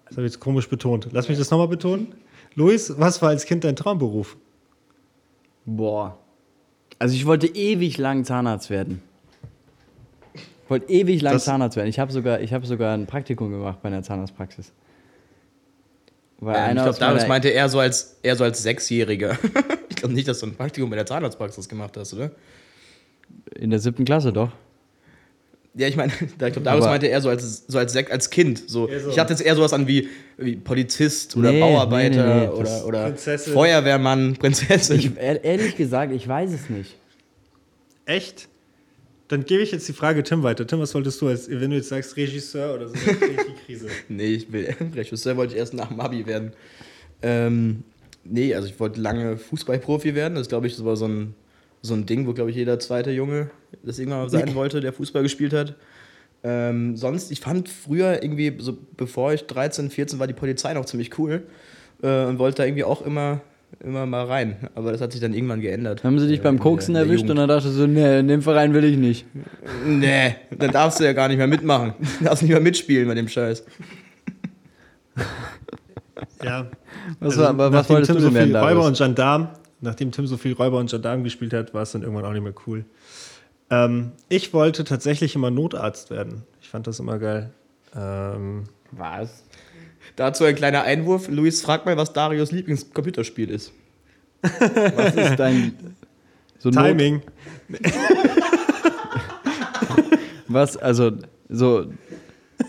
Das 0.07 0.17
habe 0.17 0.27
ich 0.27 0.33
jetzt 0.33 0.41
komisch 0.41 0.69
betont. 0.69 1.09
Lass 1.11 1.29
mich 1.29 1.39
das 1.39 1.51
nochmal 1.51 1.69
betonen. 1.69 2.15
Luis, 2.55 2.93
was 2.99 3.21
war 3.21 3.31
als 3.31 3.47
Kind 3.47 3.65
dein 3.65 3.77
Traumberuf? 3.77 4.37
Boah. 5.65 6.19
Also 6.99 7.15
ich 7.15 7.27
wollte 7.27 7.47
ewig 7.49 7.99
lang 7.99 8.25
Zahnarzt 8.25 8.71
werden. 8.71 9.03
Ich 10.65 10.71
wollte 10.71 10.91
ewig 10.91 11.21
lang 11.23 11.35
Das- 11.35 11.45
Zahnarzt 11.45 11.77
werden. 11.77 11.89
Ich 11.89 11.99
habe 11.99 12.13
sogar, 12.13 12.41
ich 12.41 12.53
hab 12.53 12.65
sogar 12.67 12.95
ein 12.95 13.07
Praktikum 13.07 13.51
gemacht 13.51 13.79
bei 13.83 13.89
einer 13.89 14.03
Zahnarztpraxis. 14.03 14.73
Weil 16.41 16.57
Ähm, 16.57 16.77
ich 16.77 16.83
glaube, 16.83 16.99
meiner- 17.15 17.29
meinte 17.29 17.49
eher 17.49 17.69
so 17.69 17.79
als, 17.79 18.19
eher 18.23 18.37
so 18.37 18.45
als 18.45 18.63
Sechsjähriger. 18.63 19.39
ich 19.91 19.97
glaube 19.97 20.15
nicht, 20.15 20.27
dass 20.29 20.41
du 20.41 20.47
ein 20.47 20.55
Praktikum 20.57 20.91
bei 20.91 20.97
der 20.97 21.07
Zahnarztpraxis 21.07 21.69
gemacht 21.69 21.97
hast, 21.97 22.15
oder? 22.15 22.31
in 23.55 23.71
der 23.71 23.79
siebten 23.79 24.05
Klasse 24.05 24.31
doch. 24.33 24.51
Ja, 25.75 25.87
ich 25.89 25.97
meine, 25.97 26.13
ich 26.21 26.37
glaube, 26.37 26.61
Darius 26.61 26.85
meinte 26.85 27.07
eher 27.07 27.21
so 27.23 27.29
als, 27.31 27.65
so 27.67 27.79
als, 27.79 27.93
Sek 27.93 28.11
als 28.11 28.29
Kind. 28.29 28.69
So. 28.69 28.89
So. 28.89 29.09
Ich 29.11 29.19
hatte 29.19 29.33
jetzt 29.33 29.41
eher 29.43 29.55
sowas 29.57 29.73
an 29.73 29.87
wie, 29.87 30.09
wie 30.37 30.57
Polizist 30.57 31.35
oder 31.37 31.51
Nee, 31.53 31.61
Bauarbeiter 31.61 32.35
nee, 32.35 32.41
nee, 32.43 32.49
oder, 32.49 32.87
oder 32.87 33.05
Prinzessin. 33.05 33.53
Feuerwehrmann, 33.55 34.37
Prinzessin. 34.37 34.99
Ich, 34.99 35.17
ehr- 35.17 35.43
ehrlich 35.45 35.77
gesagt, 35.77 36.13
ich 36.13 36.27
weiß 36.29 36.53
es 36.53 36.69
nicht. 36.69 36.95
Echt? 38.05 38.49
Dann 39.33 39.47
gebe 39.47 39.63
ich 39.63 39.73
jetzt 39.73 39.89
die 39.89 39.95
Frage 39.95 40.23
Tim 40.23 40.43
weiter. 40.43 40.67
Tim, 40.67 40.79
was 40.81 40.95
wolltest 40.95 41.19
du, 41.23 41.29
als, 41.29 41.49
wenn 41.49 41.71
du 41.71 41.77
jetzt 41.77 41.89
sagst 41.89 42.19
Regisseur 42.19 42.75
oder 42.75 42.89
so, 42.89 42.95
dann 42.95 43.19
krieg 43.19 43.31
ich 43.31 43.47
die 43.47 43.65
Krise. 43.65 43.87
Nee, 44.11 44.35
ich 44.35 44.53
will 44.53 44.77
Regisseur 44.95 45.39
wollte 45.39 45.55
ich 45.55 45.59
erst 45.59 45.73
nach 45.73 45.89
dem 45.89 46.01
Abi 46.01 46.27
werden. 46.27 46.53
Ähm, 47.23 47.83
nee, 48.25 48.55
also 48.55 48.69
ich 48.69 48.79
wollte 48.79 49.01
lange 49.01 49.39
Fußballprofi 49.39 50.15
werden. 50.15 50.35
Das 50.35 50.49
glaube 50.49 50.67
ich, 50.67 50.77
das 50.77 50.85
war 50.85 50.97
so 50.97 51.09
ein, 51.09 51.35
so 51.81 51.95
ein 51.95 52.05
Ding, 52.05 52.27
wo, 52.27 52.35
glaube 52.35 52.51
ich, 52.51 52.57
jeder 52.57 52.79
zweite 52.79 53.11
Junge 53.11 53.51
das 53.83 53.99
irgendwann 53.99 54.29
sein 54.29 54.55
wollte, 54.55 54.83
der 54.83 54.93
Fußball 54.93 55.23
gespielt 55.23 55.55
hat. 55.55 55.77
Ähm, 56.45 56.99
sonst, 56.99 57.31
ich 57.31 57.41
fand 57.41 57.71
früher 57.71 58.23
irgendwie, 58.23 58.55
so 58.59 58.77
bevor 58.99 59.33
ich 59.33 59.47
13, 59.47 59.89
14 59.89 60.19
war, 60.19 60.27
die 60.27 60.35
Polizei 60.35 60.75
noch 60.75 60.85
ziemlich 60.85 61.19
cool 61.19 61.45
äh, 62.03 62.27
und 62.27 62.39
wollte 62.39 62.57
da 62.59 62.65
irgendwie 62.67 62.85
auch 62.85 63.01
immer, 63.01 63.41
immer 63.85 64.07
mal 64.07 64.25
rein. 64.25 64.57
Aber 64.75 64.93
das 64.93 65.01
hat 65.01 65.13
sich 65.13 65.21
dann 65.21 65.35
irgendwann 65.35 65.61
geändert. 65.61 66.05
Haben 66.05 66.19
sie 66.19 66.29
dich 66.29 66.41
Äh, 66.41 66.43
beim 66.43 66.59
Koksen 66.59 66.95
der- 66.95 67.03
in 67.03 67.09
der 67.09 67.17
erwischt 67.17 67.31
und 67.31 67.37
dann 67.37 67.49
dachtest 67.49 67.79
du, 67.79 67.87
nee, 67.87 68.21
in 68.21 68.29
dem 68.29 68.43
Verein 68.43 68.73
will 68.75 68.85
ich 68.85 68.97
nicht. 68.97 69.27
Nee, 69.87 70.37
dann 70.57 70.71
darfst 70.71 71.01
du 71.01 71.05
ja 71.05 71.13
gar 71.13 71.29
nicht 71.29 71.39
mehr 71.39 71.47
mitmachen. 71.47 71.95
Du 72.19 72.25
darfst 72.25 72.43
nicht 72.43 72.51
mehr 72.53 72.61
mitspielen 72.61 73.09
bei 73.09 73.15
dem 73.15 73.29
Scheiß. 73.29 73.65
Ja. 76.43 76.67
Was, 77.21 77.33
Also, 77.33 77.43
war, 77.43 77.49
aber 77.51 77.73
was 77.73 77.89
wolltest 77.91 78.09
Tim 78.11 78.17
du 78.17 78.23
so 78.23 78.29
denn 78.31 78.45
viel 78.45 78.53
werden, 78.55 78.63
Räuber 78.65 78.81
Darius? 78.83 79.01
und 79.01 79.07
Gendarm, 79.07 79.49
nachdem 79.81 80.13
Tim 80.13 80.27
so 80.27 80.37
viel 80.37 80.53
Räuber 80.53 80.79
und 80.79 80.91
Gendarm 80.91 81.25
gespielt 81.25 81.53
hat, 81.53 81.75
war 81.75 81.83
es 81.83 81.93
dann 81.93 82.03
irgendwann 82.03 82.25
auch 82.25 82.33
nicht 82.33 82.43
mehr 82.43 82.55
cool. 82.67 82.85
Ähm, 83.71 84.13
ich 84.29 84.53
wollte 84.53 84.85
tatsächlich 84.85 85.35
immer 85.35 85.51
Notarzt 85.51 86.11
werden. 86.11 86.43
Ich 86.61 86.69
fand 86.69 86.87
das 86.87 87.01
immer 87.01 87.19
geil. 87.19 87.51
Ähm, 87.97 88.65
Was? 88.93 89.45
Dazu 90.17 90.45
ein 90.45 90.55
kleiner 90.55 90.83
Einwurf. 90.83 91.29
Luis, 91.29 91.63
frag 91.63 91.87
mal, 91.87 91.97
was 91.97 92.13
Darius 92.13 92.53
Lieblingscomputerspiel 92.53 93.51
ist. 93.51 93.73
Was 94.43 95.15
ist 95.15 95.37
dein... 95.37 95.95
So 96.59 96.71
Not- 96.71 96.85
Timing. 96.85 97.23
Was, 100.49 100.77
also, 100.77 101.13
so... 101.49 101.87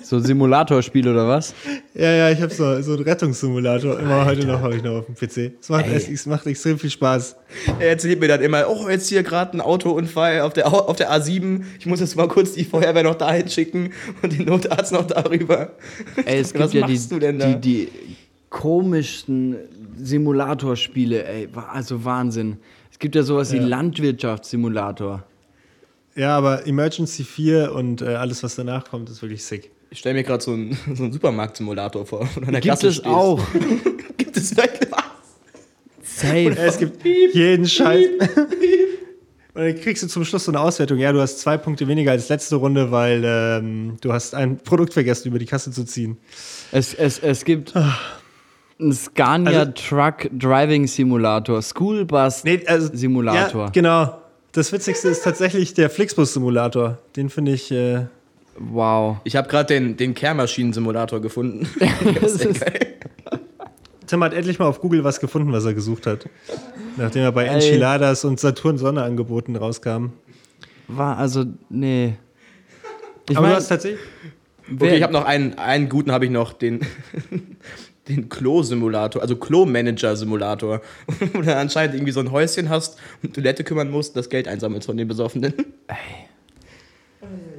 So 0.04 0.20
Simulatorspiel 0.20 1.08
oder 1.08 1.28
was? 1.28 1.54
Ja, 1.94 2.12
ja, 2.12 2.30
ich 2.30 2.42
habe 2.42 2.54
so, 2.54 2.82
so 2.82 2.94
einen 2.94 3.04
Rettungssimulator. 3.04 4.00
Immer 4.00 4.26
heute 4.26 4.46
noch 4.46 4.60
habe 4.62 4.76
ich 4.76 4.84
noch 4.84 4.98
auf 5.00 5.06
dem 5.06 5.16
PC. 5.16 5.54
Es 5.62 5.70
macht, 5.70 5.86
es, 5.88 6.10
es 6.10 6.26
macht 6.26 6.46
extrem 6.46 6.78
viel 6.78 6.90
Spaß. 6.90 7.36
Er 7.80 7.90
erzählt 7.90 8.20
mir 8.20 8.28
dann 8.28 8.42
immer, 8.42 8.66
oh, 8.70 8.90
jetzt 8.90 9.08
hier 9.10 9.24
gerade 9.24 9.58
ein 9.58 9.62
Autounfall 9.62 10.42
auf 10.42 10.54
der, 10.54 10.68
Au- 10.68 10.86
auf 10.88 10.98
der 10.98 11.12
A7. 11.12 11.64
Ich 11.80 11.86
muss 11.86 12.00
jetzt 12.02 12.16
mal 12.18 12.28
kurz 12.28 12.52
die 12.54 12.66
Feuerwehr 12.66 13.04
noch 13.04 13.16
dahin 13.16 13.48
schicken 13.48 13.92
und 14.22 14.34
den 14.38 14.46
Notarzt 14.46 14.92
noch 14.92 15.08
darüber. 15.08 15.72
Ey, 16.26 16.40
es 16.40 16.54
Was 16.56 16.72
gibt 16.72 16.74
ja 16.82 16.88
die, 16.88 16.94
machst 16.94 17.12
du 17.12 17.20
denn 17.20 17.40
da? 17.40 17.54
die, 17.54 17.88
die 17.88 17.90
komischsten 18.50 19.56
Simulatorspiele, 19.98 21.26
ey. 21.26 21.50
Also 21.72 22.04
Wahnsinn. 22.06 22.58
Es 22.92 23.00
gibt 23.00 23.16
ja 23.16 23.24
sowas 23.24 23.52
wie 23.52 23.60
Landwirtschaftssimulator. 23.60 25.24
Ja, 26.16 26.38
aber 26.38 26.68
Emergency 26.68 27.24
4 27.24 27.74
und 27.74 28.02
äh, 28.04 28.06
alles, 28.16 28.44
was 28.44 28.56
danach 28.56 28.88
kommt, 28.90 29.10
ist 29.10 29.22
wirklich 29.22 29.44
sick. 29.44 29.72
Ich 29.94 30.00
stelle 30.00 30.16
mir 30.16 30.24
gerade 30.24 30.44
so 30.44 30.54
einen, 30.54 30.76
so 30.96 31.04
einen 31.04 31.14
Supermarktsimulator 31.14 32.04
vor. 32.06 32.28
Gibt 32.36 32.66
Kasse 32.66 32.88
es 32.88 32.96
stehst. 32.96 33.06
auch. 33.08 33.40
Gibt 34.18 34.36
es 34.36 34.58
wirklich 34.58 34.92
was? 34.92 35.04
Safe. 36.04 36.50
Es 36.58 36.80
gibt 36.80 37.06
jeden 37.06 37.68
Scheiß. 37.68 38.08
Und 39.54 39.62
dann 39.62 39.76
kriegst 39.80 40.02
du 40.02 40.08
zum 40.08 40.26
Schluss 40.26 40.46
so 40.46 40.52
eine 40.52 40.60
Auswertung. 40.62 40.98
Ja, 40.98 41.12
du 41.12 41.22
hast 41.22 41.40
zwei 41.40 41.58
Punkte 41.60 41.88
weniger 41.88 42.10
als 42.12 42.28
letzte 42.30 42.56
Runde, 42.56 42.90
weil 42.92 43.22
ähm, 43.24 43.98
du 44.02 44.12
hast 44.12 44.34
ein 44.34 44.58
Produkt 44.58 44.94
vergessen, 44.94 45.28
über 45.28 45.38
die 45.38 45.46
Kasse 45.46 45.70
zu 45.70 45.84
ziehen. 45.86 46.18
Es, 46.72 46.96
es, 46.96 47.20
es 47.20 47.46
gibt 47.46 47.74
einen 47.76 48.94
Scania 48.94 49.60
Also- 49.60 49.72
Truck 49.74 50.28
Driving 50.32 50.88
Simulator, 50.88 51.62
School 51.62 52.04
Bus 52.06 52.44
Nee, 52.44 52.64
also, 52.66 52.90
Simulator. 52.94 53.66
Ja, 53.66 53.70
genau. 53.70 54.22
Das 54.54 54.72
Witzigste 54.72 55.10
ist 55.10 55.24
tatsächlich 55.24 55.76
der 55.76 55.92
Flixbus-Simulator. 55.92 56.98
Den 57.16 57.30
finde 57.30 57.52
ich. 57.54 57.70
Äh, 57.72 58.06
Wow. 58.58 59.18
Ich 59.24 59.36
habe 59.36 59.48
gerade 59.48 59.74
den, 59.74 59.98
den 59.98 60.14
Kehrmaschinen-Simulator 60.14 61.22
gefunden. 61.22 61.68
Das 62.22 62.34
ist, 62.34 62.64
Tim 64.08 64.24
hat 64.24 64.34
endlich 64.34 64.60
mal 64.60 64.68
auf 64.68 64.80
Google 64.82 65.04
was 65.04 65.20
gefunden, 65.20 65.52
was 65.52 65.66
er 65.66 65.74
gesucht 65.74 66.06
hat. 66.06 66.30
Nachdem 66.98 67.24
er 67.24 67.32
bei 67.32 67.46
Ey. 67.46 67.56
Enchiladas 67.56 68.26
und 68.26 68.40
Saturn 68.40 68.78
Sonne 68.78 69.02
angeboten 69.02 69.56
rauskam. 69.56 70.08
war 70.88 71.18
also, 71.18 71.46
nee. 71.70 72.16
Ich 73.30 73.38
Aber 73.38 73.38
du 73.38 73.42
meine, 73.42 73.56
hast 73.56 73.70
tatsächlich. 73.70 74.02
Okay, 74.72 74.98
ich 74.98 75.04
habe 75.04 75.14
noch 75.14 75.26
einen, 75.26 75.58
einen 75.58 75.90
guten, 75.90 76.12
habe 76.12 76.26
ich 76.26 76.32
noch, 76.32 76.54
den, 76.54 76.82
den 78.08 78.30
Klo-Simulator, 78.30 79.22
also 79.22 79.36
Klo-Manager-Simulator. 79.36 80.82
Wo 81.34 81.42
du 81.42 81.56
anscheinend 81.56 81.96
irgendwie 81.96 82.14
so 82.14 82.20
ein 82.20 82.32
Häuschen 82.32 82.70
hast 82.70 82.98
und 83.24 83.34
Toilette 83.34 83.64
kümmern 83.64 83.90
musst 83.90 84.12
und 84.12 84.18
das 84.18 84.30
Geld 84.30 84.48
einsammelst 84.48 84.86
von 84.86 84.98
den 84.98 85.08
Besoffenen. 85.08 85.54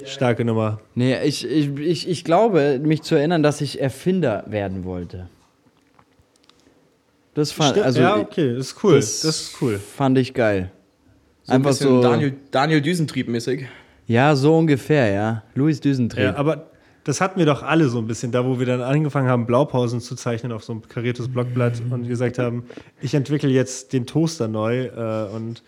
Starke 0.04 0.44
Nummer. 0.44 0.80
nee, 0.94 1.16
ich, 1.24 1.46
ich, 1.48 1.76
ich, 1.78 2.08
ich 2.08 2.24
glaube, 2.24 2.80
mich 2.82 3.02
zu 3.02 3.14
erinnern, 3.14 3.42
dass 3.42 3.60
ich 3.60 3.80
Erfinder 3.80 4.44
werden 4.46 4.84
wollte. 4.84 5.28
Das 7.34 7.50
fand, 7.52 7.70
Stimmt. 7.72 7.86
also, 7.86 8.00
ja, 8.00 8.16
okay, 8.16 8.54
das 8.54 8.68
ist 8.68 8.84
cool. 8.84 8.94
das- 8.96 9.20
Das, 9.22 9.40
ist 9.40 9.56
cool. 9.62 9.78
fand 9.78 10.18
ich 10.18 10.34
geil. 10.34 10.70
So 11.42 11.52
ein 11.52 11.56
Einfach 11.56 11.70
bisschen 11.70 11.88
so. 11.88 12.02
Daniel, 12.02 12.34
Daniel 12.50 12.80
Düsentrieb-mäßig. 12.80 13.66
Ja, 14.06 14.36
so 14.36 14.56
ungefähr, 14.56 15.08
ja. 15.12 15.42
Louis 15.54 15.80
Düsentrieb. 15.80 16.22
Ja, 16.24 16.36
aber 16.36 16.66
das 17.04 17.20
hatten 17.20 17.38
wir 17.38 17.46
doch 17.46 17.62
alle 17.62 17.88
so 17.88 17.98
ein 17.98 18.06
bisschen, 18.06 18.32
da 18.32 18.44
wo 18.46 18.58
wir 18.58 18.66
dann 18.66 18.80
angefangen 18.80 19.28
haben, 19.28 19.46
Blaupausen 19.46 20.00
zu 20.00 20.14
zeichnen 20.14 20.52
auf 20.52 20.64
so 20.64 20.74
ein 20.74 20.82
kariertes 20.88 21.28
Blockblatt 21.28 21.82
und 21.90 22.06
gesagt 22.08 22.38
haben, 22.38 22.64
ich 23.02 23.14
entwickle 23.14 23.50
jetzt 23.50 23.92
den 23.92 24.06
Toaster 24.06 24.46
neu 24.48 24.84
äh, 24.86 25.28
und 25.34 25.62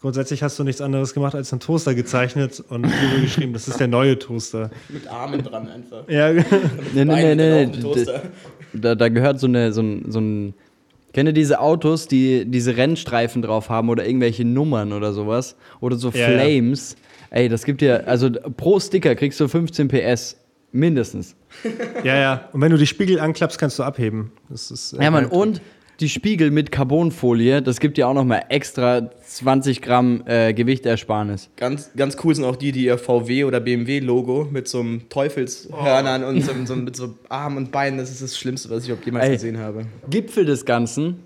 grundsätzlich 0.00 0.42
hast 0.42 0.58
du 0.58 0.64
nichts 0.64 0.80
anderes 0.80 1.14
gemacht 1.14 1.34
als 1.34 1.52
einen 1.52 1.60
Toaster 1.60 1.94
gezeichnet 1.94 2.62
und 2.68 2.82
drüber 2.86 3.20
geschrieben, 3.22 3.52
das 3.52 3.68
ist 3.68 3.80
der 3.80 3.88
neue 3.88 4.18
Toaster. 4.18 4.70
Mit 4.88 5.06
Armen 5.08 5.42
dran 5.42 5.68
einfach. 5.68 6.08
Ja, 6.08 6.32
nee, 6.32 6.44
nee, 6.94 7.34
nee, 7.34 7.66
nee. 7.66 7.70
Da, 8.72 8.94
da 8.94 9.08
gehört 9.08 9.40
so, 9.40 9.46
eine, 9.46 9.72
so, 9.72 9.82
ein, 9.82 10.10
so 10.10 10.20
ein. 10.20 10.54
Kennt 11.12 11.28
ihr 11.30 11.32
diese 11.32 11.60
Autos, 11.60 12.08
die 12.08 12.44
diese 12.44 12.76
Rennstreifen 12.76 13.40
drauf 13.40 13.70
haben 13.70 13.88
oder 13.88 14.06
irgendwelche 14.06 14.44
Nummern 14.44 14.92
oder 14.92 15.14
sowas? 15.14 15.56
Oder 15.80 15.96
so 15.96 16.10
Ja, 16.10 16.30
ja. 16.30 16.38
Flames? 16.38 16.96
Ey, 17.30 17.48
das 17.48 17.64
gibt 17.64 17.80
dir, 17.80 18.06
also 18.06 18.30
pro 18.30 18.78
Sticker 18.78 19.14
kriegst 19.14 19.40
du 19.40 19.48
15 19.48 19.88
PS. 19.88 20.36
Mindestens. 20.72 21.34
ja, 22.04 22.16
ja. 22.16 22.48
Und 22.52 22.60
wenn 22.60 22.70
du 22.70 22.76
die 22.76 22.86
Spiegel 22.86 23.18
anklappst, 23.18 23.58
kannst 23.58 23.78
du 23.78 23.82
abheben. 23.82 24.32
Das 24.50 24.70
ist, 24.70 24.92
äh, 24.92 25.02
Ja, 25.02 25.10
Mann, 25.10 25.26
und 25.26 25.62
die 26.00 26.08
Spiegel 26.08 26.50
mit 26.50 26.70
Carbonfolie, 26.72 27.62
das 27.62 27.80
gibt 27.80 27.96
dir 27.96 28.06
auch 28.08 28.14
nochmal 28.14 28.44
extra 28.50 29.10
20 29.26 29.80
Gramm 29.80 30.22
äh, 30.26 30.52
Gewichtersparnis. 30.52 31.48
Ganz, 31.56 31.90
ganz 31.96 32.16
cool 32.22 32.34
sind 32.34 32.44
auch 32.44 32.56
die, 32.56 32.72
die 32.72 32.84
ihr 32.84 32.98
VW- 32.98 33.44
oder 33.44 33.60
BMW-Logo 33.60 34.48
mit 34.50 34.68
so 34.68 34.80
einem 34.80 35.08
Teufelshörnern 35.08 36.24
und 36.24 36.42
so, 36.42 36.52
so, 36.66 36.76
mit 36.76 36.96
so 36.96 37.14
Armen 37.28 37.56
und 37.56 37.72
Beinen, 37.72 37.98
das 37.98 38.10
ist 38.10 38.20
das 38.22 38.36
Schlimmste, 38.38 38.68
was 38.70 38.82
ich 38.82 38.90
überhaupt 38.90 39.06
jemals 39.06 39.26
Ey. 39.26 39.32
gesehen 39.32 39.58
habe. 39.58 39.86
Gipfel 40.10 40.44
des 40.44 40.66
Ganzen 40.66 41.20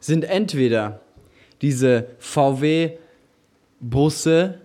sind 0.00 0.24
entweder 0.24 1.00
diese 1.62 2.08
VW-Busse, 3.80 4.58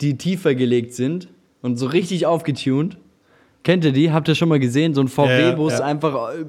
die 0.00 0.18
tiefer 0.18 0.54
gelegt 0.54 0.92
sind 0.94 1.28
und 1.62 1.78
so 1.78 1.86
richtig 1.86 2.26
aufgetunt. 2.26 2.98
Kennt 3.62 3.84
ihr 3.84 3.92
die? 3.92 4.12
Habt 4.12 4.28
ihr 4.28 4.34
schon 4.34 4.50
mal 4.50 4.58
gesehen? 4.60 4.92
So 4.92 5.00
ein 5.00 5.08
VW-Bus 5.08 5.72
Ja, 5.72 5.78
ja. 5.80 5.84
einfach 5.86 6.34
äh, 6.34 6.44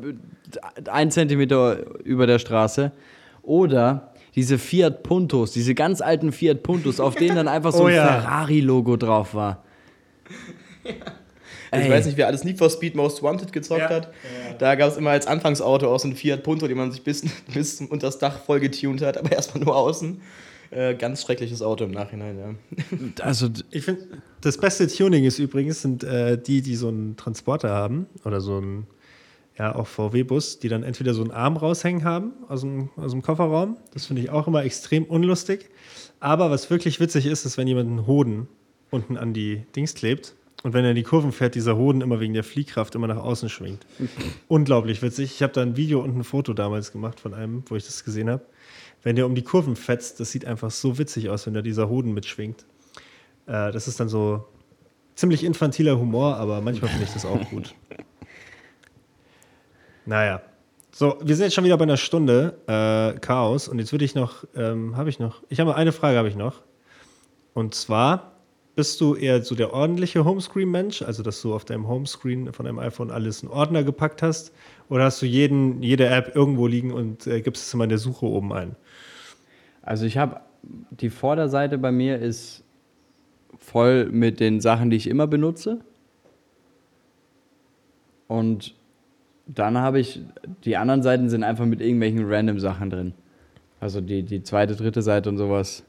ein 0.90 1.12
Zentimeter 1.12 2.00
über 2.04 2.28
der 2.28 2.40
Straße. 2.40 2.92
Oder 3.42 4.14
diese 4.36 4.58
Fiat 4.58 5.04
Puntos, 5.04 5.52
diese 5.54 5.76
ganz 5.76 6.02
alten 6.02 6.32
Fiat 6.32 6.64
Puntos, 6.64 7.00
auf 7.00 7.16
denen 7.16 7.36
dann 7.36 7.48
einfach 7.48 7.72
so 7.72 7.84
Oh 7.84 7.88
ein 7.88 7.96
ja. 7.96 8.06
Ferrari-Logo 8.22 8.98
drauf 8.98 9.34
war. 9.34 9.64
Ich 10.84 11.82
Ey. 11.82 11.90
weiß 11.90 12.06
nicht, 12.06 12.18
wer 12.18 12.28
alles 12.28 12.44
Need 12.44 12.58
for 12.58 12.70
Speed 12.70 12.96
Most 12.96 13.22
Wanted 13.24 13.52
gezockt 13.52 13.82
Ja. 13.82 13.90
hat. 13.90 14.14
Da 14.60 14.76
gab 14.76 14.90
es 14.92 14.98
immer 14.98 15.10
als 15.12 15.28
Anfangsauto 15.28 15.94
auch 15.94 16.00
so 16.00 16.08
ein 16.08 16.16
Fiat 16.16 16.44
Punto, 16.44 16.68
den 16.68 16.78
man 16.78 16.92
sich 16.92 17.04
bis, 17.04 17.24
bis 17.54 17.82
unter 17.82 18.08
das 18.08 18.20
Dach 18.20 18.40
voll 18.40 18.60
getunt 18.60 19.02
hat, 19.02 19.18
aber 19.18 19.32
erstmal 19.32 19.64
nur 19.64 19.76
außen. 19.76 20.22
Äh, 20.72 20.96
ganz 20.96 21.22
schreckliches 21.22 21.62
Auto 21.62 21.84
im 21.84 21.92
Nachhinein, 21.92 22.38
ja. 22.40 22.56
Also, 23.26 23.50
Ich 23.72 23.86
finde, 23.86 24.02
das 24.42 24.58
beste 24.58 24.88
Tuning 24.88 25.24
ist 25.26 25.38
übrigens, 25.40 25.82
sind 25.82 26.04
äh, 26.04 26.38
die, 26.42 26.62
die 26.62 26.76
so 26.76 26.88
einen 26.88 27.16
Transporter 27.18 27.70
haben 27.70 28.08
oder 28.26 28.42
so 28.42 28.58
einen, 28.58 28.88
ja, 29.58 29.76
auch 29.76 29.88
VW-Bus, 29.88 30.60
die 30.60 30.68
dann 30.68 30.84
entweder 30.84 31.14
so 31.14 31.22
einen 31.22 31.32
Arm 31.32 31.58
raushängen 31.58 32.04
haben 32.04 32.34
aus 32.50 32.62
dem, 32.62 32.90
aus 32.98 33.12
dem 33.12 33.22
Kofferraum. 33.22 33.78
Das 33.94 34.06
finde 34.06 34.22
ich 34.22 34.30
auch 34.30 34.48
immer 34.48 34.64
extrem 34.64 35.06
unlustig. 35.06 35.70
Aber 36.20 36.52
was 36.52 36.70
wirklich 36.70 37.00
witzig 37.00 37.26
ist, 37.26 37.46
ist, 37.46 37.58
wenn 37.58 37.68
jemand 37.68 37.90
einen 37.90 38.08
Hoden 38.08 38.48
unten 38.92 39.18
an 39.18 39.34
die 39.34 39.64
Dings 39.76 39.94
klebt 39.94 40.36
und 40.64 40.74
wenn 40.74 40.84
er 40.84 40.92
in 40.92 40.96
die 40.96 41.04
Kurven 41.04 41.32
fährt, 41.32 41.56
dieser 41.56 41.78
Hoden 41.78 42.02
immer 42.02 42.20
wegen 42.20 42.34
der 42.34 42.44
Fliehkraft 42.44 42.96
immer 42.96 43.08
nach 43.08 43.18
außen 43.18 43.50
schwingt. 43.50 43.86
Unglaublich 44.48 45.02
witzig. 45.02 45.32
Ich 45.36 45.44
habe 45.44 45.54
da 45.54 45.62
ein 45.62 45.78
Video 45.78 46.02
und 46.02 46.18
ein 46.18 46.24
Foto 46.24 46.54
damals 46.54 46.92
gemacht 46.92 47.20
von 47.20 47.34
einem, 47.34 47.64
wo 47.68 47.76
ich 47.76 47.86
das 47.86 48.04
gesehen 48.04 48.30
habe. 48.30 48.44
Wenn 49.04 49.16
der 49.16 49.26
um 49.26 49.36
die 49.36 49.44
Kurven 49.44 49.76
fetzt, 49.76 50.20
das 50.20 50.32
sieht 50.32 50.46
einfach 50.46 50.72
so 50.72 50.98
witzig 50.98 51.30
aus, 51.30 51.46
wenn 51.46 51.54
da 51.54 51.62
dieser 51.62 51.88
Hoden 51.88 52.14
mitschwingt. 52.14 52.66
Äh, 53.46 53.72
das 53.72 53.88
ist 53.88 54.00
dann 54.00 54.10
so 54.10 54.46
ziemlich 55.14 55.44
infantiler 55.44 56.00
Humor, 56.00 56.38
aber 56.38 56.60
manchmal 56.62 56.90
finde 56.90 57.06
ich 57.06 57.14
das 57.14 57.26
auch 57.26 57.50
gut. 57.50 57.76
Naja. 60.06 60.42
So, 60.92 61.18
wir 61.22 61.36
sind 61.36 61.46
jetzt 61.46 61.56
schon 61.56 61.66
wieder 61.66 61.78
bei 61.78 61.84
einer 61.84 61.98
Stunde 61.98 62.58
äh, 62.68 63.20
Chaos 63.20 63.68
und 63.68 63.80
jetzt 63.80 63.92
würde 63.92 64.06
ich 64.06 64.16
noch, 64.16 64.46
ähm, 64.56 64.96
habe 64.96 65.10
ich 65.10 65.20
noch, 65.20 65.44
ich 65.50 65.60
habe 65.60 65.76
eine 65.76 65.92
Frage 65.92 66.18
habe 66.18 66.30
ich 66.30 66.36
noch. 66.36 66.62
Und 67.54 67.76
zwar, 67.76 68.32
bist 68.76 69.02
du 69.02 69.16
eher 69.16 69.44
so 69.44 69.56
der 69.56 69.74
ordentliche 69.74 70.24
Homescreen-Mensch, 70.24 71.02
also 71.02 71.24
dass 71.24 71.42
du 71.42 71.54
auf 71.54 71.66
deinem 71.66 71.88
Homescreen 71.88 72.54
von 72.54 72.66
deinem 72.66 72.80
iPhone 72.80 73.12
alles 73.12 73.44
in 73.44 73.50
Ordner 73.50 73.84
gepackt 73.84 74.22
hast, 74.22 74.54
oder 74.90 75.06
hast 75.06 75.22
du 75.22 75.26
jeden, 75.26 75.82
jede 75.82 76.08
App 76.08 76.36
irgendwo 76.36 76.68
liegen 76.68 76.92
und 76.92 77.28
äh, 77.28 77.42
gibst 77.42 77.68
es 77.68 77.74
immer 77.74 77.86
in 77.86 77.90
der 77.90 78.00
Suche 78.00 78.26
oben 78.26 78.54
ein? 78.54 78.76
Also 79.82 80.06
ich 80.06 80.18
habe 80.18 80.42
die 80.92 81.10
Vorderseite 81.10 81.78
bei 81.78 81.92
mir 81.92 82.20
ist 82.20 82.64
voll 83.58 84.06
mit 84.06 84.40
den 84.40 84.62
Sachen, 84.62 84.90
die 84.90 84.98
ich 84.98 85.08
immer 85.08 85.28
benutze. 85.28 85.80
Und 88.28 88.74
dann 89.48 89.78
habe 89.78 90.00
ich, 90.00 90.22
die 90.64 90.78
anderen 90.78 91.04
Seiten 91.04 91.30
sind 91.30 91.44
einfach 91.44 91.66
mit 91.66 91.82
irgendwelchen 91.82 92.26
random 92.26 92.60
Sachen 92.60 92.90
drin. 92.90 93.14
Also 93.80 94.02
die, 94.02 94.24
die 94.24 94.44
zweite, 94.44 94.76
dritte 94.76 95.02
Seite 95.02 95.30
und 95.30 95.38
sowas 95.38 95.84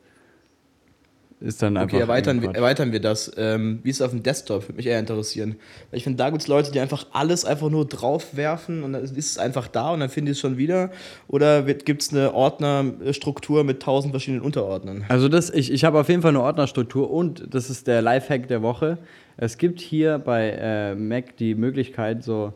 ist 1.40 1.62
dann 1.62 1.76
einfach. 1.76 1.94
Okay, 1.94 2.00
erweitern 2.00 2.40
wir, 2.40 2.54
erweitern 2.54 2.92
wir 2.92 3.00
das. 3.00 3.30
Ähm, 3.36 3.80
wie 3.82 3.90
ist 3.90 3.96
es 3.96 4.02
auf 4.02 4.10
dem 4.10 4.22
Desktop? 4.22 4.62
Würde 4.64 4.74
mich 4.74 4.86
eher 4.86 4.98
interessieren. 4.98 5.56
Weil 5.90 5.98
ich 5.98 6.04
finde, 6.04 6.16
da 6.16 6.30
gibt 6.30 6.42
es 6.42 6.48
Leute, 6.48 6.72
die 6.72 6.80
einfach 6.80 7.06
alles 7.12 7.44
einfach 7.44 7.68
nur 7.68 7.86
draufwerfen 7.86 8.82
und 8.82 8.94
dann 8.94 9.04
ist 9.04 9.16
es 9.16 9.38
einfach 9.38 9.68
da 9.68 9.92
und 9.92 10.00
dann 10.00 10.08
finde 10.08 10.32
ich 10.32 10.38
es 10.38 10.40
schon 10.40 10.56
wieder. 10.56 10.90
Oder 11.28 11.62
gibt 11.62 12.02
es 12.02 12.12
eine 12.12 12.32
Ordnerstruktur 12.32 13.64
mit 13.64 13.82
tausend 13.82 14.12
verschiedenen 14.12 14.42
Unterordnern? 14.42 15.04
Also 15.08 15.28
das, 15.28 15.50
ich, 15.50 15.70
ich 15.70 15.84
habe 15.84 16.00
auf 16.00 16.08
jeden 16.08 16.22
Fall 16.22 16.30
eine 16.30 16.40
Ordnerstruktur 16.40 17.10
und 17.10 17.54
das 17.54 17.68
ist 17.68 17.86
der 17.86 18.00
Lifehack 18.00 18.48
der 18.48 18.62
Woche. 18.62 18.98
Es 19.36 19.58
gibt 19.58 19.80
hier 19.80 20.18
bei 20.18 20.50
äh, 20.58 20.94
Mac 20.94 21.36
die 21.36 21.54
Möglichkeit, 21.54 22.24
so, 22.24 22.54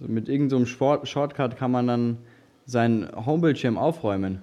so 0.00 0.08
mit 0.08 0.28
irgendeinem 0.28 0.60
so 0.60 0.66
Short 0.66 1.06
Shortcut 1.08 1.56
kann 1.56 1.70
man 1.70 1.86
dann 1.86 2.18
seinen 2.66 3.08
Homebildschirm 3.26 3.78
aufräumen. 3.78 4.42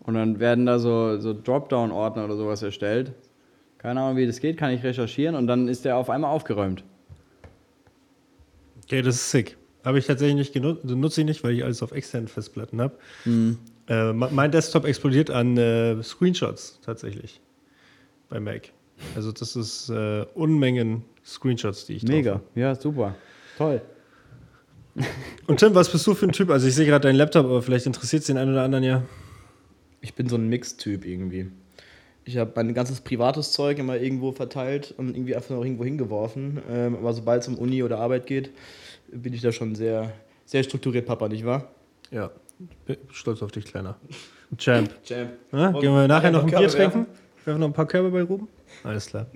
Und 0.00 0.14
dann 0.14 0.40
werden 0.40 0.66
da 0.66 0.78
so, 0.78 1.18
so 1.18 1.34
Dropdown-Ordner 1.34 2.24
oder 2.24 2.36
sowas 2.36 2.62
erstellt. 2.62 3.12
Keine 3.78 4.00
Ahnung, 4.00 4.16
wie 4.16 4.26
das 4.26 4.40
geht, 4.40 4.56
kann 4.56 4.72
ich 4.72 4.82
recherchieren 4.82 5.34
und 5.34 5.46
dann 5.46 5.68
ist 5.68 5.84
der 5.84 5.96
auf 5.96 6.10
einmal 6.10 6.30
aufgeräumt. 6.30 6.84
Okay, 8.84 9.02
das 9.02 9.16
ist 9.16 9.30
sick. 9.30 9.56
Habe 9.84 9.98
ich 9.98 10.06
tatsächlich 10.06 10.36
nicht 10.36 10.52
genutzt, 10.52 10.84
nutze 10.84 11.22
ich 11.22 11.26
nicht, 11.26 11.44
weil 11.44 11.52
ich 11.52 11.64
alles 11.64 11.82
auf 11.82 11.92
externen 11.92 12.28
Festplatten 12.28 12.80
habe. 12.80 12.94
Äh, 13.88 14.12
ma- 14.12 14.28
mein 14.30 14.50
Desktop 14.50 14.84
explodiert 14.84 15.30
an 15.30 15.56
äh, 15.56 16.02
Screenshots 16.02 16.80
tatsächlich 16.84 17.40
bei 18.28 18.40
Mac. 18.40 18.72
Also 19.14 19.32
das 19.32 19.56
ist 19.56 19.88
äh, 19.88 20.26
Unmengen 20.34 21.04
Screenshots, 21.24 21.86
die 21.86 21.94
ich 21.94 22.02
Mega. 22.02 22.40
Ja, 22.54 22.74
super. 22.74 23.14
Toll. 23.56 23.80
Und 25.46 25.58
Tim, 25.60 25.74
was 25.74 25.90
bist 25.90 26.06
du 26.06 26.14
für 26.14 26.26
ein 26.26 26.32
Typ? 26.32 26.50
Also 26.50 26.66
ich 26.68 26.74
sehe 26.74 26.86
gerade 26.86 27.06
deinen 27.08 27.16
Laptop, 27.16 27.44
aber 27.46 27.62
vielleicht 27.62 27.86
interessiert 27.86 28.20
es 28.20 28.26
den 28.26 28.36
einen 28.38 28.52
oder 28.52 28.62
anderen 28.62 28.84
ja. 28.84 29.02
Ich 30.00 30.14
bin 30.14 30.28
so 30.28 30.36
ein 30.36 30.48
Mix-Typ 30.48 31.04
irgendwie. 31.04 31.50
Ich 32.24 32.36
habe 32.36 32.52
mein 32.54 32.72
ganzes 32.74 33.00
privates 33.00 33.52
Zeug 33.52 33.78
immer 33.78 33.96
irgendwo 33.96 34.32
verteilt 34.32 34.94
und 34.96 35.16
irgendwie 35.16 35.34
einfach 35.34 35.50
noch 35.50 35.64
irgendwo 35.64 35.84
hingeworfen. 35.84 36.60
Ähm, 36.70 36.96
aber 36.96 37.12
sobald 37.12 37.42
es 37.42 37.48
um 37.48 37.56
Uni 37.56 37.82
oder 37.82 37.98
Arbeit 37.98 38.26
geht, 38.26 38.50
bin 39.12 39.32
ich 39.32 39.40
da 39.42 39.52
schon 39.52 39.74
sehr, 39.74 40.12
sehr 40.44 40.62
strukturiert, 40.62 41.06
Papa, 41.06 41.28
nicht 41.28 41.44
wahr? 41.44 41.70
Ja, 42.10 42.30
bin 42.86 42.96
stolz 43.10 43.42
auf 43.42 43.52
dich, 43.52 43.64
Kleiner. 43.64 43.96
Champ. 44.58 44.90
Champ. 45.04 45.30
Ja, 45.52 45.68
Und- 45.68 45.80
gehen 45.80 45.92
wir 45.92 46.08
nachher 46.08 46.30
noch 46.30 46.42
ein 46.44 46.50
Bier 46.50 46.68
trinken? 46.68 47.06
Werfen 47.44 47.60
noch 47.60 47.68
ein 47.68 47.72
paar 47.72 47.86
Körbe 47.86 48.10
bei 48.10 48.22
Ruben? 48.22 48.48
Alles 48.84 49.06
klar. 49.06 49.26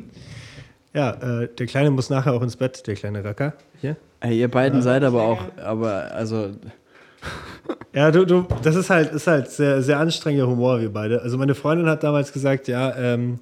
Ja, 0.95 1.11
äh, 1.43 1.49
der 1.49 1.67
Kleine 1.67 1.91
muss 1.91 2.09
nachher 2.09 2.33
auch 2.33 2.43
ins 2.43 2.57
Bett, 2.57 2.87
der 2.87 2.95
kleine 2.95 3.25
Racker. 3.25 3.55
Hier. 3.81 3.97
Ey, 4.21 4.39
ihr 4.39 4.51
beiden 4.51 4.81
seid 4.81 5.05
aber 5.05 5.23
auch, 5.23 5.43
aber 5.63 6.13
also, 6.13 6.51
Ja, 7.93 8.11
du, 8.11 8.25
du, 8.25 8.47
das 8.63 8.77
ist 8.77 8.91
halt, 8.91 9.13
ist 9.13 9.27
halt 9.27 9.51
sehr, 9.51 9.83
sehr 9.83 9.99
anstrengender 9.99 10.47
Humor, 10.49 10.81
wir 10.81 10.93
beide. 10.93 11.23
Also 11.23 11.39
meine 11.39 11.55
Freundin 11.55 11.89
hat 11.89 12.03
damals 12.03 12.33
gesagt, 12.33 12.69
ja, 12.69 12.95
ähm, 12.97 13.39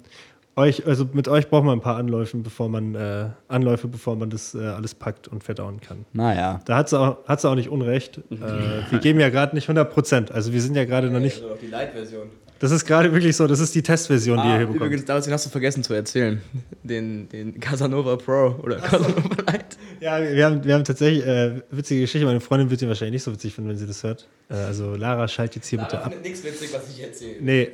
euch, 0.55 0.85
also 0.85 1.09
mit 1.11 1.27
euch 1.27 1.49
braucht 1.49 1.63
man 1.63 1.79
ein 1.79 1.81
paar 1.81 1.97
Anläufe, 1.97 2.37
bevor 2.37 2.69
man, 2.69 2.93
äh, 2.93 3.25
Anläufe, 3.47 3.87
bevor 3.87 4.15
man 4.15 4.29
das 4.29 4.53
äh, 4.53 4.59
alles 4.59 4.93
packt 4.93 5.27
und 5.27 5.43
verdauen 5.43 5.81
kann. 5.81 6.05
naja. 6.13 6.59
Da 6.65 6.77
hat 6.77 6.89
sie 6.89 6.99
auch, 6.99 7.25
hat 7.27 7.41
sie 7.41 7.49
auch 7.49 7.55
nicht 7.55 7.69
unrecht. 7.69 8.19
Äh, 8.29 8.35
wir 8.91 8.99
geben 8.99 9.19
ja 9.19 9.29
gerade 9.29 9.55
nicht 9.55 9.65
100 9.65 9.91
Prozent. 9.91 10.31
Also 10.31 10.53
wir 10.53 10.61
sind 10.61 10.75
ja 10.75 10.85
gerade 10.85 11.09
noch 11.09 11.19
nicht. 11.19 11.41
Also 11.41 11.55
die 11.59 11.67
Light-Version. 11.67 12.27
Das 12.63 12.71
ist 12.71 12.85
gerade 12.85 13.11
wirklich 13.11 13.35
so, 13.35 13.45
das 13.45 13.59
ist 13.59 13.75
die 13.75 13.81
Testversion, 13.83 14.37
die 14.41 14.47
ihr 14.47 14.53
Ah, 14.53 14.57
hier 14.57 14.65
bekommt. 14.67 14.85
übrigens, 14.85 15.03
damals 15.03 15.25
den 15.25 15.33
hast 15.33 15.45
du 15.45 15.49
vergessen 15.49 15.83
zu 15.83 15.93
erzählen. 15.93 16.41
Den, 16.81 17.27
den 17.27 17.59
Casanova 17.59 18.15
Pro 18.15 18.55
oder 18.63 18.77
Casanova 18.77 19.19
Light. 19.47 19.77
Ja, 19.99 20.21
wir 20.21 20.45
haben, 20.45 20.63
wir 20.63 20.73
haben 20.73 20.85
tatsächlich 20.85 21.25
äh, 21.27 21.61
witzige 21.71 21.99
Geschichte. 22.01 22.25
Meine 22.25 22.39
Freundin 22.39 22.69
wird 22.69 22.79
sie 22.79 22.87
wahrscheinlich 22.87 23.15
nicht 23.15 23.23
so 23.23 23.33
witzig 23.33 23.53
finden, 23.53 23.69
wenn 23.69 23.77
sie 23.77 23.85
das 23.85 24.01
hört. 24.03 24.29
Äh, 24.49 24.53
also 24.53 24.95
Lara, 24.95 25.27
schalt 25.27 25.55
jetzt 25.55 25.67
hier 25.67 25.79
bitte 25.79 26.01
ab. 26.01 26.13
nichts 26.23 26.41
witzig, 26.43 26.73
was 26.73 26.89
ich 26.89 27.03
erzähle. 27.03 27.35
Nee, 27.41 27.69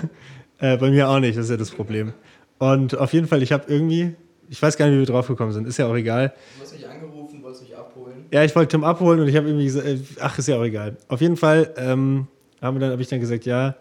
äh, 0.58 0.76
bei 0.76 0.90
mir 0.90 1.08
auch 1.08 1.18
nicht, 1.18 1.38
das 1.38 1.46
ist 1.46 1.50
ja 1.50 1.56
das 1.56 1.70
Problem. 1.70 2.12
Und 2.58 2.96
auf 2.98 3.14
jeden 3.14 3.26
Fall, 3.28 3.42
ich 3.42 3.52
habe 3.52 3.64
irgendwie, 3.68 4.16
ich 4.50 4.60
weiß 4.60 4.76
gar 4.76 4.84
nicht, 4.86 4.96
wie 4.96 4.98
wir 5.00 5.06
drauf 5.06 5.28
gekommen 5.28 5.52
sind, 5.52 5.66
ist 5.66 5.78
ja 5.78 5.86
auch 5.86 5.96
egal. 5.96 6.34
Du 6.56 6.62
hast 6.62 6.74
mich 6.74 6.86
angerufen, 6.86 7.42
wolltest 7.42 7.62
mich 7.62 7.76
abholen. 7.76 8.26
Ja, 8.32 8.44
ich 8.44 8.54
wollte 8.54 8.68
Tim 8.72 8.84
abholen 8.84 9.20
und 9.20 9.28
ich 9.28 9.36
habe 9.36 9.46
irgendwie 9.48 9.64
gesagt, 9.64 9.86
äh, 9.86 9.98
ach, 10.20 10.38
ist 10.38 10.46
ja 10.48 10.56
auch 10.58 10.64
egal. 10.64 10.96
Auf 11.08 11.22
jeden 11.22 11.36
Fall 11.38 11.72
ähm, 11.78 12.26
haben 12.60 12.76
wir 12.76 12.80
dann, 12.80 12.90
habe 12.92 13.00
ich 13.00 13.08
dann 13.08 13.20
gesagt, 13.20 13.46
ja, 13.46 13.76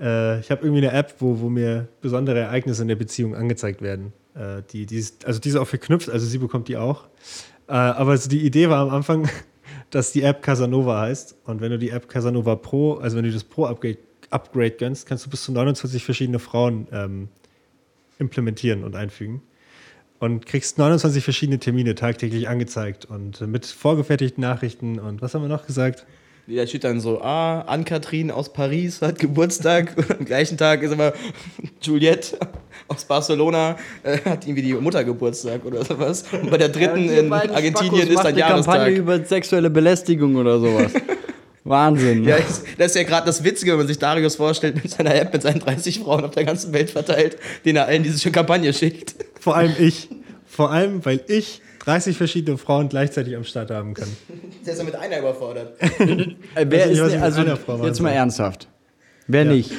äh, 0.00 0.40
ich 0.40 0.50
habe 0.50 0.62
irgendwie 0.62 0.86
eine 0.86 0.96
App, 0.96 1.14
wo, 1.18 1.40
wo 1.40 1.48
mir 1.48 1.88
besondere 2.00 2.40
Ereignisse 2.40 2.82
in 2.82 2.88
der 2.88 2.96
Beziehung 2.96 3.34
angezeigt 3.34 3.82
werden. 3.82 4.12
Äh, 4.34 4.62
die, 4.72 4.86
die 4.86 4.96
ist, 4.96 5.24
also 5.24 5.40
diese 5.40 5.60
auch 5.60 5.68
verknüpft, 5.68 6.10
also 6.10 6.26
sie 6.26 6.38
bekommt 6.38 6.68
die 6.68 6.76
auch. 6.76 7.06
Äh, 7.68 7.72
aber 7.72 8.12
also 8.12 8.28
die 8.28 8.44
Idee 8.44 8.68
war 8.68 8.80
am 8.80 8.90
Anfang, 8.90 9.28
dass 9.90 10.12
die 10.12 10.22
App 10.22 10.42
Casanova 10.42 11.00
heißt. 11.00 11.36
Und 11.44 11.60
wenn 11.60 11.70
du 11.70 11.78
die 11.78 11.90
App 11.90 12.08
Casanova 12.08 12.56
Pro, 12.56 12.94
also 12.94 13.16
wenn 13.16 13.24
du 13.24 13.32
das 13.32 13.44
Pro-Upgrade 13.44 13.98
Upgrade 14.32 14.72
gönnst, 14.72 15.06
kannst 15.06 15.26
du 15.26 15.30
bis 15.30 15.44
zu 15.44 15.52
29 15.52 16.02
verschiedene 16.04 16.38
Frauen 16.38 16.86
ähm, 16.90 17.28
implementieren 18.18 18.82
und 18.82 18.96
einfügen. 18.96 19.42
Und 20.18 20.46
kriegst 20.46 20.78
29 20.78 21.24
verschiedene 21.24 21.58
Termine 21.58 21.94
tagtäglich 21.94 22.48
angezeigt 22.48 23.04
und 23.04 23.40
mit 23.42 23.66
vorgefertigten 23.66 24.40
Nachrichten 24.40 24.98
und 24.98 25.20
was 25.20 25.34
haben 25.34 25.42
wir 25.42 25.48
noch 25.48 25.66
gesagt? 25.66 26.06
Da 26.48 26.66
steht 26.66 26.84
dann 26.84 27.00
so, 27.00 27.20
ah, 27.22 27.60
Ann-Kathrin 27.62 28.30
aus 28.30 28.52
Paris 28.52 29.00
hat 29.00 29.18
Geburtstag. 29.18 29.92
Und 29.96 30.10
am 30.18 30.24
gleichen 30.24 30.58
Tag 30.58 30.82
ist 30.82 30.92
immer 30.92 31.12
Juliette 31.82 32.36
aus 32.88 33.04
Barcelona, 33.04 33.76
äh, 34.02 34.18
hat 34.24 34.44
irgendwie 34.46 34.62
die 34.62 34.74
Mutter 34.74 35.04
Geburtstag 35.04 35.64
oder 35.64 35.84
sowas. 35.84 36.24
Und 36.32 36.50
bei 36.50 36.58
der 36.58 36.68
dritten 36.68 37.08
in 37.08 37.32
Argentinien 37.32 38.08
ist 38.08 38.22
dann 38.24 38.36
Jahrestag. 38.36 38.74
Kampagne 38.74 38.96
über 38.96 39.24
sexuelle 39.24 39.70
Belästigung 39.70 40.34
oder 40.36 40.58
sowas. 40.58 40.92
Wahnsinn. 41.64 42.24
Ja, 42.24 42.36
ist- 42.36 42.64
das 42.76 42.88
ist 42.88 42.96
ja 42.96 43.04
gerade 43.04 43.26
das 43.26 43.44
Witzige, 43.44 43.70
wenn 43.72 43.78
man 43.78 43.86
sich 43.86 43.98
Darius 44.00 44.34
vorstellt, 44.36 44.82
mit 44.82 44.90
seiner 44.90 45.14
App 45.14 45.32
mit 45.32 45.42
seinen 45.42 45.60
30 45.60 46.00
Frauen 46.00 46.24
auf 46.24 46.32
der 46.32 46.44
ganzen 46.44 46.72
Welt 46.72 46.90
verteilt, 46.90 47.36
denen 47.64 47.76
er 47.76 47.86
allen 47.86 48.02
diese 48.02 48.30
Kampagne 48.32 48.72
schickt. 48.72 49.14
Vor 49.38 49.56
allem 49.56 49.72
ich. 49.78 50.08
Vor 50.44 50.72
allem, 50.72 51.04
weil 51.04 51.20
ich 51.28 51.62
30 51.84 52.16
verschiedene 52.16 52.58
Frauen 52.58 52.88
gleichzeitig 52.88 53.34
am 53.36 53.44
Start 53.44 53.70
haben 53.70 53.94
kann. 53.94 54.08
Der 54.64 54.72
ist 54.72 54.78
ja 54.78 54.84
mit 54.84 54.94
einer 54.94 55.18
überfordert. 55.18 55.74
Wer 55.98 56.86
nicht, 56.86 56.98
ist 56.98 57.12
mit 57.12 57.20
also 57.22 57.40
einer 57.40 57.56
Frau 57.56 57.76
machen 57.76 57.86
jetzt 57.86 58.00
mal 58.00 58.10
ernsthaft. 58.10 58.68
Wer 59.26 59.44
Ja. 59.44 59.52
nicht? 59.52 59.72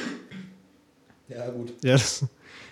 Ja, 1.28 1.48
gut. 1.50 1.72
Ja, 1.82 1.92
das, 1.92 2.24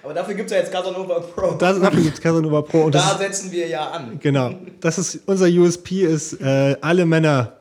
Aber 0.02 0.12
dafür 0.14 0.34
gibt 0.34 0.50
es 0.50 0.52
ja 0.56 0.60
jetzt 0.62 0.70
Casanova 0.72 1.20
Pro. 1.20 1.52
das, 1.58 1.80
dafür 1.80 2.02
gibt 2.02 2.14
es 2.14 2.20
Casanova 2.20 2.62
Pro. 2.62 2.82
Und 2.82 2.94
da 2.94 3.16
setzen 3.18 3.50
wir 3.50 3.66
ja 3.66 3.90
an. 3.90 4.18
genau. 4.20 4.54
Das 4.80 4.98
ist 4.98 5.20
unser 5.26 5.46
USP 5.46 6.02
ist 6.02 6.34
äh, 6.40 6.76
alle 6.80 7.06
Männer. 7.06 7.56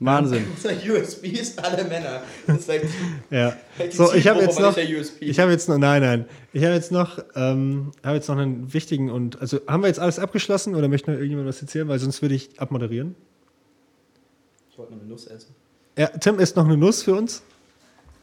Wahnsinn. 0.00 0.46
Unser 0.56 0.70
USB 0.70 1.24
ist 1.26 1.62
alle 1.62 1.84
Männer. 1.84 2.22
Das 2.46 2.58
ist 2.58 2.64
vielleicht 2.64 2.86
Ja. 3.30 3.56
So, 3.90 4.12
ich 4.14 4.26
habe 4.26 4.40
jetzt 4.40 4.58
noch. 4.58 4.76
Ich 4.76 5.38
habe 5.38 5.52
jetzt 5.52 5.68
noch. 5.68 5.76
Nein, 5.76 6.02
nein. 6.02 6.24
Ich 6.54 6.64
habe 6.64 6.74
jetzt 6.74 6.90
noch. 6.90 7.22
Ähm, 7.34 7.92
habe 8.02 8.16
jetzt 8.16 8.28
noch 8.28 8.38
einen 8.38 8.72
wichtigen 8.72 9.10
und. 9.10 9.40
Also 9.40 9.60
haben 9.66 9.82
wir 9.82 9.88
jetzt 9.88 10.00
alles 10.00 10.18
abgeschlossen 10.18 10.74
oder 10.74 10.88
möchte 10.88 11.10
noch 11.10 11.18
irgendjemand 11.18 11.48
was 11.48 11.60
erzählen? 11.60 11.86
Weil 11.86 11.98
sonst 11.98 12.22
würde 12.22 12.34
ich 12.34 12.58
abmoderieren. 12.58 13.14
Ich 14.70 14.78
wollte 14.78 14.94
noch 14.94 15.00
eine 15.00 15.08
Nuss 15.08 15.26
essen. 15.26 15.54
Ja, 15.98 16.06
Tim 16.06 16.38
isst 16.38 16.56
noch 16.56 16.64
eine 16.64 16.78
Nuss 16.78 17.02
für 17.02 17.14
uns. 17.14 17.42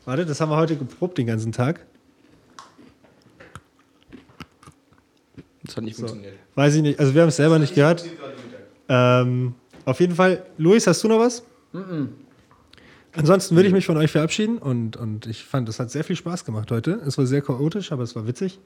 Warte, 0.06 0.26
das 0.26 0.42
haben 0.42 0.50
wir 0.50 0.58
heute 0.58 0.78
geprobt 0.78 1.18
den 1.20 1.28
ganzen 1.28 1.52
Tag. 1.52 1.86
Das 5.64 5.76
hat 5.76 5.84
nicht 5.84 5.98
funktioniert. 5.98 6.34
Weiß 6.56 6.74
ich 6.74 6.82
nicht. 6.82 7.00
Also 7.00 7.14
wir 7.14 7.22
haben 7.22 7.30
es 7.30 7.36
selber 7.36 7.60
nicht 7.60 7.76
gehört. 7.76 8.06
Ähm, 8.90 9.54
auf 9.86 10.00
jeden 10.00 10.16
Fall, 10.16 10.44
Luis, 10.58 10.88
hast 10.88 11.04
du 11.04 11.08
noch 11.08 11.20
was? 11.20 11.44
Ansonsten 13.14 13.56
würde 13.56 13.68
ich 13.68 13.74
mich 13.74 13.86
von 13.86 13.98
euch 13.98 14.12
verabschieden 14.12 14.58
und, 14.58 14.96
und 14.96 15.26
ich 15.26 15.44
fand, 15.44 15.68
es 15.70 15.80
hat 15.80 15.90
sehr 15.90 16.04
viel 16.04 16.16
Spaß 16.16 16.46
gemacht 16.46 16.70
heute. 16.72 17.02
Es 17.06 17.18
war 17.18 17.26
sehr 17.26 17.42
chaotisch, 17.42 17.92
aber 17.92 18.04
es 18.04 18.16
war 18.16 18.28
witzig. 18.28 18.60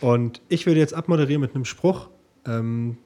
Und 0.00 0.40
ich 0.48 0.66
würde 0.66 0.80
jetzt 0.80 0.94
abmoderieren 0.94 1.40
mit 1.40 1.54
einem 1.54 1.64
Spruch. 1.64 2.08
Ähm, 2.46 2.98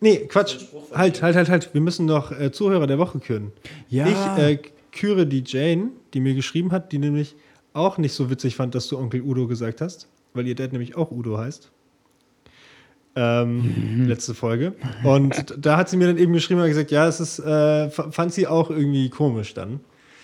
nee, 0.00 0.26
Quatsch. 0.28 0.58
Halt, 0.94 1.22
halt, 1.22 1.36
halt, 1.36 1.48
halt. 1.48 1.74
Wir 1.74 1.80
müssen 1.80 2.06
noch 2.06 2.30
äh, 2.30 2.52
Zuhörer 2.52 2.86
der 2.86 2.98
Woche 2.98 3.18
küren. 3.18 3.52
Ja. 3.88 4.06
Ich 4.06 4.42
äh, 4.42 4.58
küre 4.92 5.26
die 5.26 5.42
Jane, 5.44 5.90
die 6.14 6.20
mir 6.20 6.34
geschrieben 6.34 6.70
hat, 6.72 6.92
die 6.92 6.98
nämlich 6.98 7.34
auch 7.72 7.98
nicht 7.98 8.12
so 8.12 8.30
witzig 8.30 8.56
fand, 8.56 8.74
dass 8.74 8.86
du 8.88 8.96
Onkel 8.96 9.22
Udo 9.22 9.48
gesagt 9.48 9.80
hast, 9.80 10.08
weil 10.32 10.46
ihr 10.46 10.54
Dad 10.54 10.72
nämlich 10.72 10.96
auch 10.96 11.10
Udo 11.10 11.36
heißt. 11.36 11.72
Ähm, 13.16 14.06
letzte 14.08 14.34
Folge. 14.34 14.74
Und 15.04 15.54
da 15.56 15.76
hat 15.76 15.88
sie 15.88 15.96
mir 15.96 16.08
dann 16.08 16.18
eben 16.18 16.32
geschrieben 16.32 16.60
und 16.60 16.66
gesagt, 16.66 16.90
ja, 16.90 17.06
es 17.06 17.20
ist, 17.20 17.38
äh, 17.38 17.88
fand 17.90 18.32
sie 18.32 18.46
auch 18.46 18.70
irgendwie 18.70 19.08
komisch 19.08 19.54
dann. 19.54 19.80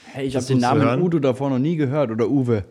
Hey, 0.06 0.26
ich 0.26 0.34
habe 0.34 0.44
den 0.44 0.58
Namen 0.58 0.82
hören. 0.82 1.02
Udo 1.02 1.20
davor 1.20 1.50
noch 1.50 1.60
nie 1.60 1.76
gehört 1.76 2.10
oder 2.10 2.28
Uwe. 2.28 2.64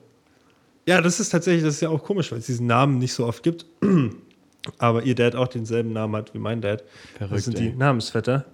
Ja, 0.86 1.02
das 1.02 1.20
ist 1.20 1.30
tatsächlich, 1.30 1.64
das 1.64 1.76
ist 1.76 1.82
ja 1.82 1.90
auch 1.90 2.04
komisch, 2.04 2.32
weil 2.32 2.40
es 2.40 2.48
diesen 2.48 2.68
Namen 2.68 2.98
nicht 2.98 3.14
so 3.14 3.26
oft 3.26 3.44
gibt. 3.44 3.66
Aber 4.78 5.04
ihr 5.04 5.16
Dad 5.16 5.36
auch 5.36 5.48
denselben 5.48 5.94
Namen 5.94 6.16
hat 6.18 6.34
wie 6.34 6.40
mein 6.40 6.60
Dad. 6.60 6.84
Verrückt, 7.18 7.38
das 7.38 7.46
sind 7.46 7.60
ey. 7.60 7.72
die 7.72 7.78
Namensvetter. 7.78 8.46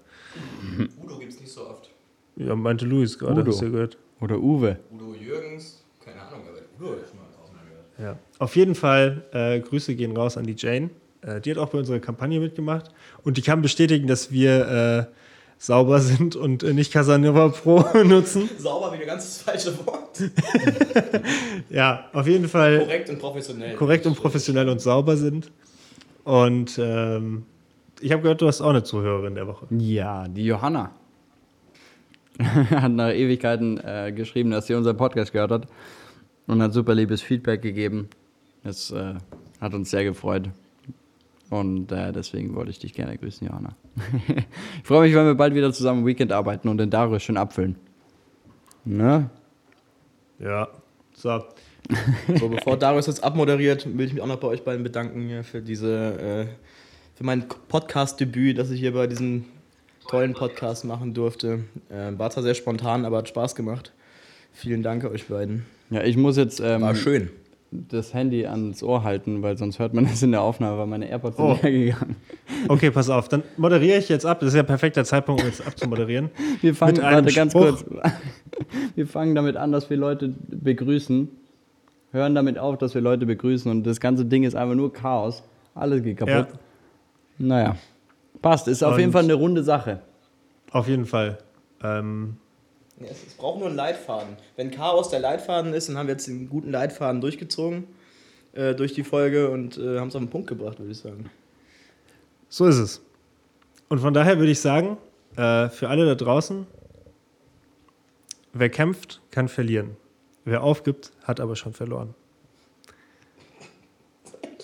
Udo 1.03 1.17
gibt 1.17 1.33
es 1.33 1.39
nicht 1.39 1.51
so 1.51 1.67
oft. 1.67 1.89
Ja, 2.35 2.55
meinte 2.55 2.85
Luis 2.85 3.17
gerade, 3.17 3.41
Udo. 3.41 3.51
hast 3.51 3.61
du 3.61 3.65
ja 3.65 3.71
gehört. 3.71 3.97
Oder 4.21 4.37
Uwe. 4.37 4.77
Udo 4.93 5.15
Jürgens, 5.15 5.83
keine 6.03 6.21
Ahnung, 6.21 6.41
aber 6.47 6.59
Udo 6.85 6.93
ist 6.95 7.09
schon 7.09 7.19
mal 7.19 7.25
gehört. 7.97 8.17
Ja. 8.17 8.19
Auf 8.37 8.55
jeden 8.55 8.75
Fall, 8.75 9.23
äh, 9.31 9.59
Grüße 9.61 9.95
gehen 9.95 10.15
raus 10.15 10.37
an 10.37 10.45
die 10.45 10.55
Jane. 10.55 10.89
Äh, 11.25 11.41
die 11.41 11.51
hat 11.51 11.57
auch 11.57 11.69
bei 11.69 11.79
unserer 11.79 11.99
Kampagne 11.99 12.39
mitgemacht. 12.39 12.91
Und 13.23 13.37
die 13.37 13.41
kann 13.41 13.61
bestätigen, 13.61 14.07
dass 14.07 14.31
wir 14.31 15.07
äh, 15.09 15.13
sauber 15.57 15.99
sind 15.99 16.35
und 16.35 16.63
äh, 16.63 16.73
nicht 16.73 16.91
Casanova 16.93 17.49
Pro 17.49 17.83
nutzen. 18.03 18.49
Sauber 18.57 18.93
wie 18.93 19.01
ein 19.01 19.07
ganz 19.07 19.41
falsche 19.41 19.77
Wort. 19.85 20.21
Ja, 21.69 22.05
auf 22.13 22.27
jeden 22.27 22.47
Fall 22.47 22.79
Korrekt 22.79 23.09
und 23.09 23.19
professionell. 23.19 23.75
korrekt 23.75 24.05
und 24.05 24.15
professionell 24.15 24.69
und 24.69 24.79
sauber 24.79 25.17
sind. 25.17 25.51
Und 26.23 26.79
ähm, 26.81 27.43
ich 27.99 28.11
habe 28.11 28.21
gehört, 28.21 28.41
du 28.41 28.47
hast 28.47 28.61
auch 28.61 28.69
eine 28.69 28.83
Zuhörerin 28.83 29.35
der 29.35 29.47
Woche. 29.47 29.65
Ja, 29.71 30.27
die 30.27 30.45
Johanna. 30.45 30.91
hat 32.41 32.91
nach 32.91 33.11
Ewigkeiten 33.11 33.77
äh, 33.77 34.11
geschrieben, 34.13 34.51
dass 34.51 34.67
sie 34.67 34.73
unseren 34.73 34.97
Podcast 34.97 35.31
gehört 35.31 35.51
hat 35.51 35.67
und 36.47 36.61
hat 36.61 36.73
super 36.73 36.93
liebes 36.93 37.21
Feedback 37.21 37.61
gegeben. 37.61 38.09
Das 38.63 38.91
äh, 38.91 39.15
hat 39.59 39.73
uns 39.73 39.89
sehr 39.89 40.03
gefreut. 40.03 40.49
Und 41.59 41.91
äh, 41.91 42.11
deswegen 42.11 42.55
wollte 42.55 42.71
ich 42.71 42.79
dich 42.79 42.93
gerne 42.93 43.17
grüßen, 43.17 43.47
Johanna. 43.47 43.75
ich 44.27 44.83
freue 44.83 45.07
mich, 45.07 45.15
wenn 45.15 45.25
wir 45.25 45.35
bald 45.35 45.55
wieder 45.55 45.71
zusammen 45.71 46.05
Weekend 46.05 46.31
arbeiten 46.31 46.67
und 46.67 46.77
den 46.77 46.89
Darius 46.89 47.23
schön 47.23 47.37
abfüllen. 47.37 47.75
Ne? 48.83 49.29
Ja. 50.39 50.67
So. 51.15 51.43
So, 52.39 52.49
bevor 52.49 52.77
Darius 52.77 53.05
jetzt 53.05 53.23
abmoderiert, 53.23 53.85
will 53.95 54.07
ich 54.07 54.13
mich 54.13 54.23
auch 54.23 54.27
noch 54.27 54.39
bei 54.39 54.47
euch 54.47 54.63
beiden 54.63 54.81
bedanken 54.81 55.27
hier 55.27 55.43
für 55.43 55.61
diese 55.61 56.47
äh, 56.47 56.47
für 57.13 57.23
mein 57.23 57.47
Podcast-Debüt, 57.47 58.57
das 58.57 58.71
ich 58.71 58.79
hier 58.79 58.93
bei 58.93 59.05
diesem 59.05 59.45
tollen 60.09 60.33
Podcast 60.33 60.83
machen 60.83 61.13
durfte. 61.13 61.63
Äh, 61.89 62.17
war 62.17 62.31
zwar 62.31 62.43
sehr 62.43 62.55
spontan, 62.55 63.05
aber 63.05 63.17
hat 63.17 63.29
Spaß 63.29 63.53
gemacht. 63.53 63.93
Vielen 64.51 64.83
Dank 64.83 65.05
euch 65.05 65.27
beiden. 65.27 65.65
Ja, 65.91 66.03
ich 66.03 66.17
muss 66.17 66.37
jetzt 66.37 66.59
ähm, 66.59 66.81
War 66.81 66.95
schön. 66.95 67.29
Das 67.89 68.13
Handy 68.13 68.45
ans 68.45 68.81
Ohr 68.83 69.03
halten, 69.03 69.41
weil 69.41 69.57
sonst 69.57 69.79
hört 69.79 69.93
man 69.93 70.05
es 70.05 70.21
in 70.23 70.31
der 70.31 70.41
Aufnahme, 70.41 70.77
weil 70.77 70.87
meine 70.87 71.07
AirPods 71.09 71.37
Oh. 71.39 71.53
sind 71.53 71.63
hergegangen. 71.63 72.15
Okay, 72.67 72.91
pass 72.91 73.09
auf, 73.09 73.27
dann 73.29 73.43
moderiere 73.57 73.97
ich 73.99 74.09
jetzt 74.09 74.25
ab. 74.25 74.39
Das 74.39 74.49
ist 74.49 74.55
ja 74.55 74.63
perfekter 74.63 75.03
Zeitpunkt, 75.05 75.41
um 75.41 75.47
jetzt 75.47 75.65
abzumoderieren. 75.65 76.29
Wir 76.61 76.73
fangen, 76.75 76.95
Mit 76.95 77.03
einem 77.03 77.25
warte, 77.25 77.35
ganz 77.35 77.51
Spruch. 77.51 77.61
kurz. 77.83 77.85
Wir 78.95 79.07
fangen 79.07 79.35
damit 79.35 79.57
an, 79.57 79.71
dass 79.71 79.89
wir 79.89 79.97
Leute 79.97 80.33
begrüßen. 80.47 81.29
Hören 82.11 82.33
damit 82.35 82.57
auf, 82.57 82.77
dass 82.77 82.95
wir 82.95 83.01
Leute 83.01 83.25
begrüßen. 83.25 83.69
Und 83.69 83.83
das 83.83 83.99
ganze 83.99 84.23
Ding 84.25 84.43
ist 84.43 84.55
einfach 84.55 84.75
nur 84.75 84.93
Chaos. 84.93 85.43
Alles 85.73 86.01
geht 86.01 86.17
kaputt. 86.17 86.33
Ja, 86.33 86.47
Naja. 87.37 87.75
Passt, 88.41 88.67
ist 88.69 88.83
auf 88.83 88.93
Und- 88.93 88.99
jeden 89.01 89.11
Fall 89.11 89.23
eine 89.23 89.33
runde 89.33 89.63
Sache. 89.63 89.99
auf 90.71 90.87
jeden 90.87 91.05
Fall. 91.05 91.39
Ähm, 91.83 92.37
es, 92.99 93.27
es 93.27 93.33
braucht 93.33 93.59
nur 93.59 93.67
einen 93.67 93.75
Leitfaden. 93.75 94.37
Wenn 94.55 94.71
Chaos 94.71 95.09
der 95.09 95.19
Leitfaden 95.19 95.73
ist, 95.73 95.89
dann 95.89 95.97
haben 95.97 96.07
wir 96.07 96.13
jetzt 96.13 96.29
einen 96.29 96.49
guten 96.49 96.71
Leitfaden 96.71 97.21
durchgezogen 97.21 97.85
äh, 98.53 98.73
durch 98.73 98.93
die 98.93 99.03
Folge 99.03 99.49
und 99.49 99.77
äh, 99.77 99.99
haben 99.99 100.07
es 100.07 100.15
auf 100.15 100.21
den 100.21 100.29
Punkt 100.29 100.47
gebracht, 100.47 100.79
würde 100.79 100.91
ich 100.91 100.97
sagen. 100.97 101.29
so 102.49 102.65
ist 102.65 102.77
es. 102.77 103.01
Und 103.89 103.99
von 103.99 104.13
daher 104.13 104.39
würde 104.39 104.51
ich 104.51 104.59
sagen, 104.59 104.97
äh, 105.35 105.69
für 105.69 105.89
alle 105.89 106.05
da 106.05 106.15
draußen, 106.15 106.65
wer 108.53 108.69
kämpft, 108.69 109.21
kann 109.31 109.47
verlieren. 109.47 109.97
Wer 110.45 110.63
aufgibt, 110.63 111.11
hat 111.23 111.39
aber 111.39 111.55
schon 111.55 111.73
verloren. 111.73 112.13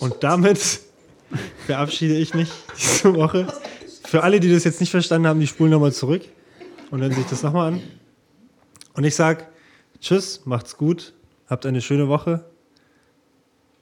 Und 0.00 0.22
damit 0.24 0.58
verabschiede 1.66 2.16
ich 2.16 2.34
mich 2.34 2.50
diese 2.78 3.14
Woche. 3.14 3.46
Für 4.04 4.22
alle, 4.22 4.40
die 4.40 4.52
das 4.52 4.64
jetzt 4.64 4.80
nicht 4.80 4.90
verstanden 4.90 5.28
haben, 5.28 5.40
die 5.40 5.46
spulen 5.46 5.70
nochmal 5.70 5.92
zurück 5.92 6.22
und 6.90 7.00
hören 7.00 7.12
sich 7.12 7.26
das 7.26 7.42
nochmal 7.42 7.72
an. 7.72 7.82
Und 8.94 9.04
ich 9.04 9.14
sage 9.14 9.46
Tschüss, 10.02 10.44
macht's 10.46 10.76
gut, 10.76 11.14
habt 11.48 11.64
eine 11.64 11.80
schöne 11.80 12.08
Woche 12.08 12.44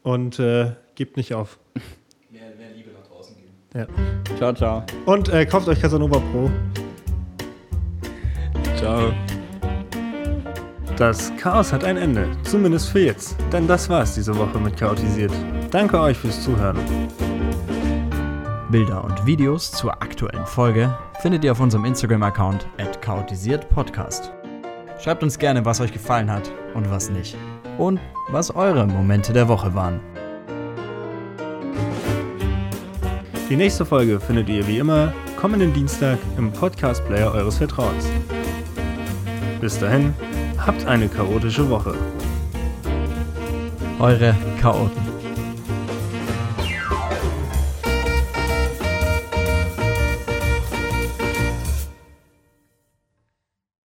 und 0.03 0.39
äh, 0.39 0.73
gebt 0.95 1.17
nicht 1.17 1.33
auf. 1.33 1.59
Mehr, 2.31 2.55
mehr 2.59 2.71
Liebe 2.75 2.91
nach 2.91 3.07
draußen 3.09 3.35
geben. 3.37 3.55
Ja. 3.75 4.37
Ciao, 4.37 4.53
ciao. 4.53 4.85
Und 5.07 5.31
äh, 5.31 5.47
kauft 5.47 5.67
euch 5.67 5.81
Casanova 5.81 6.19
Pro. 6.31 6.51
Ciao. 8.77 9.13
Das 10.97 11.33
Chaos 11.39 11.73
hat 11.73 11.85
ein 11.85 11.97
Ende, 11.97 12.29
zumindest 12.43 12.91
für 12.91 13.01
jetzt. 13.01 13.35
Denn 13.51 13.67
das 13.67 13.89
war's 13.89 14.15
diese 14.15 14.37
Woche 14.37 14.59
mit 14.59 14.77
Chaotisiert. 14.79 15.33
Danke 15.71 15.99
euch 15.99 16.19
fürs 16.19 16.45
Zuhören. 16.45 16.79
Bilder 18.71 19.03
und 19.03 19.25
Videos 19.25 19.73
zur 19.73 20.03
aktuellen 20.03 20.45
Folge 20.45 20.97
findet 21.21 21.45
ihr 21.45 21.53
auf 21.53 21.61
unserem 21.61 21.87
Instagram-Account 21.87 22.67
@chaotisiertpodcast. 23.01 24.40
Schreibt 25.03 25.23
uns 25.23 25.39
gerne, 25.39 25.65
was 25.65 25.81
euch 25.81 25.93
gefallen 25.93 26.31
hat 26.31 26.53
und 26.75 26.91
was 26.91 27.09
nicht. 27.09 27.37
Und 27.79 27.99
was 28.29 28.55
eure 28.55 28.87
Momente 28.87 29.33
der 29.33 29.49
Woche 29.49 29.75
waren. 29.75 30.01
Die 33.49 33.57
nächste 33.57 33.87
Folge 33.87 34.21
findet 34.21 34.49
ihr 34.51 34.67
wie 34.69 34.79
immer 34.79 35.13
kommenden 35.37 35.73
Dienstag 35.73 36.19
im 36.37 36.53
Podcast-Player 36.53 37.33
eures 37.33 37.57
Vertrauens. 37.57 38.05
Bis 39.61 39.79
dahin, 39.79 40.15
habt 40.59 40.87
eine 40.87 41.09
chaotische 41.09 41.69
Woche. 41.69 41.95
Eure 43.99 44.37
Chaoten. 44.61 45.10